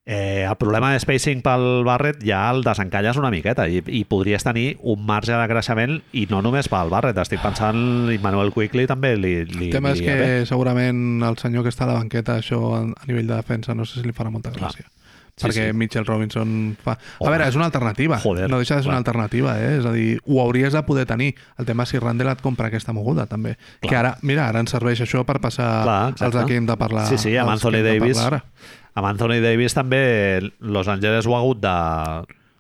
eh, 0.06 0.46
el 0.50 0.56
problema 0.58 0.92
de 0.94 1.00
spacing 1.00 1.42
pel 1.46 1.84
Barret 1.86 2.24
ja 2.26 2.44
el 2.52 2.64
desencalles 2.66 3.18
una 3.22 3.30
miqueta 3.32 3.68
i, 3.70 3.82
i 3.86 4.04
podries 4.10 4.44
tenir 4.44 4.78
un 4.82 5.06
marge 5.06 5.36
de 5.38 5.48
creixement 5.52 6.00
i 6.18 6.26
no 6.32 6.42
només 6.42 6.70
pel 6.72 6.90
Barret, 6.90 7.18
estic 7.22 7.42
pensant 7.44 8.10
Immanuel 8.14 8.52
Quickly 8.56 8.88
també 8.90 9.14
li, 9.16 9.36
li, 9.46 9.68
El 9.70 9.76
tema 9.78 9.92
és 9.94 10.02
li 10.02 10.08
que 10.08 10.16
iria 10.18 10.32
bé. 10.42 10.46
segurament 10.50 11.22
el 11.28 11.38
senyor 11.38 11.64
que 11.64 11.70
està 11.74 11.86
a 11.86 11.94
la 11.94 12.00
banqueta 12.02 12.40
això 12.42 12.64
a 12.78 12.82
a 12.82 13.06
nivell 13.08 13.28
de 13.30 13.36
defensa 13.38 13.76
no 13.78 13.86
sé 13.86 14.02
si 14.02 14.08
li 14.08 14.14
farà 14.14 14.32
molta 14.34 14.50
Clar. 14.52 14.72
gràcia. 14.72 14.90
Sí, 15.32 15.46
perquè 15.48 15.68
sí. 15.70 15.74
Mitchell 15.74 16.06
Robinson 16.06 16.76
fa... 16.84 16.92
A 16.92 16.98
Home. 17.24 17.30
veure, 17.32 17.48
és 17.48 17.56
una 17.56 17.66
alternativa. 17.66 18.18
Joder, 18.20 18.50
no 18.52 18.58
deixa 18.60 18.76
de 18.76 18.82
ser 18.82 18.90
clar. 18.90 18.92
una 18.92 18.98
alternativa, 19.00 19.54
eh? 19.58 19.78
És 19.80 19.86
a 19.88 19.94
dir, 19.96 20.20
ho 20.26 20.42
hauries 20.44 20.74
de 20.76 20.82
poder 20.84 21.06
tenir. 21.08 21.32
El 21.58 21.66
tema 21.66 21.84
és 21.88 21.94
si 21.96 22.02
Randall 22.04 22.34
et 22.34 22.42
compra 22.44 22.68
aquesta 22.68 22.94
moguda, 22.94 23.26
també. 23.32 23.56
Clar. 23.80 23.90
Que 23.90 23.96
ara, 23.96 24.12
mira, 24.28 24.50
ara 24.52 24.60
ens 24.62 24.76
serveix 24.76 25.02
això 25.02 25.24
per 25.26 25.40
passar 25.42 25.70
Clar, 25.88 26.12
exacte. 26.12 26.38
de 26.38 26.46
qui 26.52 26.60
hem 26.60 26.68
de 26.68 26.76
parlar. 26.78 27.08
Sí, 27.08 27.18
sí, 27.18 27.34
amb 27.38 27.56
Anthony 27.56 27.80
que 27.80 27.84
Davis. 27.88 28.20
Amb 28.94 29.08
Anthony 29.08 29.40
Davis 29.44 29.74
també 29.78 30.02
Los 30.60 30.90
Angeles 30.92 31.28
ho 31.28 31.36
ha 31.36 31.40
hagut 31.40 31.62
de 31.64 31.76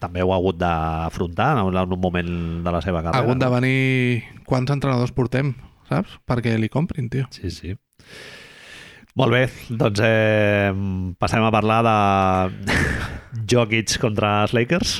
també 0.02 0.24
ho 0.26 0.32
ha 0.34 0.38
hagut 0.40 0.58
d'afrontar 0.58 1.52
en 1.62 1.78
un 1.78 2.00
moment 2.02 2.30
de 2.66 2.72
la 2.74 2.82
seva 2.82 3.00
Ha 3.00 3.04
carrera. 3.06 3.22
hagut 3.22 3.38
de 3.38 3.50
venir... 3.54 4.24
Quants 4.50 4.72
entrenadors 4.74 5.12
portem, 5.14 5.54
saps? 5.90 6.16
Perquè 6.26 6.56
li 6.58 6.70
comprin, 6.74 7.10
tio. 7.14 7.28
Sí, 7.30 7.52
sí. 7.54 7.76
Molt 9.20 9.36
bé, 9.36 9.44
doncs 9.70 10.02
eh, 10.02 10.72
passem 11.20 11.44
a 11.44 11.52
parlar 11.54 11.82
de 11.86 11.96
Jokic 13.52 13.98
contra 14.02 14.42
els 14.48 14.56
Lakers. 14.58 14.96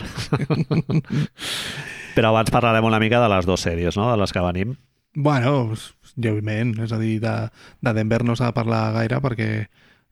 Però 2.16 2.30
abans 2.30 2.52
parlarem 2.52 2.86
una 2.86 3.00
mica 3.00 3.22
de 3.24 3.30
les 3.32 3.48
dues 3.48 3.64
sèries, 3.64 3.98
no? 3.98 4.10
de 4.12 4.18
les 4.20 4.34
que 4.36 4.44
venim. 4.44 4.76
Bueno, 5.16 5.74
lleument, 6.16 6.76
és 6.84 6.92
a 6.94 7.00
dir, 7.00 7.18
de, 7.24 7.34
de 7.82 7.94
Denver 7.96 8.22
no 8.28 8.36
s'ha 8.38 8.52
de 8.52 8.56
parlar 8.56 8.92
gaire 9.00 9.18
perquè 9.24 9.50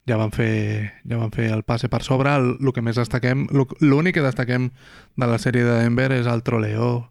ja 0.10 0.18
van 0.20 0.34
fer, 0.36 0.92
ja 1.08 1.18
van 1.22 1.32
fer 1.32 1.52
el 1.54 1.64
passe 1.64 1.88
per 1.92 2.02
sobre. 2.04 2.34
El, 2.36 2.56
el 2.60 2.74
que 2.76 2.82
més 2.86 2.98
destaquem, 3.00 3.46
l'únic 3.80 4.18
que 4.18 4.26
destaquem 4.26 4.70
de 5.16 5.28
la 5.30 5.38
sèrie 5.42 5.64
de 5.64 5.78
Denver 5.84 6.12
és 6.18 6.28
el 6.28 6.44
troleo 6.44 7.08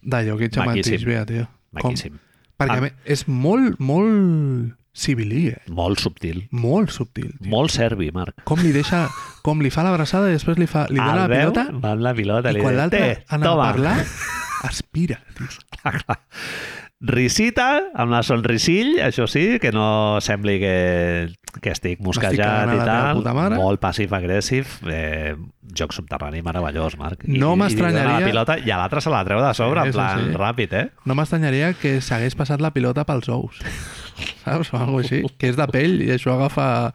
de 0.00 0.24
Jokic 0.30 0.56
amb. 0.62 0.72
Antishbea, 0.76 1.26
tio. 1.26 1.48
Com? 1.78 1.90
Maquíssim. 1.92 2.18
Perquè 2.58 2.78
Ah. 2.88 2.94
és 3.04 3.26
molt, 3.28 3.76
molt 3.78 4.74
civilí, 4.98 5.48
eh? 5.52 5.60
Molt 5.70 6.00
subtil. 6.02 6.48
Molt 6.50 6.90
subtil, 6.90 7.28
tio. 7.38 7.50
Molt 7.52 7.70
serbi, 7.70 8.08
Marc. 8.10 8.40
Com 8.48 8.58
li 8.64 8.72
deixa, 8.74 9.04
com 9.46 9.60
li 9.62 9.70
fa 9.70 9.84
l'abraçada 9.86 10.30
i 10.30 10.34
després 10.34 10.58
li, 10.58 10.66
fa, 10.66 10.86
li 10.90 10.98
dona 10.98 11.14
la 11.14 11.26
veu, 11.30 11.52
pilota 11.52 11.68
va 11.78 11.92
amb 11.92 12.02
la 12.02 12.14
pilota, 12.18 12.50
i 12.50 12.54
li 12.58 12.64
quan 12.64 12.74
l'altre 12.80 12.98
"Té, 12.98 13.24
anava 13.28 13.52
toma." 13.52 13.68
a 13.68 13.72
parlar, 13.72 14.06
aspira, 14.70 15.20
tio. 15.36 15.46
Risita, 17.00 17.92
amb 17.94 18.10
la 18.10 18.24
sonrisill, 18.26 18.96
això 18.98 19.28
sí, 19.30 19.60
que 19.62 19.70
no 19.70 20.18
sembli 20.20 20.56
que, 20.58 20.72
que 21.62 21.70
estic 21.70 22.00
mosquejat 22.02 22.72
i 22.74 22.78
tal. 22.82 23.20
Molt 23.54 23.78
passiv-agressiv. 23.78 24.80
Eh, 24.90 25.36
joc 25.78 25.94
subterrani 25.94 26.40
meravellós, 26.42 26.96
Marc. 26.98 27.22
No 27.30 27.52
m'estranyaria- 27.60 28.18
la 28.18 28.26
pilota 28.26 28.56
i 28.58 28.72
a 28.74 28.78
l'altre 28.80 29.00
se 29.04 29.10
la 29.14 29.22
treu 29.24 29.38
de 29.44 29.52
sobre, 29.54 29.82
Sí, 29.82 29.86
en 29.86 29.92
sí, 29.92 29.98
plan 29.98 30.24
sí. 30.24 30.34
ràpid, 30.34 30.72
eh? 30.74 30.90
No 31.04 31.14
m'estranyaria 31.14 31.74
que 31.78 32.00
s'hagués 32.00 32.34
passat 32.34 32.60
la 32.60 32.72
pilota 32.74 33.04
pels 33.06 33.28
ous. 33.28 33.60
Saps? 34.44 34.72
O 34.74 34.78
alguna 34.82 35.04
així. 35.04 35.22
Que 35.38 35.52
és 35.52 35.56
de 35.56 35.68
pell 35.70 36.00
i 36.02 36.10
això 36.16 36.34
agafa 36.34 36.92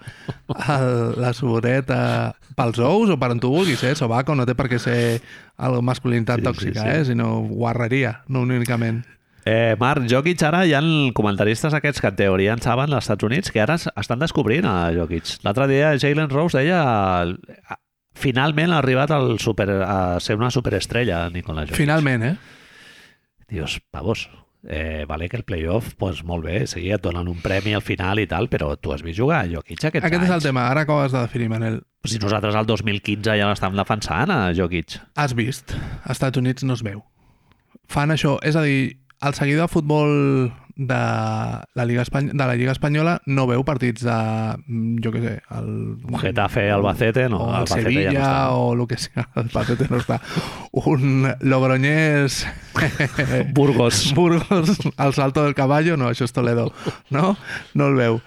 el, 0.68 1.22
la 1.22 1.32
suboreta 1.32 2.36
pels 2.58 2.80
ous 2.84 3.10
o 3.10 3.18
per 3.18 3.32
on 3.32 3.40
tu 3.40 3.50
vulguis, 3.56 3.82
eh? 3.88 3.96
Sobaco 3.96 4.36
no 4.36 4.44
té 4.46 4.54
per 4.54 4.68
què 4.68 4.80
ser 4.84 5.22
algo 5.56 5.80
masculinitat 5.82 6.42
Sí, 6.42 6.44
sí, 6.44 6.50
tòxica, 6.52 6.82
sí. 6.82 6.90
eh? 6.90 7.06
Sinó 7.06 7.40
guarreria, 7.48 8.20
no 8.28 8.42
únicament. 8.44 9.06
Eh, 9.46 9.76
Marc, 9.80 10.06
Jokic, 10.10 10.42
ara 10.48 10.62
hi 10.66 10.72
ha 10.74 10.80
comentaristes 11.14 11.74
aquests 11.76 12.00
que 12.00 12.08
en 12.08 12.16
teoria 12.16 12.54
en 12.56 12.62
saben 12.64 12.94
als 12.94 13.04
Estats 13.04 13.24
Units 13.28 13.52
que 13.52 13.60
ara 13.62 13.76
es- 13.76 13.90
estan 14.00 14.20
descobrint 14.20 14.66
a 14.66 14.92
Jokic. 14.96 15.40
L'altre 15.44 15.68
dia 15.68 15.98
Jalen 16.00 16.30
Rose 16.30 16.58
deia 16.58 17.26
finalment 18.16 18.72
ha 18.72 18.78
arribat 18.80 19.12
al 19.12 19.38
super, 19.40 19.70
a 19.84 20.20
ser 20.22 20.38
una 20.38 20.52
superestrella 20.52 21.30
Nikola 21.30 21.66
Jokic. 21.66 21.76
Finalment, 21.76 22.24
eh? 22.24 22.36
Dius, 23.50 23.82
pavos, 23.92 24.30
eh, 24.68 25.04
vale 25.08 25.28
que 25.28 25.36
el 25.38 25.44
playoff, 25.44 25.94
pues 25.96 26.24
molt 26.24 26.46
bé, 26.46 26.66
sí, 26.68 26.90
et 26.90 27.02
donen 27.04 27.28
un 27.28 27.42
premi 27.42 27.74
al 27.74 27.82
final 27.84 28.20
i 28.20 28.28
tal, 28.28 28.48
però 28.50 28.78
tu 28.80 28.94
has 28.94 29.04
vist 29.04 29.20
jugar 29.20 29.42
a 29.44 29.50
Jokic 29.50 29.84
aquests 29.84 30.06
Aquest 30.06 30.22
anys. 30.22 30.30
és 30.30 30.36
el 30.38 30.42
tema. 30.48 30.70
Ara 30.70 30.86
com 30.86 31.00
has 31.04 31.12
de 31.12 31.20
definir, 31.20 31.50
Manel? 31.50 31.82
Si 32.06 32.18
nosaltres 32.20 32.56
al 32.56 32.66
2015 32.66 33.36
ja 33.38 33.50
l'estàvem 33.52 33.76
defensant 33.76 34.32
a 34.32 34.54
Jokic. 34.56 35.02
Has 35.16 35.34
vist. 35.36 35.74
Als 36.04 36.12
Estats 36.16 36.38
Units 36.38 36.64
no 36.64 36.74
es 36.74 36.82
veu. 36.84 37.04
Fan 37.90 38.10
això. 38.12 38.38
És 38.42 38.56
a 38.56 38.62
dir, 38.64 39.03
el 39.24 39.34
seguidor 39.34 39.70
de 39.70 39.74
futbol 39.74 40.54
de 40.76 40.96
la 40.96 41.86
Lliga, 41.86 42.02
Espany 42.02 42.30
de 42.30 42.46
la 42.46 42.56
Lliga 42.56 42.72
Espanyola 42.72 43.20
no 43.30 43.46
veu 43.46 43.62
partits 43.66 44.02
de, 44.08 44.16
mm, 44.66 45.04
jo 45.06 45.12
què 45.14 45.22
sé, 45.22 45.34
el... 45.54 45.70
Getafe, 46.24 46.66
Albacete, 46.74 47.28
no, 47.30 47.44
o 47.46 47.50
el 47.52 47.56
Albacete 47.62 47.84
Sevilla 47.84 48.12
ja 48.12 48.18
no 48.18 48.26
està. 48.26 48.58
o 48.58 48.74
el 48.74 48.88
que 48.88 48.98
sea, 48.98 49.28
el 49.36 49.42
Albacete 49.44 49.88
no 49.92 50.02
està. 50.02 50.20
Un 50.74 51.30
Logroñés... 51.42 52.44
Burgos. 53.54 54.14
Burgos, 54.18 54.80
al 54.98 55.14
Salto 55.14 55.44
del 55.44 55.54
Caballo, 55.54 55.98
no, 55.98 56.10
això 56.10 56.26
és 56.26 56.34
Toledo, 56.34 56.72
no? 57.14 57.36
No 57.76 57.90
el 57.94 58.00
veu. 58.00 58.22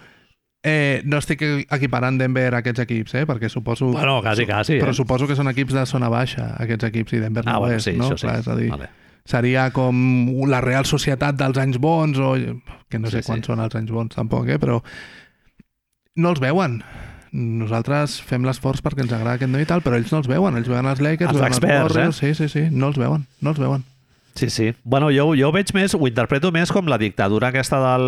Eh, 0.66 1.02
no 1.06 1.18
estic 1.22 1.42
equiparant 1.42 2.16
Denver 2.18 2.48
a 2.54 2.60
aquests 2.62 2.82
equips, 2.82 3.14
eh? 3.20 3.24
perquè 3.26 3.50
suposo... 3.50 3.90
Bueno, 3.94 4.20
quasi, 4.22 4.46
quasi. 4.46 4.78
Però 4.82 4.90
eh? 4.90 4.98
suposo 4.98 5.26
que 5.26 5.36
són 5.38 5.50
equips 5.50 5.74
de 5.78 5.84
zona 5.86 6.10
baixa, 6.10 6.52
aquests 6.62 6.88
equips, 6.90 7.18
i 7.18 7.22
Denver 7.22 7.44
Ah, 7.46 7.52
no 7.52 7.58
ho 7.58 7.66
bueno, 7.66 7.78
és, 7.78 7.86
sí, 7.86 7.94
no? 7.98 8.10
sí. 8.14 8.22
Clar, 8.26 8.40
és 8.42 8.48
a 8.50 8.56
dir, 8.58 8.70
Vale. 8.74 8.90
Seria 9.26 9.68
com 9.74 9.96
la 10.48 10.62
Real 10.64 10.86
Societat 10.88 11.36
dels 11.38 11.58
anys 11.58 11.80
bons, 11.82 12.18
o 12.18 12.34
que 12.88 13.00
no 13.02 13.10
sé 13.10 13.20
Sí, 13.20 13.26
sí. 13.26 13.32
quants 13.32 13.50
són 13.50 13.62
els 13.64 13.74
anys 13.78 13.92
bons 13.92 14.14
tampoc, 14.14 14.48
eh? 14.48 14.58
però 14.62 14.80
no 16.16 16.32
els 16.32 16.40
veuen. 16.40 16.80
Nosaltres 17.36 18.20
fem 18.24 18.46
l'esforç 18.46 18.80
perquè 18.84 19.02
ens 19.04 19.12
agrada 19.12 19.36
aquest 19.36 19.52
noi 19.52 19.66
i 19.66 19.68
tal, 19.68 19.82
però 19.84 19.98
ells 19.98 20.12
no 20.14 20.22
els 20.22 20.30
veuen. 20.30 20.56
Ells 20.56 20.70
veuen 20.70 20.86
els 20.88 21.02
Lakers, 21.04 21.28
Els 21.34 21.36
veuen 21.36 21.50
els 21.52 21.58
experts, 21.58 21.92
Warriors... 21.96 22.22
Sí, 22.22 22.32
sí, 22.38 22.48
sí, 22.48 22.68
no 22.70 22.88
els 22.92 22.96
veuen, 23.02 23.26
no 23.42 23.52
els 23.52 23.60
veuen. 23.60 23.84
Sí, 24.36 24.50
sí. 24.50 24.74
Bueno, 24.84 25.08
jo, 25.08 25.30
jo 25.38 25.48
ho 25.48 25.52
veig 25.54 25.70
més, 25.72 25.94
ho 25.96 26.08
interpreto 26.08 26.50
més 26.52 26.70
com 26.74 26.88
la 26.90 26.98
dictadura 27.00 27.48
aquesta 27.48 27.78
del, 27.80 28.06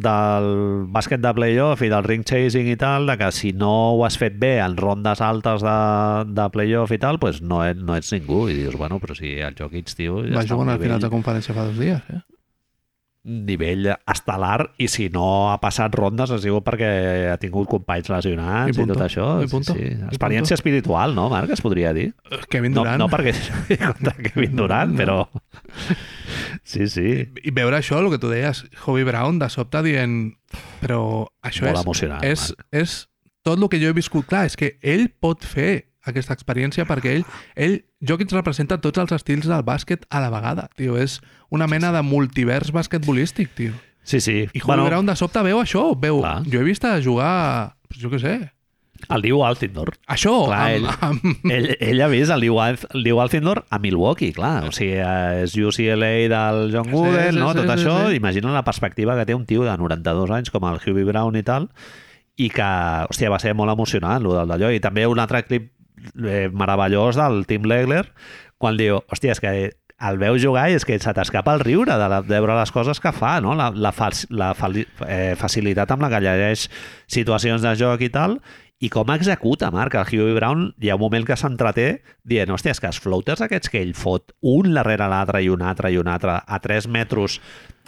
del 0.00 0.48
bàsquet 0.92 1.20
de 1.20 1.32
playoff 1.36 1.84
i 1.84 1.90
del 1.92 2.06
ring 2.06 2.24
chasing 2.24 2.70
i 2.72 2.78
tal, 2.80 3.06
de 3.10 3.18
que 3.20 3.28
si 3.36 3.52
no 3.52 3.72
ho 3.92 4.04
has 4.08 4.16
fet 4.16 4.38
bé 4.40 4.56
en 4.64 4.78
rondes 4.80 5.20
altes 5.20 5.64
de, 5.66 5.76
de 6.32 6.48
playoff 6.54 6.96
i 6.96 7.00
tal, 7.02 7.20
pues 7.20 7.42
no, 7.42 7.60
et, 7.66 7.76
no 7.76 7.98
ets 7.98 8.14
ningú. 8.16 8.46
I 8.48 8.56
dius, 8.62 8.78
bueno, 8.80 8.98
però 9.02 9.18
si 9.18 9.36
el 9.36 9.58
Jokic, 9.58 9.92
tio, 9.92 10.22
ja 10.24 10.40
Va 10.40 10.46
jugar 10.48 10.62
a 10.62 10.64
un 10.64 10.72
al 10.76 10.82
finals 10.82 11.04
de 11.04 11.12
conferència 11.12 11.56
fa 11.56 11.68
dos 11.68 11.78
dies, 11.78 12.00
eh? 12.08 12.22
Nivell 13.26 13.88
estel·lar 14.06 14.68
i 14.78 14.86
si 14.86 15.08
no 15.10 15.50
ha 15.50 15.56
passat 15.58 15.94
rondes 15.98 16.30
ha 16.30 16.38
sigut 16.38 16.62
perquè 16.62 16.90
ha 17.32 17.36
tingut 17.42 17.66
companys 17.66 18.06
lesionats 18.12 18.70
I 18.70 18.76
i, 18.76 18.78
punto. 18.78 18.94
tot 18.94 19.02
això. 19.08 19.26
I 19.42 19.48
punto. 19.50 19.74
Sí, 19.74 19.82
sí. 19.82 19.96
I 19.98 20.06
Experiència 20.12 20.54
espiritual, 20.54 21.16
no, 21.18 21.24
Marc? 21.32 21.50
Es 21.56 21.62
podria 21.64 21.90
dir. 21.96 22.12
Kevin 22.48 22.72
No, 22.76 22.84
Durant. 22.84 23.00
no 23.02 23.08
perquè 23.10 23.34
jugui 23.48 23.80
contra 23.82 24.14
Kevin 24.28 24.54
Durant, 24.56 24.94
No. 24.94 24.98
però... 25.00 25.18
Sí, 26.62 26.86
sí. 26.90 27.08
I 27.42 27.50
veure 27.54 27.78
això, 27.78 27.98
el 28.02 28.10
que 28.14 28.18
tu 28.22 28.30
deies, 28.30 28.64
Hobie 28.86 29.04
Brown 29.06 29.38
de 29.42 29.48
sobte 29.52 29.82
dient 29.86 30.16
però 30.80 31.26
això 31.42 31.66
Molt 31.66 31.76
és, 31.78 31.84
emocionant, 31.84 32.24
és, 32.26 32.46
Marc. 32.54 32.66
és 32.82 32.96
tot 33.46 33.58
el 33.62 33.68
que 33.70 33.78
jo 33.82 33.90
he 33.90 33.96
viscut. 33.96 34.26
Clar, 34.30 34.46
és 34.50 34.56
que 34.58 34.76
ell 34.82 35.08
pot 35.22 35.44
fer 35.46 35.88
aquesta 36.08 36.34
experiència 36.34 36.86
perquè 36.88 37.16
ell, 37.18 37.24
ell 37.54 37.76
Jokic 38.00 38.32
representa 38.32 38.78
tots 38.80 38.98
els 39.02 39.12
estils 39.12 39.46
del 39.46 39.64
bàsquet 39.66 40.06
a 40.10 40.20
la 40.20 40.30
vegada, 40.30 40.68
tio. 40.76 40.96
És 40.98 41.20
una 41.50 41.66
mena 41.66 41.92
de 41.92 42.02
multivers 42.02 42.72
basquetbolístic, 42.72 43.54
tio. 43.54 43.72
Sí, 44.02 44.20
sí. 44.20 44.36
I 44.52 44.60
Hobie 44.60 44.66
bueno, 44.66 44.84
Brown 44.86 45.06
de 45.06 45.16
sobte 45.18 45.42
veu 45.42 45.58
això, 45.60 45.88
veu... 45.98 46.20
Clar. 46.22 46.42
Jo 46.46 46.60
he 46.60 46.66
vist 46.68 46.84
a 46.86 47.00
jugar, 47.02 47.76
jo 47.98 48.10
què 48.12 48.20
sé, 48.22 48.36
El 49.12 49.20
diu 49.20 49.42
Altindor. 49.44 49.90
això, 50.08 50.46
Clar, 50.46 50.70
ell- 50.72 50.86
amb, 50.88 51.20
amb, 51.26 51.50
Ell, 51.52 51.66
ell 51.84 52.00
ha 52.00 52.06
vist 52.08 52.30
el 52.32 52.40
Liu, 52.40 52.56
el 52.64 52.78
Liu 53.02 53.18
Alcindor 53.20 53.66
a 53.68 53.78
Milwaukee, 53.78 54.30
clar. 54.32 54.64
O 54.70 54.72
sigui, 54.72 54.94
és 55.42 55.52
UCLA 55.58 56.12
del 56.32 56.70
John 56.72 56.86
Sí, 56.88 56.94
Wooden, 56.94 57.34
sí, 57.34 57.38
no? 57.42 57.50
sí, 57.52 57.58
Tot 57.58 57.66
sí, 57.66 57.74
això. 57.84 57.96
sí. 58.08 58.16
Imagina 58.16 58.54
la 58.54 58.64
perspectiva 58.64 59.16
que 59.18 59.26
té 59.28 59.34
un 59.36 59.44
tio 59.44 59.66
de 59.66 59.76
92 59.76 60.30
anys 60.38 60.50
com 60.54 60.64
el 60.70 60.80
Hubie 60.80 61.04
Brown 61.04 61.36
i 61.36 61.42
tal, 61.44 61.68
i 62.40 62.48
que, 62.48 62.62
hòstia, 63.10 63.28
va 63.32 63.38
ser 63.42 63.52
molt 63.58 63.72
emocionant, 63.74 64.24
el 64.24 64.48
d'allò. 64.48 64.72
I 64.72 64.80
també 64.80 65.04
un 65.06 65.18
altre 65.20 65.42
clip 65.44 65.72
eh, 66.24 66.46
meravellós 66.52 67.18
del 67.18 67.44
Tim 67.48 67.66
Legler, 67.68 68.04
quan 68.58 68.78
diu, 68.78 69.02
hòstia, 69.12 69.36
és 69.36 69.42
que 69.42 69.56
el 69.96 70.18
veus 70.20 70.42
jugar 70.42 70.66
i 70.68 70.76
és 70.76 70.84
que 70.84 70.98
se 71.00 71.12
t'escapa 71.16 71.54
el 71.56 71.64
riure 71.64 71.96
de, 71.96 72.08
la, 72.10 72.20
de 72.20 72.36
veure 72.36 72.58
les 72.58 72.72
coses 72.72 73.00
que 73.00 73.12
fa, 73.16 73.38
no? 73.40 73.54
la, 73.56 73.70
la, 73.72 73.92
fa, 73.96 74.10
la 74.28 74.52
fa, 74.56 74.68
eh, 75.08 75.34
facilitat 75.40 75.92
amb 75.92 76.04
la 76.04 76.12
que 76.12 76.20
llegeix 76.24 76.68
situacions 77.08 77.64
de 77.64 77.72
joc 77.80 78.04
i 78.04 78.12
tal, 78.12 78.36
i 78.76 78.90
com 78.92 79.08
executa, 79.14 79.70
Marc, 79.72 79.94
el 79.96 80.10
Huey 80.10 80.34
Brown, 80.36 80.66
hi 80.84 80.90
ha 80.92 80.98
un 80.98 81.00
moment 81.00 81.24
que 81.24 81.38
s'entreté 81.40 82.02
dient, 82.28 82.52
hòstia, 82.52 82.74
és 82.76 82.82
que 82.82 82.90
els 82.90 83.00
floaters 83.00 83.40
aquests 83.46 83.72
que 83.72 83.80
ell 83.80 83.94
fot 83.96 84.34
un 84.44 84.74
darrere 84.76 85.08
l'altre 85.08 85.40
i 85.40 85.48
un 85.48 85.64
altre 85.64 85.94
i 85.94 85.96
un 85.96 86.10
altre 86.12 86.42
a 86.44 86.58
3 86.60 86.90
metres 86.92 87.38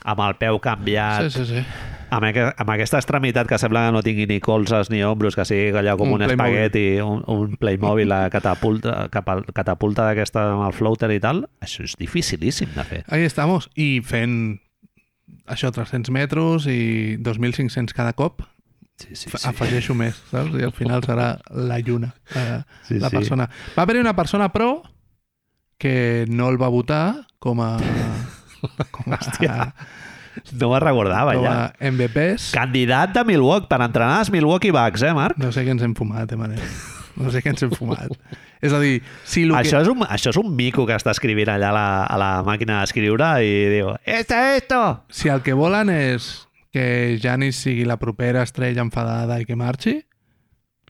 amb 0.04 0.20
el 0.26 0.36
peu 0.38 0.58
canviat, 0.62 1.30
sí, 1.30 1.44
sí, 1.44 1.58
sí. 1.58 1.62
amb, 2.10 2.24
amb 2.56 2.70
aquesta 2.74 2.98
extremitat 3.00 3.48
que 3.50 3.58
sembla 3.58 3.86
que 3.86 3.92
no 3.96 4.02
tingui 4.02 4.26
ni 4.30 4.38
colzes 4.40 4.90
ni 4.90 5.02
ombros, 5.04 5.36
que 5.36 5.44
sigui 5.48 5.72
allò 5.76 5.96
com 5.98 6.12
Un 6.12 6.22
un, 6.22 6.28
espagueti, 6.30 7.00
un, 7.04 7.24
un 7.26 7.56
Playmobil 7.56 8.12
a 8.12 8.28
catapulta, 8.30 9.08
cap 9.12 9.28
catapulta 9.54 10.06
d'aquesta 10.08 10.46
amb 10.54 10.66
el 10.68 10.76
floater 10.76 11.10
i 11.16 11.20
tal, 11.20 11.44
això 11.60 11.84
és 11.84 11.96
dificilíssim 11.98 12.70
de 12.76 12.84
fer. 12.84 13.02
Ahí 13.08 13.22
estamos. 13.28 13.68
I 13.74 14.00
fent 14.06 14.60
això, 15.48 15.72
300 15.72 16.10
metres 16.14 16.66
i 16.70 17.16
2.500 17.20 17.92
cada 17.96 18.12
cop, 18.14 18.42
Sí, 18.98 19.14
sí, 19.14 19.30
sí. 19.30 19.38
afegeixo 19.46 19.94
més, 19.94 20.16
saps? 20.32 20.56
I 20.58 20.64
al 20.66 20.72
final 20.74 21.04
serà 21.06 21.36
la 21.54 21.76
lluna, 21.78 22.08
eh, 22.34 22.62
Sí, 22.82 22.96
la 22.98 23.10
sí. 23.12 23.14
persona. 23.16 23.44
Va 23.76 23.84
haver 23.84 24.00
una 24.00 24.16
persona 24.16 24.48
pro 24.50 24.82
que 25.78 26.24
no 26.28 26.48
el 26.50 26.58
va 26.60 26.66
votar 26.66 27.28
com 27.38 27.60
a, 27.62 27.76
Hòstia, 29.08 29.72
No 30.54 30.68
me'n 30.70 30.82
recordava, 30.84 31.32
com 31.34 31.46
ja. 31.46 31.54
MVPs. 31.90 32.52
Candidat 32.54 33.14
de 33.16 33.24
Milwaukee, 33.26 33.66
per 33.70 33.80
entrenar 33.82 34.20
els 34.22 34.30
Milwaukee 34.30 34.74
Bucks, 34.74 35.02
eh, 35.02 35.14
Marc? 35.16 35.38
No 35.40 35.50
sé 35.54 35.64
què 35.66 35.74
ens 35.74 35.82
hem 35.82 35.96
fumat, 35.98 36.30
eh, 36.30 36.38
Manel? 36.38 36.62
No 37.18 37.32
sé 37.34 37.42
què 37.42 37.50
ens 37.50 37.64
hem 37.66 37.72
fumat. 37.74 38.12
És 38.62 38.74
a 38.74 38.78
dir, 38.78 39.00
si 39.26 39.42
el 39.46 39.54
Això 39.58 39.78
que... 39.80 39.82
és, 39.82 39.90
un, 39.90 40.04
això 40.06 40.30
és 40.30 40.38
un 40.38 40.52
mico 40.54 40.86
que 40.86 40.94
està 40.94 41.10
escrivint 41.14 41.50
allà 41.50 41.72
a 41.72 41.74
la, 41.74 41.86
a 42.06 42.18
la 42.20 42.30
màquina 42.46 42.80
d'escriure 42.82 43.32
i 43.42 43.54
diu 43.74 43.90
«Esto, 44.04 44.38
esto!» 44.54 44.82
Si 45.10 45.30
el 45.32 45.42
que 45.46 45.56
volen 45.58 45.90
és 45.94 46.28
que 46.74 47.18
Janis 47.22 47.58
sigui 47.64 47.86
la 47.88 47.98
propera 47.98 48.44
estrella 48.46 48.84
enfadada 48.86 49.40
i 49.42 49.48
que 49.48 49.58
marxi, 49.58 49.98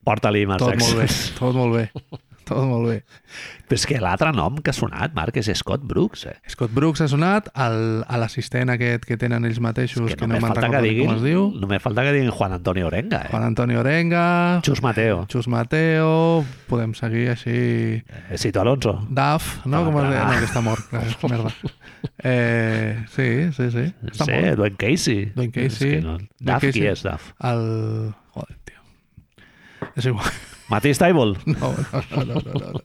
Porta-li 0.09 0.47
Marc 0.49 0.63
tot 0.63 0.79
molt 0.81 1.03
bé, 1.03 1.07
tot 1.37 1.57
molt 1.57 1.77
bé. 1.77 1.89
Tot 2.49 2.65
molt 2.65 2.87
bé. 2.89 2.97
Però 3.69 3.77
és 3.77 3.85
que 3.85 3.99
l'altre 4.01 4.31
nom 4.33 4.57
que 4.65 4.73
ha 4.73 4.77
sonat, 4.77 5.13
Marc, 5.17 5.37
és 5.37 5.51
Scott 5.61 5.83
Brooks, 5.85 6.23
eh? 6.31 6.37
Scott 6.49 6.73
Brooks 6.73 7.03
ha 7.05 7.09
sonat, 7.13 7.51
el, 7.61 7.77
a 8.09 8.17
l'assistent 8.21 8.73
aquest 8.73 9.05
que 9.05 9.19
tenen 9.21 9.45
ells 9.45 9.59
mateixos, 9.61 10.07
que 10.09 10.17
que, 10.17 10.25
no 10.27 10.33
només 10.33 10.43
me'n 10.47 10.55
falta 10.55 10.63
que 10.63 10.81
recordo 10.81 10.89
diguin, 10.89 11.11
com 11.11 11.19
es 11.19 11.25
diu. 11.27 11.43
només 11.61 11.83
falta 11.85 12.05
que 12.07 12.15
diguin 12.17 12.31
Juan 12.33 12.55
Antonio 12.57 12.87
Orenga, 12.89 13.21
eh? 13.27 13.33
Juan 13.35 13.45
Antonio 13.51 13.83
Orenga, 13.83 14.25
Xus 14.65 14.81
Mateo, 14.83 15.27
Xus 15.29 15.49
Mateo, 15.53 16.11
podem 16.73 16.95
seguir 16.97 17.29
així... 17.35 17.59
eh, 18.01 18.39
Cito 18.41 18.63
Alonso. 18.65 18.97
Daf, 19.11 19.67
no? 19.67 19.85
Com 19.85 19.93
Com 19.99 20.05
es 20.07 20.11
deia? 20.15 20.25
No, 20.25 20.39
que 20.41 20.49
està 20.49 20.65
mort. 20.65 20.89
clar, 20.89 21.05
Merda. 21.35 21.53
Eh, 22.25 23.05
sí, 23.13 23.29
sí, 23.53 23.71
sí. 23.75 23.85
Està 24.09 24.25
sí, 24.25 24.33
mort. 24.33 24.57
Dwayne 24.63 24.77
Casey. 24.81 25.25
Dwayne 25.37 25.53
Casey. 25.53 25.69
És 25.69 25.79
que 25.99 26.05
no... 26.07 26.17
Duff, 26.41 26.69
qui 26.73 26.87
és 26.89 27.05
Duff? 27.05 27.33
El... 27.45 27.65
Joder, 28.39 28.57
tio. 28.65 28.81
És 29.99 30.07
igual. 30.09 30.33
Matisse 30.69 30.99
Taibol. 31.01 31.37
No, 31.47 31.75
no, 31.93 32.25
no, 32.25 32.25
no, 32.25 32.41
no, 32.61 32.73
no. 32.73 32.81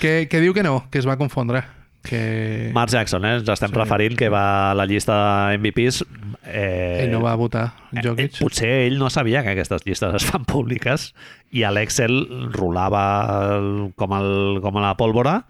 Que, 0.00 0.26
que 0.30 0.40
diu 0.40 0.54
que 0.54 0.62
no, 0.62 0.86
que 0.90 0.98
es 0.98 1.06
va 1.08 1.16
confondre. 1.20 1.64
Que 2.04 2.70
Mark 2.74 2.90
Jackson, 2.92 3.24
eh? 3.24 3.36
Ens 3.38 3.48
estem 3.48 3.70
Sí. 3.72 3.76
referint 3.78 4.16
que 4.18 4.28
va 4.28 4.70
a 4.72 4.74
la 4.76 4.84
llista 4.84 5.14
de 5.48 5.56
MVPs. 5.56 6.02
Eh, 6.44 7.04
ell 7.06 7.10
no 7.14 7.22
va 7.22 7.32
votar 7.40 7.72
Eh, 7.94 8.02
Jokic. 8.04 8.38
potser 8.42 8.68
ell 8.86 8.98
no 9.00 9.08
sabia 9.08 9.42
que 9.42 9.54
aquestes 9.54 9.86
llistes 9.86 10.12
es 10.18 10.26
fan 10.28 10.44
públiques 10.44 11.14
i 11.50 11.62
a 11.64 11.70
l'Excel 11.72 12.50
rolava 12.52 13.56
el- 13.56 13.94
com, 13.96 14.12
el, 14.12 14.60
com 14.60 14.76
a 14.76 14.82
la 14.82 14.96
pólvora 14.98 15.46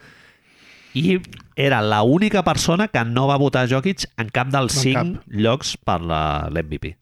i 0.95 1.19
era 1.57 1.81
la 1.83 2.05
única 2.07 2.45
persona 2.47 2.87
que 2.87 3.03
no 3.05 3.27
va 3.27 3.37
votar 3.43 3.67
Jokic 3.69 4.07
en 4.17 4.29
cap 4.31 4.47
dels 4.55 4.77
En 4.77 4.83
cinc 4.85 5.23
llocs 5.27 5.77
per 5.77 6.01
la- 6.03 6.47
l'MVP. 6.55 6.95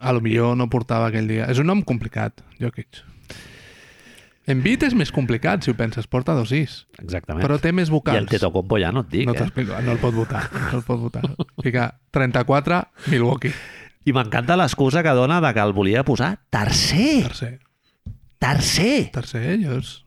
A 0.00 0.12
lo 0.12 0.20
millor 0.20 0.54
no 0.54 0.68
portava 0.68 1.08
aquell 1.08 1.26
dia. 1.26 1.46
És 1.48 1.58
un 1.58 1.66
nom 1.66 1.80
complicat, 1.82 2.42
Jokic. 2.60 3.00
Embiid 4.48 4.86
és 4.86 4.94
més 4.96 5.10
complicat, 5.12 5.64
si 5.64 5.72
ho 5.72 5.76
penses. 5.76 6.06
Porta 6.08 6.32
dos 6.36 6.54
is. 6.56 6.80
Exactament. 7.02 7.44
Però 7.44 7.58
té 7.60 7.72
més 7.76 7.90
I 7.90 7.92
vocals. 7.92 8.22
el 8.22 8.30
Tetocompo 8.30 8.78
ja 8.80 8.92
no 8.94 9.04
et 9.04 9.12
dic, 9.12 9.28
no 9.28 9.36
eh? 9.36 9.82
no 9.84 9.92
el 9.92 10.00
pot 10.00 10.16
votar. 10.16 10.46
No 10.70 10.80
el 10.80 10.84
pot 10.86 11.02
votar. 11.02 11.24
Fica 11.64 11.90
34, 12.16 12.80
Milwaukee. 13.12 13.52
I 14.08 14.14
m'encanta 14.16 14.56
l'excusa 14.56 15.02
que 15.04 15.12
dona 15.12 15.42
de 15.44 15.52
que 15.52 15.60
el 15.60 15.74
volia 15.76 16.04
posar 16.08 16.38
tercer. 16.48 17.28
Tercer. 17.28 17.58
Tercer! 18.38 19.10
Tercer, 19.12 19.58
llavors... 19.58 20.04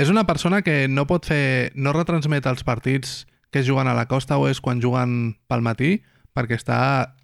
És 0.00 0.08
una 0.08 0.24
persona 0.24 0.62
que 0.64 0.86
no 0.88 1.04
pot 1.10 1.26
fer... 1.28 1.72
No 1.74 1.92
retransmet 1.92 2.46
els 2.48 2.62
partits 2.64 3.26
que 3.50 3.60
es 3.60 3.68
juguen 3.68 3.90
a 3.90 3.96
la 3.98 4.06
costa 4.08 4.38
oest 4.40 4.62
quan 4.64 4.80
juguen 4.80 5.34
pel 5.50 5.64
matí 5.66 5.98
perquè 6.32 6.56
està 6.56 6.78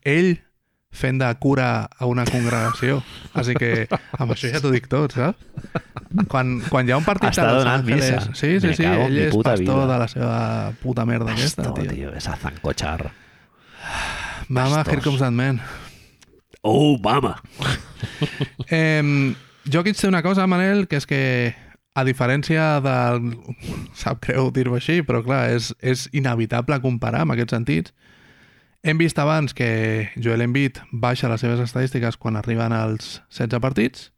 ell 0.05 0.35
fent 0.97 1.20
de 1.20 1.28
cura 1.43 1.68
a 1.86 2.09
una 2.09 2.24
congregació. 2.28 3.02
Així 3.36 3.55
que 3.59 3.70
amb 4.18 4.32
això 4.35 4.51
ja 4.52 4.62
t'ho 4.64 4.73
dic 4.74 4.89
tot, 4.93 5.14
saps? 5.16 5.39
Quan, 6.32 6.56
quan 6.73 6.89
hi 6.89 6.94
ha 6.94 6.98
un 7.01 7.05
partit 7.05 7.28
Està 7.35 7.44
Los 7.51 7.64
donant 7.64 7.85
missa. 7.85 8.20
Sí, 8.32 8.56
sí, 8.62 8.73
sí, 8.78 8.85
cago 8.86 9.09
ell 9.10 9.18
és 9.27 9.35
pastor 9.35 9.59
vida. 9.60 9.89
de 9.90 9.98
la 10.01 10.09
seva 10.09 10.39
puta 10.81 11.05
merda 11.09 11.35
aquesta, 11.35 11.66
Pastor, 11.66 11.82
tio. 11.82 11.93
tio, 11.93 12.14
és 12.16 12.28
a 12.31 12.36
zancochar. 12.40 13.10
Mama, 14.48 14.82
Pastors. 14.82 14.94
here 14.94 15.02
comes 15.02 15.20
that 15.20 15.32
man. 15.32 15.60
Oh, 16.62 16.97
mama! 16.98 17.36
Eh, 18.70 19.35
Jokic 19.70 19.98
té 19.98 20.09
una 20.09 20.23
cosa, 20.23 20.47
Manel, 20.47 20.86
que 20.90 20.98
és 20.98 21.06
que 21.06 21.20
a 21.97 22.05
diferència 22.05 22.78
del... 22.85 23.31
Sap 23.97 24.20
greu 24.24 24.51
dir-ho 24.55 24.77
així, 24.77 25.01
però 25.06 25.23
clar, 25.24 25.47
és, 25.56 25.73
és 25.81 26.06
inevitable 26.16 26.78
comparar 26.85 27.24
en 27.27 27.35
aquests 27.35 27.56
sentits. 27.56 27.94
Hem 28.86 29.00
vist 29.02 29.18
abans 29.18 29.50
que 29.50 30.12
Joel 30.14 30.44
Embiid 30.44 30.78
baixa 30.92 31.26
les 31.26 31.42
seves 31.42 31.58
estadístiques 31.58 32.14
quan 32.22 32.36
arriben 32.38 32.70
als 32.70 33.16
16 33.34 33.58
partits. 33.58 34.12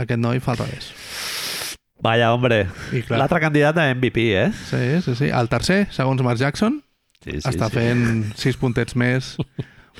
Aquest 0.00 0.22
noi 0.22 0.40
fa 0.40 0.54
al 0.54 0.62
revés. 0.62 0.86
Vaya, 2.00 2.30
hombre. 2.32 2.64
L'altre 3.12 3.42
candidat 3.44 3.76
a 3.76 3.90
MVP, 3.92 4.24
eh? 4.32 4.48
sí, 4.70 4.80
sí, 5.04 5.14
sí. 5.18 5.28
El 5.28 5.52
tercer, 5.52 5.84
segons 5.92 6.24
Mark 6.24 6.40
Jackson, 6.40 6.80
Sí, 7.22 7.36
sí, 7.36 7.46
està 7.52 7.68
fent 7.70 8.32
6 8.40 8.56
puntets 8.58 8.96
més, 8.98 9.34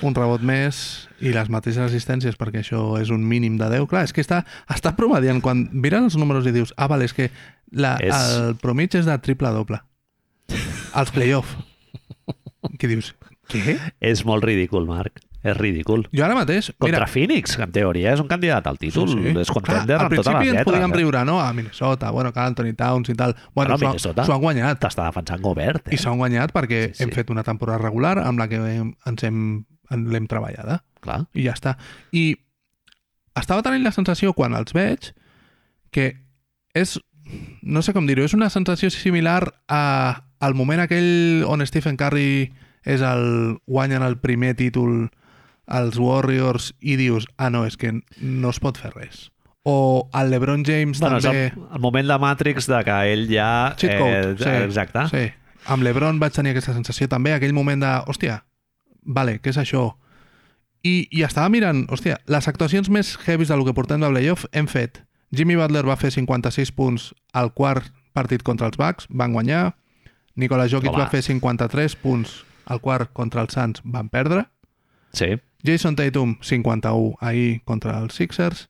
un 0.03 0.17
rebot 0.17 0.41
més 0.43 0.79
i 1.23 1.31
les 1.31 1.51
mateixes 1.53 1.85
assistències 1.85 2.35
perquè 2.39 2.63
això 2.63 2.81
és 2.99 3.13
un 3.13 3.23
mínim 3.29 3.55
de 3.61 3.69
10. 3.71 3.85
Clar, 3.91 4.03
és 4.09 4.15
que 4.15 4.25
està, 4.25 4.41
està 4.73 4.91
promediant. 4.97 5.39
Quan 5.45 5.67
miren 5.71 6.09
els 6.09 6.17
números 6.19 6.49
i 6.49 6.55
dius, 6.55 6.73
ah, 6.75 6.89
vale, 6.91 7.05
és 7.07 7.13
que 7.15 7.29
la, 7.71 7.93
és... 8.01 8.11
el 8.11 8.57
promig 8.59 8.97
és 8.99 9.05
de 9.07 9.15
triple-doble. 9.23 9.79
Els 10.97 11.13
play-off. 11.13 11.53
Què 12.81 12.89
dius? 12.91 13.13
Què? 13.53 13.77
És 14.01 14.25
molt 14.25 14.43
ridícul, 14.47 14.85
Marc. 14.89 15.21
És 15.43 15.57
ridícul. 15.57 16.05
Jo 16.15 16.23
ara 16.23 16.37
mateix... 16.37 16.69
Contra 16.79 17.01
mira, 17.03 17.07
Phoenix, 17.11 17.57
que 17.59 17.65
en 17.65 17.71
teoria 17.75 18.13
és 18.15 18.21
un 18.23 18.29
candidat 18.29 18.65
al 18.69 18.77
títol. 18.79 19.11
És 19.41 19.49
contender 19.51 19.97
Clar, 19.97 20.05
al 20.05 20.05
amb 20.07 20.13
totes 20.15 20.29
les 20.31 20.37
principi 20.37 20.47
ens 20.47 20.55
lletres. 20.55 20.69
podíem 20.71 20.93
eh? 20.93 20.97
riure, 21.01 21.23
no? 21.27 21.41
A 21.43 21.49
Minnesota, 21.53 22.11
bueno, 22.15 22.31
que 22.31 22.39
Anthony 22.39 22.71
Towns 22.79 23.09
i 23.11 23.15
tal. 23.19 23.35
Bueno, 23.53 23.75
Bueno, 23.77 23.99
s'ho 23.99 24.13
s'ho 24.15 24.33
han 24.37 24.39
guanyat. 24.41 24.79
T'està 24.79 25.09
defensant 25.09 25.43
Gobert, 25.43 25.89
eh? 25.91 25.97
I 25.97 25.99
s'han 25.99 26.15
guanyat 26.21 26.53
perquè 26.55 26.79
Sí, 26.93 26.95
sí. 26.95 27.03
hem 27.03 27.11
fet 27.11 27.29
una 27.35 27.43
temporada 27.43 27.81
regular 27.83 28.15
amb 28.23 28.39
la 28.39 28.47
que 28.47 28.55
hem, 28.55 28.93
ens 29.05 29.23
hem, 29.27 29.41
l'hem 29.91 30.27
treballada. 30.31 30.79
Clar. 31.03 31.25
i 31.35 31.43
ja 31.49 31.51
està. 31.57 31.75
I 32.15 32.37
estava 33.35 33.61
tenint 33.65 33.83
la 33.83 33.91
sensació, 33.91 34.31
quan 34.31 34.55
els 34.55 34.71
veig, 34.71 35.11
que 35.91 36.13
és, 36.73 36.95
no 37.61 37.81
sé 37.83 37.91
com 37.91 38.07
dir-ho, 38.07 38.23
és 38.23 38.33
una 38.33 38.47
sensació 38.49 38.87
similar 38.95 39.41
a, 39.67 40.23
al 40.39 40.55
moment 40.55 40.79
aquell 40.85 41.43
on 41.51 41.65
Stephen 41.67 41.97
Curry 41.99 42.53
és 42.83 43.01
el... 43.01 43.59
guanyen 43.65 44.03
el 44.03 44.17
primer 44.21 44.55
títol 44.59 45.09
els 45.67 45.97
Warriors 45.97 46.73
i 46.81 46.97
dius, 46.99 47.27
ah, 47.37 47.49
no, 47.49 47.65
és 47.65 47.77
que 47.79 47.93
no 48.19 48.51
es 48.51 48.59
pot 48.59 48.77
fer 48.79 48.91
res. 48.95 49.29
O 49.63 50.09
el 50.19 50.29
LeBron 50.29 50.65
James 50.67 50.99
Bueno, 50.99 51.21
és 51.21 51.23
també... 51.23 51.45
el, 51.53 51.67
el 51.77 51.81
moment 51.83 52.09
de 52.11 52.17
Matrix 52.19 52.67
de 52.67 52.81
que 52.83 52.97
ell 53.13 53.29
ja... 53.31 53.71
eh, 53.71 53.79
Cheat 53.79 53.99
code, 54.01 54.35
sí, 54.43 54.55
Exacte. 54.67 55.07
Sí. 55.13 55.23
Amb 55.71 55.85
l'Ebron 55.87 56.19
vaig 56.19 56.35
tenir 56.35 56.51
aquesta 56.51 56.73
sensació 56.75 57.07
també, 57.07 57.31
aquell 57.31 57.55
moment 57.55 57.79
de, 57.79 57.91
hòstia, 58.11 58.41
vale, 59.07 59.37
què 59.39 59.53
és 59.53 59.59
això? 59.61 59.93
I, 60.83 61.07
I 61.15 61.23
estava 61.23 61.47
mirant, 61.47 61.85
hòstia, 61.87 62.17
les 62.27 62.49
actuacions 62.51 62.89
més 62.91 63.13
heavies 63.23 63.53
del 63.53 63.63
que 63.63 63.75
portem 63.77 64.03
de 64.03 64.09
playoff 64.11 64.43
hem 64.51 64.67
fet. 64.67 64.99
Jimmy 65.31 65.55
Butler 65.55 65.85
va 65.87 65.95
fer 65.95 66.11
56 66.11 66.73
punts 66.75 67.13
al 67.31 67.53
quart 67.55 67.87
partit 68.13 68.43
contra 68.43 68.67
els 68.67 68.75
Bucks, 68.77 69.07
van 69.09 69.31
guanyar. 69.31 69.77
Nikola 70.35 70.67
Jokic 70.67 70.91
Home. 70.91 71.05
va 71.05 71.07
fer 71.13 71.23
53 71.23 71.95
punts 72.03 72.41
al 72.65 72.81
quart 72.81 73.11
contra 73.13 73.41
els 73.41 73.53
Suns, 73.53 73.81
van 73.83 74.09
perdre. 74.09 74.45
Sí. 75.13 75.33
Jason 75.63 75.95
Tatum, 75.95 76.37
51 76.41 77.15
ahir 77.21 77.61
contra 77.63 77.99
els 77.99 78.15
Sixers. 78.15 78.69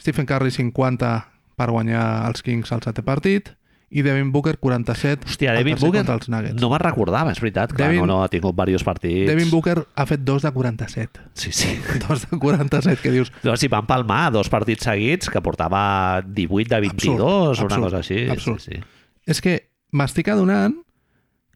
Stephen 0.00 0.26
Curry, 0.26 0.50
50 0.50 1.10
per 1.56 1.70
guanyar 1.70 2.26
els 2.28 2.42
Kings 2.42 2.72
al 2.72 2.80
setè 2.82 3.04
partit. 3.06 3.52
I 3.92 4.00
Devin 4.00 4.30
Booker, 4.32 4.54
47 4.56 5.26
Hòstia, 5.28 5.52
Devin 5.52 5.76
Booker 5.76 5.98
contra 6.00 6.14
els 6.16 6.28
Nuggets. 6.32 6.56
no 6.62 6.70
me'n 6.72 6.80
recordava, 6.80 7.30
és 7.30 7.38
veritat. 7.44 7.74
Clar, 7.76 7.90
Devin- 7.90 8.00
no, 8.00 8.06
no, 8.06 8.22
ha 8.24 8.28
tingut 8.32 8.56
diversos 8.56 8.86
partits. 8.88 9.28
Devin 9.28 9.50
Booker 9.50 9.82
ha 9.94 10.06
fet 10.08 10.22
dos 10.24 10.40
de 10.46 10.50
47. 10.50 11.20
Sí, 11.34 11.52
sí. 11.52 11.74
Dos 12.08 12.24
de 12.30 12.38
47, 12.38 13.02
que 13.02 13.10
dius... 13.12 13.30
No, 13.44 13.54
si 13.60 13.68
van 13.68 13.84
palmar 13.86 14.32
dos 14.32 14.48
partits 14.48 14.88
seguits 14.88 15.28
que 15.28 15.42
portava 15.44 16.22
18 16.24 16.72
de 16.74 16.80
22 16.80 17.20
o 17.20 17.26
una 17.26 17.50
absurd, 17.52 17.82
cosa 17.84 17.98
així. 18.00 18.22
absurd. 18.32 18.60
Sí, 18.64 18.72
sí. 18.80 18.80
És 19.26 19.42
que 19.44 19.68
m'estic 19.92 20.32
adonant 20.32 20.78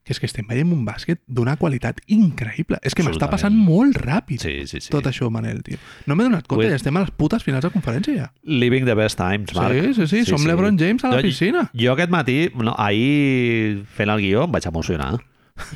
que 0.07 0.15
és 0.15 0.21
que 0.23 0.29
estem 0.31 0.47
veient 0.47 0.71
un 0.71 0.85
bàsquet 0.87 1.19
d'una 1.27 1.57
qualitat 1.59 1.99
increïble. 2.07 2.79
És 2.87 2.95
que 2.95 3.03
m'està 3.03 3.27
passant 3.29 3.53
molt 3.59 3.99
ràpid 3.99 4.39
Sí, 4.47 4.53
sí, 4.71 4.79
sí. 4.81 4.91
tot 4.95 5.05
això, 5.11 5.27
Manel, 5.35 5.65
tio. 5.67 5.77
No 6.07 6.15
m'he 6.15 6.23
donat 6.29 6.47
compte 6.47 6.63
Vull- 6.65 6.71
i 6.73 6.77
estem 6.79 6.97
a 6.97 7.03
les 7.03 7.11
putes 7.11 7.43
finals 7.43 7.67
de 7.67 7.71
conferència 7.75 8.15
ja. 8.15 8.29
Living 8.45 8.87
the 8.87 8.95
best 8.95 9.19
times, 9.19 9.51
Marc. 9.59 9.75
Sí, 9.75 9.95
sí, 9.99 10.07
sí, 10.07 10.25
som 10.31 10.47
LeBron 10.47 10.79
James 10.79 11.03
a 11.05 11.11
la 11.11 11.17
Jo- 11.19 11.27
piscina. 11.27 11.67
Jo 11.75 11.93
aquest 11.97 12.11
matí, 12.15 12.53
no, 12.55 12.77
ahir 12.79 13.83
fent 13.99 14.09
el 14.15 14.21
guió, 14.23 14.45
em 14.47 14.53
vaig 14.55 14.65
emocionar. 14.71 15.17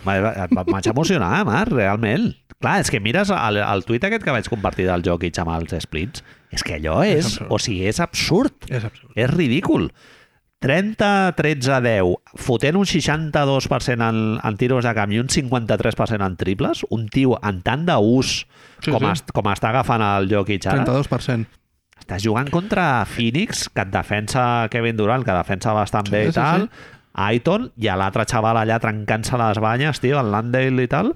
Vaig 0.05 0.86
emocionar, 0.86 1.44
Marc, 1.44 1.73
realment. 1.73 2.35
Clar, 2.61 2.81
és 2.85 2.90
que 2.93 3.01
mires 3.01 3.31
el, 3.32 3.57
el 3.57 3.85
tuit 3.89 4.05
aquest 4.05 4.23
que 4.23 4.31
vaig 4.35 4.48
compartir 4.52 4.85
del 4.86 5.02
Jokic 5.07 5.39
amb 5.40 5.55
els 5.57 5.73
splits, 5.82 6.23
és 6.52 6.62
que 6.66 6.77
allò 6.77 6.98
És 7.07 7.15
és, 7.16 7.24
absurd. 7.32 7.51
o 7.51 7.59
sigui, 7.59 7.86
és 7.89 8.01
absurd. 8.05 8.66
És 8.69 8.85
absurd. 8.85 9.12
És 9.16 9.31
ridícul. 9.32 9.90
30, 10.61 11.32
13, 11.37 11.81
10, 11.81 12.16
fotent 12.37 12.77
un 12.77 12.85
62% 12.85 14.09
en, 14.09 14.19
en 14.45 14.57
tiros 14.61 14.85
de 14.85 14.93
camp 14.95 15.12
i 15.12 15.19
un 15.23 15.28
53% 15.32 16.20
en 16.27 16.37
triples, 16.37 16.82
un 16.93 17.09
tio 17.09 17.39
en 17.43 17.62
tant 17.65 17.87
d'ús 17.89 18.45
Sí, 18.81 18.91
com, 18.93 19.01
sí. 19.05 19.11
est, 19.12 19.32
com 19.37 19.49
està 19.53 19.70
agafant 19.73 20.01
el 20.05 20.28
Jokic 20.31 20.66
ara, 20.69 20.85
32%. 20.87 21.47
estàs 22.01 22.23
jugant 22.24 22.49
contra 22.53 23.05
Phoenix, 23.09 23.66
que 23.73 23.82
et 23.85 23.91
defensa 23.93 24.69
Kevin 24.73 24.97
Durant, 24.97 25.24
que 25.24 25.32
defensa 25.37 25.73
bastant 25.77 26.09
Sí, 26.09 26.15
bé 26.15 26.23
i 26.28 26.31
sí, 26.31 26.37
tal, 26.39 26.69
sí. 26.69 26.97
Aiton, 27.20 27.70
i 27.81 27.89
a 27.91 27.97
l'altre 27.99 28.24
xaval 28.28 28.57
allà 28.61 28.78
trencant-se 28.81 29.37
les 29.41 29.59
banyes, 29.61 29.99
tio, 30.01 30.20
el 30.20 30.31
Landale 30.32 30.85
i 30.85 30.89
tal. 30.89 31.15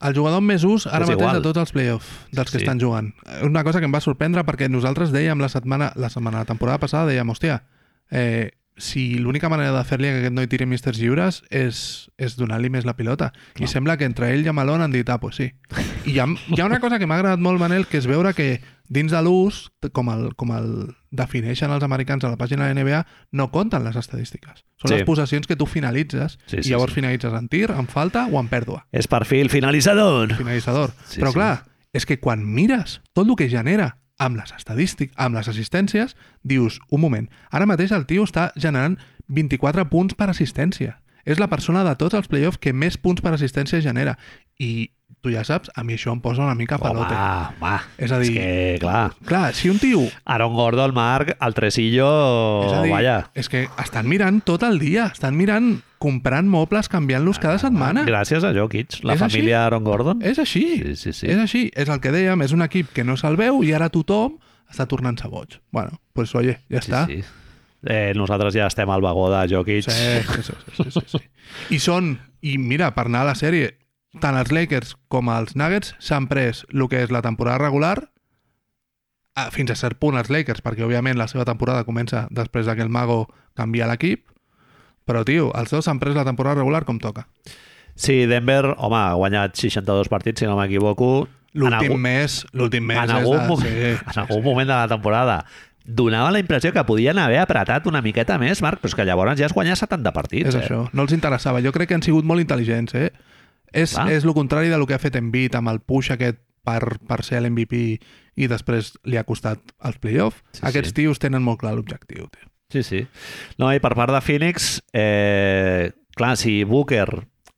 El 0.00 0.16
jugador 0.16 0.40
amb 0.40 0.48
més 0.50 0.64
ús 0.64 0.86
ara 0.88 1.04
mateix 1.04 1.18
igual. 1.20 1.36
de 1.36 1.42
tots 1.44 1.60
els 1.60 1.72
play-off 1.76 2.08
dels 2.32 2.50
que 2.50 2.58
Sí. 2.58 2.64
estan 2.64 2.80
jugant. 2.80 3.12
Una 3.44 3.62
cosa 3.64 3.78
que 3.80 3.84
em 3.88 3.92
va 3.94 4.00
sorprendre 4.00 4.44
perquè 4.44 4.68
nosaltres 4.72 5.12
dèiem 5.12 5.38
la 5.40 5.48
setmana, 5.52 5.92
la 5.96 6.08
setmana, 6.08 6.38
la 6.38 6.48
temporada 6.48 6.78
passada, 6.78 7.06
dèiem, 7.12 7.28
hòstia, 7.28 7.62
eh, 8.10 8.50
si 8.80 9.18
l'única 9.20 9.48
manera 9.52 9.70
de 9.76 9.84
fer-li 9.84 10.08
que 10.08 10.18
aquest 10.24 10.34
noi 10.34 10.48
tiri 10.50 10.66
misters 10.66 10.98
lliures 10.98 11.42
és, 11.52 12.08
és 12.18 12.34
donar-li 12.40 12.70
més 12.72 12.86
la 12.88 12.96
pilota. 12.96 13.30
Clar. 13.54 13.68
I 13.68 13.70
sembla 13.70 13.96
que 14.00 14.08
entre 14.08 14.32
ell 14.32 14.46
i 14.46 14.52
Malone 14.56 14.84
han 14.88 14.92
dit, 14.94 15.08
ah, 15.12 15.20
pues 15.20 15.36
sí. 15.36 15.50
I 16.08 16.16
hi 16.16 16.18
ha, 16.18 16.26
hi 16.26 16.60
ha 16.60 16.66
una 16.66 16.80
cosa 16.80 16.98
que 16.98 17.06
m'ha 17.06 17.20
agradat 17.20 17.38
molt, 17.44 17.60
Manel, 17.60 17.86
que 17.86 18.00
és 18.00 18.08
veure 18.08 18.32
que 18.34 18.60
dins 18.90 19.12
de 19.12 19.20
l'ús, 19.22 19.68
com 19.94 20.08
el, 20.10 20.32
com 20.34 20.50
el 20.56 20.70
defineixen 21.14 21.70
els 21.70 21.84
americans 21.86 22.24
a 22.24 22.30
la 22.32 22.38
pàgina 22.40 22.66
de 22.66 22.74
la 22.74 22.80
NBA, 22.82 23.04
no 23.38 23.50
compten 23.52 23.84
les 23.84 23.94
estadístiques. 23.96 24.64
Són 24.80 24.88
Sí. 24.90 24.94
les 24.96 25.04
possessions 25.06 25.46
que 25.46 25.54
tu 25.56 25.66
finalitzes 25.66 26.38
Sí, 26.46 26.62
sí, 26.62 26.68
i 26.68 26.72
llavors 26.72 26.90
sí. 26.94 27.00
finalitzes 27.02 27.32
en 27.36 27.48
tir, 27.48 27.70
en 27.70 27.86
falta 27.86 28.26
o 28.26 28.40
en 28.40 28.48
pèrdua 28.48 28.86
És 28.90 29.06
perfil 29.06 29.50
finalitzador. 29.50 30.34
finalitzador. 30.34 30.90
Sí, 31.06 31.20
Però 31.20 31.28
sí. 31.30 31.34
clar, 31.34 31.66
és 31.92 32.06
que 32.06 32.18
quan 32.18 32.42
mires 32.46 33.00
tot 33.12 33.28
el 33.28 33.36
que 33.36 33.48
genera 33.50 33.98
amb 34.20 34.36
les 34.36 34.52
estadístiques, 34.52 35.16
amb 35.16 35.34
les 35.40 35.48
assistències, 35.48 36.14
dius, 36.44 36.78
un 36.92 37.00
moment, 37.00 37.26
ara 37.50 37.66
mateix 37.66 37.90
el 37.96 38.04
tio 38.06 38.26
està 38.28 38.50
generant 38.60 38.98
24 39.32 39.88
punts 39.88 40.14
per 40.18 40.28
assistència. 40.30 40.98
És 41.24 41.38
la 41.40 41.48
persona 41.52 41.82
de 41.84 41.92
tots 42.00 42.16
els 42.16 42.28
playoffs 42.28 42.58
que 42.60 42.72
més 42.72 42.96
punts 42.98 43.20
per 43.24 43.32
assistència 43.36 43.80
genera. 43.84 44.16
I 44.58 44.90
tu 45.20 45.28
ja 45.32 45.42
saps, 45.44 45.68
a 45.76 45.82
mi 45.84 45.94
això 45.98 46.14
em 46.14 46.20
posa 46.24 46.40
una 46.46 46.54
mica 46.56 46.76
Home, 46.78 46.84
palote. 46.88 47.14
home. 47.60 47.74
És 47.98 48.10
a 48.12 48.18
dir- 48.18 48.30
És 48.30 48.36
que, 48.38 48.78
clar, 48.80 49.12
Clar, 49.28 49.54
si 49.54 49.68
un 49.68 49.78
tio... 49.78 50.00
Aaron 50.24 50.54
Gordon, 50.54 50.94
Marc, 50.94 51.34
el 51.40 51.54
tresillo, 51.54 52.08
és 52.66 52.72
a 52.72 52.82
dir, 52.82 52.90
vaja. 52.92 53.30
és 53.34 53.48
que 53.52 53.68
estan 53.82 54.08
mirant 54.08 54.40
tot 54.42 54.62
el 54.64 54.78
dia, 54.78 55.10
estan 55.12 55.36
mirant, 55.36 55.82
comprant 56.00 56.48
mobles, 56.48 56.88
canviant-los 56.88 57.38
cada 57.42 57.58
setmana. 57.60 58.06
Gràcies 58.08 58.44
a 58.48 58.54
Jokic, 58.56 59.02
la 59.04 59.14
És 59.18 59.22
així? 59.22 59.36
família 59.36 59.58
Aaron 59.66 59.84
Gordon. 59.84 60.22
És 60.24 60.38
així. 60.40 60.62
Sí, 60.80 60.94
sí, 60.96 61.12
sí. 61.12 61.26
És 61.28 61.38
així. 61.38 61.66
És 61.76 61.90
el 61.92 62.00
que 62.00 62.10
dèiem, 62.14 62.40
és 62.46 62.54
un 62.56 62.62
equip 62.64 62.88
que 62.96 63.04
no 63.04 63.18
se'l 63.20 63.36
veu 63.36 63.60
i 63.66 63.74
ara 63.76 63.90
tothom 63.92 64.38
està 64.70 64.86
tornant-se 64.88 65.28
boig. 65.28 65.58
Bueno, 65.70 66.00
pues 66.14 66.32
oye, 66.34 66.58
ja 66.70 66.80
Sí, 66.80 66.90
està. 66.90 67.04
sí. 67.06 67.20
Eh, 67.84 68.12
nosaltres 68.16 68.52
ja 68.54 68.66
estem 68.68 68.88
al 68.92 69.00
vagó 69.04 69.30
de 69.32 69.42
Jokic. 69.54 69.84
Sí, 69.88 69.90
sí, 69.92 70.42
sí, 70.42 70.52
sí, 70.84 70.90
sí, 70.90 71.00
sí. 71.18 71.20
I 71.76 71.78
són, 71.78 72.18
i 72.40 72.56
mira, 72.58 72.94
per 72.94 73.06
anar 73.06 73.22
a 73.22 73.30
la 73.32 73.34
sèrie, 73.36 73.74
tant 74.20 74.36
els 74.40 74.50
Lakers 74.52 74.96
com 75.08 75.28
els 75.32 75.54
Nuggets 75.56 75.94
s'han 76.00 76.26
pres 76.28 76.64
el 76.72 76.88
que 76.88 77.02
és 77.04 77.10
la 77.12 77.22
temporada 77.22 77.58
regular 77.62 78.08
fins 79.54 79.70
a 79.70 79.76
cert 79.78 79.96
punt 80.02 80.18
els 80.18 80.28
Lakers, 80.28 80.60
perquè 80.60 80.82
òbviament 80.84 81.16
la 81.16 81.28
seva 81.30 81.46
temporada 81.48 81.84
comença 81.88 82.26
després 82.30 82.66
de 82.66 82.74
que 82.76 82.82
el 82.84 82.90
Mago 82.92 83.28
canvia 83.56 83.86
l'equip, 83.88 84.26
però 85.10 85.24
tio, 85.26 85.50
els 85.58 85.74
dos 85.74 85.84
s'han 85.86 85.98
pres 86.02 86.14
la 86.16 86.24
temporada 86.28 86.60
regular 86.62 86.84
com 86.86 87.00
toca. 87.02 87.26
Sí, 87.98 88.22
Denver, 88.30 88.76
home, 88.78 88.96
ha 88.96 89.16
guanyat 89.18 89.58
62 89.58 90.08
partits, 90.08 90.40
si 90.40 90.48
no 90.48 90.54
m'equivoco. 90.56 91.26
L'últim 91.58 91.96
mes, 91.98 92.44
l'últim 92.54 92.86
mes 92.86 93.00
en 93.02 93.10
algun, 93.10 93.40
de... 93.42 93.48
moment, 93.50 93.74
Sí, 93.74 93.90
en 94.14 94.22
algun 94.22 94.44
moment 94.44 94.70
de 94.70 94.76
la 94.76 94.86
temporada 94.88 95.40
donava 95.84 96.30
la 96.30 96.38
impressió 96.38 96.70
que 96.72 96.84
podien 96.86 97.18
haver 97.18 97.40
apretat 97.42 97.88
una 97.90 98.02
miqueta 98.04 98.36
més, 98.38 98.60
Marc, 98.62 98.78
però 98.78 98.92
és 98.92 98.94
que 98.94 99.06
llavors 99.08 99.38
ja 99.40 99.48
has 99.48 99.54
guanyat 99.56 99.80
70 99.80 100.12
partits. 100.14 100.52
És 100.52 100.58
eh? 100.60 100.62
això, 100.62 100.84
no 100.94 101.06
els 101.06 101.14
interessava. 101.16 101.62
Jo 101.64 101.72
crec 101.74 101.90
que 101.90 101.98
han 101.98 102.04
sigut 102.06 102.28
molt 102.28 102.44
intel·ligents, 102.44 102.94
eh? 102.94 103.10
És, 103.72 103.94
Clar. 103.96 104.06
és 104.14 104.26
el 104.26 104.34
contrari 104.36 104.70
del 104.70 104.86
que 104.86 104.94
ha 104.94 105.02
fet 105.02 105.16
Embiid 105.18 105.56
amb 105.58 105.72
el 105.72 105.80
push 105.82 106.12
aquest 106.14 106.38
per, 106.66 106.98
per 107.08 107.20
ser 107.26 107.40
l'MVP 107.40 107.80
i 108.40 108.48
després 108.50 108.92
li 109.08 109.18
ha 109.18 109.24
costat 109.26 109.74
els 109.86 109.98
playoffs. 110.02 110.42
Sí, 110.52 110.60
Sí, 110.60 110.66
Aquests 110.70 110.92
sí. 110.92 110.96
tios 111.02 111.18
tenen 111.22 111.42
molt 111.42 111.62
clar 111.62 111.74
l'objectiu, 111.78 112.28
tio. 112.30 112.49
Sí, 112.70 112.82
sí. 112.86 113.00
No, 113.58 113.72
i 113.74 113.80
per 113.82 113.94
part 113.98 114.12
de 114.14 114.20
Phoenix, 114.22 114.76
eh, 114.94 115.90
clar, 116.16 116.36
si 116.38 116.62
Booker 116.64 117.08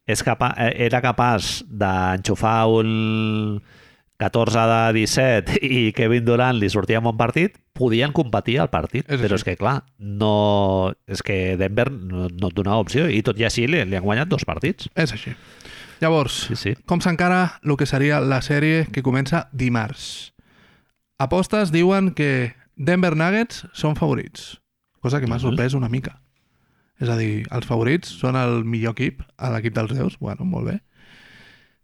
és 0.09 0.23
capa 0.27 0.55
eh, 0.59 0.73
era 0.89 1.01
capaç 1.05 1.61
d'enxufar 1.69 2.67
un 2.73 3.61
14 4.23 4.65
de 4.71 4.81
17 5.01 5.59
i 5.67 5.93
Kevin 5.97 6.25
Durant 6.25 6.57
li 6.59 6.69
sortia 6.71 6.99
en 7.01 7.05
bon 7.09 7.17
partit, 7.19 7.57
podien 7.75 8.13
competir 8.15 8.59
al 8.63 8.71
partit. 8.71 9.05
És 9.11 9.21
però 9.21 9.35
així. 9.37 9.43
és 9.43 9.47
que, 9.51 9.57
clar, 9.61 9.77
no... 9.99 10.93
És 11.11 11.23
que 11.27 11.57
Denver 11.61 11.89
no, 11.91 12.29
no 12.31 12.51
et 12.53 12.57
donava 12.57 12.81
opció 12.85 13.09
i 13.11 13.21
tot 13.27 13.39
i 13.41 13.47
així 13.49 13.67
li, 13.67 13.83
li 13.85 13.99
han 13.99 14.05
guanyat 14.07 14.31
dos 14.31 14.45
partits. 14.49 14.89
És 14.95 15.13
així. 15.17 15.35
Llavors, 16.03 16.41
Sí, 16.51 16.57
sí. 16.59 16.73
com 16.87 16.99
s'encara 17.03 17.61
el 17.63 17.77
que 17.79 17.87
seria 17.87 18.19
la 18.21 18.41
sèrie 18.43 18.87
que 18.91 19.03
comença 19.07 19.45
dimarts? 19.53 20.33
Apostes 21.23 21.71
diuen 21.71 22.11
que 22.19 22.55
Denver 22.75 23.13
Nuggets 23.15 23.67
són 23.77 23.95
favorits, 23.95 24.57
cosa 25.03 25.21
que 25.21 25.27
m'ha 25.27 25.41
sorprès 25.43 25.75
una 25.75 25.89
mica. 25.93 26.21
És 27.03 27.11
a 27.11 27.17
dir, 27.19 27.43
els 27.51 27.67
favorits 27.67 28.09
són 28.23 28.37
el 28.39 28.63
millor 28.65 28.95
equip, 28.95 29.23
l'equip 29.53 29.75
dels 29.75 29.93
Déus, 29.97 30.17
bueno, 30.23 30.45
molt 30.47 30.69
bé. 30.71 30.79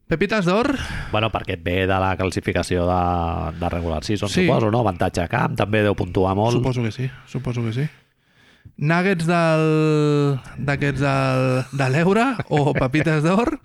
Pepites 0.08 0.46
d'or, 0.48 0.70
Bueno, 1.12 1.28
perquè 1.28 1.58
et 1.58 1.62
ve 1.64 1.82
de 1.84 1.96
la 2.00 2.14
classificació 2.16 2.86
de, 2.88 3.00
de 3.60 3.68
regular 3.68 3.98
season, 4.06 4.28
Sí. 4.32 4.46
suposo, 4.46 4.70
no? 4.72 4.80
Avantatge 4.80 5.20
a 5.20 5.28
camp, 5.28 5.56
també 5.58 5.82
deu 5.84 5.94
puntuar 5.98 6.32
molt. 6.38 6.54
Suposo 6.56 6.82
que 6.86 6.92
sí, 6.92 7.10
suposo 7.26 7.64
que 7.66 7.72
sí. 7.76 7.88
Nuggets 8.78 9.26
del... 9.26 10.38
d'aquests 10.64 11.00
del... 11.02 11.42
de 11.76 11.88
l'euro 11.92 12.24
o 12.48 12.72
papites 12.78 13.22
d'or? 13.26 13.58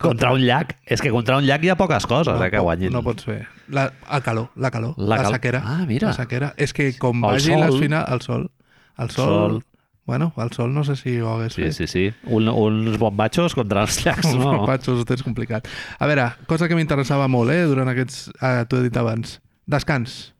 Contra 0.00 0.32
un 0.32 0.40
llac. 0.44 0.76
És 0.84 1.00
que 1.04 1.10
contra 1.12 1.36
un 1.38 1.44
llac 1.48 1.64
hi 1.64 1.70
ha 1.72 1.76
poques 1.80 2.04
coses, 2.08 2.40
eh, 2.40 2.50
que 2.50 2.60
guanyin. 2.60 2.92
No 2.92 3.02
pots 3.04 3.24
fer. 3.28 3.46
La, 3.68 3.86
el 4.10 4.22
calor, 4.24 4.50
la 4.56 4.70
calor, 4.72 4.94
La 4.98 5.16
la, 5.16 5.22
cal- 5.22 5.32
sequera. 5.38 5.62
Ah, 5.64 5.84
mira. 5.88 6.08
La 6.10 6.16
sequera. 6.18 6.52
És 6.56 6.72
que 6.76 6.90
com 6.98 7.24
El 7.24 7.38
vagi 7.38 7.52
sol. 7.52 7.64
les 7.64 7.80
finals... 7.80 8.10
El 8.12 8.20
sol. 8.26 8.50
El 8.98 9.10
sol, 9.10 9.24
Sol. 9.26 9.62
Bueno, 10.06 10.34
el 10.36 10.50
sol 10.52 10.74
no 10.74 10.82
sé 10.84 10.96
si 11.00 11.14
ho 11.18 11.30
hagués 11.32 11.54
Sí, 11.54 11.62
fet. 11.62 11.72
sí, 11.72 11.86
sí. 11.86 12.02
Un, 12.24 12.48
uns 12.48 12.98
bombachos 13.00 13.54
contra 13.56 13.82
els 13.86 14.02
llacs, 14.04 14.34
no? 14.36 14.50
papatxos, 14.60 15.00
ho 15.00 15.04
tens 15.08 15.22
complicat. 15.24 15.66
A 15.98 16.06
veure, 16.06 16.26
cosa 16.46 16.68
que 16.68 16.76
m'interessava 16.76 17.26
molt, 17.32 17.50
eh, 17.54 17.62
durant 17.70 17.88
aquests... 17.88 18.26
Eh, 18.36 18.66
T'ho 18.68 18.82
he 18.82 18.88
dit 18.90 18.96
abans. 19.00 19.38
Descans. 19.66 20.34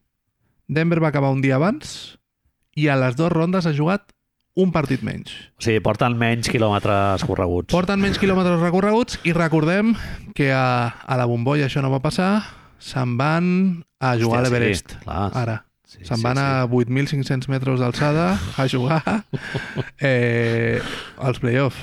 Denver 0.68 1.00
va 1.02 1.08
acabar 1.08 1.30
un 1.32 1.40
dia 1.40 1.56
abans 1.56 2.18
i 2.76 2.88
a 2.92 2.96
les 3.00 3.16
dues 3.16 3.32
rondes 3.32 3.64
ha 3.66 3.72
jugat 3.72 4.12
un 4.54 4.70
partit 4.70 5.00
menys. 5.02 5.32
O 5.58 5.64
sigui, 5.64 5.80
porten 5.82 6.14
menys 6.20 6.46
quilòmetres 6.52 7.24
correguts. 7.26 7.72
Porten 7.72 7.98
menys 8.04 8.20
quilòmetres 8.22 8.60
recorreguts 8.60 9.16
i 9.24 9.32
recordem 9.34 9.94
que 10.36 10.52
a, 10.54 10.92
a 11.08 11.16
la 11.18 11.24
bombolla 11.26 11.66
això 11.66 11.80
no 11.82 11.90
va 11.90 11.98
passar, 12.04 12.42
se'n 12.78 13.16
van 13.18 13.48
a 13.98 14.12
jugar 14.20 14.42
Hòstia, 14.44 14.44
a 14.44 14.50
l'Everest. 14.50 14.92
sí, 14.92 15.04
clar. 15.08 15.30
Ara. 15.40 15.56
Sí, 15.94 16.04
Se'n 16.08 16.18
sí, 16.18 16.24
van 16.26 16.40
a 16.42 16.48
8.500 16.66 17.48
metres 17.52 17.80
d'alçada 17.80 18.32
a 18.58 18.68
jugar 18.70 19.02
eh, 20.02 20.80
als 21.22 21.38
play-off. 21.42 21.78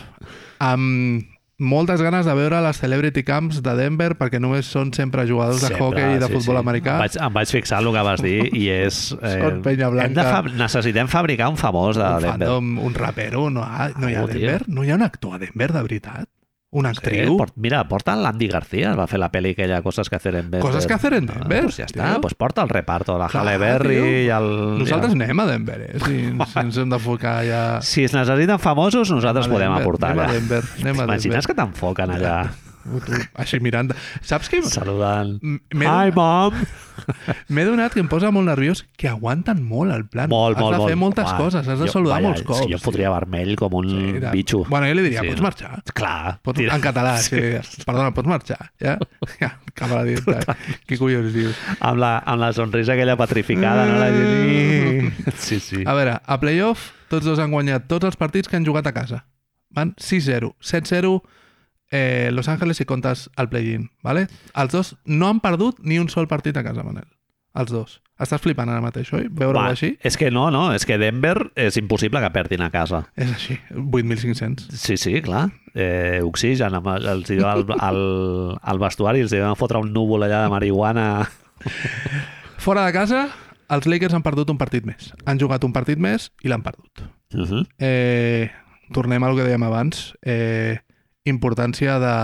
Amb 0.61 1.27
moltes 1.61 2.01
ganes 2.01 2.25
de 2.25 2.33
veure 2.33 2.57
les 2.65 2.79
Celebrity 2.81 3.21
Camps 3.23 3.61
de 3.61 3.73
Denver 3.77 4.15
perquè 4.17 4.39
només 4.41 4.65
són 4.65 4.91
sempre 4.97 5.27
jugadors 5.29 5.61
de 5.61 5.69
Sempre, 5.69 5.85
hockey 5.85 6.15
i 6.17 6.19
de 6.19 6.27
sí, 6.27 6.33
futbol 6.33 6.57
sí. 6.57 6.63
americà. 6.63 6.97
Em 6.97 7.05
vaig, 7.05 7.17
em 7.21 7.35
vaig 7.37 7.53
fixar 7.53 7.81
en 7.83 7.87
el 7.91 7.97
que 7.97 8.05
vas 8.09 8.25
dir 8.25 8.37
i 8.49 8.65
és... 8.73 9.01
eh, 9.21 9.35
Són 9.37 9.61
penya 9.65 9.91
blanca. 9.93 10.17
De 10.17 10.27
fa 10.27 10.41
necessitem 10.65 11.09
fabricar 11.11 11.51
un 11.53 11.59
famós 11.61 12.01
de 12.01 12.03
un 12.03 12.17
Denver. 12.25 12.33
fandom, 12.35 12.75
un 12.89 12.97
rapero, 12.97 13.47
no, 13.53 13.63
ha, 13.63 13.91
no 13.95 14.09
hi 14.09 14.17
ha 14.17 14.25
tio. 14.25 14.33
Denver? 14.35 14.67
No 14.67 14.83
hi 14.83 14.91
ha 14.91 14.97
un 14.99 15.05
actor 15.07 15.37
a 15.37 15.43
Denver, 15.45 15.71
de 15.77 15.85
veritat? 15.87 16.29
Una 16.73 16.93
Sí, 16.93 16.99
actriu? 17.03 17.35
port, 17.35 17.51
mira, 17.57 17.81
porta 17.89 18.13
l'Andy 18.15 18.47
García, 18.47 18.93
va 18.95 19.03
fer 19.11 19.19
la 19.19 19.27
pel·li 19.29 19.51
aquella 19.51 19.81
Coses 19.83 20.07
que 20.09 20.15
hacer 20.15 20.31
en 20.35 20.45
Denver. 20.49 20.61
Coses 20.61 20.87
que 20.87 20.93
hacer 20.93 21.13
en 21.17 21.27
Ah, 21.29 21.33
Denver, 21.41 21.63
pues 21.65 21.75
ja 21.81 21.83
està, 21.85 22.13
tio. 22.13 22.21
pues 22.21 22.33
porta 22.33 22.61
el 22.63 22.69
reparto, 22.69 23.17
la 23.19 23.27
Clar, 23.27 23.43
Halle 23.45 23.57
Berry 23.57 23.95
tio. 23.97 24.05
i 24.23 24.29
el... 24.29 24.47
Nosaltres 24.79 25.11
i 25.11 25.19
anem 25.19 25.39
a 25.43 25.45
Denver, 25.51 25.81
eh? 25.89 25.99
Si, 25.99 26.15
si 26.53 26.59
ens 26.63 26.77
hem 26.77 26.89
d'enfocar 26.95 27.35
ja... 27.43 27.61
el... 27.75 27.83
Si 27.83 28.05
es 28.07 28.13
necessiten 28.15 28.57
famosos, 28.59 29.11
nosaltres 29.11 29.47
Anem 29.47 29.57
podem 29.57 29.67
Denver, 29.67 29.81
aportar 29.83 30.11
anem 30.13 30.23
a 30.23 30.27
allà. 30.29 30.33
Denver, 30.39 30.63
anem 30.79 30.95
a 30.95 31.03
T'imagines 31.03 31.23
Denver. 31.23 31.47
que 31.51 31.59
t'enfoquen 31.59 32.15
allà 32.15 32.35
Tu, 32.47 32.70
Així 33.41 33.59
mirant... 33.63 33.91
Saps 34.25 34.49
què? 34.51 34.59
saludant? 34.67 35.37
Hi, 35.75 36.11
mom! 36.15 36.55
M'he 37.53 37.63
donat 37.65 37.93
que 37.95 38.01
em 38.03 38.07
posa 38.11 38.29
molt 38.33 38.45
nerviós 38.49 38.83
que 38.99 39.07
aguanten 39.09 39.61
molt 39.65 39.93
el 39.95 40.03
plan. 40.11 40.29
Molt, 40.29 40.57
has 40.57 40.61
molt, 40.61 40.75
de 40.75 40.79
molt. 40.81 40.91
fer 40.91 40.97
moltes 41.01 41.29
Home, 41.31 41.37
coses, 41.39 41.67
has 41.67 41.79
de 41.79 41.87
jo- 41.87 41.93
saludar 41.95 42.17
vaja, 42.19 42.27
molts 42.27 42.43
cops. 42.45 42.59
que 42.61 42.69
jo 42.73 42.77
em 42.77 42.83
fotria 42.83 43.09
vermell 43.13 43.55
com 43.59 43.73
un 43.79 43.89
Sí, 43.91 44.11
bitxo. 44.35 44.59
Bueno, 44.69 44.87
jo 44.91 44.97
li 44.99 45.05
diria, 45.07 45.23
Sí, 45.25 45.31
pots 45.31 45.41
marxar? 45.45 45.71
Clar. 45.97 46.37
Pots, 46.45 46.59
tira. 46.59 46.75
en 46.75 46.81
català, 46.85 47.15
sí. 47.23 47.41
Perdona, 47.85 48.11
pots 48.17 48.29
marxar? 48.31 48.59
Ja? 48.81 48.97
Ja, 49.41 49.51
càmera 49.73 50.03
dintre. 50.05 50.39
Què 50.89 50.97
collons 51.01 51.33
dius? 51.33 51.57
Amb 51.79 52.01
la, 52.03 52.17
amb 52.25 52.43
la 52.43 52.51
sonrisa 52.53 52.93
aquella 52.93 53.17
petrificada, 53.17 53.87
no? 53.89 53.97
La 54.01 54.11
gent... 54.13 55.35
Sí, 55.41 55.59
sí. 55.63 55.81
A 55.87 55.95
veure, 55.97 56.19
a 56.21 56.37
playoff, 56.41 56.91
tots 57.09 57.25
dos 57.25 57.39
han 57.41 57.51
guanyat 57.55 57.87
tots 57.89 58.05
els 58.11 58.17
partits 58.19 58.47
que 58.51 58.59
han 58.59 58.65
jugat 58.67 58.85
a 58.87 58.93
casa. 58.93 59.23
Van 59.73 59.95
6-0. 59.97 60.53
7-0 60.61 61.15
eh, 61.91 62.29
Los 62.31 62.47
Angeles 62.49 62.79
i 62.81 62.85
comptes 62.85 63.29
al 63.35 63.49
play-in, 63.49 63.89
¿vale? 64.03 64.27
Els 64.55 64.71
dos 64.71 64.95
no 65.05 65.27
han 65.29 65.39
perdut 65.43 65.79
ni 65.83 65.99
un 65.99 66.09
sol 66.09 66.27
partit 66.27 66.57
a 66.57 66.63
casa, 66.63 66.83
Manel. 66.83 67.07
Els 67.53 67.69
dos. 67.71 67.97
Estàs 68.21 68.39
flipant 68.39 68.69
ara 68.69 68.79
mateix, 68.81 69.09
oi? 69.17 69.25
Veure-ho 69.33 69.59
així? 69.65 69.97
És 70.07 70.15
que 70.15 70.29
no, 70.31 70.45
no, 70.53 70.69
és 70.73 70.85
que 70.85 70.97
Denver 71.01 71.49
és 71.59 71.75
impossible 71.81 72.21
que 72.21 72.29
perdin 72.31 72.61
a 72.61 72.69
casa. 72.71 73.01
És 73.17 73.31
així. 73.33 73.57
8.500. 73.75 74.69
Sí, 74.77 74.95
sí, 74.95 75.21
clar. 75.25 75.49
Eh, 75.73 76.21
oxigen, 76.23 76.75
amb 76.77 76.87
el- 76.93 77.07
els 77.07 77.29
hi 77.33 77.39
al, 77.43 77.65
al, 77.79 77.99
al 78.61 78.79
vestuari 78.79 79.21
els 79.25 79.33
van 79.33 79.55
fotre 79.57 79.79
un 79.81 79.91
núvol 79.91 80.23
allà 80.23 80.43
de 80.45 80.49
marihuana. 80.53 81.07
Fora 82.61 82.85
de 82.85 82.93
casa, 82.93 83.25
els 83.73 83.87
Lakers 83.89 84.13
han 84.13 84.23
perdut 84.23 84.49
un 84.53 84.59
partit 84.61 84.85
més. 84.85 85.11
Han 85.25 85.39
jugat 85.41 85.63
un 85.65 85.73
partit 85.73 85.97
més 85.99 86.29
i 86.45 86.47
l'han 86.51 86.61
perdut. 86.63 87.01
Uh 87.33 87.41
-huh. 87.47 87.65
Eh, 87.79 88.51
tornem 88.93 89.23
al 89.23 89.35
que 89.35 89.43
dèiem 89.43 89.63
abans. 89.63 90.13
Eh, 90.21 90.77
importància 91.25 91.99
de 92.01 92.15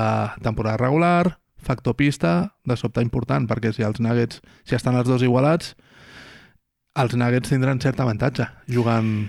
temporada 0.43 0.77
regular, 0.81 1.37
factor 1.61 1.95
pista, 1.97 2.53
de 2.65 2.77
sobte 2.77 3.01
important, 3.01 3.47
perquè 3.49 3.73
si 3.75 3.83
els 3.85 3.99
Nuggets, 4.01 4.41
si 4.65 4.75
estan 4.77 4.95
els 4.97 5.07
dos 5.09 5.23
igualats, 5.25 5.75
els 6.97 7.13
Nuggets 7.17 7.49
tindran 7.53 7.81
cert 7.83 7.99
avantatge 8.01 8.47
jugant 8.71 9.27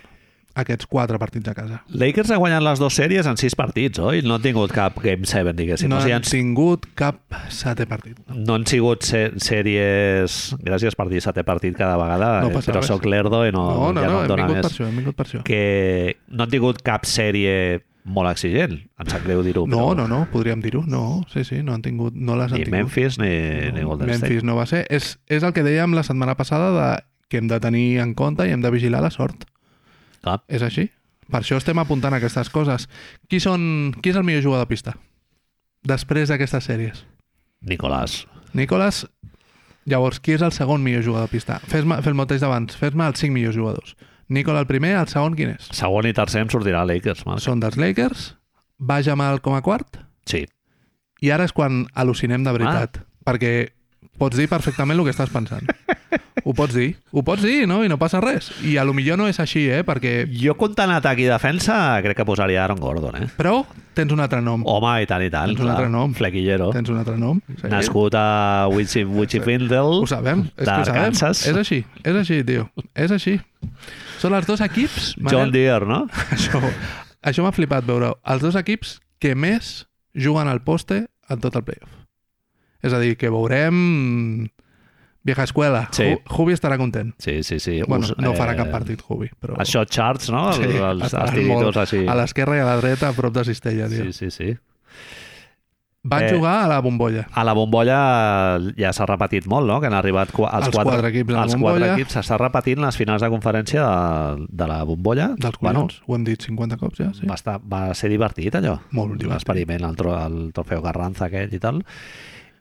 aquests 0.58 0.88
quatre 0.90 1.18
partits 1.22 1.46
a 1.46 1.54
casa. 1.54 1.76
Lakers 1.94 2.32
ha 2.34 2.38
guanyat 2.40 2.64
les 2.64 2.80
dues 2.82 2.96
sèries 2.98 3.26
en 3.30 3.36
sis 3.38 3.54
partits, 3.54 4.00
oi? 4.02 4.24
No 4.26 4.34
han 4.38 4.42
tingut 4.42 4.72
cap 4.74 4.96
Game 5.04 5.22
7, 5.28 5.52
diguéssim. 5.54 5.86
no 5.92 6.00
o 6.00 6.02
sigui, 6.02 6.14
han 6.16 6.24
tingut 6.26 6.88
cap 6.98 7.20
setè 7.54 7.86
partit. 7.86 8.16
No. 8.26 8.40
no 8.48 8.56
han 8.56 8.64
sigut 8.66 9.04
sèries... 9.06 10.38
Gràcies 10.64 10.96
per 10.98 11.06
dir 11.12 11.22
setè 11.22 11.44
partit 11.46 11.76
cada 11.78 11.94
vegada, 12.00 12.30
No 12.42 12.50
eh, 12.50 12.62
però 12.64 12.80
res. 12.80 12.88
sóc 12.90 13.06
lerdo 13.06 13.44
i 13.46 13.52
no, 13.54 13.68
No, 13.70 13.92
no, 13.92 14.02
ja 14.02 14.08
no, 14.10 14.16
no 14.16 14.22
em 14.24 14.32
dóna 14.32 14.48
vingut 14.48 14.56
per 14.56 14.64
més. 14.64 14.72
això, 14.72 14.88
hem 14.88 14.98
vingut 15.02 15.18
per 15.20 15.26
això. 15.28 15.42
Que 15.46 15.62
no 16.34 16.42
han 16.46 16.50
tingut 16.56 16.82
cap 16.82 17.06
sèrie 17.06 17.54
molt 18.08 18.30
exigent. 18.32 18.74
Em 18.98 19.08
sap 19.10 19.22
greu 19.26 19.42
dir-ho, 19.46 19.66
No, 19.68 19.78
però 19.90 19.96
no, 20.00 20.06
no, 20.10 20.18
podríem 20.32 20.62
dir-ho. 20.64 20.82
No, 20.88 21.24
sí, 21.32 21.44
sí, 21.44 21.60
no 21.62 21.74
han 21.76 21.82
tingut, 21.84 22.14
no 22.16 22.36
les 22.40 22.52
han 22.52 22.58
ni 22.62 22.64
tingut. 22.66 22.78
Memphis 22.78 23.18
ni, 23.20 23.30
ni 23.76 23.84
Golden 23.86 24.08
Memphis 24.10 24.38
State. 24.40 24.46
no 24.48 24.56
va 24.58 24.66
ser. 24.70 24.84
És, 24.90 25.18
és 25.28 25.44
el 25.46 25.52
que 25.56 25.64
dèiem 25.66 25.94
la 25.96 26.04
setmana 26.06 26.34
passada 26.38 26.70
de 26.76 26.88
que 27.28 27.38
hem 27.42 27.48
de 27.50 27.60
tenir 27.60 27.98
en 28.00 28.14
compte 28.16 28.46
i 28.48 28.52
hem 28.56 28.62
de 28.64 28.70
vigilar 28.72 29.02
la 29.04 29.10
sort. 29.12 29.44
Clar. 30.24 30.40
És 30.48 30.64
així. 30.64 30.88
Per 31.28 31.42
això 31.42 31.58
estem 31.60 31.76
apuntant 31.78 32.14
aquestes 32.16 32.48
coses. 32.48 32.88
Qui, 33.28 33.38
són, 33.44 33.92
qui 34.00 34.10
és 34.14 34.16
el 34.16 34.24
millor 34.24 34.42
jugador 34.46 34.64
de 34.64 34.72
pista? 34.72 34.94
Després 35.86 36.32
d'aquestes 36.32 36.64
sèries. 36.64 37.04
Nicolàs. 37.68 38.22
Nicolas, 38.56 39.02
llavors, 39.88 40.20
qui 40.24 40.32
és 40.36 40.42
el 40.42 40.52
segon 40.56 40.82
millor 40.82 41.04
jugador 41.04 41.28
de 41.28 41.32
pista? 41.36 41.58
Fes-me 41.68 41.98
fes 42.00 42.10
el 42.12 42.16
mateix 42.18 42.40
d'abans, 42.40 42.76
fes-me 42.80 43.06
els 43.10 43.20
cinc 43.20 43.34
millors 43.36 43.56
jugadors. 43.56 43.94
Nicola 44.28 44.60
el 44.60 44.68
primer, 44.68 44.94
el 45.00 45.08
segon 45.08 45.34
quin 45.38 45.54
és? 45.56 45.68
Segon 45.72 46.08
i 46.08 46.12
tercer 46.16 46.42
em 46.44 46.50
sortirà 46.52 46.84
Lakers, 46.88 47.24
Marc. 47.28 47.40
Són 47.44 47.60
dels 47.64 47.78
Lakers, 47.80 48.34
va 48.78 49.00
Jamal 49.02 49.40
com 49.40 49.56
a 49.56 49.62
quart, 49.64 50.00
Sí. 50.28 50.44
i 51.24 51.30
ara 51.34 51.44
és 51.48 51.52
quan 51.56 51.86
al·lucinem 51.96 52.44
de 52.44 52.52
veritat. 52.52 53.00
Perquè 53.24 53.70
pots 54.18 54.36
dir 54.36 54.48
perfectament 54.48 54.98
el 54.98 55.04
que 55.08 55.14
estàs 55.16 55.32
pensant. 55.32 55.66
Ho 56.48 56.54
pots 56.56 56.72
dir, 56.72 56.94
ho 57.12 57.20
pots 57.26 57.42
dir, 57.42 57.66
no? 57.68 57.82
I 57.84 57.88
no 57.90 57.98
passa 58.00 58.20
res. 58.22 58.46
I 58.64 58.76
a 58.80 58.84
lo 58.86 58.94
millor 58.96 59.18
no 59.20 59.26
és 59.28 59.36
així, 59.42 59.66
eh? 59.68 59.82
Perquè... 59.84 60.22
Jo 60.32 60.54
comptant 60.56 60.88
atac 60.94 61.18
i 61.20 61.26
defensa 61.28 61.98
crec 62.00 62.16
que 62.16 62.24
posaria 62.24 62.62
Aaron 62.62 62.78
Gordon, 62.80 63.18
eh? 63.20 63.26
Però 63.36 63.66
tens 63.92 64.14
un 64.14 64.22
altre 64.24 64.40
nom. 64.40 64.62
Home, 64.64 64.94
i 65.02 65.08
tant, 65.10 65.20
i 65.26 65.28
tant. 65.34 65.50
Tens 65.50 65.60
un 65.66 65.68
altre 65.74 65.90
nom. 65.92 66.14
Flequillero. 66.16 66.70
Tens 66.72 66.88
un 66.94 67.02
altre 67.02 67.18
nom. 67.20 67.42
Sí. 67.50 67.68
Nascut 67.68 68.16
a 68.16 68.68
Wichi, 68.72 69.02
Wichifindle. 69.04 69.82
Ho 69.98 70.08
sabem, 70.08 70.46
és 70.56 70.64
que 70.64 70.78
ho 70.78 70.88
sabem. 70.88 71.18
És 71.18 71.60
així, 71.66 71.82
és 72.00 72.20
així, 72.22 72.40
tio. 72.48 72.68
És 72.94 73.12
així. 73.12 73.36
Són 74.18 74.34
els 74.34 74.48
dos 74.48 74.62
equips... 74.64 75.12
John 75.30 75.52
Deere, 75.54 75.86
no? 75.86 76.04
Això, 76.34 76.60
això 77.22 77.44
m'ha 77.44 77.54
flipat 77.54 77.86
veure. 77.86 78.12
Els 78.26 78.42
dos 78.42 78.58
equips 78.58 78.98
que 79.22 79.34
més 79.38 79.86
juguen 80.18 80.50
al 80.50 80.62
poste 80.66 81.04
en 81.30 81.42
tot 81.42 81.56
el 81.58 81.64
playoff. 81.66 81.94
És 82.82 82.94
a 82.94 83.00
dir, 83.02 83.16
que 83.18 83.30
veurem 83.30 84.48
vieja 85.28 85.44
escuela. 85.44 85.88
Sí. 85.92 86.12
Jubi 86.30 86.54
estarà 86.56 86.78
content. 86.80 87.12
Sí, 87.22 87.42
sí, 87.42 87.58
sí. 87.60 87.80
Bueno, 87.86 88.06
Us- 88.06 88.14
no 88.22 88.32
farà 88.38 88.54
eh, 88.54 88.60
cap 88.62 88.70
partit, 88.72 89.02
Jubi. 89.04 89.28
Però... 89.42 89.58
Shot 89.66 89.90
charts, 89.92 90.30
no? 90.34 90.46
Sí, 90.56 90.64
els, 90.64 91.12
els, 91.12 91.40
molt 91.50 91.82
així. 91.84 92.04
A 92.08 92.16
l'esquerra 92.18 92.56
i 92.58 92.62
a 92.64 92.68
la 92.68 92.78
dreta, 92.80 93.10
a 93.10 93.16
prop 93.16 93.34
de 93.34 93.44
Cistella, 93.50 93.90
tio. 93.92 94.06
Sí, 94.08 94.14
sí, 94.16 94.30
sí. 94.34 94.54
Van 96.08 96.22
Eh, 96.24 96.30
jugar 96.34 96.54
a 96.64 96.68
la 96.68 96.80
bombolla. 96.80 97.26
A 97.32 97.44
la 97.44 97.52
bombolla 97.54 97.98
ja 98.76 98.92
s'ha 98.96 99.06
repetit 99.06 99.46
molt, 99.46 99.66
no? 99.68 99.80
Que 99.80 99.86
han 99.90 99.94
arribat 99.98 100.30
qu 100.32 100.46
els, 100.46 100.66
Els 100.68 100.76
quatre 100.76 101.08
equips 101.08 101.28
de 101.28 101.34
la 101.36 101.42
els 101.44 101.54
bombolla. 101.54 101.78
quatre 101.86 102.02
equips. 102.02 102.14
S'està 102.16 102.38
repetint 102.40 102.80
les 102.80 102.96
finals 102.96 103.22
de 103.22 103.28
conferència 103.32 103.82
de, 103.84 104.46
de 104.48 104.66
la 104.70 104.82
bombolla. 104.84 105.28
Dels 105.36 105.58
bueno, 105.60 105.80
collons. 105.86 106.02
Ho 106.06 106.16
hem 106.16 106.24
dit 106.24 106.40
50 106.42 106.76
cops 106.78 106.98
ja, 106.98 107.10
sí. 107.14 107.26
va, 107.26 107.34
estar, 107.34 107.58
va 107.60 107.82
ser 107.94 108.08
divertit, 108.10 108.54
allò. 108.54 108.78
Molt 108.90 109.12
divertit. 109.18 109.32
L'experiment, 109.34 109.84
el, 109.90 109.96
tro 109.96 110.16
el 110.26 110.38
trofeu 110.56 110.82
Carranza 110.82 111.26
aquell 111.26 111.52
i 111.52 111.58
tal. 111.60 111.82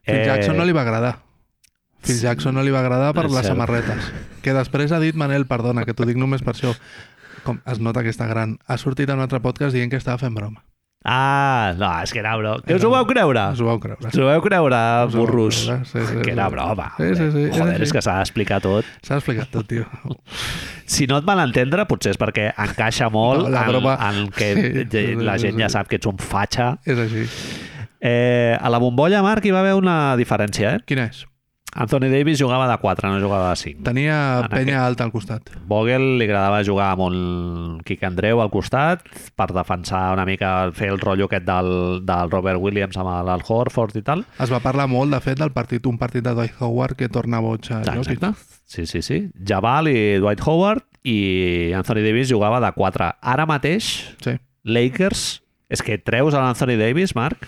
Phil 0.03 0.15
Eh, 0.22 0.26
Jackson 0.26 0.56
no 0.57 0.64
li 0.65 0.72
va 0.76 0.82
agradar. 0.82 1.18
Phil 2.02 2.19
Jackson 2.22 2.53
no 2.56 2.61
li 2.64 2.72
va 2.72 2.80
agradar 2.80 3.14
per 3.14 3.26
les 3.26 3.34
cert. 3.41 3.48
samarretes. 3.52 4.11
Que 4.41 4.53
després 4.53 4.91
ha 4.91 4.99
dit 4.99 5.15
Manel, 5.15 5.48
perdona, 5.48 5.84
que 5.84 5.94
t'ho 5.94 6.06
dic 6.06 6.15
només 6.15 6.41
per 6.45 6.53
això. 6.53 6.76
Com 7.44 7.60
es 7.65 7.80
nota 7.80 8.03
que 8.03 8.10
està 8.10 8.28
gran. 8.28 8.57
Ha 8.68 8.78
sortit 8.78 9.10
en 9.10 9.15
un 9.18 9.22
altre 9.26 9.40
podcast 9.41 9.74
dient 9.76 9.90
que 9.90 9.98
estava 9.98 10.18
fent 10.18 10.36
broma. 10.36 10.64
Ah, 11.06 11.74
no, 11.78 11.88
és 12.03 12.11
que 12.11 12.19
era 12.19 12.34
broma. 12.36 12.60
Que 12.68 12.76
us 12.76 12.84
ho 12.84 12.90
vau 12.91 13.06
creure? 13.07 13.44
Us 13.53 13.61
ho 13.61 13.68
vau 13.69 13.78
creure. 13.80 14.07
Us 14.10 14.18
ho 14.18 14.26
vau 14.28 14.41
creure, 14.44 14.80
burros? 15.14 15.60
creure, 15.64 15.86
sí, 15.86 15.99
sí, 16.10 16.15
que 16.18 16.24
sí. 16.26 16.32
era 16.32 16.49
broma. 16.49 16.90
Sí, 16.98 17.10
sí, 17.15 17.28
sí, 17.32 17.44
Joder, 17.53 17.78
sí, 17.78 17.78
sí. 17.78 17.84
és 17.88 17.94
que 17.95 18.02
s'ha 18.03 18.18
d'explicar 18.19 18.57
tot. 18.65 18.90
S'ha 19.07 19.19
explicat 19.22 19.48
tot, 19.53 19.68
tio. 19.69 19.86
Si 20.88 21.07
no 21.07 21.18
et 21.22 21.26
van 21.28 21.40
entendre, 21.45 21.86
potser 21.88 22.11
és 22.15 22.19
perquè 22.19 22.49
encaixa 22.64 23.07
molt 23.14 23.45
No, 23.45 23.53
la 23.53 23.64
en, 23.64 23.72
broma- 23.72 23.95
en 24.10 24.28
que 24.36 24.49
Sí, 24.57 24.86
sí, 24.91 25.06
la 25.24 25.38
sí, 25.38 25.48
gent 25.48 25.56
sí. 25.56 25.64
ja 25.64 25.69
sap 25.72 25.88
que 25.88 25.95
ets 26.02 26.10
un 26.11 26.18
fatxa. 26.19 26.74
És 26.84 26.99
així. 26.99 27.24
Eh, 28.02 28.57
a 28.60 28.69
la 28.69 28.78
bombolla, 28.84 29.24
Marc, 29.24 29.45
hi 29.48 29.52
va 29.56 29.61
haver 29.64 29.76
una 29.80 30.15
diferència, 30.19 30.76
eh? 30.76 30.84
Quina 30.86 31.07
és? 31.11 31.24
Anthony 31.76 32.07
Davis 32.10 32.39
jugava 32.39 32.65
de 32.72 32.77
4, 32.81 33.10
no 33.11 33.19
jugava 33.22 33.49
de 33.52 33.56
5. 33.60 33.84
Tenia 33.85 34.15
En 34.41 34.48
penya 34.49 34.80
alta 34.85 35.03
al 35.06 35.11
costat. 35.11 35.52
Vogel 35.68 36.18
li 36.18 36.26
agradava 36.26 36.64
jugar 36.65 36.88
amb 36.95 37.03
un 37.06 37.18
Quic 37.85 38.02
Andreu 38.07 38.41
al 38.41 38.49
costat 38.49 39.03
per 39.38 39.49
defensar 39.53 40.14
una 40.15 40.26
mica, 40.26 40.72
fer 40.73 40.89
el 40.94 40.99
rotllo 41.03 41.27
aquest 41.27 41.45
del, 41.45 41.69
del 42.07 42.31
Robert 42.31 42.61
Williams 42.64 42.98
amb 42.98 43.11
l'Al 43.27 43.44
Horford 43.45 43.99
i 43.99 44.03
tal. 44.07 44.26
Es 44.41 44.49
va 44.53 44.61
parlar 44.64 44.88
molt, 44.89 45.14
de 45.14 45.19
fet, 45.22 45.38
del 45.38 45.52
partit, 45.53 45.85
un 45.85 45.99
partit 46.02 46.26
de 46.26 46.34
Dwight 46.34 46.57
Howard 46.64 46.98
que 46.98 47.10
torna 47.14 47.44
boig 47.44 47.69
a 47.76 47.84
Jokic. 47.85 48.26
Sí, 48.68 48.88
sí, 48.88 49.03
sí. 49.06 49.22
Jabal 49.48 49.91
i 49.91 50.18
Dwight 50.23 50.41
Howard 50.48 50.84
i 51.07 51.72
Anthony 51.77 52.02
Davis 52.03 52.31
jugava 52.31 52.60
de 52.64 52.72
4. 52.73 53.11
Ara 53.22 53.45
mateix, 53.45 53.91
Sí. 54.23 54.34
Lakers, 54.68 55.44
és 55.69 55.84
que 55.84 55.98
treus 55.99 56.34
a 56.34 56.41
l'Anthony 56.41 56.76
Davis, 56.80 57.14
Marc, 57.15 57.45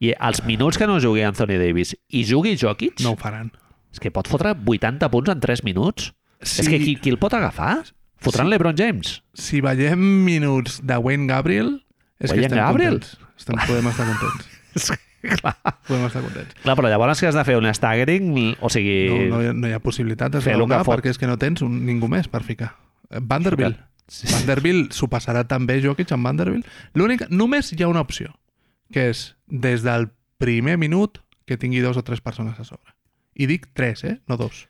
i 0.00 0.12
els 0.14 0.42
minuts 0.46 0.78
que 0.78 0.86
no 0.86 1.00
jugui 1.02 1.22
Anthony 1.26 1.56
Davis 1.58 1.96
i 2.08 2.24
jugui 2.24 2.56
Jokic, 2.56 3.00
No 3.02 3.12
ho 3.12 3.16
faran. 3.16 3.50
és 3.92 3.98
que 4.00 4.10
pot 4.14 4.28
fotre 4.28 4.54
80 4.54 5.08
punts 5.10 5.30
en 5.30 5.40
3 5.40 5.64
minuts. 5.64 6.12
Sí. 6.42 6.60
És 6.62 6.68
que 6.68 6.78
qui, 6.78 6.96
qui 6.96 7.10
el 7.10 7.18
pot 7.18 7.34
agafar? 7.34 7.84
Fotran 8.20 8.46
Sí. 8.46 8.50
l'Ebron 8.50 8.76
James? 8.76 9.22
Si 9.34 9.60
veiem 9.60 9.98
minuts 10.24 10.80
de 10.86 10.96
Wayne 10.98 11.26
Gabriel, 11.26 11.84
és 12.20 12.30
Wayne 12.30 12.40
que 12.40 12.46
estem 12.46 12.58
Gabriel? 12.58 13.00
contents. 13.00 13.18
Estem, 13.38 13.56
podem 13.66 13.86
estar 13.88 14.06
contents. 14.06 14.48
Clar. 15.40 15.56
Podem 15.88 16.04
estar 16.06 16.22
contents. 16.22 16.54
Clar, 16.62 16.76
però 16.78 16.88
llavors 16.88 17.18
que 17.20 17.26
has 17.26 17.34
de 17.34 17.44
fer 17.44 17.56
un 17.58 17.66
staggering, 17.74 18.56
o 18.60 18.68
sigui... 18.70 19.28
No, 19.28 19.36
no, 19.36 19.42
hi 19.42 19.46
ha, 19.50 19.52
no 19.52 19.66
hi 19.68 19.72
ha 19.74 19.80
possibilitat 19.82 20.30
de 20.32 20.40
fer 20.40 20.54
que 20.54 20.66
fot. 20.84 20.86
perquè 20.94 21.10
és 21.10 21.18
que 21.18 21.26
no 21.26 21.36
tens 21.38 21.62
un, 21.62 21.84
ningú 21.86 22.06
més 22.08 22.28
per 22.30 22.42
ficar. 22.46 22.76
Eh, 23.10 23.18
Vanderbilt. 23.20 23.78
Vanderbilt 24.32 24.94
s'ho 24.96 25.08
passarà 25.10 25.42
també 25.46 25.80
Jokic 25.82 26.10
amb 26.14 26.24
Vanderbilt. 26.26 26.66
L'únic, 26.94 27.26
només 27.30 27.72
hi 27.74 27.82
ha 27.82 27.88
una 27.90 28.00
opció, 28.00 28.30
que 28.92 29.08
és 29.12 29.34
des 29.48 29.84
del 29.84 30.08
primer 30.38 30.78
minut 30.78 31.20
que 31.48 31.58
tingui 31.60 31.80
dos 31.84 31.96
o 31.96 32.04
tres 32.04 32.20
persones 32.24 32.58
a 32.60 32.64
sobre. 32.64 32.94
I 33.38 33.46
dic 33.46 33.70
tres, 33.74 34.04
eh? 34.04 34.18
No 34.28 34.36
dos. 34.36 34.66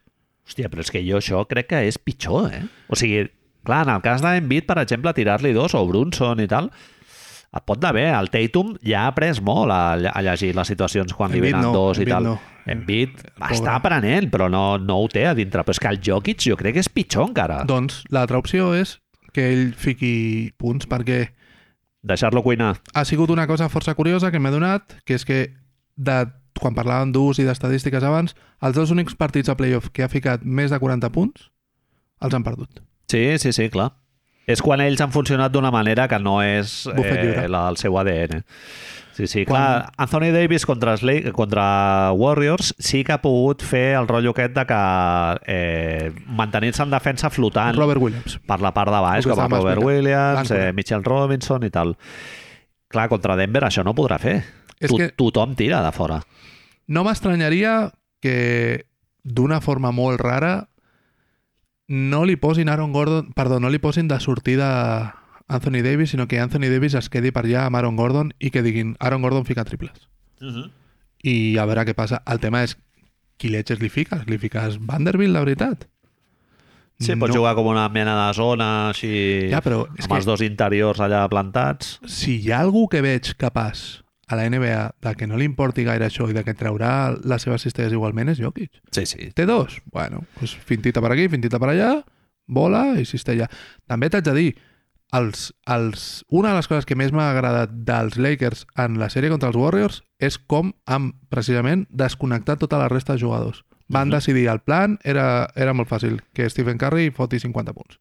Hòstia, 0.49 0.71
però 0.73 0.85
és 0.85 0.93
que 0.93 1.03
jo 1.05 1.19
això 1.21 1.43
crec 1.49 1.71
que 1.73 1.83
és 1.89 1.99
pitjor, 2.01 2.53
eh? 2.55 2.63
O 2.89 2.97
sigui, 2.97 3.27
clar, 3.67 3.83
en 3.87 3.97
el 3.97 4.05
cas 4.05 4.23
d'Embiid, 4.25 4.67
per 4.69 4.79
exemple, 4.83 5.13
tirar-li 5.17 5.53
dos, 5.57 5.75
o 5.77 5.83
Brunson 5.89 6.41
i 6.41 6.49
tal, 6.49 6.71
et 7.49 7.65
pot 7.65 7.81
anar 7.81 7.95
bé. 7.97 8.07
El 8.13 8.31
Tatum 8.33 8.75
ja 8.85 9.07
ha 9.07 9.13
après 9.13 9.41
molt 9.45 9.73
a, 9.73 9.97
a 10.13 10.23
llegir 10.25 10.55
les 10.57 10.69
situacions 10.69 11.15
quan 11.17 11.33
li 11.33 11.43
venen 11.45 11.69
no, 11.69 11.73
dos 11.75 12.01
i 12.01 12.07
tal. 12.09 12.33
no. 12.33 12.39
Embiid 12.69 13.15
Pobre. 13.25 13.55
està 13.57 13.79
aprenent, 13.79 14.27
però 14.29 14.51
no, 14.53 14.77
no 14.77 14.99
ho 15.01 15.07
té 15.09 15.25
a 15.25 15.33
dintre. 15.37 15.65
Però 15.65 15.73
és 15.73 15.81
que 15.81 15.89
el 15.89 16.01
Jokic 16.05 16.45
jo 16.51 16.57
crec 16.61 16.77
que 16.77 16.85
és 16.85 16.91
pitjor 16.93 17.31
encara. 17.31 17.63
Doncs 17.69 18.03
l'altra 18.13 18.41
opció 18.43 18.75
és 18.77 18.99
que 19.33 19.47
ell 19.55 19.71
fiqui 19.77 20.53
punts 20.61 20.89
perquè 20.91 21.23
Deixar-lo 22.03 22.43
cuinar. 22.43 22.77
ha 22.95 23.05
sigut 23.05 23.31
una 23.31 23.47
cosa 23.47 23.69
força 23.69 23.95
curiosa 23.95 24.31
que 24.31 24.39
m'he 24.39 24.53
donat, 24.55 25.01
que 25.05 25.15
és 25.19 25.25
que 25.27 25.39
de, 25.97 26.19
quan 26.59 26.77
parlàvem 26.77 27.13
d'ús 27.13 27.41
i 27.43 27.47
d'estadístiques 27.47 28.05
abans, 28.05 28.37
els 28.63 28.77
dos 28.77 28.93
únics 28.95 29.17
partits 29.19 29.49
a 29.49 29.57
playoff 29.59 29.91
que 29.93 30.05
ha 30.05 30.09
ficat 30.13 30.45
més 30.45 30.71
de 30.71 30.79
40 30.79 31.11
punts 31.15 31.49
els 32.23 32.35
han 32.35 32.45
perdut. 32.47 32.83
Sí, 33.11 33.39
sí, 33.39 33.53
sí, 33.53 33.69
clar. 33.73 33.93
És 34.49 34.63
quan 34.65 34.81
ells 34.81 35.01
han 35.05 35.13
funcionat 35.13 35.53
d'una 35.53 35.71
manera 35.71 36.07
que 36.09 36.19
no 36.19 36.39
és 36.43 36.87
eh, 36.89 37.47
la, 37.53 37.67
el 37.69 37.77
seu 37.77 37.99
ADN. 38.01 38.43
Sí, 39.19 39.27
sí, 39.27 39.41
clar, 39.45 39.91
Anthony 39.99 40.29
Davis 40.31 40.63
contra, 40.65 40.93
Sla- 40.97 41.33
contra 41.33 42.13
Warriors 42.15 42.69
sí 42.79 43.01
que 43.03 43.11
ha 43.17 43.19
pogut 43.21 43.65
fer 43.67 43.97
el 43.99 44.07
rotllo 44.07 44.31
aquest 44.31 44.55
de 44.55 44.63
que 44.69 44.77
eh, 45.51 46.13
mantenir-se 46.29 46.85
en 46.85 46.93
defensa 46.95 47.29
flotant 47.35 47.75
Robert 47.75 47.99
Williams. 48.01 48.37
per 48.47 48.61
la 48.63 48.71
part 48.73 48.93
de 48.95 49.01
baix, 49.03 49.27
com 49.27 49.35
Robert 49.35 49.57
explicant. 49.81 49.85
Williams, 49.89 50.51
eh, 50.55 50.73
Mitchell 50.73 51.03
Robinson 51.03 51.65
i 51.67 51.71
tal. 51.75 51.97
Clar, 52.87 53.09
contra 53.11 53.35
Denver 53.35 53.65
això 53.67 53.83
no 53.83 53.93
podrà 53.99 54.21
fer. 54.23 54.37
És 54.79 54.89
Tu, 54.93 54.97
que- 55.03 55.09
Tothom 55.19 55.57
tira 55.59 55.83
de 55.83 55.91
fora. 55.91 56.21
No 56.87 57.03
m'estranyaria 57.03 57.91
que 58.23 58.87
d'una 59.25 59.61
forma 59.61 59.91
molt 59.91 60.21
rara 60.23 60.69
no 61.89 62.25
li 62.25 62.37
posin 62.37 62.69
Aaron 62.69 62.93
Gordon, 62.93 63.33
perdó, 63.35 63.59
no 63.61 63.69
li 63.69 63.79
posin 63.81 64.07
de 64.09 64.21
sortida 64.21 65.17
Anthony 65.49 65.81
Davis, 65.83 66.11
sinó 66.11 66.29
que 66.29 66.39
Anthony 66.41 66.69
Davis 66.69 66.95
es 66.95 67.09
quedi 67.09 67.31
per 67.33 67.45
allà 67.47 67.67
amb 67.67 67.77
Aaron 67.77 67.97
Gordon 67.97 68.33
i 68.39 68.51
que 68.51 68.63
diguin 68.63 68.97
Aaron 69.01 69.23
Gordon 69.23 69.45
fica 69.49 69.65
triples. 69.65 70.09
I 71.25 71.57
a 71.59 71.65
veure 71.67 71.85
què 71.89 71.95
passa. 71.99 72.21
El 72.31 72.39
tema 72.43 72.63
és 72.67 72.77
qui 73.39 73.49
leches 73.51 73.81
li 73.83 73.89
fiques? 73.91 74.27
Li 74.29 74.39
fiques 74.39 74.77
Vanderbilt, 74.81 75.33
la 75.35 75.41
veritat? 75.45 75.87
Sí, 76.99 77.15
pots 77.15 77.31
jugar 77.37 77.53
com 77.55 77.69
una 77.71 77.85
mena 77.95 78.17
de 78.27 78.35
zona 78.35 78.69
així 78.91 79.47
Ja, 79.53 79.61
però 79.63 79.85
és 79.97 80.05
amb 80.05 80.11
que- 80.13 80.17
els 80.19 80.27
dos 80.27 80.41
interiors 80.43 80.99
allà 81.01 81.29
plantats. 81.31 82.01
si 82.07 82.41
hi 82.43 82.51
ha 82.51 82.59
algú 82.61 82.89
que 82.89 83.01
veig 83.01 83.35
capaç 83.39 84.03
a 84.27 84.35
la 84.37 84.45
NBA 84.51 84.95
de 85.01 85.15
que 85.15 85.27
no 85.29 85.37
li 85.39 85.45
importi 85.45 85.85
gaire 85.85 86.07
això 86.07 86.29
i 86.29 86.33
de 86.35 86.43
que 86.45 86.55
traurà 86.55 87.17
les 87.25 87.41
seves 87.43 87.63
cistelles 87.63 87.93
igualment 87.93 88.29
és 88.29 88.39
Jokic. 88.41 88.83
Sí, 88.91 89.07
sí. 89.07 89.31
Té 89.33 89.47
dos? 89.47 89.81
Bueno, 89.93 90.25
pues 90.39 90.55
fintita 90.57 91.01
per 91.01 91.13
aquí, 91.13 91.29
fintita 91.29 91.59
per 91.61 91.69
allà, 91.71 92.05
bola 92.49 93.01
i 93.01 93.05
cistella. 93.07 93.49
També 93.87 94.11
t'haig 94.11 94.25
de 94.25 94.35
dir, 94.35 94.57
els, 95.13 95.55
els, 95.67 96.25
una 96.29 96.51
de 96.51 96.57
les 96.59 96.69
coses 96.69 96.85
que 96.85 96.97
més 96.99 97.13
m'ha 97.13 97.31
agradat 97.31 97.71
dels 97.89 98.19
Lakers 98.21 98.67
en 98.77 98.99
la 99.01 99.09
sèrie 99.09 99.31
contra 99.33 99.49
els 99.49 99.57
Warriors 99.57 100.03
és 100.21 100.37
com 100.39 100.75
han, 100.87 101.13
precisament, 101.33 101.87
desconnectat 101.91 102.61
tota 102.61 102.79
la 102.79 102.89
resta 102.93 103.15
de 103.15 103.23
jugadors. 103.25 103.65
Van 103.89 104.09
Mhm. 104.09 104.15
decidir, 104.19 104.49
el 104.49 104.61
plan 104.61 104.99
era, 105.03 105.49
era 105.57 105.73
molt 105.73 105.89
fàcil, 105.89 106.21
que 106.35 106.49
Stephen 106.51 106.77
Curry 106.77 107.11
foti 107.11 107.39
50 107.41 107.73
punts. 107.73 107.99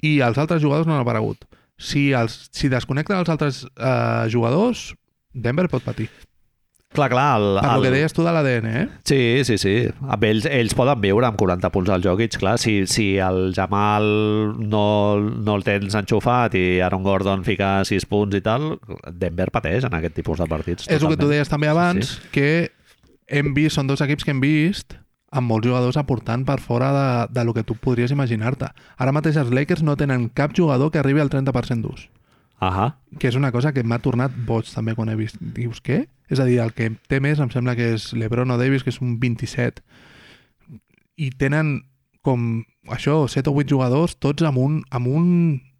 I 0.00 0.20
els 0.20 0.38
altres 0.38 0.62
jugadors 0.62 0.86
no 0.86 0.94
han 0.94 1.02
aparegut. 1.02 1.44
Si, 1.76 2.12
els, 2.12 2.48
si 2.52 2.68
desconnecten 2.68 3.18
els 3.18 3.28
altres 3.28 3.66
eh, 3.76 4.26
jugadors, 4.32 4.94
Denver 5.32 5.68
pot 5.68 5.82
patir. 5.84 6.08
Clar, 6.92 7.06
clar. 7.08 7.38
El, 7.38 7.60
Per 7.60 7.68
el... 7.70 7.76
el 7.76 7.84
que 7.84 7.90
deies 7.94 8.14
tu 8.16 8.24
de 8.26 8.32
l'ADN, 8.34 8.66
eh? 8.66 8.86
Sí, 9.06 9.20
sí, 9.46 9.58
sí. 9.62 9.74
Amb 10.02 10.24
ells, 10.26 10.48
ells 10.50 10.74
poden 10.74 10.98
viure 11.02 11.28
amb 11.28 11.38
40 11.38 11.70
punts 11.70 11.92
al 11.94 12.02
Jokic, 12.02 12.34
clar. 12.42 12.56
Si, 12.58 12.80
si 12.90 13.12
el 13.22 13.52
Jamal 13.54 14.08
no, 14.58 14.84
no 15.20 15.54
el 15.54 15.66
tens 15.66 15.94
enxufat 16.00 16.56
i 16.58 16.64
Aaron 16.82 17.06
Gordon 17.06 17.46
fica 17.46 17.76
6 17.86 18.08
punts 18.10 18.40
i 18.40 18.42
tal, 18.42 18.72
Denver 19.06 19.52
pateix 19.54 19.86
en 19.86 19.94
aquest 20.00 20.18
tipus 20.18 20.42
de 20.42 20.50
partits. 20.50 20.90
És 20.90 20.98
el 21.04 21.14
que 21.14 21.20
tu 21.20 21.30
deies 21.30 21.52
també 21.52 21.70
abans, 21.70 22.16
sí, 22.16 22.18
sí. 22.18 22.32
que 22.34 22.50
hem 23.30 23.54
vist, 23.54 23.78
són 23.78 23.86
dos 23.86 24.02
equips 24.02 24.26
que 24.26 24.34
hem 24.34 24.42
vist 24.42 24.98
amb 25.30 25.46
molts 25.46 25.68
jugadors 25.68 25.98
aportant 26.00 26.42
per 26.42 26.58
fora 26.58 26.90
de, 26.90 27.08
de 27.38 27.44
lo 27.46 27.54
que 27.54 27.62
tu 27.62 27.76
podries 27.78 28.10
imaginar-te. 28.10 28.72
Ara 28.98 29.14
mateix 29.14 29.38
els 29.38 29.52
Lakers 29.54 29.84
no 29.86 29.94
tenen 29.94 30.26
cap 30.34 30.56
jugador 30.56 30.90
que 30.90 30.98
arribi 30.98 31.22
al 31.22 31.30
30% 31.30 31.86
d'ús, 31.86 32.08
Ahà. 32.60 32.94
que 33.18 33.28
és 33.28 33.36
una 33.36 33.50
cosa 33.52 33.72
que 33.72 33.82
m'ha 33.82 33.98
tornat 34.04 34.34
boig 34.46 34.68
també 34.68 34.94
quan 34.94 35.08
he 35.08 35.16
vist. 35.16 35.40
Dius, 35.40 35.80
què? 35.82 36.04
És 36.30 36.38
a 36.38 36.46
dir, 36.46 36.60
el 36.62 36.74
que 36.76 36.92
té 37.08 37.18
més 37.20 37.40
em 37.40 37.50
sembla 37.50 37.74
que 37.74 37.94
és 37.96 38.12
LeBron 38.12 38.52
o 38.52 38.58
Davis, 38.60 38.84
que 38.84 38.92
és 38.92 39.00
un 39.00 39.18
27. 39.18 39.82
I 41.20 41.30
tenen 41.40 41.80
com 42.22 42.64
això, 42.92 43.24
7 43.28 43.50
o 43.50 43.56
8 43.56 43.68
jugadors, 43.72 44.16
tots 44.20 44.44
amb 44.46 44.60
un, 44.60 44.80
amb 44.90 45.08
un, 45.08 45.26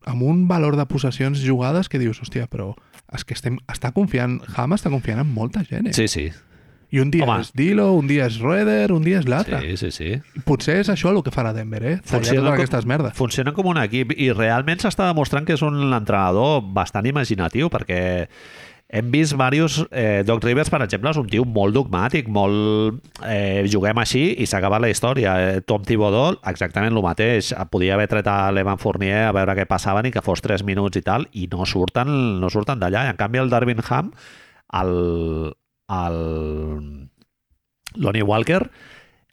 amb 0.09 0.23
un 0.25 0.47
valor 0.49 0.77
de 0.77 0.87
possessions 0.89 1.41
jugades 1.45 1.89
que 1.89 2.01
dius, 2.01 2.21
hòstia, 2.23 2.49
però 2.51 2.73
és 3.15 3.25
que 3.27 3.37
estem, 3.37 3.59
està 3.69 3.93
confiant, 3.93 4.39
Ham 4.57 4.77
està 4.77 4.93
confiant 4.93 5.21
en 5.23 5.35
molta 5.35 5.65
gent, 5.67 5.91
eh? 5.91 5.97
Sí, 5.97 6.09
sí. 6.09 6.31
I 6.91 6.99
un 7.01 7.11
dia 7.15 7.23
Home. 7.25 7.41
és 7.41 7.53
Dilo, 7.55 7.93
un 7.95 8.09
dia 8.11 8.27
és 8.27 8.41
Roeder, 8.43 8.91
un 8.93 9.05
dia 9.07 9.21
és 9.21 9.29
l'altre. 9.31 9.61
Sí, 9.63 9.77
sí, 9.77 9.91
sí. 9.95 10.41
Potser 10.45 10.81
és 10.83 10.89
això 10.91 11.13
el 11.15 11.23
que 11.23 11.31
farà 11.31 11.53
Denver, 11.55 11.83
eh? 11.87 11.99
Funciona 12.05 12.49
com- 12.49 12.57
aquestes 12.59 12.87
merdes. 12.87 13.15
Funcionen 13.15 13.55
com 13.55 13.67
un 13.71 13.79
equip 13.79 14.13
i 14.19 14.33
realment 14.35 14.83
s'està 14.83 15.07
demostrant 15.07 15.47
que 15.47 15.55
és 15.55 15.63
un 15.63 15.79
entrenador 15.93 16.65
bastant 16.75 17.07
imaginatiu 17.07 17.71
perquè 17.71 18.03
hem 18.91 19.07
vist 19.13 19.31
diversos... 19.37 19.85
Eh, 19.93 20.25
Doc 20.27 20.43
Rivers, 20.43 20.67
per 20.69 20.81
exemple, 20.83 21.13
és 21.13 21.17
un 21.21 21.29
tio 21.31 21.45
molt 21.47 21.77
dogmàtic, 21.77 22.27
molt... 22.27 22.99
Eh, 23.23 23.63
juguem 23.71 24.01
així 24.03 24.25
i 24.43 24.49
s'ha 24.51 24.59
acabat 24.59 24.83
la 24.83 24.91
història. 24.91 25.37
Eh, 25.39 25.61
Tom 25.63 25.85
Thibodeau, 25.87 26.41
exactament 26.51 26.91
el 26.91 27.05
mateix. 27.07 27.53
Podia 27.71 27.95
haver 27.95 28.09
tret 28.11 28.27
a 28.27 28.51
l'Evan 28.51 28.83
Fournier 28.83 29.29
a 29.29 29.33
veure 29.37 29.55
què 29.55 29.69
passava 29.71 30.03
ni 30.03 30.11
que 30.11 30.25
fos 30.27 30.43
3 30.43 30.67
minuts 30.67 30.99
i 30.99 31.05
tal, 31.07 31.29
i 31.39 31.47
no 31.53 31.63
surten, 31.71 32.11
no 32.43 32.51
surten 32.51 32.83
d'allà. 32.83 33.07
En 33.13 33.21
canvi 33.21 33.39
el 33.39 33.49
Darvin 33.55 33.79
Ham, 33.89 34.11
el, 34.83 35.55
el 35.91 37.11
Lonnie 37.97 38.23
Walker, 38.23 38.63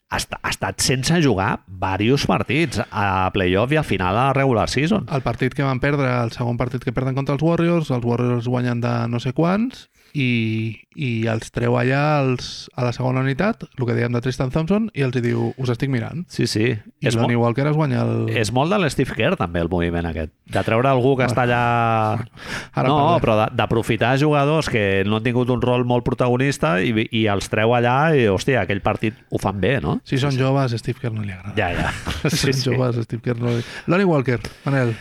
ha, 0.09 0.17
ha 0.17 0.49
estat 0.49 0.81
sense 0.81 1.19
jugar 1.23 1.61
diversos 1.67 2.25
partits 2.29 2.81
a 2.89 3.29
playoff 3.35 3.73
i 3.75 3.79
al 3.79 3.87
final 3.87 4.15
a 4.15 4.29
la 4.29 4.33
regular 4.37 4.69
season. 4.71 5.05
El 5.11 5.23
partit 5.25 5.53
que 5.53 5.65
van 5.67 5.81
perdre, 5.83 6.09
el 6.23 6.33
segon 6.35 6.57
partit 6.57 6.83
que 6.83 6.95
perden 6.95 7.15
contra 7.15 7.35
els 7.35 7.43
Warriors, 7.43 7.91
els 7.91 8.05
Warriors 8.05 8.47
guanyen 8.47 8.81
de 8.81 8.95
no 9.11 9.21
sé 9.23 9.35
quants 9.37 9.87
i, 10.13 10.79
i 10.95 11.09
els 11.29 11.51
treu 11.53 11.75
allà 11.79 12.01
els, 12.23 12.67
a 12.75 12.85
la 12.87 12.93
segona 12.95 13.21
unitat, 13.25 13.65
el 13.67 13.85
que 13.85 13.95
dèiem 13.97 14.13
de 14.15 14.21
Tristan 14.23 14.51
Thompson, 14.53 14.87
i 14.97 15.03
els 15.05 15.17
hi 15.17 15.23
diu, 15.25 15.49
us 15.57 15.71
estic 15.73 15.91
mirant. 15.93 16.23
Sí, 16.31 16.47
sí. 16.49 16.69
I 16.73 17.09
És, 17.09 17.17
Lonnie 17.17 17.37
molt, 17.37 17.57
Walker 17.57 17.67
es 17.71 17.77
guanya 17.77 18.03
el... 18.05 18.29
és 18.31 18.51
molt 18.55 18.73
de 18.73 18.79
l'Steve 18.81 19.17
Kerr, 19.17 19.37
també, 19.39 19.61
el 19.65 19.71
moviment 19.71 20.07
aquest. 20.09 20.33
De 20.53 20.63
treure 20.67 20.89
algú 20.91 21.15
que 21.19 21.27
està 21.27 21.43
allà... 21.47 21.63
Ara 22.77 22.87
no, 22.87 22.97
parlem. 22.97 23.25
però 23.25 23.37
d'aprofitar 23.57 24.15
jugadors 24.21 24.71
que 24.71 25.03
no 25.07 25.19
han 25.19 25.27
tingut 25.27 25.51
un 25.53 25.61
rol 25.63 25.85
molt 25.89 26.05
protagonista 26.07 26.77
i, 26.81 26.93
i 27.11 27.25
els 27.31 27.51
treu 27.51 27.75
allà 27.77 27.97
i, 28.15 28.27
hòstia, 28.31 28.63
aquell 28.63 28.83
partit 28.85 29.17
ho 29.29 29.41
fan 29.41 29.59
bé, 29.63 29.77
no? 29.83 29.99
Si 30.07 30.19
són 30.21 30.35
joves, 30.37 30.77
Steve 30.79 31.01
Kerr 31.01 31.15
no 31.15 31.25
li 31.25 31.35
agrada. 31.35 31.55
Ja, 31.57 31.73
ja. 31.75 31.91
Si 32.37 32.53
són 32.53 32.77
joves, 32.77 32.97
a 33.01 33.05
Steve 33.07 33.23
Kerr 33.25 33.41
no 33.41 33.53
li... 33.57 33.65
Lonnie 33.91 34.07
Walker, 34.07 34.39
Manel. 34.65 34.95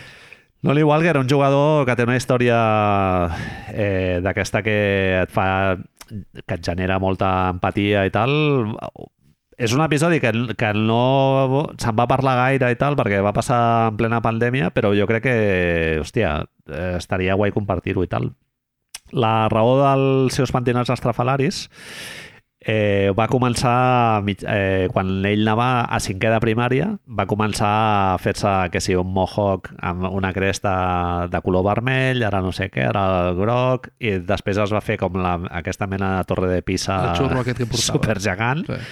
Lonnie 0.62 0.84
Walker, 0.84 1.18
un 1.18 1.28
jugador 1.28 1.84
que 1.86 1.96
té 1.96 2.06
una 2.06 2.16
història 2.16 2.56
eh, 3.72 4.18
d'aquesta 4.24 4.62
que 4.66 4.78
et 5.22 5.34
fa 5.34 5.76
que 6.06 6.54
et 6.54 6.64
genera 6.64 7.00
molta 7.02 7.50
empatia 7.52 8.04
i 8.06 8.12
tal 8.14 8.32
és 9.56 9.72
un 9.72 9.80
episodi 9.82 10.20
que, 10.20 10.32
que 10.58 10.72
no 10.76 11.66
se'n 11.80 11.96
va 11.96 12.06
parlar 12.10 12.36
gaire 12.38 12.70
i 12.72 12.78
tal 12.78 12.96
perquè 12.98 13.22
va 13.24 13.34
passar 13.36 13.60
en 13.90 13.96
plena 14.00 14.20
pandèmia 14.24 14.70
però 14.74 14.92
jo 14.96 15.06
crec 15.08 15.24
que, 15.24 15.36
hòstia, 16.02 16.38
estaria 16.96 17.36
guai 17.38 17.54
compartir-ho 17.54 18.04
i 18.04 18.10
tal. 18.10 18.30
La 19.14 19.48
raó 19.48 19.76
dels 19.80 20.34
seus 20.34 20.52
pentinats 20.52 20.90
estrafalaris 20.92 21.66
eh, 22.66 23.12
va 23.14 23.28
començar 23.30 24.22
mig- 24.26 24.42
eh, 24.42 24.88
quan 24.92 25.12
ell 25.24 25.44
anava 25.46 25.84
a 25.86 26.00
cinquè 26.02 26.32
de 26.32 26.40
primària 26.42 26.88
va 27.06 27.26
començar 27.30 27.70
a 28.14 28.18
fer-se 28.18 28.50
que 28.74 28.80
si 28.82 28.96
un 28.98 29.12
mohawk 29.14 29.70
amb 29.86 30.08
una 30.10 30.32
cresta 30.34 31.28
de 31.30 31.40
color 31.46 31.62
vermell, 31.68 32.24
ara 32.26 32.40
no 32.42 32.50
sé 32.52 32.66
què, 32.74 32.88
ara 32.88 33.04
el 33.30 33.36
groc, 33.38 33.88
i 34.02 34.16
després 34.18 34.58
es 34.58 34.74
va 34.74 34.80
fer 34.82 34.98
com 34.98 35.14
la, 35.22 35.36
aquesta 35.60 35.86
mena 35.86 36.16
de 36.18 36.24
torre 36.24 36.50
de 36.50 36.62
Pisa 36.66 36.98
supergegant 37.94 38.66
Sí. 38.66 38.82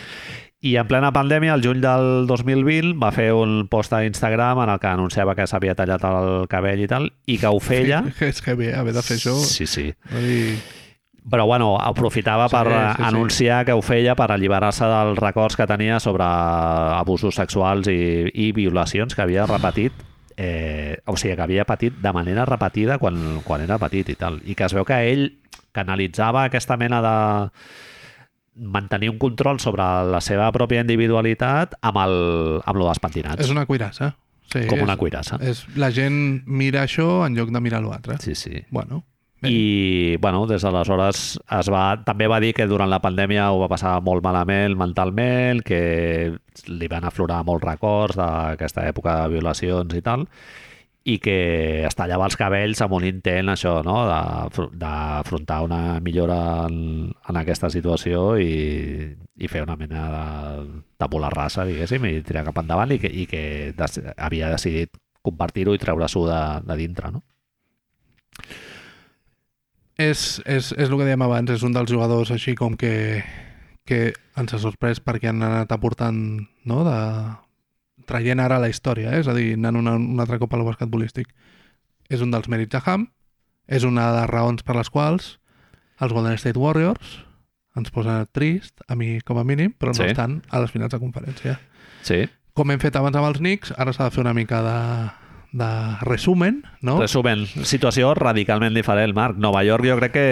I 0.64 0.78
en 0.80 0.86
plena 0.88 1.10
pandèmia, 1.12 1.52
el 1.58 1.60
juny 1.60 1.82
del 1.82 2.24
2020, 2.26 2.94
va 2.96 3.10
fer 3.12 3.26
un 3.36 3.66
post 3.68 3.92
a 3.92 3.98
Instagram 4.06 4.62
en 4.62 4.70
el 4.72 4.78
que 4.80 4.86
anunciava 4.88 5.34
que 5.36 5.44
s'havia 5.46 5.74
tallat 5.76 6.06
el 6.08 6.46
cabell 6.48 6.80
i 6.80 6.86
tal, 6.88 7.10
i 7.28 7.36
que 7.36 7.50
ho 7.52 7.58
feia... 7.60 7.98
És 8.24 8.40
que 8.40 8.54
bé, 8.56 8.70
haver 8.72 8.94
de 8.96 9.02
fer 9.04 9.18
això... 9.18 9.34
Sí, 9.44 9.66
sí. 9.68 9.90
Vull 10.08 10.24
dir, 10.24 10.54
Però, 11.30 11.46
bueno, 11.48 11.78
aprofitava 11.80 12.48
Sí, 12.50 12.56
per 12.56 12.66
sí, 12.68 12.72
sí, 12.74 12.96
sí. 12.98 13.02
anunciar 13.08 13.64
que 13.64 13.72
ho 13.72 13.80
feia 13.80 14.14
per 14.14 14.26
alliberar-se 14.34 14.84
dels 14.84 15.18
records 15.18 15.56
que 15.56 15.66
tenia 15.66 15.98
sobre 16.00 16.24
abusos 16.24 17.34
sexuals 17.38 17.88
i, 17.88 18.28
i 18.34 18.50
violacions 18.52 19.14
que 19.14 19.22
havia 19.24 19.46
repetit 19.48 19.92
eh, 20.36 20.98
o 21.06 21.16
sigui, 21.16 21.36
que 21.36 21.42
havia 21.46 21.64
patit 21.64 21.96
de 22.02 22.12
manera 22.12 22.44
repetida 22.44 22.98
quan, 22.98 23.40
quan 23.44 23.62
era 23.64 23.78
petit 23.78 24.08
i 24.12 24.16
tal. 24.20 24.40
I 24.44 24.54
que 24.58 24.66
es 24.68 24.74
veu 24.76 24.84
que 24.84 24.98
ell 25.12 25.30
canalitzava 25.72 26.44
aquesta 26.44 26.76
mena 26.76 27.00
de 27.02 27.14
mantenir 28.56 29.10
un 29.10 29.18
control 29.18 29.58
sobre 29.60 29.82
la 30.06 30.20
seva 30.22 30.50
pròpia 30.54 30.82
individualitat 30.84 31.74
amb, 31.82 31.98
el, 32.04 32.14
amb 32.64 32.78
lo 32.78 32.86
dels 32.86 33.00
pentinats. 33.02 33.42
és 33.42 33.50
una 33.50 33.64
cuirassa. 33.66 34.12
Sí, 34.52 34.66
com 34.68 34.82
una 34.84 34.92
és- 34.94 35.00
cuirassa. 35.00 35.38
És, 35.42 35.64
la 35.80 35.88
gent 35.90 36.42
mira 36.46 36.84
això 36.84 37.24
en 37.26 37.34
lloc 37.34 37.50
de 37.50 37.60
mirar 37.64 37.80
l'altre. 37.82 38.18
Sí, 38.20 38.34
sí. 38.38 38.60
Bueno, 38.70 39.02
bé. 39.44 39.52
I, 39.52 40.16
bueno, 40.22 40.42
des 40.50 40.64
d'aleshores 40.64 41.22
es 41.38 41.70
va, 41.72 41.84
també 42.04 42.26
va 42.30 42.40
dir 42.42 42.52
que 42.56 42.66
durant 42.70 42.90
la 42.90 43.02
pandèmia 43.04 43.50
ho 43.52 43.60
va 43.62 43.70
passar 43.70 43.94
molt 44.04 44.24
malament 44.24 44.74
mentalment, 44.80 45.62
que 45.62 46.34
li 46.68 46.90
van 46.90 47.06
aflorar 47.06 47.44
molts 47.46 47.64
records 47.68 48.18
d'aquesta 48.18 48.88
època 48.90 49.20
de 49.22 49.34
violacions 49.36 49.94
i 49.94 50.02
tal, 50.04 50.26
i 51.04 51.18
que 51.20 51.84
es 51.84 51.96
tallava 51.98 52.24
els 52.24 52.36
cabells 52.40 52.80
amb 52.80 52.94
un 52.96 53.04
intent, 53.04 53.50
això, 53.52 53.74
no?, 53.84 53.98
d'afr- 54.08 54.70
d'afrontar 54.80 55.60
una 55.66 56.00
millora 56.00 56.38
en, 56.64 57.10
en 57.12 57.36
aquesta 57.36 57.68
situació 57.68 58.38
i, 58.40 59.10
i 59.36 59.50
fer 59.52 59.66
una 59.66 59.76
mena 59.76 60.06
de 60.14 60.80
tabula 60.96 61.28
rasa, 61.28 61.66
diguéssim, 61.68 62.08
i 62.08 62.22
tirar 62.24 62.46
cap 62.48 62.62
endavant 62.64 62.96
i 62.96 62.98
que, 63.02 63.12
i 63.12 63.26
que 63.28 63.44
des, 63.76 64.00
havia 64.16 64.48
decidit 64.54 64.96
compartir-ho 65.24 65.76
i 65.76 65.80
treure-s'ho 65.82 66.24
de, 66.28 66.40
de 66.64 66.76
dintre, 66.80 67.12
no? 67.12 67.20
És, 69.98 70.42
és, 70.44 70.72
és 70.74 70.88
el 70.90 70.96
que 70.98 71.06
dèiem 71.06 71.22
abans, 71.22 71.50
és 71.54 71.62
un 71.62 71.72
dels 71.74 71.90
jugadors 71.90 72.32
així 72.34 72.56
com 72.58 72.74
que, 72.76 73.22
que 73.86 74.12
ens 74.36 74.54
ha 74.54 74.58
sorprès 74.58 74.98
perquè 75.00 75.30
han 75.30 75.42
anat 75.46 75.72
aportant, 75.72 76.18
no?, 76.66 76.82
de, 76.86 76.98
traient 78.08 78.40
ara 78.42 78.58
la 78.60 78.68
història, 78.68 79.12
eh? 79.14 79.20
és 79.22 79.28
a 79.30 79.34
dir, 79.36 79.54
anant 79.58 79.78
una, 79.80 79.94
un 79.96 80.20
altre 80.20 80.40
cop 80.42 80.52
al 80.54 80.64
basquetbolístic. 80.66 81.30
És 82.12 82.20
un 82.20 82.34
dels 82.34 82.50
mèrits 82.52 82.74
de 82.74 82.82
Ham, 82.84 83.06
és 83.66 83.86
una 83.88 84.10
de 84.10 84.18
les 84.20 84.28
raons 84.28 84.62
per 84.66 84.76
les 84.76 84.90
quals 84.92 85.38
els 86.02 86.12
Golden 86.12 86.36
State 86.36 86.58
Warriors 86.60 87.20
ens 87.78 87.90
posen 87.90 88.26
trist, 88.34 88.82
a 88.86 88.94
mi 88.98 89.20
com 89.24 89.38
a 89.40 89.44
mínim, 89.46 89.72
però 89.78 89.94
no 89.94 90.02
Sí. 90.02 90.10
estan 90.10 90.42
a 90.50 90.60
les 90.60 90.70
finals 90.70 90.92
de 90.92 91.00
conferència. 91.00 91.58
Sí. 92.02 92.26
Com 92.54 92.70
hem 92.70 92.78
fet 92.78 92.94
abans 92.96 93.16
amb 93.16 93.26
els 93.26 93.38
Knicks, 93.40 93.72
ara 93.78 93.92
s'ha 93.92 94.04
de 94.04 94.14
fer 94.14 94.20
una 94.22 94.34
mica 94.34 94.60
de, 94.62 94.78
de 95.54 95.66
resumen, 96.02 96.64
no? 96.82 96.96
Resumen, 96.98 97.44
situació 97.46 98.08
radicalment 98.18 98.74
diferent, 98.74 99.12
Marc. 99.14 99.36
Nova 99.38 99.60
York 99.62 99.86
jo 99.86 99.94
crec 100.00 100.12
que 100.16 100.24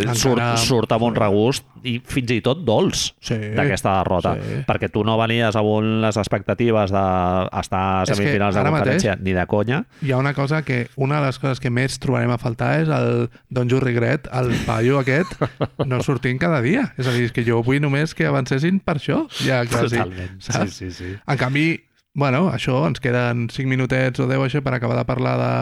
Encara- 0.00 0.16
surt, 0.18 0.42
surt 0.58 0.92
amb 0.96 1.04
un 1.06 1.14
regust 1.14 1.62
i 1.86 2.00
fins 2.02 2.32
i 2.34 2.40
tot 2.42 2.64
dolç 2.66 3.12
Sí. 3.22 3.36
d'aquesta 3.54 3.92
derrota. 4.00 4.32
sí. 4.34 4.64
Perquè 4.66 4.90
tu 4.90 5.04
no 5.06 5.14
venies 5.20 5.54
amb 5.54 6.02
les 6.02 6.16
expectatives 6.18 6.90
d'estar 6.90 7.84
a 8.02 8.06
semifinals 8.06 8.56
de 8.58 8.64
conferència 8.66 9.16
ni 9.20 9.32
de 9.36 9.46
conya. 9.46 9.84
Hi 10.02 10.10
ha 10.10 10.18
una 10.18 10.34
cosa 10.34 10.62
que, 10.62 10.88
una 10.96 11.20
de 11.20 11.26
les 11.26 11.38
coses 11.38 11.60
que 11.60 11.70
més 11.70 11.98
trobarem 12.02 12.30
a 12.34 12.38
faltar 12.38 12.80
és 12.82 12.88
el 12.88 13.30
Don 13.48 13.68
You 13.70 13.78
Regret, 13.80 14.26
el 14.32 14.50
paio 14.66 14.98
aquest, 14.98 15.38
no 15.86 16.02
sortint 16.02 16.40
cada 16.40 16.60
dia. 16.60 16.92
És 16.98 17.06
a 17.06 17.12
dir, 17.14 17.28
és 17.30 17.32
que 17.32 17.44
jo 17.46 17.62
vull 17.62 17.80
només 17.80 18.14
que 18.14 18.26
avancessin 18.26 18.80
per 18.80 18.96
això, 18.98 19.24
ja 19.46 19.62
quasi. 19.66 19.96
Totalment. 19.98 20.40
Sí, 20.40 20.52
saps? 20.52 20.72
sí, 20.82 20.90
sí. 20.90 21.14
En 21.26 21.36
canvi, 21.38 21.68
bueno, 22.14 22.46
això, 22.52 22.84
ens 22.88 23.00
queden 23.02 23.48
5 23.50 23.68
minutets 23.68 24.20
o 24.22 24.26
10 24.30 24.38
o 24.38 24.44
així 24.46 24.60
per 24.62 24.74
acabar 24.76 24.96
de 25.00 25.04
parlar 25.08 25.34
de, 25.40 25.54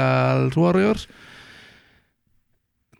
dels 0.00 0.56
Warriors. 0.56 1.06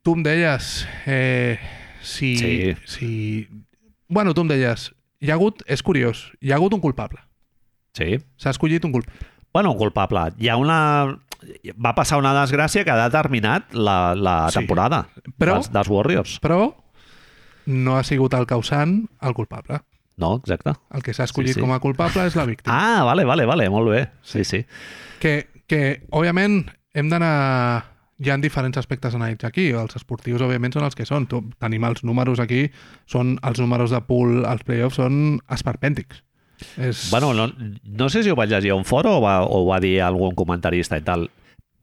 Tu 0.03 0.15
em 0.17 0.23
deies, 0.25 0.87
eh, 1.07 1.59
si, 2.03 2.37
Sí. 2.37 2.75
si... 2.87 3.49
Bueno, 4.09 4.33
tu 4.35 4.41
em 4.43 4.49
deies, 4.49 4.91
hi 5.21 5.31
ha 5.31 5.35
hagut, 5.37 5.63
és 5.67 5.83
curiós, 5.83 6.31
hi 6.41 6.53
ha 6.53 6.57
hagut 6.57 6.73
un 6.75 6.81
culpable. 6.81 7.21
Sí. 7.95 8.17
S'ha 8.41 8.51
escollit 8.55 8.85
un 8.85 8.93
culpable. 8.93 9.27
Bueno, 9.53 9.75
culpable. 9.77 10.29
Hi 10.39 10.49
ha 10.49 10.57
una... 10.57 10.79
Va 11.81 11.95
passar 11.97 12.19
una 12.21 12.35
desgràcia 12.37 12.85
que 12.85 12.93
ha 12.93 13.09
determinat 13.09 13.73
la, 13.75 14.15
la 14.15 14.51
Sí. 14.53 14.59
temporada 14.61 15.07
Però- 15.39 15.55
dels, 15.59 15.71
dels 15.73 15.89
Warriors. 15.89 16.39
Però 16.41 16.75
no 17.67 17.97
ha 17.97 18.05
sigut 18.05 18.35
el 18.35 18.47
causant 18.47 19.07
el 19.21 19.35
culpable. 19.35 19.81
No, 20.21 20.35
exacte. 20.39 20.75
El 20.95 21.03
que 21.07 21.15
s'ha 21.17 21.25
escollit 21.25 21.55
Sí, 21.55 21.61
sí. 21.61 21.65
com 21.65 21.73
a 21.73 21.81
culpable 21.83 22.27
és 22.29 22.37
la 22.37 22.45
víctima. 22.49 22.75
Ah, 22.77 23.05
vale, 23.09 23.25
vale, 23.25 23.47
vale, 23.49 23.69
molt 23.73 23.89
bé. 23.91 24.03
Sí, 24.23 24.45
sí. 24.45 24.65
Que, 25.23 25.49
que, 25.67 26.03
òbviament, 26.13 26.63
hem 26.95 27.09
d'anar... 27.13 27.87
Hi 28.21 28.29
ha 28.29 28.35
diferents 28.37 28.77
aspectes 28.77 29.15
a 29.15 29.17
analitzar 29.17 29.49
aquí. 29.49 29.71
Els 29.73 29.97
esportius, 29.97 30.43
òbviament, 30.45 30.75
són 30.77 30.85
els 30.85 30.93
que 30.95 31.07
són. 31.09 31.25
Tu, 31.27 31.39
tenim 31.57 31.87
els 31.89 32.03
números 32.05 32.37
aquí, 32.43 32.67
són 33.09 33.39
els 33.49 33.63
números 33.63 33.95
de 33.95 34.01
pool 34.05 34.43
als 34.45 34.61
playoffs 34.69 34.99
són 35.01 35.39
esperpèntics. 35.49 36.21
És... 36.77 37.07
Bueno, 37.09 37.33
no, 37.33 37.47
no 37.49 38.09
sé 38.13 38.21
si 38.23 38.29
ho 38.29 38.37
vaig 38.37 38.53
llegir 38.53 38.75
a 38.75 38.77
un 38.77 38.85
foro 38.85 39.15
o 39.17 39.23
va, 39.25 39.39
o 39.49 39.63
va 39.65 39.79
dir 39.81 40.03
algun 40.05 40.37
comentarista 40.37 40.99
i 41.01 41.07
tal. 41.07 41.31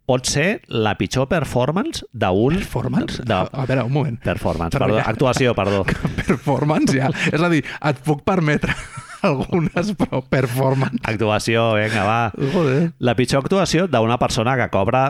Pot 0.08 0.24
ser 0.32 0.62
la 0.72 0.94
pitjor 0.96 1.28
performance 1.28 2.06
d'un... 2.16 2.56
Performance? 2.62 3.20
De, 3.28 3.34
A, 3.36 3.66
veure, 3.68 3.84
un 3.84 3.92
moment. 3.92 4.16
performance, 4.24 4.72
Però 4.78 4.86
perdó, 4.88 5.02
ja- 5.02 5.10
actuació, 5.12 5.52
perdó. 5.58 5.82
Performance, 6.24 6.96
ja. 6.96 7.10
És 7.32 7.44
a 7.44 7.50
dir, 7.52 7.66
et 7.92 8.00
puc 8.06 8.22
permetre 8.24 8.72
algunes, 9.28 9.92
però 10.00 10.22
performance. 10.24 11.02
Actuació, 11.12 11.74
vinga, 11.76 12.06
va. 12.08 12.20
Joder. 12.54 12.94
La 13.04 13.18
pitjor 13.20 13.44
actuació 13.44 13.90
d'una 13.92 14.16
persona 14.22 14.56
que 14.56 14.70
cobra 14.72 15.02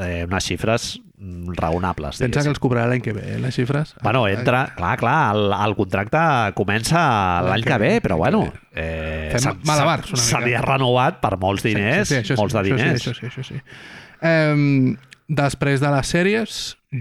eh, 0.00 0.24
unes 0.24 0.46
xifres 0.48 0.88
mm, 1.18 1.52
raonables. 1.60 2.22
Pensa 2.24 2.40
que 2.46 2.52
els 2.54 2.62
cobrarà 2.62 2.88
l'any 2.94 3.04
que 3.04 3.12
ve, 3.12 3.26
eh, 3.34 3.38
les 3.44 3.52
xifres? 3.60 3.92
Bueno, 4.00 4.24
entra... 4.30 4.62
Clar, 4.78 4.96
clar, 5.02 5.18
el, 5.36 5.52
el 5.52 5.76
contracte 5.76 6.24
comença 6.56 7.04
l'any 7.44 7.68
que 7.68 7.80
ve, 7.82 7.92
però 8.00 8.16
bueno... 8.24 8.46
Eh, 8.72 9.34
Fem 9.36 9.60
malabars, 9.68 10.14
una 10.14 10.16
mica. 10.16 10.28
S'havia 10.30 10.64
renovat 10.64 11.20
per 11.20 11.36
molts 11.42 11.66
diners, 11.68 12.08
Sí, 12.08 12.22
sí, 12.22 12.30
sí, 12.32 12.40
molts 12.40 12.56
de 12.56 12.64
diners. 12.72 13.02
Això 13.04 13.12
sí, 13.18 13.26
això 13.28 13.44
sí. 13.44 13.58
Això 13.60 13.60
sí. 13.60 13.98
Um, 14.22 14.96
després 15.28 15.80
de 15.80 15.90
les 15.94 16.06
sèries, 16.10 16.56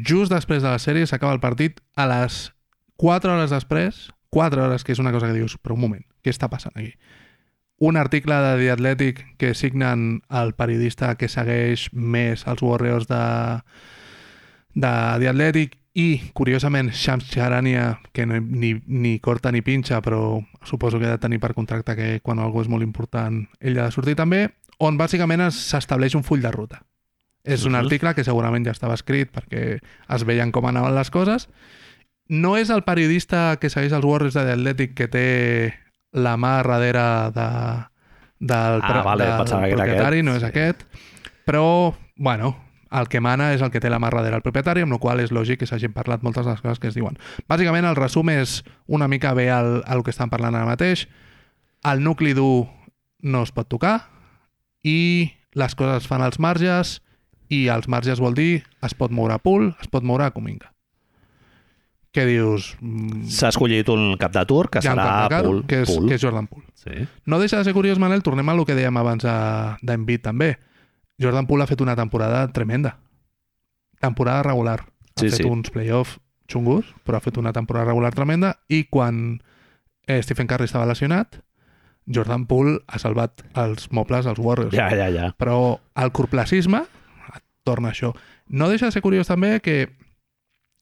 just 0.05 0.31
després 0.31 0.61
de 0.63 0.69
les 0.71 0.81
sèries, 0.85 1.09
s'acaba 1.09 1.33
el 1.33 1.41
partit 1.43 1.79
a 1.95 2.05
les 2.07 2.51
4 2.97 3.33
hores 3.33 3.49
després, 3.51 4.09
4 4.29 4.63
hores, 4.67 4.83
que 4.83 4.91
és 4.93 4.99
una 4.99 5.11
cosa 5.11 5.27
que 5.27 5.33
dius, 5.39 5.57
però 5.61 5.73
un 5.75 5.81
moment, 5.81 6.05
què 6.23 6.29
està 6.31 6.49
passant 6.49 6.75
aquí? 6.75 6.93
Un 7.79 7.95
article 7.95 8.35
de 8.43 8.57
The 8.59 8.71
Athletic 8.71 9.21
que 9.39 9.53
signen 9.55 10.21
el 10.29 10.53
periodista 10.53 11.13
que 11.15 11.29
segueix 11.31 11.87
més 11.93 12.43
els 12.45 12.61
Warriors 12.61 13.07
de, 13.07 13.21
de 14.75 14.91
The 15.19 15.29
Athletic 15.29 15.77
i, 15.95 16.31
curiosament, 16.33 16.91
Shams 16.93 17.29
Charania, 17.31 17.99
que 18.13 18.25
no- 18.25 18.39
ni, 18.39 18.75
ni 18.85 19.19
corta 19.19 19.51
ni 19.51 19.61
pinxa, 19.61 20.01
però 20.01 20.45
suposo 20.63 20.99
que 20.99 21.05
ha 21.07 21.15
de 21.15 21.23
tenir 21.23 21.39
per 21.39 21.53
contracte 21.55 21.95
que 21.95 22.19
quan 22.21 22.39
algú 22.39 22.61
és 22.61 22.69
molt 22.69 22.83
important 22.83 23.47
ell 23.59 23.79
ha 23.79 23.87
de 23.89 23.91
sortir 23.95 24.15
també, 24.15 24.49
on 24.77 24.97
bàsicament 24.99 25.41
es- 25.47 25.57
s'estableix 25.71 26.15
un 26.15 26.23
full 26.23 26.41
de 26.43 26.51
ruta. 26.51 26.83
És 27.43 27.63
un 27.65 27.75
article 27.75 28.13
que 28.15 28.23
segurament 28.23 28.65
ja 28.67 28.71
estava 28.75 28.93
escrit 28.97 29.31
perquè 29.31 29.79
es 29.81 30.25
veien 30.27 30.51
com 30.51 30.65
anaven 30.67 30.95
les 30.95 31.09
coses. 31.09 31.47
No 32.29 32.57
és 32.57 32.69
el 32.69 32.83
periodista 32.83 33.57
que 33.61 33.69
segueix 33.71 33.93
els 33.95 34.05
Warriors 34.05 34.35
de 34.37 34.43
The 34.45 34.51
Athletic 34.57 34.93
que 34.97 35.07
té 35.07 35.27
la 36.13 36.35
mà 36.37 36.59
darrere 36.63 37.31
de, 37.33 37.47
del, 38.39 38.81
Ah, 38.83 39.01
vale, 39.03 39.25
del 39.25 39.45
propietari, 39.47 40.19
aquest. 40.19 40.25
no 40.25 40.35
és 40.35 40.41
Sí. 40.41 40.45
aquest. 40.51 40.83
Però, 41.45 41.95
bueno, 42.17 42.55
el 42.91 43.07
que 43.07 43.19
mana 43.21 43.53
és 43.53 43.61
el 43.61 43.71
que 43.71 43.79
té 43.79 43.89
la 43.89 43.99
mà 43.99 44.09
darrere 44.11 44.35
el 44.35 44.41
propietari, 44.43 44.81
amb 44.81 44.91
la 44.93 44.99
qual 44.99 45.19
és 45.21 45.31
lògic 45.31 45.59
que 45.59 45.65
s'hagin 45.65 45.93
parlat 45.93 46.21
moltes 46.21 46.45
de 46.45 46.51
les 46.51 46.61
coses 46.61 46.79
que 46.79 46.87
es 46.89 46.95
diuen. 46.95 47.17
Bàsicament, 47.47 47.85
el 47.85 47.95
resum 47.95 48.29
és 48.29 48.63
una 48.85 49.07
mica 49.07 49.33
bé 49.33 49.49
el, 49.49 49.83
el 49.87 50.03
que 50.03 50.11
estan 50.11 50.29
parlant 50.29 50.55
ara 50.55 50.65
mateix. 50.65 51.07
El 51.83 52.03
nucli 52.03 52.33
dur 52.33 52.67
no 53.21 53.43
es 53.43 53.51
pot 53.51 53.67
tocar 53.69 54.09
i 54.83 55.31
les 55.53 55.73
coses 55.75 56.03
es 56.03 56.07
fan 56.07 56.21
als 56.21 56.37
marges 56.39 57.01
i 57.49 57.67
als 57.69 57.87
marges 57.87 58.19
vol 58.21 58.33
dir 58.37 58.63
es 58.85 58.93
pot 58.93 59.11
moure 59.11 59.33
a 59.33 59.39
pool, 59.41 59.75
es 59.81 59.87
pot 59.89 60.03
moure 60.03 60.23
a 60.25 60.31
Cominga. 60.31 60.71
Què 62.13 62.23
dius? 62.25 62.71
Mm, 62.81 63.27
S'ha 63.29 63.51
escollit 63.53 63.89
un 63.93 64.15
cap 64.17 64.33
de 64.33 64.41
tour 64.49 64.69
que 64.73 64.79
un 64.81 64.87
serà 64.87 65.27
carro, 65.29 65.49
Pool. 65.51 65.65
que 65.69 65.81
és, 65.83 65.89
Pool. 65.91 66.07
que 66.09 66.15
és 66.15 66.21
Jordan 66.21 66.47
Poole. 66.49 66.65
Sí. 66.73 67.05
No 67.25 67.37
deixa 67.39 67.57
de 67.59 67.63
ser 67.67 67.73
curiós, 67.73 67.99
Manel, 68.01 68.23
tornem 68.25 68.49
a 68.49 68.55
lo 68.57 68.65
que 68.65 68.73
dèiem 68.73 68.97
abans 68.97 69.23
de- 69.23 69.77
d'Embiid 69.85 70.21
també. 70.25 70.57
Jordan 71.21 71.45
Poole 71.45 71.63
ha 71.63 71.67
fet 71.67 71.81
una 71.81 71.95
temporada 71.95 72.47
tremenda. 72.51 72.97
Temporada 73.99 74.41
regular. 74.43 74.79
Ha 74.81 75.19
Sí, 75.21 75.29
fet 75.29 75.41
sí. 75.41 75.43
uns 75.43 75.69
playoffs 75.69 76.19
xungus, 76.47 76.85
però 77.05 77.17
ha 77.17 77.19
fet 77.21 77.37
una 77.37 77.51
temporada 77.53 77.85
regular 77.91 78.13
tremenda 78.15 78.55
i 78.69 78.85
quan 78.89 79.41
eh, 80.07 80.23
Stephen 80.23 80.47
Curry 80.47 80.65
estava 80.65 80.87
lesionat, 80.87 81.43
Jordan 82.07 82.47
Poole 82.47 82.79
ha 82.87 82.97
salvat 82.97 83.43
els 83.53 83.91
mobles 83.91 84.25
als 84.25 84.39
Warriors. 84.39 84.73
Ja, 84.73 84.89
ja, 84.95 85.09
ja. 85.11 85.35
Però 85.37 85.79
el 85.95 86.11
corplacisme 86.11 86.79
et 86.81 86.89
torna 87.63 87.91
això. 87.91 88.13
No 88.47 88.69
deixa 88.69 88.87
de 88.87 88.95
ser 88.95 89.03
curiós 89.05 89.29
també 89.29 89.59
que 89.63 89.89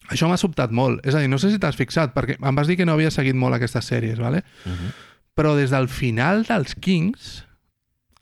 això 0.07 0.29
m'ha 0.29 0.39
sobtat 0.39 0.71
molt. 0.71 1.03
És 1.07 1.15
a 1.15 1.23
dir, 1.23 1.29
no 1.31 1.39
sé 1.41 1.51
si 1.51 1.59
t'has 1.59 1.77
fixat, 1.79 2.13
perquè 2.15 2.37
em 2.37 2.55
vas 2.55 2.69
dir 2.69 2.77
que 2.79 2.87
no 2.87 2.95
havies 2.95 3.17
seguit 3.17 3.35
molt 3.35 3.57
aquestes 3.57 3.89
sèries, 3.89 4.19
¿vale? 4.19 4.43
Uh 4.65 4.71
-huh. 4.71 4.93
Però 5.35 5.55
des 5.55 5.69
del 5.69 5.87
final 5.87 6.43
dels 6.43 6.75
Kings, 6.75 7.45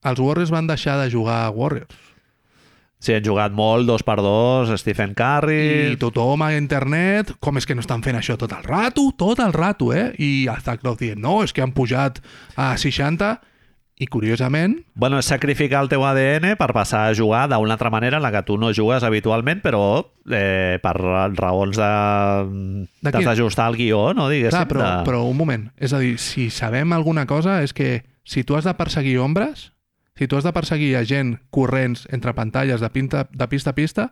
els 0.04 0.20
Warriors 0.20 0.52
van 0.52 0.68
deixar 0.68 0.98
de 1.02 1.12
jugar 1.12 1.46
a 1.46 1.50
Warriors. 1.50 1.96
Sí, 3.00 3.14
han 3.14 3.24
jugat 3.24 3.52
molt, 3.52 3.86
dos 3.86 4.02
per 4.04 4.16
dos, 4.18 4.72
Stephen 4.80 5.14
Curry... 5.14 5.92
I 5.94 5.98
tothom 5.98 6.42
a 6.42 6.56
internet, 6.58 7.36
com 7.40 7.58
és 7.58 7.66
que 7.66 7.76
no 7.76 7.82
estan 7.82 8.02
fent 8.02 8.18
això 8.18 8.38
tot 8.38 8.52
el 8.52 8.64
rato? 8.64 9.12
Tot 9.18 9.40
el 9.40 9.54
rato, 9.54 9.94
eh? 9.94 10.16
I 10.18 10.48
el 10.48 10.62
Zach 10.62 10.84
Lowe 10.84 10.98
dient, 10.98 11.22
no, 11.22 11.44
és 11.44 11.54
que 11.54 11.62
han 11.62 11.72
pujat 11.76 12.22
a 12.56 12.78
60 12.78 13.42
i 13.98 14.08
curiosament, 14.12 14.82
Bueno, 14.94 15.20
és 15.20 15.28
sacrificar 15.30 15.80
el 15.86 15.90
teu 15.92 16.04
ADN 16.04 16.58
per 16.60 16.68
passar 16.76 17.06
a 17.08 17.14
jugar 17.16 17.46
d'una 17.48 17.78
altra 17.78 17.90
manera 17.90 18.18
en 18.18 18.24
la 18.26 18.32
que 18.34 18.42
tu 18.44 18.58
no 18.60 18.74
jugues 18.76 19.04
habitualment, 19.08 19.62
però 19.64 20.04
eh, 20.28 20.80
per 20.84 20.94
raons 21.00 21.80
de... 21.80 21.92
Què? 23.08 23.24
d'ajustar 23.24 23.70
el 23.72 23.78
guió, 23.80 24.10
no? 24.14 24.28
Diguéssim, 24.32 24.58
clar, 24.58 24.68
però, 24.68 24.82
de... 24.84 25.06
però 25.08 25.22
un 25.30 25.38
moment, 25.40 25.70
és 25.78 25.96
a 25.96 26.02
dir, 26.04 26.18
si 26.20 26.50
sabem 26.52 26.92
alguna 26.92 27.26
cosa 27.26 27.62
és 27.64 27.72
que 27.74 28.04
si 28.28 28.44
tu 28.44 28.58
has 28.58 28.68
de 28.68 28.74
perseguir 28.76 29.20
ombres, 29.24 29.72
si 30.18 30.28
tu 30.28 30.36
has 30.36 30.44
de 30.44 30.52
perseguir 30.56 30.96
a 30.98 31.06
gent 31.08 31.38
corrents 31.52 32.08
entre 32.12 32.34
pantalles 32.36 32.82
de, 32.84 32.90
pinta, 32.92 33.28
de 33.32 33.48
pista 33.48 33.72
a 33.72 33.78
pista, 33.78 34.10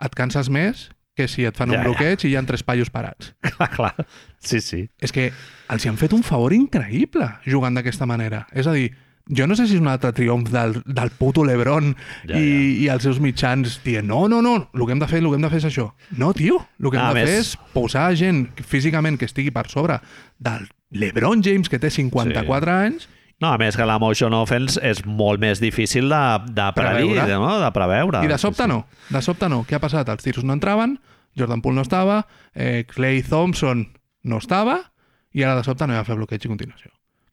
et 0.00 0.16
canses 0.16 0.48
més 0.48 0.88
que 1.16 1.26
si 1.28 1.44
et 1.44 1.56
fan 1.56 1.68
Ja, 1.68 1.76
un 1.76 1.82
ja. 1.82 1.88
bloqueig 1.90 2.24
i 2.24 2.32
hi 2.32 2.36
ha 2.38 2.42
tres 2.48 2.62
paios 2.64 2.88
parats. 2.88 3.34
Clar, 3.60 3.68
clar. 3.74 4.06
Sí, 4.40 4.62
sí. 4.64 4.86
És 4.96 5.12
que 5.12 5.28
els 5.68 5.84
hi 5.84 5.90
han 5.90 5.98
fet 6.00 6.14
un 6.16 6.22
favor 6.24 6.54
increïble 6.56 7.26
jugant 7.44 7.76
d'aquesta 7.76 8.06
manera. 8.08 8.46
És 8.56 8.70
a 8.70 8.72
dir, 8.72 8.94
jo 9.36 9.46
no 9.46 9.54
sé 9.56 9.66
si 9.68 9.76
és 9.76 9.80
un 9.80 9.86
altre 9.88 10.10
triomf 10.12 10.50
del, 10.50 10.80
del 10.84 11.10
puto 11.16 11.44
Lebron 11.46 11.92
Ja, 12.26 12.34
i, 12.36 12.40
ja. 12.40 12.82
i 12.82 12.88
els 12.94 13.02
seus 13.06 13.20
mitjans 13.22 13.78
dient 13.84 14.06
no, 14.08 14.26
no, 14.28 14.40
no, 14.42 14.56
el 14.74 14.86
que 14.86 14.92
hem 14.92 14.98
de 15.02 15.06
fer, 15.08 15.20
el 15.22 15.28
que 15.30 15.36
hem 15.38 15.46
de 15.46 15.50
fer 15.52 15.58
és 15.62 15.68
això. 15.70 15.86
No, 16.18 16.32
tio, 16.34 16.58
el 16.80 16.90
que 16.90 16.96
hem 16.98 17.04
A 17.04 17.14
de 17.14 17.20
fer 17.20 17.28
més- 17.30 17.38
és 17.54 17.56
posar 17.72 18.08
gent 18.18 18.48
físicament 18.66 19.18
que 19.18 19.26
estigui 19.30 19.50
per 19.54 19.68
sobre 19.70 20.00
del 20.38 20.68
Lebron 20.90 21.42
James, 21.42 21.68
que 21.70 21.78
té 21.78 21.90
54 21.90 22.66
Sí. 22.66 22.86
anys, 22.90 23.08
No, 23.40 23.48
a 23.54 23.56
més 23.56 23.74
que 23.74 23.86
la 23.88 23.94
motion 23.98 24.34
offense 24.36 24.76
és 24.84 24.98
molt 25.06 25.40
més 25.40 25.60
difícil 25.62 26.10
de, 26.10 26.18
de 26.52 26.66
predir, 26.76 27.14
Preveure. 27.14 27.38
no? 27.40 27.54
de 27.58 27.70
preveure. 27.72 28.20
i 28.22 28.28
de 28.28 28.36
sobte 28.36 28.66
no. 28.68 28.82
De 29.08 29.22
sobte 29.22 29.48
no. 29.48 29.62
Què 29.64 29.76
ha 29.76 29.80
passat? 29.80 30.06
Els 30.12 30.22
tiros 30.22 30.44
no 30.44 30.52
entraven, 30.52 30.98
Jordan 31.38 31.62
Poole 31.62 31.76
no 31.76 31.80
estava, 31.86 32.26
eh, 32.54 32.84
Clay 32.86 33.22
Thompson 33.22 33.86
no 34.24 34.36
estava, 34.36 34.92
i 35.32 35.42
ara 35.42 35.56
de 35.56 35.64
sobte 35.64 35.86
no 35.86 35.94
hi 35.94 35.96
ha 35.96 36.04
fer 36.04 36.16
bloqueig 36.20 36.44
i 36.44 36.48
continuació. 36.52 36.90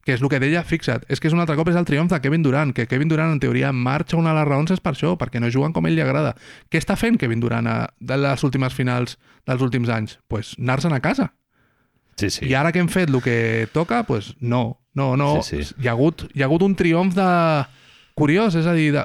Que 0.07 0.15
és 0.15 0.21
el 0.23 0.29
que 0.31 0.39
deia, 0.39 0.61
fixa't, 0.63 1.03
és 1.11 1.19
que 1.19 1.27
és 1.27 1.33
un 1.35 1.41
altre 1.43 1.57
cop 1.59 1.67
és 1.67 1.75
el 1.75 1.83
triomf 1.83 2.07
de 2.13 2.21
Kevin 2.23 2.45
Durant, 2.45 2.69
que 2.71 2.85
Kevin 2.87 3.09
Durant 3.11 3.33
en 3.33 3.41
teoria 3.43 3.73
marxa 3.75 4.15
una 4.15 4.31
de 4.31 4.37
les 4.37 4.47
raons 4.47 4.71
és 4.71 4.79
per 4.79 4.93
això, 4.93 5.17
perquè 5.19 5.41
no 5.43 5.49
juguen 5.51 5.73
com 5.75 5.83
a 5.83 5.89
ell 5.89 5.97
li 5.99 6.03
agrada. 6.05 6.31
Què 6.71 6.79
està 6.79 6.95
fent 6.95 7.19
Kevin 7.19 7.43
Durant 7.43 7.67
a, 7.67 7.73
de 7.99 8.17
les 8.21 8.45
últimes 8.47 8.71
finals 8.71 9.17
dels 9.43 9.65
últims 9.67 9.91
anys? 9.91 10.15
pues 10.31 10.53
anar-se'n 10.55 10.95
a 10.95 11.01
casa. 11.03 11.33
Sí, 12.15 12.29
sí. 12.31 12.47
I 12.47 12.55
ara 12.55 12.71
que 12.71 12.79
hem 12.79 12.87
fet 12.87 13.11
el 13.11 13.19
que 13.21 13.67
toca, 13.75 14.01
pues 14.07 14.31
no, 14.39 14.79
no, 14.95 15.17
no. 15.19 15.43
Sí, 15.43 15.59
sí. 15.59 15.75
Hi, 15.83 15.89
ha 15.89 15.97
hagut, 15.97 16.23
hi 16.33 16.41
ha 16.41 16.47
hagut 16.47 16.63
un 16.63 16.79
triomf 16.79 17.13
de... 17.19 17.27
curiós, 18.15 18.55
és 18.55 18.65
a 18.65 18.73
dir, 18.73 18.93
de... 18.95 19.03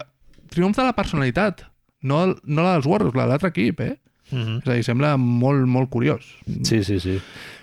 triomf 0.55 0.79
de 0.79 0.87
la 0.87 0.95
personalitat, 0.95 1.66
no, 2.01 2.23
no 2.45 2.62
la 2.62 2.79
dels 2.79 2.87
Warriors, 2.87 3.19
la 3.19 3.27
de 3.27 3.35
l'altre 3.35 3.51
equip, 3.51 3.83
eh? 3.83 3.99
Mhm. 4.33 4.59
És 4.63 4.69
a 4.69 4.73
dir, 4.79 4.85
sembla 4.85 5.17
molt, 5.17 5.67
molt 5.69 5.91
curiós. 5.91 6.25
Sí, 6.65 6.83
sí, 6.85 6.99
sí. 7.01 7.19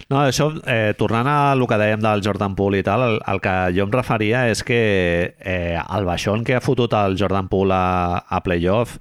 No, 0.10 0.24
això, 0.26 0.48
eh, 0.66 0.94
tornant 0.98 1.28
a 1.30 1.54
el 1.54 1.62
que 1.70 1.78
dèiem 1.78 2.02
del 2.02 2.24
Jordan 2.26 2.56
Poole 2.56 2.80
i 2.80 2.84
tal, 2.84 3.02
el, 3.06 3.20
el 3.30 3.42
que 3.42 3.52
jo 3.76 3.84
em 3.86 3.92
referia 3.94 4.48
és 4.50 4.64
que 4.66 5.36
eh, 5.40 5.78
el 5.78 6.06
baixón 6.06 6.44
que 6.44 6.56
ha 6.56 6.62
fotut 6.62 6.94
el 6.98 7.18
Jordan 7.20 7.48
Poole 7.48 7.76
a, 7.78 8.18
a 8.28 8.40
playoff 8.42 8.98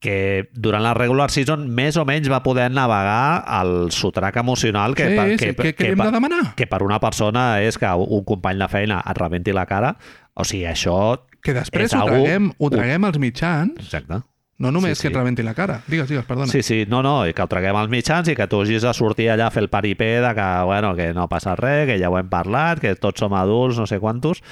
que 0.00 0.48
durant 0.52 0.82
la 0.84 0.92
regular 0.94 1.30
season 1.32 1.66
més 1.72 1.96
o 1.96 2.04
menys 2.06 2.28
va 2.30 2.42
poder 2.44 2.68
navegar 2.70 3.44
el 3.60 3.90
sotrac 3.96 4.36
emocional 4.36 4.94
que, 4.94 5.06
sí, 5.08 5.16
per- 5.16 5.28
sí, 5.30 5.36
que, 5.36 5.52
què, 5.56 5.72
què 5.74 5.84
li 5.88 5.92
hem 5.94 5.98
per- 6.02 6.06
de 6.10 6.12
demanar? 6.18 6.42
que 6.56 6.66
per 6.68 6.82
una 6.84 7.00
persona 7.00 7.46
és 7.64 7.78
que 7.80 7.88
un 7.96 8.24
company 8.28 8.60
de 8.60 8.68
feina 8.68 9.02
et 9.08 9.18
rebenti 9.18 9.52
la 9.56 9.64
cara. 9.66 9.96
O 10.36 10.44
sigui, 10.44 10.66
això... 10.68 11.16
Que 11.42 11.54
després 11.56 11.86
és 11.90 11.94
ho 11.96 12.02
algú- 12.04 12.22
traguem, 12.24 12.50
ho 12.58 12.70
traguem 12.70 13.04
als 13.08 13.18
mitjans, 13.18 13.76
Exacte. 13.80 14.20
No 14.58 14.70
només 14.72 14.96
Sí, 14.96 15.02
que 15.02 15.08
sí. 15.08 15.12
et 15.12 15.18
rebenti 15.18 15.42
la 15.44 15.54
cara. 15.54 15.82
Digues, 15.86 16.08
digues, 16.08 16.24
perdona. 16.24 16.48
Sí, 16.50 16.62
sí, 16.62 16.84
no, 16.88 17.02
no, 17.02 17.26
i 17.28 17.34
que 17.36 17.42
ho 17.44 17.48
traguem 17.50 17.76
als 17.76 17.90
mitjans 17.92 18.28
i 18.28 18.34
que 18.38 18.46
tu 18.48 18.62
hagis 18.62 18.82
de 18.82 18.94
sortir 18.96 19.28
allà 19.30 19.48
a 19.48 19.52
fer 19.54 19.62
el 19.66 19.68
paripé 19.68 20.20
de 20.24 20.34
que, 20.34 20.48
bueno, 20.64 20.94
que 20.96 21.12
no 21.14 21.28
passa 21.28 21.56
res, 21.56 21.86
que 21.90 21.98
ja 22.00 22.08
ho 22.10 22.16
hem 22.18 22.28
parlat, 22.32 22.80
que 22.80 22.94
tots 22.96 23.20
som 23.20 23.34
adults, 23.36 23.76
no 23.78 23.86
sé 23.86 23.98
quantos. 24.00 24.42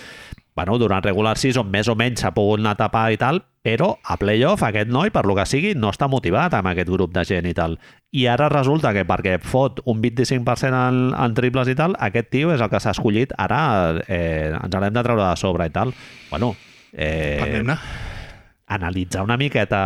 Bueno, 0.55 0.77
durant 0.79 1.03
regular 1.03 1.35
season 1.37 1.67
més 1.67 1.89
o 1.91 1.97
menys 1.99 2.21
s'ha 2.23 2.31
pogut 2.31 2.61
anar 2.61 2.77
a 2.77 2.79
tapar 2.85 3.09
i 3.11 3.17
tal, 3.19 3.41
però 3.65 3.97
a 4.05 4.15
playoff 4.21 4.63
aquest 4.63 4.87
noi, 4.93 5.11
per 5.11 5.25
lo 5.27 5.35
que 5.35 5.47
sigui, 5.51 5.73
no 5.75 5.89
està 5.91 6.07
motivat 6.07 6.55
amb 6.55 6.69
aquest 6.71 6.93
grup 6.93 7.11
de 7.17 7.25
gent 7.27 7.49
i 7.51 7.55
tal. 7.57 7.75
I 8.15 8.29
ara 8.31 8.47
resulta 8.53 8.93
que 8.95 9.03
perquè 9.09 9.41
fot 9.43 9.81
un 9.91 9.99
25% 10.05 10.69
en, 10.71 11.01
en 11.19 11.35
triples 11.35 11.67
i 11.73 11.75
tal, 11.75 11.97
aquest 11.99 12.31
tio 12.31 12.53
és 12.55 12.61
el 12.63 12.71
que 12.71 12.79
s'ha 12.79 12.93
escollit, 12.95 13.33
ara 13.37 13.99
eh, 14.07 14.53
ens 14.55 14.79
l'hem 14.79 14.95
de 14.95 15.03
treure 15.03 15.25
de 15.27 15.37
sobre 15.43 15.67
i 15.67 15.75
tal. 15.75 15.91
Bueno, 16.31 16.53
eh, 16.93 17.39
Parlem-ne. 17.41 17.79
Analitzar 18.67 19.23
una 19.27 19.37
miqueta 19.37 19.81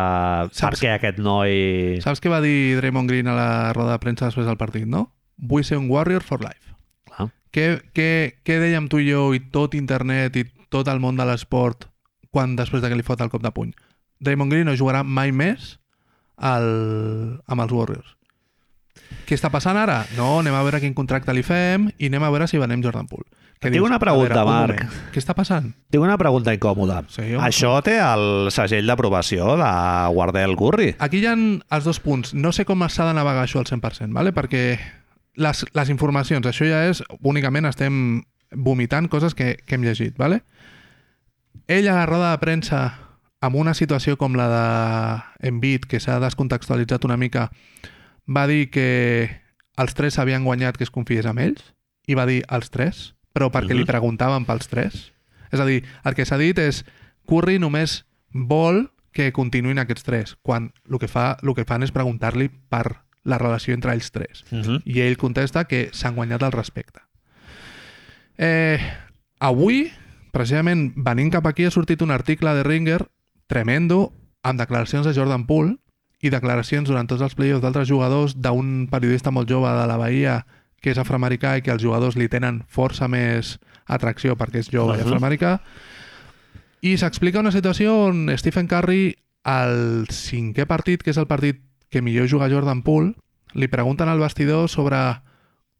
per 0.49 0.55
Saps- 0.57 0.81
què 0.83 0.93
aquest 0.95 1.19
noi... 1.19 1.99
Saps 2.05 2.21
què 2.23 2.31
va 2.31 2.41
dir 2.45 2.77
Draymond 2.79 3.11
Green 3.11 3.29
a 3.31 3.35
la 3.37 3.49
roda 3.77 3.97
de 3.97 4.03
premsa 4.03 4.29
després 4.29 4.47
del 4.47 4.59
partit, 4.61 4.87
no? 4.87 5.09
Vull 5.39 5.65
ser 5.67 5.79
un 5.79 5.89
warrior 5.91 6.23
for 6.23 6.43
life. 6.45 6.75
Clar. 7.11 7.29
Què, 7.55 7.67
què, 7.95 8.09
què 8.47 8.59
dèiem 8.63 8.89
tu 8.91 9.01
i 9.03 9.09
jo 9.11 9.29
i 9.35 9.41
tot 9.55 9.75
internet 9.79 10.37
i 10.39 10.45
tot 10.71 10.89
el 10.93 11.01
món 11.03 11.17
de 11.19 11.27
l'esport 11.27 11.89
quan 12.31 12.55
després 12.59 12.83
de 12.85 12.91
que 12.93 12.99
li 12.99 13.07
fot 13.07 13.21
el 13.25 13.31
cop 13.33 13.43
de 13.43 13.51
puny? 13.55 13.73
Draymond 14.21 14.53
Green 14.53 14.67
no 14.69 14.77
jugarà 14.79 15.03
mai 15.07 15.33
més 15.33 15.77
al, 16.37 16.69
amb 17.47 17.65
els 17.65 17.75
Warriors. 17.75 18.15
Què 19.29 19.37
està 19.39 19.49
passant 19.51 19.79
ara? 19.79 20.03
No, 20.17 20.39
anem 20.43 20.55
a 20.55 20.63
veure 20.67 20.81
quin 20.83 20.95
contracte 20.97 21.33
li 21.35 21.45
fem 21.47 21.89
i 21.99 22.11
anem 22.11 22.25
a 22.27 22.31
veure 22.35 22.49
si 22.51 22.59
venem 22.61 22.83
Jordan 22.85 23.07
Poole. 23.11 23.27
Que 23.59 23.73
Tinc 23.73 23.83
una 23.85 23.97
"A 23.97 23.99
pregunta, 23.99 24.45
un 24.45 24.51
Marc." 24.51 24.83
moment, 24.85 25.11
Què 25.13 25.19
està 25.19 25.35
passant? 25.35 25.73
Tinc 25.91 26.03
una 26.05 26.17
pregunta 26.17 26.53
incòmoda. 26.55 27.01
Sí, 27.09 27.23
home. 27.35 27.43
Això 27.43 27.73
té 27.83 27.97
el 27.99 28.51
segell 28.55 28.87
d'aprovació 28.87 29.57
de 29.59 29.71
Guardel 30.15 30.55
Curry? 30.57 30.93
Aquí 30.99 31.19
hi 31.19 31.27
ha 31.27 31.35
els 31.35 31.85
dos 31.85 31.99
punts. 31.99 32.35
No 32.35 32.53
sé 32.53 32.65
com 32.65 32.87
s'ha 32.89 33.09
de 33.09 33.15
navegar 33.19 33.43
això 33.45 33.59
al 33.59 33.67
100%, 33.67 34.13
¿vale? 34.15 34.33
perquè 34.33 34.79
les, 35.35 35.65
les 35.75 35.89
informacions, 35.91 36.47
això 36.47 36.69
ja 36.71 36.85
és, 36.89 37.03
únicament 37.23 37.67
estem 37.67 38.23
vomitant 38.55 39.09
coses 39.09 39.35
que, 39.35 39.57
que 39.67 39.75
hem 39.75 39.83
llegit. 39.83 40.17
¿vale? 40.17 40.43
Ell 41.67 41.89
a 41.89 41.95
la 41.99 42.07
roda 42.07 42.31
de 42.31 42.39
premsa, 42.39 42.95
amb 43.41 43.57
una 43.57 43.75
situació 43.75 44.17
com 44.17 44.35
la 44.39 44.49
de 44.55 45.49
Embiid, 45.49 45.85
que 45.91 45.99
s'ha 46.01 46.21
descontextualitzat 46.21 47.05
una 47.05 47.17
mica, 47.17 47.51
va 48.29 48.47
dir 48.47 48.71
que 48.71 49.31
els 49.77 49.95
tres 49.95 50.19
havien 50.19 50.45
guanyat 50.45 50.77
que 50.77 50.85
es 50.85 50.91
confiés 50.91 51.27
amb 51.27 51.39
ells, 51.41 51.75
i 52.07 52.15
va 52.15 52.25
dir 52.27 52.43
els 52.49 52.71
tres, 52.71 53.15
però 53.39 53.53
perquè 53.55 53.71
Mhm. 53.71 53.79
li 53.79 53.85
preguntaven 53.87 54.45
pels 54.45 54.67
tres. 54.69 55.13
És 55.53 55.61
a 55.61 55.65
dir, 55.65 55.85
el 56.05 56.15
que 56.15 56.27
s'ha 56.27 56.37
dit 56.37 56.59
és 56.59 56.85
Curry 57.25 57.59
només 57.59 58.05
vol 58.33 58.91
que 59.13 59.33
continuïn 59.33 59.79
aquests 59.79 60.03
tres, 60.05 60.37
quan 60.43 60.73
el 60.91 60.99
que, 60.99 61.09
fa, 61.09 61.39
el 61.43 61.55
que 61.55 61.65
fan 61.65 61.83
és 61.83 61.93
preguntar-li 61.93 62.49
per 62.69 63.05
la 63.25 63.39
relació 63.39 63.75
entre 63.75 63.93
ells 63.93 64.11
tres. 64.11 64.45
Uh 64.51 64.59
-huh. 64.59 64.83
I 64.85 65.01
ell 65.01 65.17
contesta 65.17 65.65
que 65.65 65.91
s'han 65.93 66.15
guanyat 66.17 66.43
el 66.43 66.53
respecte. 66.53 67.01
Eh, 68.39 68.79
avui, 69.41 69.91
precisament, 70.33 70.93
venint 70.97 71.33
cap 71.33 71.47
aquí, 71.47 71.65
ha 71.65 71.71
sortit 71.71 72.03
un 72.03 72.11
article 72.11 72.55
de 72.55 72.63
Ringer 72.63 73.09
tremendo 73.47 74.13
amb 74.43 74.61
declaracions 74.61 75.07
de 75.07 75.15
Jordan 75.15 75.47
Poole 75.47 75.77
i 76.21 76.31
declaracions 76.31 76.89
durant 76.89 77.07
tots 77.09 77.23
els 77.23 77.35
playoffs 77.35 77.63
d'altres 77.63 77.89
jugadors 77.89 78.37
d'un 78.41 78.89
periodista 78.91 79.31
molt 79.31 79.49
jove 79.49 79.69
de 79.71 79.87
la 79.87 79.97
Bahia 79.97 80.47
que 80.81 80.91
és 80.93 80.99
afroamericà 80.99 81.57
i 81.59 81.63
que 81.63 81.73
els 81.75 81.83
jugadors 81.83 82.17
li 82.17 82.29
tenen 82.29 82.63
força 82.69 83.09
més 83.09 83.59
atracció 83.87 84.37
perquè 84.37 84.61
és 84.63 84.71
jove 84.71 84.95
i 84.95 84.99
Mhm. 84.99 85.07
afroamericà 85.07 85.61
i 86.83 86.97
s'explica 86.97 87.41
una 87.41 87.51
situació 87.53 87.95
on 88.07 88.29
Stephen 88.39 88.69
Curry 88.69 89.17
al 89.45 90.07
cinquè 90.09 90.67
partit, 90.67 91.03
que 91.03 91.11
és 91.11 91.17
el 91.19 91.27
partit 91.27 91.63
que 91.91 92.03
millor 92.03 92.29
juga 92.29 92.51
Jordan 92.51 92.83
Poole, 92.83 93.15
li 93.55 93.67
pregunten 93.67 94.09
al 94.09 94.21
vestidor 94.21 94.69
sobre 94.69 94.99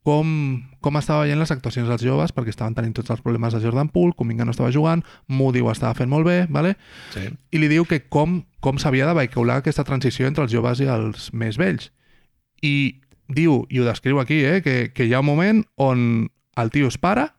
com, 0.03 0.65
com 0.81 0.97
estava 0.97 1.25
veient 1.27 1.39
les 1.39 1.51
actuacions 1.53 1.89
dels 1.91 2.03
joves, 2.03 2.33
perquè 2.33 2.49
estaven 2.55 2.75
tenint 2.75 2.95
tots 2.97 3.11
els 3.13 3.21
problemes 3.21 3.53
de 3.53 3.61
Jordan 3.61 3.91
Poole, 3.93 4.15
Kuminga 4.17 4.47
no 4.47 4.55
estava 4.55 4.73
jugant, 4.73 5.03
Moody 5.27 5.61
ho 5.61 5.71
estava 5.71 5.93
fent 5.95 6.09
molt 6.09 6.25
bé, 6.27 6.47
vale? 6.49 6.77
sí. 7.13 7.27
i 7.53 7.59
li 7.59 7.69
diu 7.69 7.85
que 7.85 8.01
com, 8.09 8.45
com 8.61 8.79
s'havia 8.79 9.07
de 9.07 9.15
vehicular 9.19 9.59
aquesta 9.61 9.85
transició 9.85 10.27
entre 10.27 10.45
els 10.45 10.53
joves 10.53 10.81
i 10.81 10.89
els 10.89 11.29
més 11.35 11.59
vells. 11.61 11.91
I 12.63 13.01
diu, 13.29 13.63
i 13.69 13.81
ho 13.81 13.87
descriu 13.87 14.21
aquí, 14.21 14.43
eh, 14.45 14.63
que, 14.65 14.91
que 14.95 15.07
hi 15.07 15.15
ha 15.15 15.21
un 15.21 15.29
moment 15.29 15.63
on 15.77 16.31
el 16.59 16.71
tio 16.75 16.89
es 16.89 16.99
para, 16.99 17.35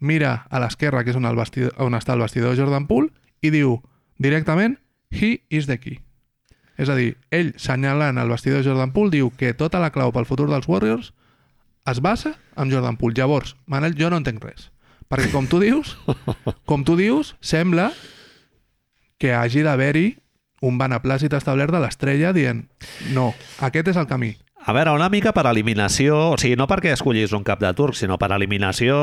mira 0.00 0.46
a 0.50 0.60
l'esquerra, 0.62 1.04
que 1.04 1.12
és 1.12 1.18
on, 1.18 1.28
el 1.28 1.38
vestidor, 1.38 1.74
on 1.82 1.94
està 1.98 2.16
el 2.16 2.24
vestidor 2.24 2.54
de 2.54 2.62
Jordan 2.62 2.88
Poole, 2.88 3.12
i 3.42 3.52
diu 3.54 3.78
directament, 4.18 4.78
he 5.10 5.38
is 5.50 5.68
the 5.68 5.78
key. 5.78 6.00
És 6.78 6.90
a 6.90 6.96
dir, 6.98 7.16
ell, 7.34 7.52
senyalant 7.58 8.18
el 8.18 8.30
vestidor 8.30 8.62
de 8.62 8.70
Jordan 8.70 8.94
Poole, 8.94 9.14
diu 9.14 9.30
que 9.36 9.54
tota 9.54 9.82
la 9.82 9.92
clau 9.94 10.12
pel 10.14 10.28
futur 10.28 10.48
dels 10.50 10.68
Warriors 10.70 11.12
es 11.88 12.00
basa 12.00 12.36
en 12.56 12.72
Jordan 12.72 12.96
Poole. 12.96 13.16
Llavors, 13.18 13.56
Manel, 13.66 13.96
jo 13.98 14.10
no 14.10 14.20
entenc 14.20 14.42
res. 14.44 14.70
Perquè, 15.08 15.30
com 15.32 15.48
tu 15.48 15.60
dius, 15.62 15.96
com 16.68 16.84
tu 16.84 16.96
dius, 16.98 17.34
sembla 17.40 17.90
que 19.18 19.32
hagi 19.34 19.64
d'haver-hi 19.66 20.08
un 20.62 20.78
beneplàcit 20.78 21.34
establert 21.38 21.72
de 21.74 21.80
l'estrella 21.82 22.34
dient 22.34 22.64
no, 23.14 23.30
aquest 23.64 23.94
és 23.94 23.98
el 23.98 24.08
camí. 24.10 24.34
A 24.68 24.72
veure, 24.76 24.92
una 24.92 25.06
mica 25.08 25.30
per 25.32 25.46
eliminació, 25.48 26.16
o 26.34 26.36
sigui, 26.36 26.52
no 26.60 26.66
perquè 26.68 26.90
escollis 26.92 27.32
un 27.32 27.40
cap 27.46 27.56
de 27.62 27.70
turc, 27.72 27.96
sinó 27.96 28.18
per 28.20 28.28
eliminació, 28.36 28.98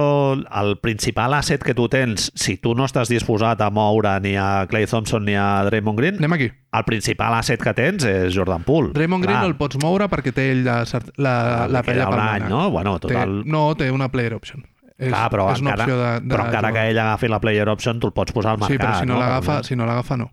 el 0.61 0.75
principal 0.77 1.33
asset 1.33 1.63
que 1.65 1.73
tu 1.73 1.87
tens, 1.89 2.27
si 2.37 2.59
tu 2.61 2.75
no 2.77 2.85
estàs 2.85 3.09
disposat 3.09 3.63
a 3.65 3.71
moure 3.73 4.11
ni 4.21 4.35
a 4.37 4.67
Clay 4.69 4.85
Thompson 4.85 5.25
ni 5.25 5.33
a 5.33 5.63
Draymond 5.65 5.97
Green, 5.97 6.19
Anem 6.21 6.35
aquí. 6.37 6.51
el 6.53 6.85
principal 6.85 7.33
asset 7.39 7.63
que 7.65 7.73
tens 7.73 8.05
és 8.05 8.37
Jordan 8.37 8.61
Poole. 8.61 8.93
Draymond 8.93 9.25
Green 9.25 9.39
Clar, 9.39 9.47
no 9.47 9.49
el 9.55 9.57
pots 9.57 9.81
moure 9.81 10.05
perquè 10.13 10.35
té 10.37 10.51
ell 10.53 10.61
la, 10.69 10.77
la, 11.17 11.35
la 11.67 11.81
pella 11.81 12.11
permanent. 12.13 12.45
any, 12.45 12.49
no? 12.53 12.69
Bueno, 12.69 12.99
total... 13.01 13.39
Té, 13.41 13.49
no, 13.57 13.65
té 13.73 13.89
una 13.89 14.11
player 14.13 14.37
option. 14.37 14.61
És, 14.99 15.09
Clar, 15.09 15.27
però, 15.33 15.49
és 15.51 15.65
una 15.65 15.73
encara, 15.73 15.89
opció 15.89 15.97
de, 15.97 16.13
de 16.29 16.35
però 16.35 16.45
encara 16.45 16.69
que 16.69 16.77
jugar. 16.77 16.89
ell 16.93 16.99
agafi 17.09 17.27
la 17.33 17.41
player 17.41 17.69
option, 17.73 17.97
tu 17.99 18.13
el 18.13 18.13
pots 18.13 18.37
posar 18.37 18.53
al 18.53 18.61
mercat. 18.61 18.77
Sí, 18.77 18.77
però 18.85 18.99
si 19.01 19.09
no, 19.09 19.17
l'agafa, 19.17 19.57
Per 19.63 19.65
si 19.73 19.75
no 19.81 19.89
l'agafa, 19.89 20.21
no. 20.21 20.29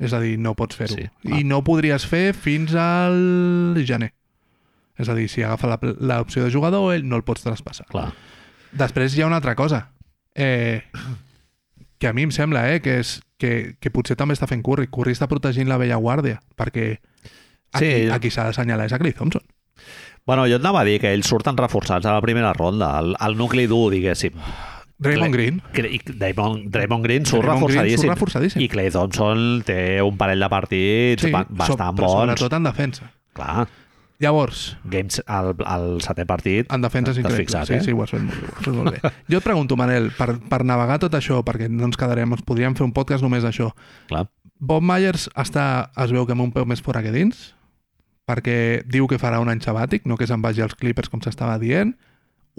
És 0.00 0.14
a 0.16 0.20
dir, 0.22 0.38
no 0.40 0.54
pots 0.56 0.78
fer-ho. 0.80 0.96
Sí, 0.96 1.04
clar. 1.22 1.38
I 1.40 1.44
no 1.44 1.58
ho 1.60 1.64
podries 1.66 2.06
fer 2.08 2.30
fins 2.32 2.72
al 2.74 3.76
gener. 3.84 4.14
És 5.00 5.08
a 5.12 5.14
dir, 5.16 5.28
si 5.28 5.42
agafa 5.44 5.68
la- 5.68 5.78
l'opció 6.16 6.42
de 6.44 6.50
jugador, 6.52 6.94
ell 6.94 7.04
no 7.08 7.16
el 7.20 7.24
pots 7.24 7.44
traspassar. 7.44 7.86
Clar. 7.92 8.10
Després 8.72 9.14
hi 9.16 9.22
ha 9.22 9.26
una 9.28 9.36
altra 9.40 9.54
cosa. 9.54 9.90
Eh, 10.34 10.82
que 11.98 12.08
a 12.08 12.12
mi 12.16 12.22
em 12.24 12.30
sembla 12.32 12.62
eh, 12.72 12.80
que, 12.80 12.98
és, 13.00 13.20
que, 13.36 13.76
que 13.80 13.90
potser 13.92 14.16
també 14.16 14.32
està 14.36 14.48
fent 14.48 14.62
Curry. 14.64 14.88
Curry 14.88 15.12
està 15.12 15.28
protegint 15.28 15.68
la 15.68 15.76
vella 15.80 15.98
guàrdia, 16.00 16.40
perquè 16.56 16.94
aquí, 17.72 17.84
Sí. 17.84 18.08
aquí 18.10 18.30
s'ha 18.30 18.44
d'assenyalar 18.48 18.86
és 18.88 18.92
a 18.96 18.98
Clay 18.98 19.12
Thompson. 19.12 19.42
Bueno, 20.26 20.46
jo 20.48 20.56
et 20.56 20.60
anava 20.64 20.80
a 20.80 20.84
dir 20.84 20.98
que 21.00 21.12
ells 21.12 21.26
surten 21.28 21.56
reforçats 21.56 22.06
a 22.06 22.12
la 22.16 22.20
primera 22.24 22.52
ronda, 22.52 22.98
el, 23.00 23.16
el 23.20 23.36
nucli 23.36 23.66
dur, 23.66 23.90
diguéssim. 23.92 24.32
Draymond 25.00 25.32
Green. 25.34 25.62
I 25.74 26.00
Draymond, 26.04 26.70
Draymond 26.70 27.04
Green 27.04 27.24
surt 27.26 27.44
reforçadíssim. 27.48 28.10
reforçadíssim. 28.12 28.60
I 28.62 28.68
Clay 28.68 28.90
Thompson 28.92 29.62
té 29.64 30.00
un 30.04 30.16
parell 30.20 30.40
de 30.44 30.48
partits 30.52 31.22
Sí, 31.24 31.30
ba- 31.32 31.46
so- 31.48 31.56
bastant 31.62 31.96
però 31.98 32.06
bons. 32.14 32.34
sobretot 32.36 32.58
en 32.58 32.68
defensa. 32.68 33.10
Clar, 33.32 33.68
Llavors, 34.20 34.76
games, 34.84 35.22
el, 35.26 35.54
el 35.64 35.86
setè 36.04 36.26
partit... 36.28 36.68
en 36.70 36.82
defensa 36.84 37.14
és 37.14 37.16
increïble. 37.22 37.38
fixat, 37.46 37.66
sí, 37.70 37.78
eh? 37.78 37.80
sí, 37.86 37.92
ho 37.96 38.02
has 38.04 38.10
fet 38.12 38.20
molt 38.20 38.50
has 38.58 38.64
fet 38.66 38.74
molt 38.76 38.90
bé. 38.92 39.10
Jo 39.32 39.38
et 39.38 39.44
pregunto, 39.46 39.78
Manel, 39.80 40.10
per, 40.12 40.34
per 40.50 40.58
navegar 40.68 40.98
tot 41.00 41.14
això, 41.16 41.38
perquè 41.42 41.70
no 41.72 41.86
ens 41.88 41.96
quedarem, 41.96 42.28
ens 42.36 42.42
podríem 42.44 42.76
fer 42.76 42.84
un 42.84 42.92
podcast 42.92 43.24
només 43.24 43.46
d'això. 43.48 43.70
Clar. 44.12 44.26
Bob 44.60 44.84
Myers 44.84 45.30
està, 45.40 45.88
es 46.04 46.12
veu 46.12 46.26
que 46.28 46.36
amb 46.36 46.44
un 46.44 46.52
peu 46.52 46.66
més 46.68 46.82
fora 46.84 47.00
que 47.00 47.14
dins, 47.16 47.54
perquè 48.28 48.82
diu 48.84 49.08
que 49.08 49.16
farà 49.18 49.40
un 49.40 49.48
any 49.48 49.62
sabàtic, 49.64 50.04
no 50.04 50.18
que 50.20 50.28
se'n 50.28 50.42
vagi 50.44 50.60
als 50.60 50.76
Clippers 50.76 51.08
com 51.08 51.22
s'estava 51.24 51.56
dient. 51.58 51.96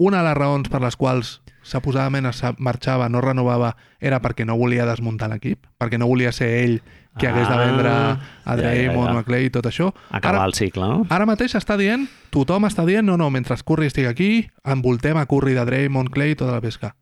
Una 0.02 0.22
de 0.22 0.28
les 0.30 0.38
raons 0.38 0.68
per 0.72 0.80
les 0.82 0.96
quals 0.98 1.36
suposadament 1.62 2.26
es 2.26 2.40
marxava, 2.58 3.06
no 3.08 3.20
renovava, 3.22 3.76
era 4.02 4.18
perquè 4.22 4.44
no 4.48 4.56
volia 4.58 4.86
desmuntar 4.88 5.28
l'equip, 5.30 5.62
perquè 5.78 5.98
no 6.00 6.08
volia 6.10 6.32
ser 6.34 6.48
ell 6.64 6.80
qui 7.20 7.28
hagués 7.28 7.46
de 7.46 7.54
Ah, 7.54 7.60
vendre 7.60 7.90
ja, 7.92 8.16
a 8.44 8.56
Draymond 8.56 9.06
ja, 9.06 9.12
ja. 9.12 9.18
o 9.18 9.20
a 9.20 9.24
Clay 9.28 9.46
i 9.46 9.52
tot 9.54 9.68
això. 9.68 9.90
Acabar 10.10 10.40
Ara, 10.40 10.46
el 10.48 10.54
cicle, 10.58 10.88
no? 10.88 11.06
ara 11.12 11.26
mateix 11.28 11.54
està 11.54 11.76
dient, 11.78 12.08
tothom 12.34 12.66
està 12.66 12.86
dient, 12.88 13.06
no, 13.06 13.18
no, 13.20 13.28
mentre 13.30 13.54
Curry 13.62 13.86
estigui 13.92 14.08
aquí, 14.10 14.30
envoltem 14.64 15.20
a 15.20 15.26
Curry 15.30 15.54
de 15.54 15.66
Draymond, 15.68 16.10
Clay 16.10 16.34
i 16.34 16.38
tota 16.40 16.56
la 16.56 16.64
pesca. 16.64 16.96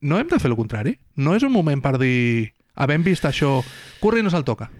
No 0.00 0.18
hem 0.18 0.28
de 0.28 0.40
fer 0.40 0.50
el 0.50 0.56
contrari? 0.58 0.98
No 1.16 1.36
és 1.36 1.44
un 1.46 1.52
moment 1.52 1.80
per 1.84 1.94
dir, 2.02 2.54
havent 2.74 3.04
vist 3.06 3.24
això, 3.28 3.60
Curry 4.02 4.24
no 4.24 4.32
se'l 4.32 4.44
toca. 4.44 4.70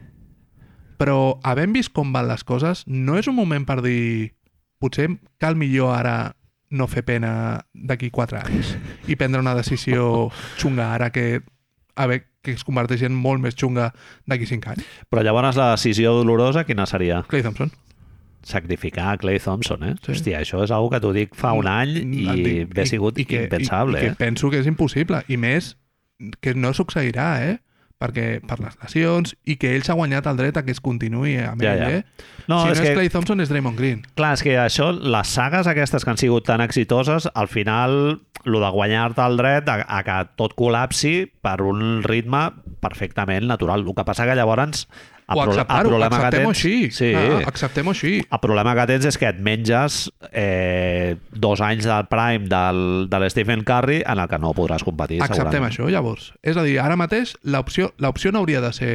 Però 0.98 1.38
havent 1.42 1.72
vist 1.74 1.92
com 1.94 2.12
van 2.14 2.26
les 2.28 2.42
coses, 2.44 2.82
no 2.86 3.18
és 3.20 3.28
un 3.30 3.36
moment 3.36 3.64
per 3.68 3.82
dir, 3.84 4.32
potser 4.80 5.12
cal 5.38 5.54
millor 5.56 5.94
ara 5.94 6.34
no 6.74 6.88
fer 6.90 7.04
pena 7.06 7.30
d'aquí 7.72 8.10
quatre 8.10 8.40
anys 8.42 8.74
i 9.08 9.14
prendre 9.16 9.40
una 9.40 9.54
decisió 9.54 10.28
xunga 10.58 10.90
ara 10.96 11.10
que 11.14 11.40
a 11.94 12.08
veure, 12.10 12.24
que 12.42 12.52
es 12.58 12.64
converteixi 12.66 13.06
en 13.06 13.14
molt 13.14 13.40
més 13.40 13.54
xunga 13.56 13.92
d'aquí 14.26 14.44
cinc 14.50 14.66
anys. 14.72 14.82
Però 15.08 15.22
llavors 15.22 15.56
la 15.56 15.70
decisió 15.76 16.12
dolorosa 16.18 16.64
quina 16.68 16.84
seria? 16.90 17.22
Clay 17.30 17.44
Thompson. 17.46 17.70
Sacrificar 18.44 19.16
Clay 19.18 19.38
Thompson, 19.40 19.84
eh? 19.88 19.94
Sí. 20.02 20.12
Hòstia, 20.12 20.40
això 20.42 20.60
és 20.66 20.72
una 20.74 20.90
que 20.92 20.98
t'ho 21.00 21.14
dic 21.16 21.32
fa 21.38 21.54
un 21.56 21.68
any 21.70 21.94
i 22.02 22.26
Et 22.28 22.42
dic- 22.44 22.74
sigut 22.90 23.18
impensable, 23.46 23.96
i, 23.96 24.02
i 24.02 24.04
que 24.04 24.12
eh? 24.12 24.18
penso 24.18 24.50
que 24.52 24.60
és 24.60 24.66
impossible. 24.68 25.22
I 25.32 25.38
més, 25.40 25.76
que 26.44 26.52
no 26.54 26.74
succeirà, 26.76 27.28
eh? 27.46 27.54
Perquè 28.04 28.26
per 28.44 28.58
les 28.60 28.76
lesions 28.82 29.32
i 29.48 29.56
que 29.56 29.72
ell 29.74 29.84
s'ha 29.86 29.96
guanyat 29.96 30.26
el 30.28 30.36
dret 30.36 30.58
a 30.60 30.64
que 30.66 30.74
es 30.76 30.82
continuï 30.84 31.38
amb 31.40 31.62
Ja, 31.64 31.72
ja. 31.78 31.88
eh? 31.90 32.04
No, 32.46 32.60
si 32.60 32.66
no 32.66 32.72
és 32.72 32.78
és 32.78 32.84
que- 32.88 32.94
Clay 32.98 33.08
Thompson, 33.08 33.40
és 33.40 33.48
Draymond 33.48 33.78
Green. 33.80 34.02
Clar, 34.18 34.34
és 34.36 34.42
que 34.44 34.58
això, 34.60 34.90
les 34.92 35.28
sagues 35.32 35.66
aquestes 35.70 36.04
que 36.04 36.10
han 36.12 36.20
sigut 36.20 36.44
tan 36.44 36.60
exitoses, 36.60 37.28
al 37.34 37.48
final, 37.48 38.20
lo 38.44 38.60
de 38.60 38.68
guanyar-te 38.68 39.22
el 39.24 39.38
dret 39.40 39.68
a, 39.72 39.78
a 39.88 40.02
que 40.04 40.18
tot 40.36 40.52
col·lapsi 40.58 41.30
per 41.40 41.62
un 41.64 42.02
ritme 42.04 42.50
perfectament 42.84 43.46
natural. 43.48 43.80
El 43.86 43.94
que 43.96 44.04
passa 44.04 44.26
que 44.28 44.36
llavors 44.36 44.84
el, 45.28 45.38
o 45.38 45.42
acceptar-ho, 45.42 45.88
problema 45.88 46.16
acceptem-ho 46.18 46.50
així. 46.50 46.90
Sí, 46.92 47.12
Ah, 47.16 47.40
acceptem-ho 47.48 47.90
així. 47.94 48.12
el 48.30 48.40
problema 48.42 48.74
que 48.76 48.86
tens 48.90 49.06
és 49.08 49.16
que 49.18 49.28
et 49.32 49.38
menges 49.40 50.10
eh, 50.32 51.16
dos 51.32 51.60
anys 51.64 51.84
del 51.88 52.06
prime 52.10 52.46
del, 52.50 53.08
de 53.08 53.20
l'Stephen 53.22 53.64
Curry 53.64 54.02
en 54.04 54.18
el 54.20 54.28
que 54.28 54.38
no 54.38 54.52
podràs 54.52 54.84
competir, 54.84 55.22
Acceptem 55.22 55.46
segurament. 55.64 55.72
això, 55.72 55.88
llavors. 55.90 56.32
És 56.42 56.56
a 56.56 56.62
dir, 56.66 56.78
ara 56.80 56.96
mateix 57.00 57.36
l'opció 57.42 58.32
no 58.32 58.38
hauria 58.42 58.60
de 58.60 58.72
ser 58.76 58.94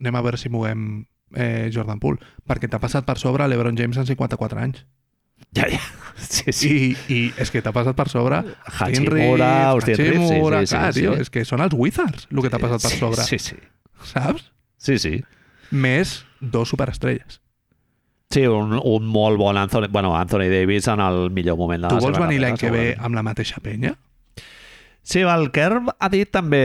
anem 0.00 0.16
a 0.16 0.22
veure 0.24 0.36
si 0.40 0.48
moguem 0.52 1.06
eh, 1.36 1.70
Jordan 1.72 1.98
Poole, 2.00 2.18
perquè 2.48 2.68
t'ha 2.68 2.78
passat 2.80 3.04
per 3.06 3.16
sobre 3.18 3.46
l'Ebron 3.48 3.76
James 3.76 3.96
en 3.96 4.06
54 4.08 4.60
anys. 4.60 4.84
Ja, 5.56 5.64
ja. 5.70 5.80
Sí, 6.20 6.52
sí. 6.52 6.68
I, 7.08 7.14
I 7.14 7.20
és 7.40 7.48
que 7.50 7.62
t'ha 7.64 7.72
passat 7.72 7.96
per 7.96 8.04
sobre 8.12 8.42
Hachimura, 8.78 9.70
Austin 9.70 9.96
Reeves, 9.96 10.18
sí, 10.28 10.34
Hachimura, 10.34 10.60
sí, 10.60 10.66
sí, 10.66 10.74
clar, 10.76 10.92
sí. 10.92 11.00
tio, 11.00 11.14
és 11.16 11.30
que 11.32 11.44
són 11.48 11.62
els 11.64 11.72
Wizards 11.72 12.26
el 12.30 12.42
que 12.44 12.50
t'ha 12.52 12.58
passat 12.60 12.82
per 12.84 12.90
Sí, 12.92 12.98
sobre, 13.00 13.24
Sí, 13.24 13.38
sí. 13.38 13.56
saps? 14.04 14.50
Sí, 14.76 14.98
sí. 14.98 15.14
Més 15.70 16.20
dos 16.40 16.70
superestrelles. 16.72 17.40
Sí, 18.30 18.44
un, 18.46 18.76
un 18.78 19.06
molt 19.10 19.40
bon 19.40 19.58
Anthony, 19.58 19.88
bueno, 19.90 20.12
Anthony 20.16 20.46
Davis 20.52 20.86
en 20.88 21.00
el 21.02 21.30
millor 21.34 21.56
moment 21.58 21.82
de 21.82 21.88
Tu 21.90 21.98
la 21.98 22.04
vols 22.04 22.14
seva 22.14 22.28
venir 22.28 22.38
l'any 22.44 22.58
que 22.60 22.70
ve 22.70 22.84
amb 22.94 23.18
la 23.18 23.24
mateixa 23.26 23.58
penya? 23.62 23.96
Sí, 25.02 25.24
el 25.26 25.50
Kerr 25.50 25.82
ha 25.98 26.10
dit 26.12 26.30
també... 26.30 26.62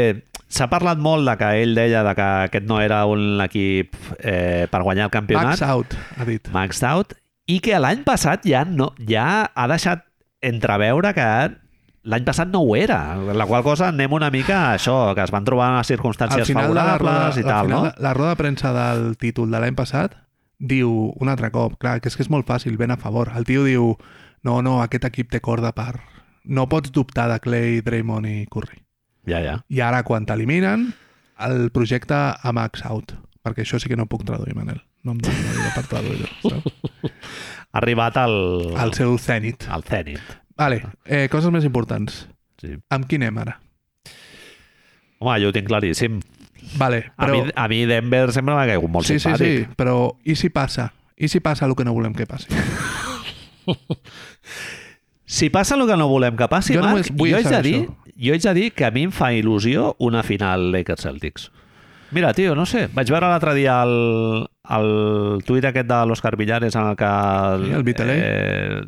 S'ha 0.55 0.67
parlat 0.69 0.99
molt 1.01 1.25
de 1.25 1.33
que 1.39 1.47
ell 1.63 1.73
deia 1.75 2.03
de 2.05 2.11
que 2.15 2.25
aquest 2.45 2.67
no 2.69 2.77
era 2.79 2.99
un 3.09 3.41
equip 3.41 3.95
eh, 4.19 4.67
per 4.69 4.83
guanyar 4.85 5.07
el 5.09 5.13
campionat. 5.15 5.55
Max 5.57 5.63
out, 5.65 5.95
ha 6.15 6.27
dit. 6.27 6.51
Maxed 6.53 6.85
out. 6.85 7.15
I 7.49 7.57
que 7.65 7.79
l'any 7.81 8.03
passat 8.05 8.45
ja 8.45 8.61
no 8.69 8.91
ja 9.09 9.49
ha 9.49 9.65
deixat 9.67 10.05
entreveure 10.45 11.15
que 11.17 11.25
l'any 12.05 12.25
passat 12.25 12.51
no 12.53 12.61
ho 12.61 12.75
era. 12.77 12.99
La 13.17 13.47
qual 13.49 13.63
cosa 13.65 13.89
anem 13.89 14.13
una 14.13 14.29
mica 14.33 14.59
a 14.69 14.75
això, 14.77 14.97
que 15.17 15.23
es 15.25 15.33
van 15.33 15.45
trobar 15.47 15.71
en 15.73 15.87
circumstàncies 15.87 16.51
la 16.53 16.67
roda, 16.67 16.83
favorables 16.85 17.39
i 17.39 17.43
al 17.43 17.49
tal, 17.49 17.69
final, 17.69 17.87
no? 17.89 17.93
la 18.05 18.13
roda 18.13 18.35
de 18.35 18.41
premsa 18.41 18.73
del 18.75 19.17
títol 19.21 19.51
de 19.51 19.61
l'any 19.61 19.77
passat 19.77 20.19
diu 20.59 20.91
un 21.19 21.31
altre 21.31 21.49
cop, 21.51 21.75
clar, 21.81 21.99
que 22.01 22.09
és 22.11 22.15
que 22.15 22.23
és 22.23 22.31
molt 22.31 22.47
fàcil, 22.47 22.77
ben 22.79 22.93
a 22.93 22.99
favor. 23.01 23.33
El 23.35 23.47
tio 23.47 23.65
diu, 23.65 23.95
no, 24.47 24.61
no, 24.63 24.77
aquest 24.83 25.09
equip 25.11 25.33
té 25.33 25.41
corda 25.43 25.73
per... 25.75 25.97
No 26.45 26.67
pots 26.69 26.91
dubtar 26.93 27.25
de 27.31 27.39
Clay, 27.41 27.79
Draymond 27.81 28.29
i 28.29 28.45
Curry. 28.53 28.83
Ja, 29.25 29.39
ja. 29.41 29.55
I 29.65 29.81
ara, 29.81 30.03
quan 30.05 30.27
t'eliminen, 30.29 30.91
el 31.41 31.71
projecte 31.73 32.13
a 32.13 32.51
max 32.53 32.85
out. 32.85 33.15
Perquè 33.41 33.65
això 33.65 33.79
sí 33.81 33.89
que 33.89 33.97
no 33.97 34.05
puc 34.05 34.23
traduir, 34.27 34.53
Manel. 34.53 34.77
No 35.01 35.15
em 35.15 35.23
dono 35.25 35.71
per 35.73 35.87
traduir-ho. 35.89 36.61
arribat 37.81 38.17
al... 38.21 38.35
Al 38.77 38.93
seu 38.93 39.17
zenit. 39.17 39.65
al 39.69 39.83
Zenit. 39.83 40.44
Vale, 40.57 40.81
eh, 41.05 41.27
coses 41.31 41.51
més 41.51 41.65
importants. 41.67 42.25
Sí. 42.61 42.75
Amb 42.89 43.07
qui 43.09 43.17
anem 43.19 43.37
ara? 43.43 43.57
Home, 45.19 45.37
jo 45.43 45.49
ho 45.49 45.55
tinc 45.55 45.67
claríssim. 45.67 46.21
Vale, 46.79 47.11
A, 47.15 47.25
però... 47.25 47.33
mi, 47.43 47.51
a 47.55 47.67
mi 47.71 47.81
Denver 47.85 48.31
sempre 48.33 48.55
m'ha 48.55 48.65
caigut 48.67 48.89
molt 48.91 49.05
sí, 49.05 49.19
sí, 49.19 49.27
simpàtic. 49.27 49.67
sí, 49.69 49.75
però 49.77 49.97
i 50.25 50.35
si 50.39 50.49
passa? 50.49 50.89
I 51.15 51.27
si 51.31 51.39
passa 51.39 51.67
el 51.67 51.75
que 51.77 51.85
no 51.87 51.93
volem 51.95 52.15
que 52.17 52.25
passi? 52.27 52.49
Si 55.27 55.49
passa 55.49 55.73
el 55.75 55.87
que 55.89 55.95
no 55.97 56.05
volem 56.07 56.35
que 56.37 56.45
passi, 56.47 56.75
Jo 56.77 56.83
Marc, 56.85 57.07
vull 57.17 57.31
jo, 57.31 57.37
haig 57.39 57.47
de 57.49 57.61
dir, 57.65 57.77
això. 57.81 58.11
jo 58.27 58.33
haig 58.35 58.43
de 58.45 58.51
dir 58.53 58.65
que 58.77 58.85
a 58.85 58.91
mi 58.93 59.07
em 59.07 59.11
fa 59.11 59.31
il·lusió 59.33 59.95
una 60.05 60.21
final 60.23 60.67
Lakers-Celtics. 60.71 61.47
Mira, 62.13 62.29
tio, 62.37 62.53
no 62.55 62.67
sé, 62.69 62.83
vaig 62.93 63.09
veure 63.09 63.25
l'altre 63.31 63.55
dia 63.57 63.79
el, 63.83 64.45
el 64.77 65.41
tuit 65.47 65.65
aquest 65.65 65.89
de 65.89 65.97
l'Òscar 66.05 66.35
Villares 66.37 66.77
en 66.77 66.91
el 66.91 66.95
que... 66.99 67.09
Sí, 67.65 67.71
el 67.73 67.83
Vitelé. 67.87 68.19
Eh, 68.21 68.81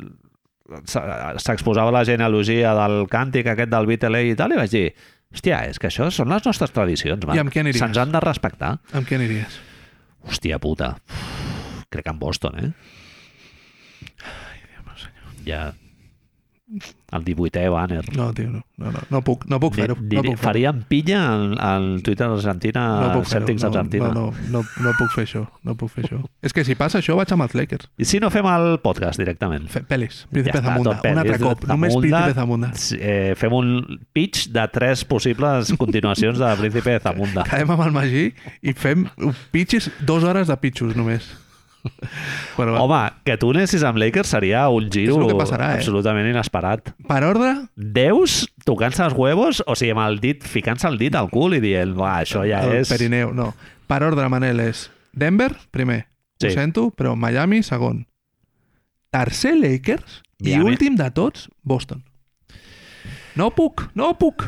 s'exposava 0.88 1.92
la 1.94 2.04
genealogia 2.04 2.74
del 2.76 3.06
càntic 3.12 3.48
aquest 3.54 3.72
del 3.72 3.88
Vitelé 3.88 4.24
i 4.28 4.36
tal, 4.38 4.52
i 4.52 4.60
vaig 4.60 4.72
dir, 4.72 4.84
hòstia, 5.32 5.62
és 5.70 5.80
que 5.80 5.88
això 5.88 6.10
són 6.14 6.30
les 6.32 6.44
nostres 6.44 6.74
tradicions, 6.74 7.24
Marc. 7.24 7.36
I 7.38 7.42
amb 7.44 7.54
qui 7.54 7.62
aniries? 7.62 7.80
Se'ns 7.80 8.00
han 8.00 8.12
de 8.14 8.22
respectar. 8.24 8.76
Amb 8.92 9.08
qui 9.08 9.16
aniries? 9.16 9.58
Hòstia 10.28 10.60
puta. 10.60 10.94
Crec 11.88 12.04
que 12.04 12.12
en 12.12 12.20
Boston, 12.20 12.58
eh? 12.60 12.70
Ja... 15.48 15.68
El 17.10 17.22
18è 17.24 17.70
banner. 17.72 18.04
No, 18.16 18.32
tio, 18.36 18.50
no. 18.50 18.60
No, 18.76 18.90
no, 18.92 19.00
no 19.08 19.20
puc, 19.24 19.46
no 19.48 19.56
puc 19.58 19.74
fer-ho. 19.78 19.94
No 19.96 20.20
puc 20.20 20.26
fer-ho. 20.34 20.42
faríem 20.42 20.82
pilla 20.90 21.22
en, 21.34 21.54
en 21.56 21.86
Twitter 22.04 22.28
d'Argentina, 22.28 22.82
no. 23.14 23.22
Celtics 23.24 23.62
No, 23.64 23.70
Argentina. 23.70 24.10
no, 24.12 24.26
no, 24.50 24.60
no, 24.60 24.62
no 24.84 24.92
puc 24.98 25.14
fer 25.14 25.24
això. 25.24 25.46
No 25.64 25.74
puc 25.74 25.88
fer 25.94 26.04
això. 26.04 26.18
És 26.44 26.52
que 26.52 26.66
si 26.68 26.76
passa 26.76 27.00
això, 27.00 27.16
vaig 27.16 27.32
amb 27.32 27.46
els 27.46 27.56
Lakers. 27.56 27.88
I 27.96 28.04
si 28.04 28.20
no 28.20 28.28
fem 28.30 28.44
el 28.52 28.76
podcast 28.84 29.18
directament? 29.18 29.66
Fe, 29.72 29.82
pelis. 29.88 30.26
Príncipe 30.30 30.60
Ja 30.60 30.66
Zamunda. 30.68 30.98
Un 31.00 31.22
altre 31.24 31.40
cop. 31.40 31.64
Només. 31.72 31.96
Príncipe 31.96 32.36
Zamunda. 32.36 32.72
Eh, 33.00 33.32
fem 33.40 33.56
un 33.56 33.72
pitch 34.12 34.50
de 34.52 34.68
tres 34.76 35.06
possibles 35.08 35.72
continuacions 35.80 36.38
de 36.38 36.54
Príncipe 36.60 36.90
de 36.98 37.00
Zamunda. 37.08 37.48
Caem 37.48 37.72
amb 37.72 37.88
el 37.88 37.96
Magí 37.96 38.28
i 38.60 38.76
fem 38.76 39.08
pitches, 39.50 39.88
dues 40.04 40.28
hores 40.28 40.52
de 40.52 40.56
pitxos 40.60 40.92
només. 40.94 41.24
Bueno, 42.58 42.72
va. 42.74 42.80
Home, 42.82 43.00
que 43.24 43.36
tu 43.38 43.52
anessis 43.52 43.84
amb 43.86 44.00
Lakers 44.02 44.32
seria 44.34 44.64
un 44.74 44.88
giro 44.90 45.20
que 45.28 45.34
passarà, 45.38 45.70
eh? 45.72 45.78
absolutament 45.78 46.26
inesperat. 46.26 46.90
Per 47.06 47.18
ordre, 47.24 47.52
Deus 47.76 48.48
tocant-se 48.66 49.04
els 49.06 49.14
huevos, 49.14 49.62
o 49.66 49.76
sigui, 49.78 49.92
amb 49.94 50.02
el 50.08 50.18
dit, 50.22 50.42
ficant-se 50.42 50.88
el 50.90 50.98
dit 50.98 51.14
al 51.14 51.30
cul 51.30 51.54
i 51.54 51.60
dient, 51.62 51.94
va, 51.98 52.16
això 52.24 52.42
ja 52.48 52.64
el 52.66 52.80
és... 52.80 52.90
Perineu, 52.90 53.30
no. 53.36 53.52
Per 53.88 54.00
ordre, 54.04 54.26
Manel, 54.28 54.58
és 54.66 54.88
Denver, 55.14 55.52
primer. 55.70 56.02
Sí. 56.42 56.48
Ho 56.50 56.54
sento, 56.54 56.88
però 56.94 57.14
Miami, 57.16 57.62
segon. 57.62 58.04
Tercer, 59.14 59.54
Lakers. 59.56 60.20
I 60.42 60.52
Miami. 60.56 60.70
últim 60.74 60.96
de 60.98 61.08
tots, 61.14 61.48
Boston. 61.62 62.02
No 63.38 63.50
puc, 63.54 63.86
no 63.94 64.12
puc. 64.18 64.44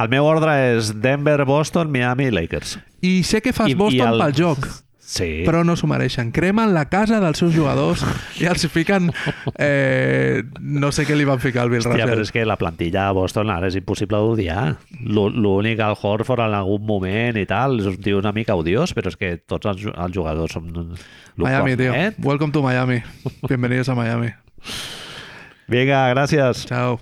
El 0.00 0.08
meu 0.12 0.24
ordre 0.28 0.52
és 0.76 0.92
Denver, 1.00 1.44
Boston, 1.48 1.90
Miami, 1.92 2.30
Lakers. 2.32 2.78
I 3.04 3.22
sé 3.24 3.40
que 3.44 3.52
fas 3.56 3.68
I- 3.68 3.72
i 3.72 3.80
Boston 3.80 4.14
el- 4.14 4.22
pel 4.26 4.36
joc, 4.36 4.68
Sí. 5.10 5.42
però 5.42 5.64
no 5.66 5.74
s'ho 5.74 5.88
mereixen. 5.90 6.28
Cremen 6.30 6.70
la 6.70 6.84
casa 6.86 7.18
dels 7.18 7.40
seus 7.42 7.50
jugadors 7.56 8.04
i 8.38 8.44
els 8.46 8.62
fiquen... 8.70 9.08
Eh, 9.58 10.44
no 10.60 10.92
sé 10.94 11.02
què 11.08 11.16
li 11.18 11.26
van 11.26 11.40
ficar 11.42 11.64
al 11.64 11.72
Bill 11.72 11.80
Hòstia, 11.82 12.04
però 12.06 12.14
Russell. 12.14 12.28
és 12.28 12.32
que 12.36 12.44
la 12.46 12.54
plantilla 12.60 13.08
de 13.08 13.16
Boston 13.18 13.50
ara 13.50 13.66
és 13.66 13.74
impossible 13.80 14.20
d'odiar. 14.22 14.76
L'ú- 15.02 15.32
L'únic 15.34 15.82
al 15.82 15.96
Horford 15.98 16.44
en 16.46 16.54
algun 16.60 16.86
moment 16.86 17.40
i 17.42 17.46
tal, 17.50 17.80
és 17.82 17.90
un 17.90 17.98
tio 17.98 18.22
una 18.22 18.30
mica 18.36 18.54
odiós, 18.54 18.94
però 18.94 19.10
és 19.10 19.18
que 19.18 19.32
tots 19.50 19.66
els, 19.66 19.88
els 19.90 20.14
jugadors 20.14 20.54
són... 20.54 20.70
Miami. 21.40 21.74
Cornet. 21.76 22.22
Welcome 22.22 22.52
to 22.54 22.62
Miami. 22.62 23.02
Bienvenidos 23.48 23.88
a 23.90 23.98
Miami. 23.98 24.30
Vinga, 25.70 26.06
gràcies. 26.14 26.66
Chao. 26.70 27.00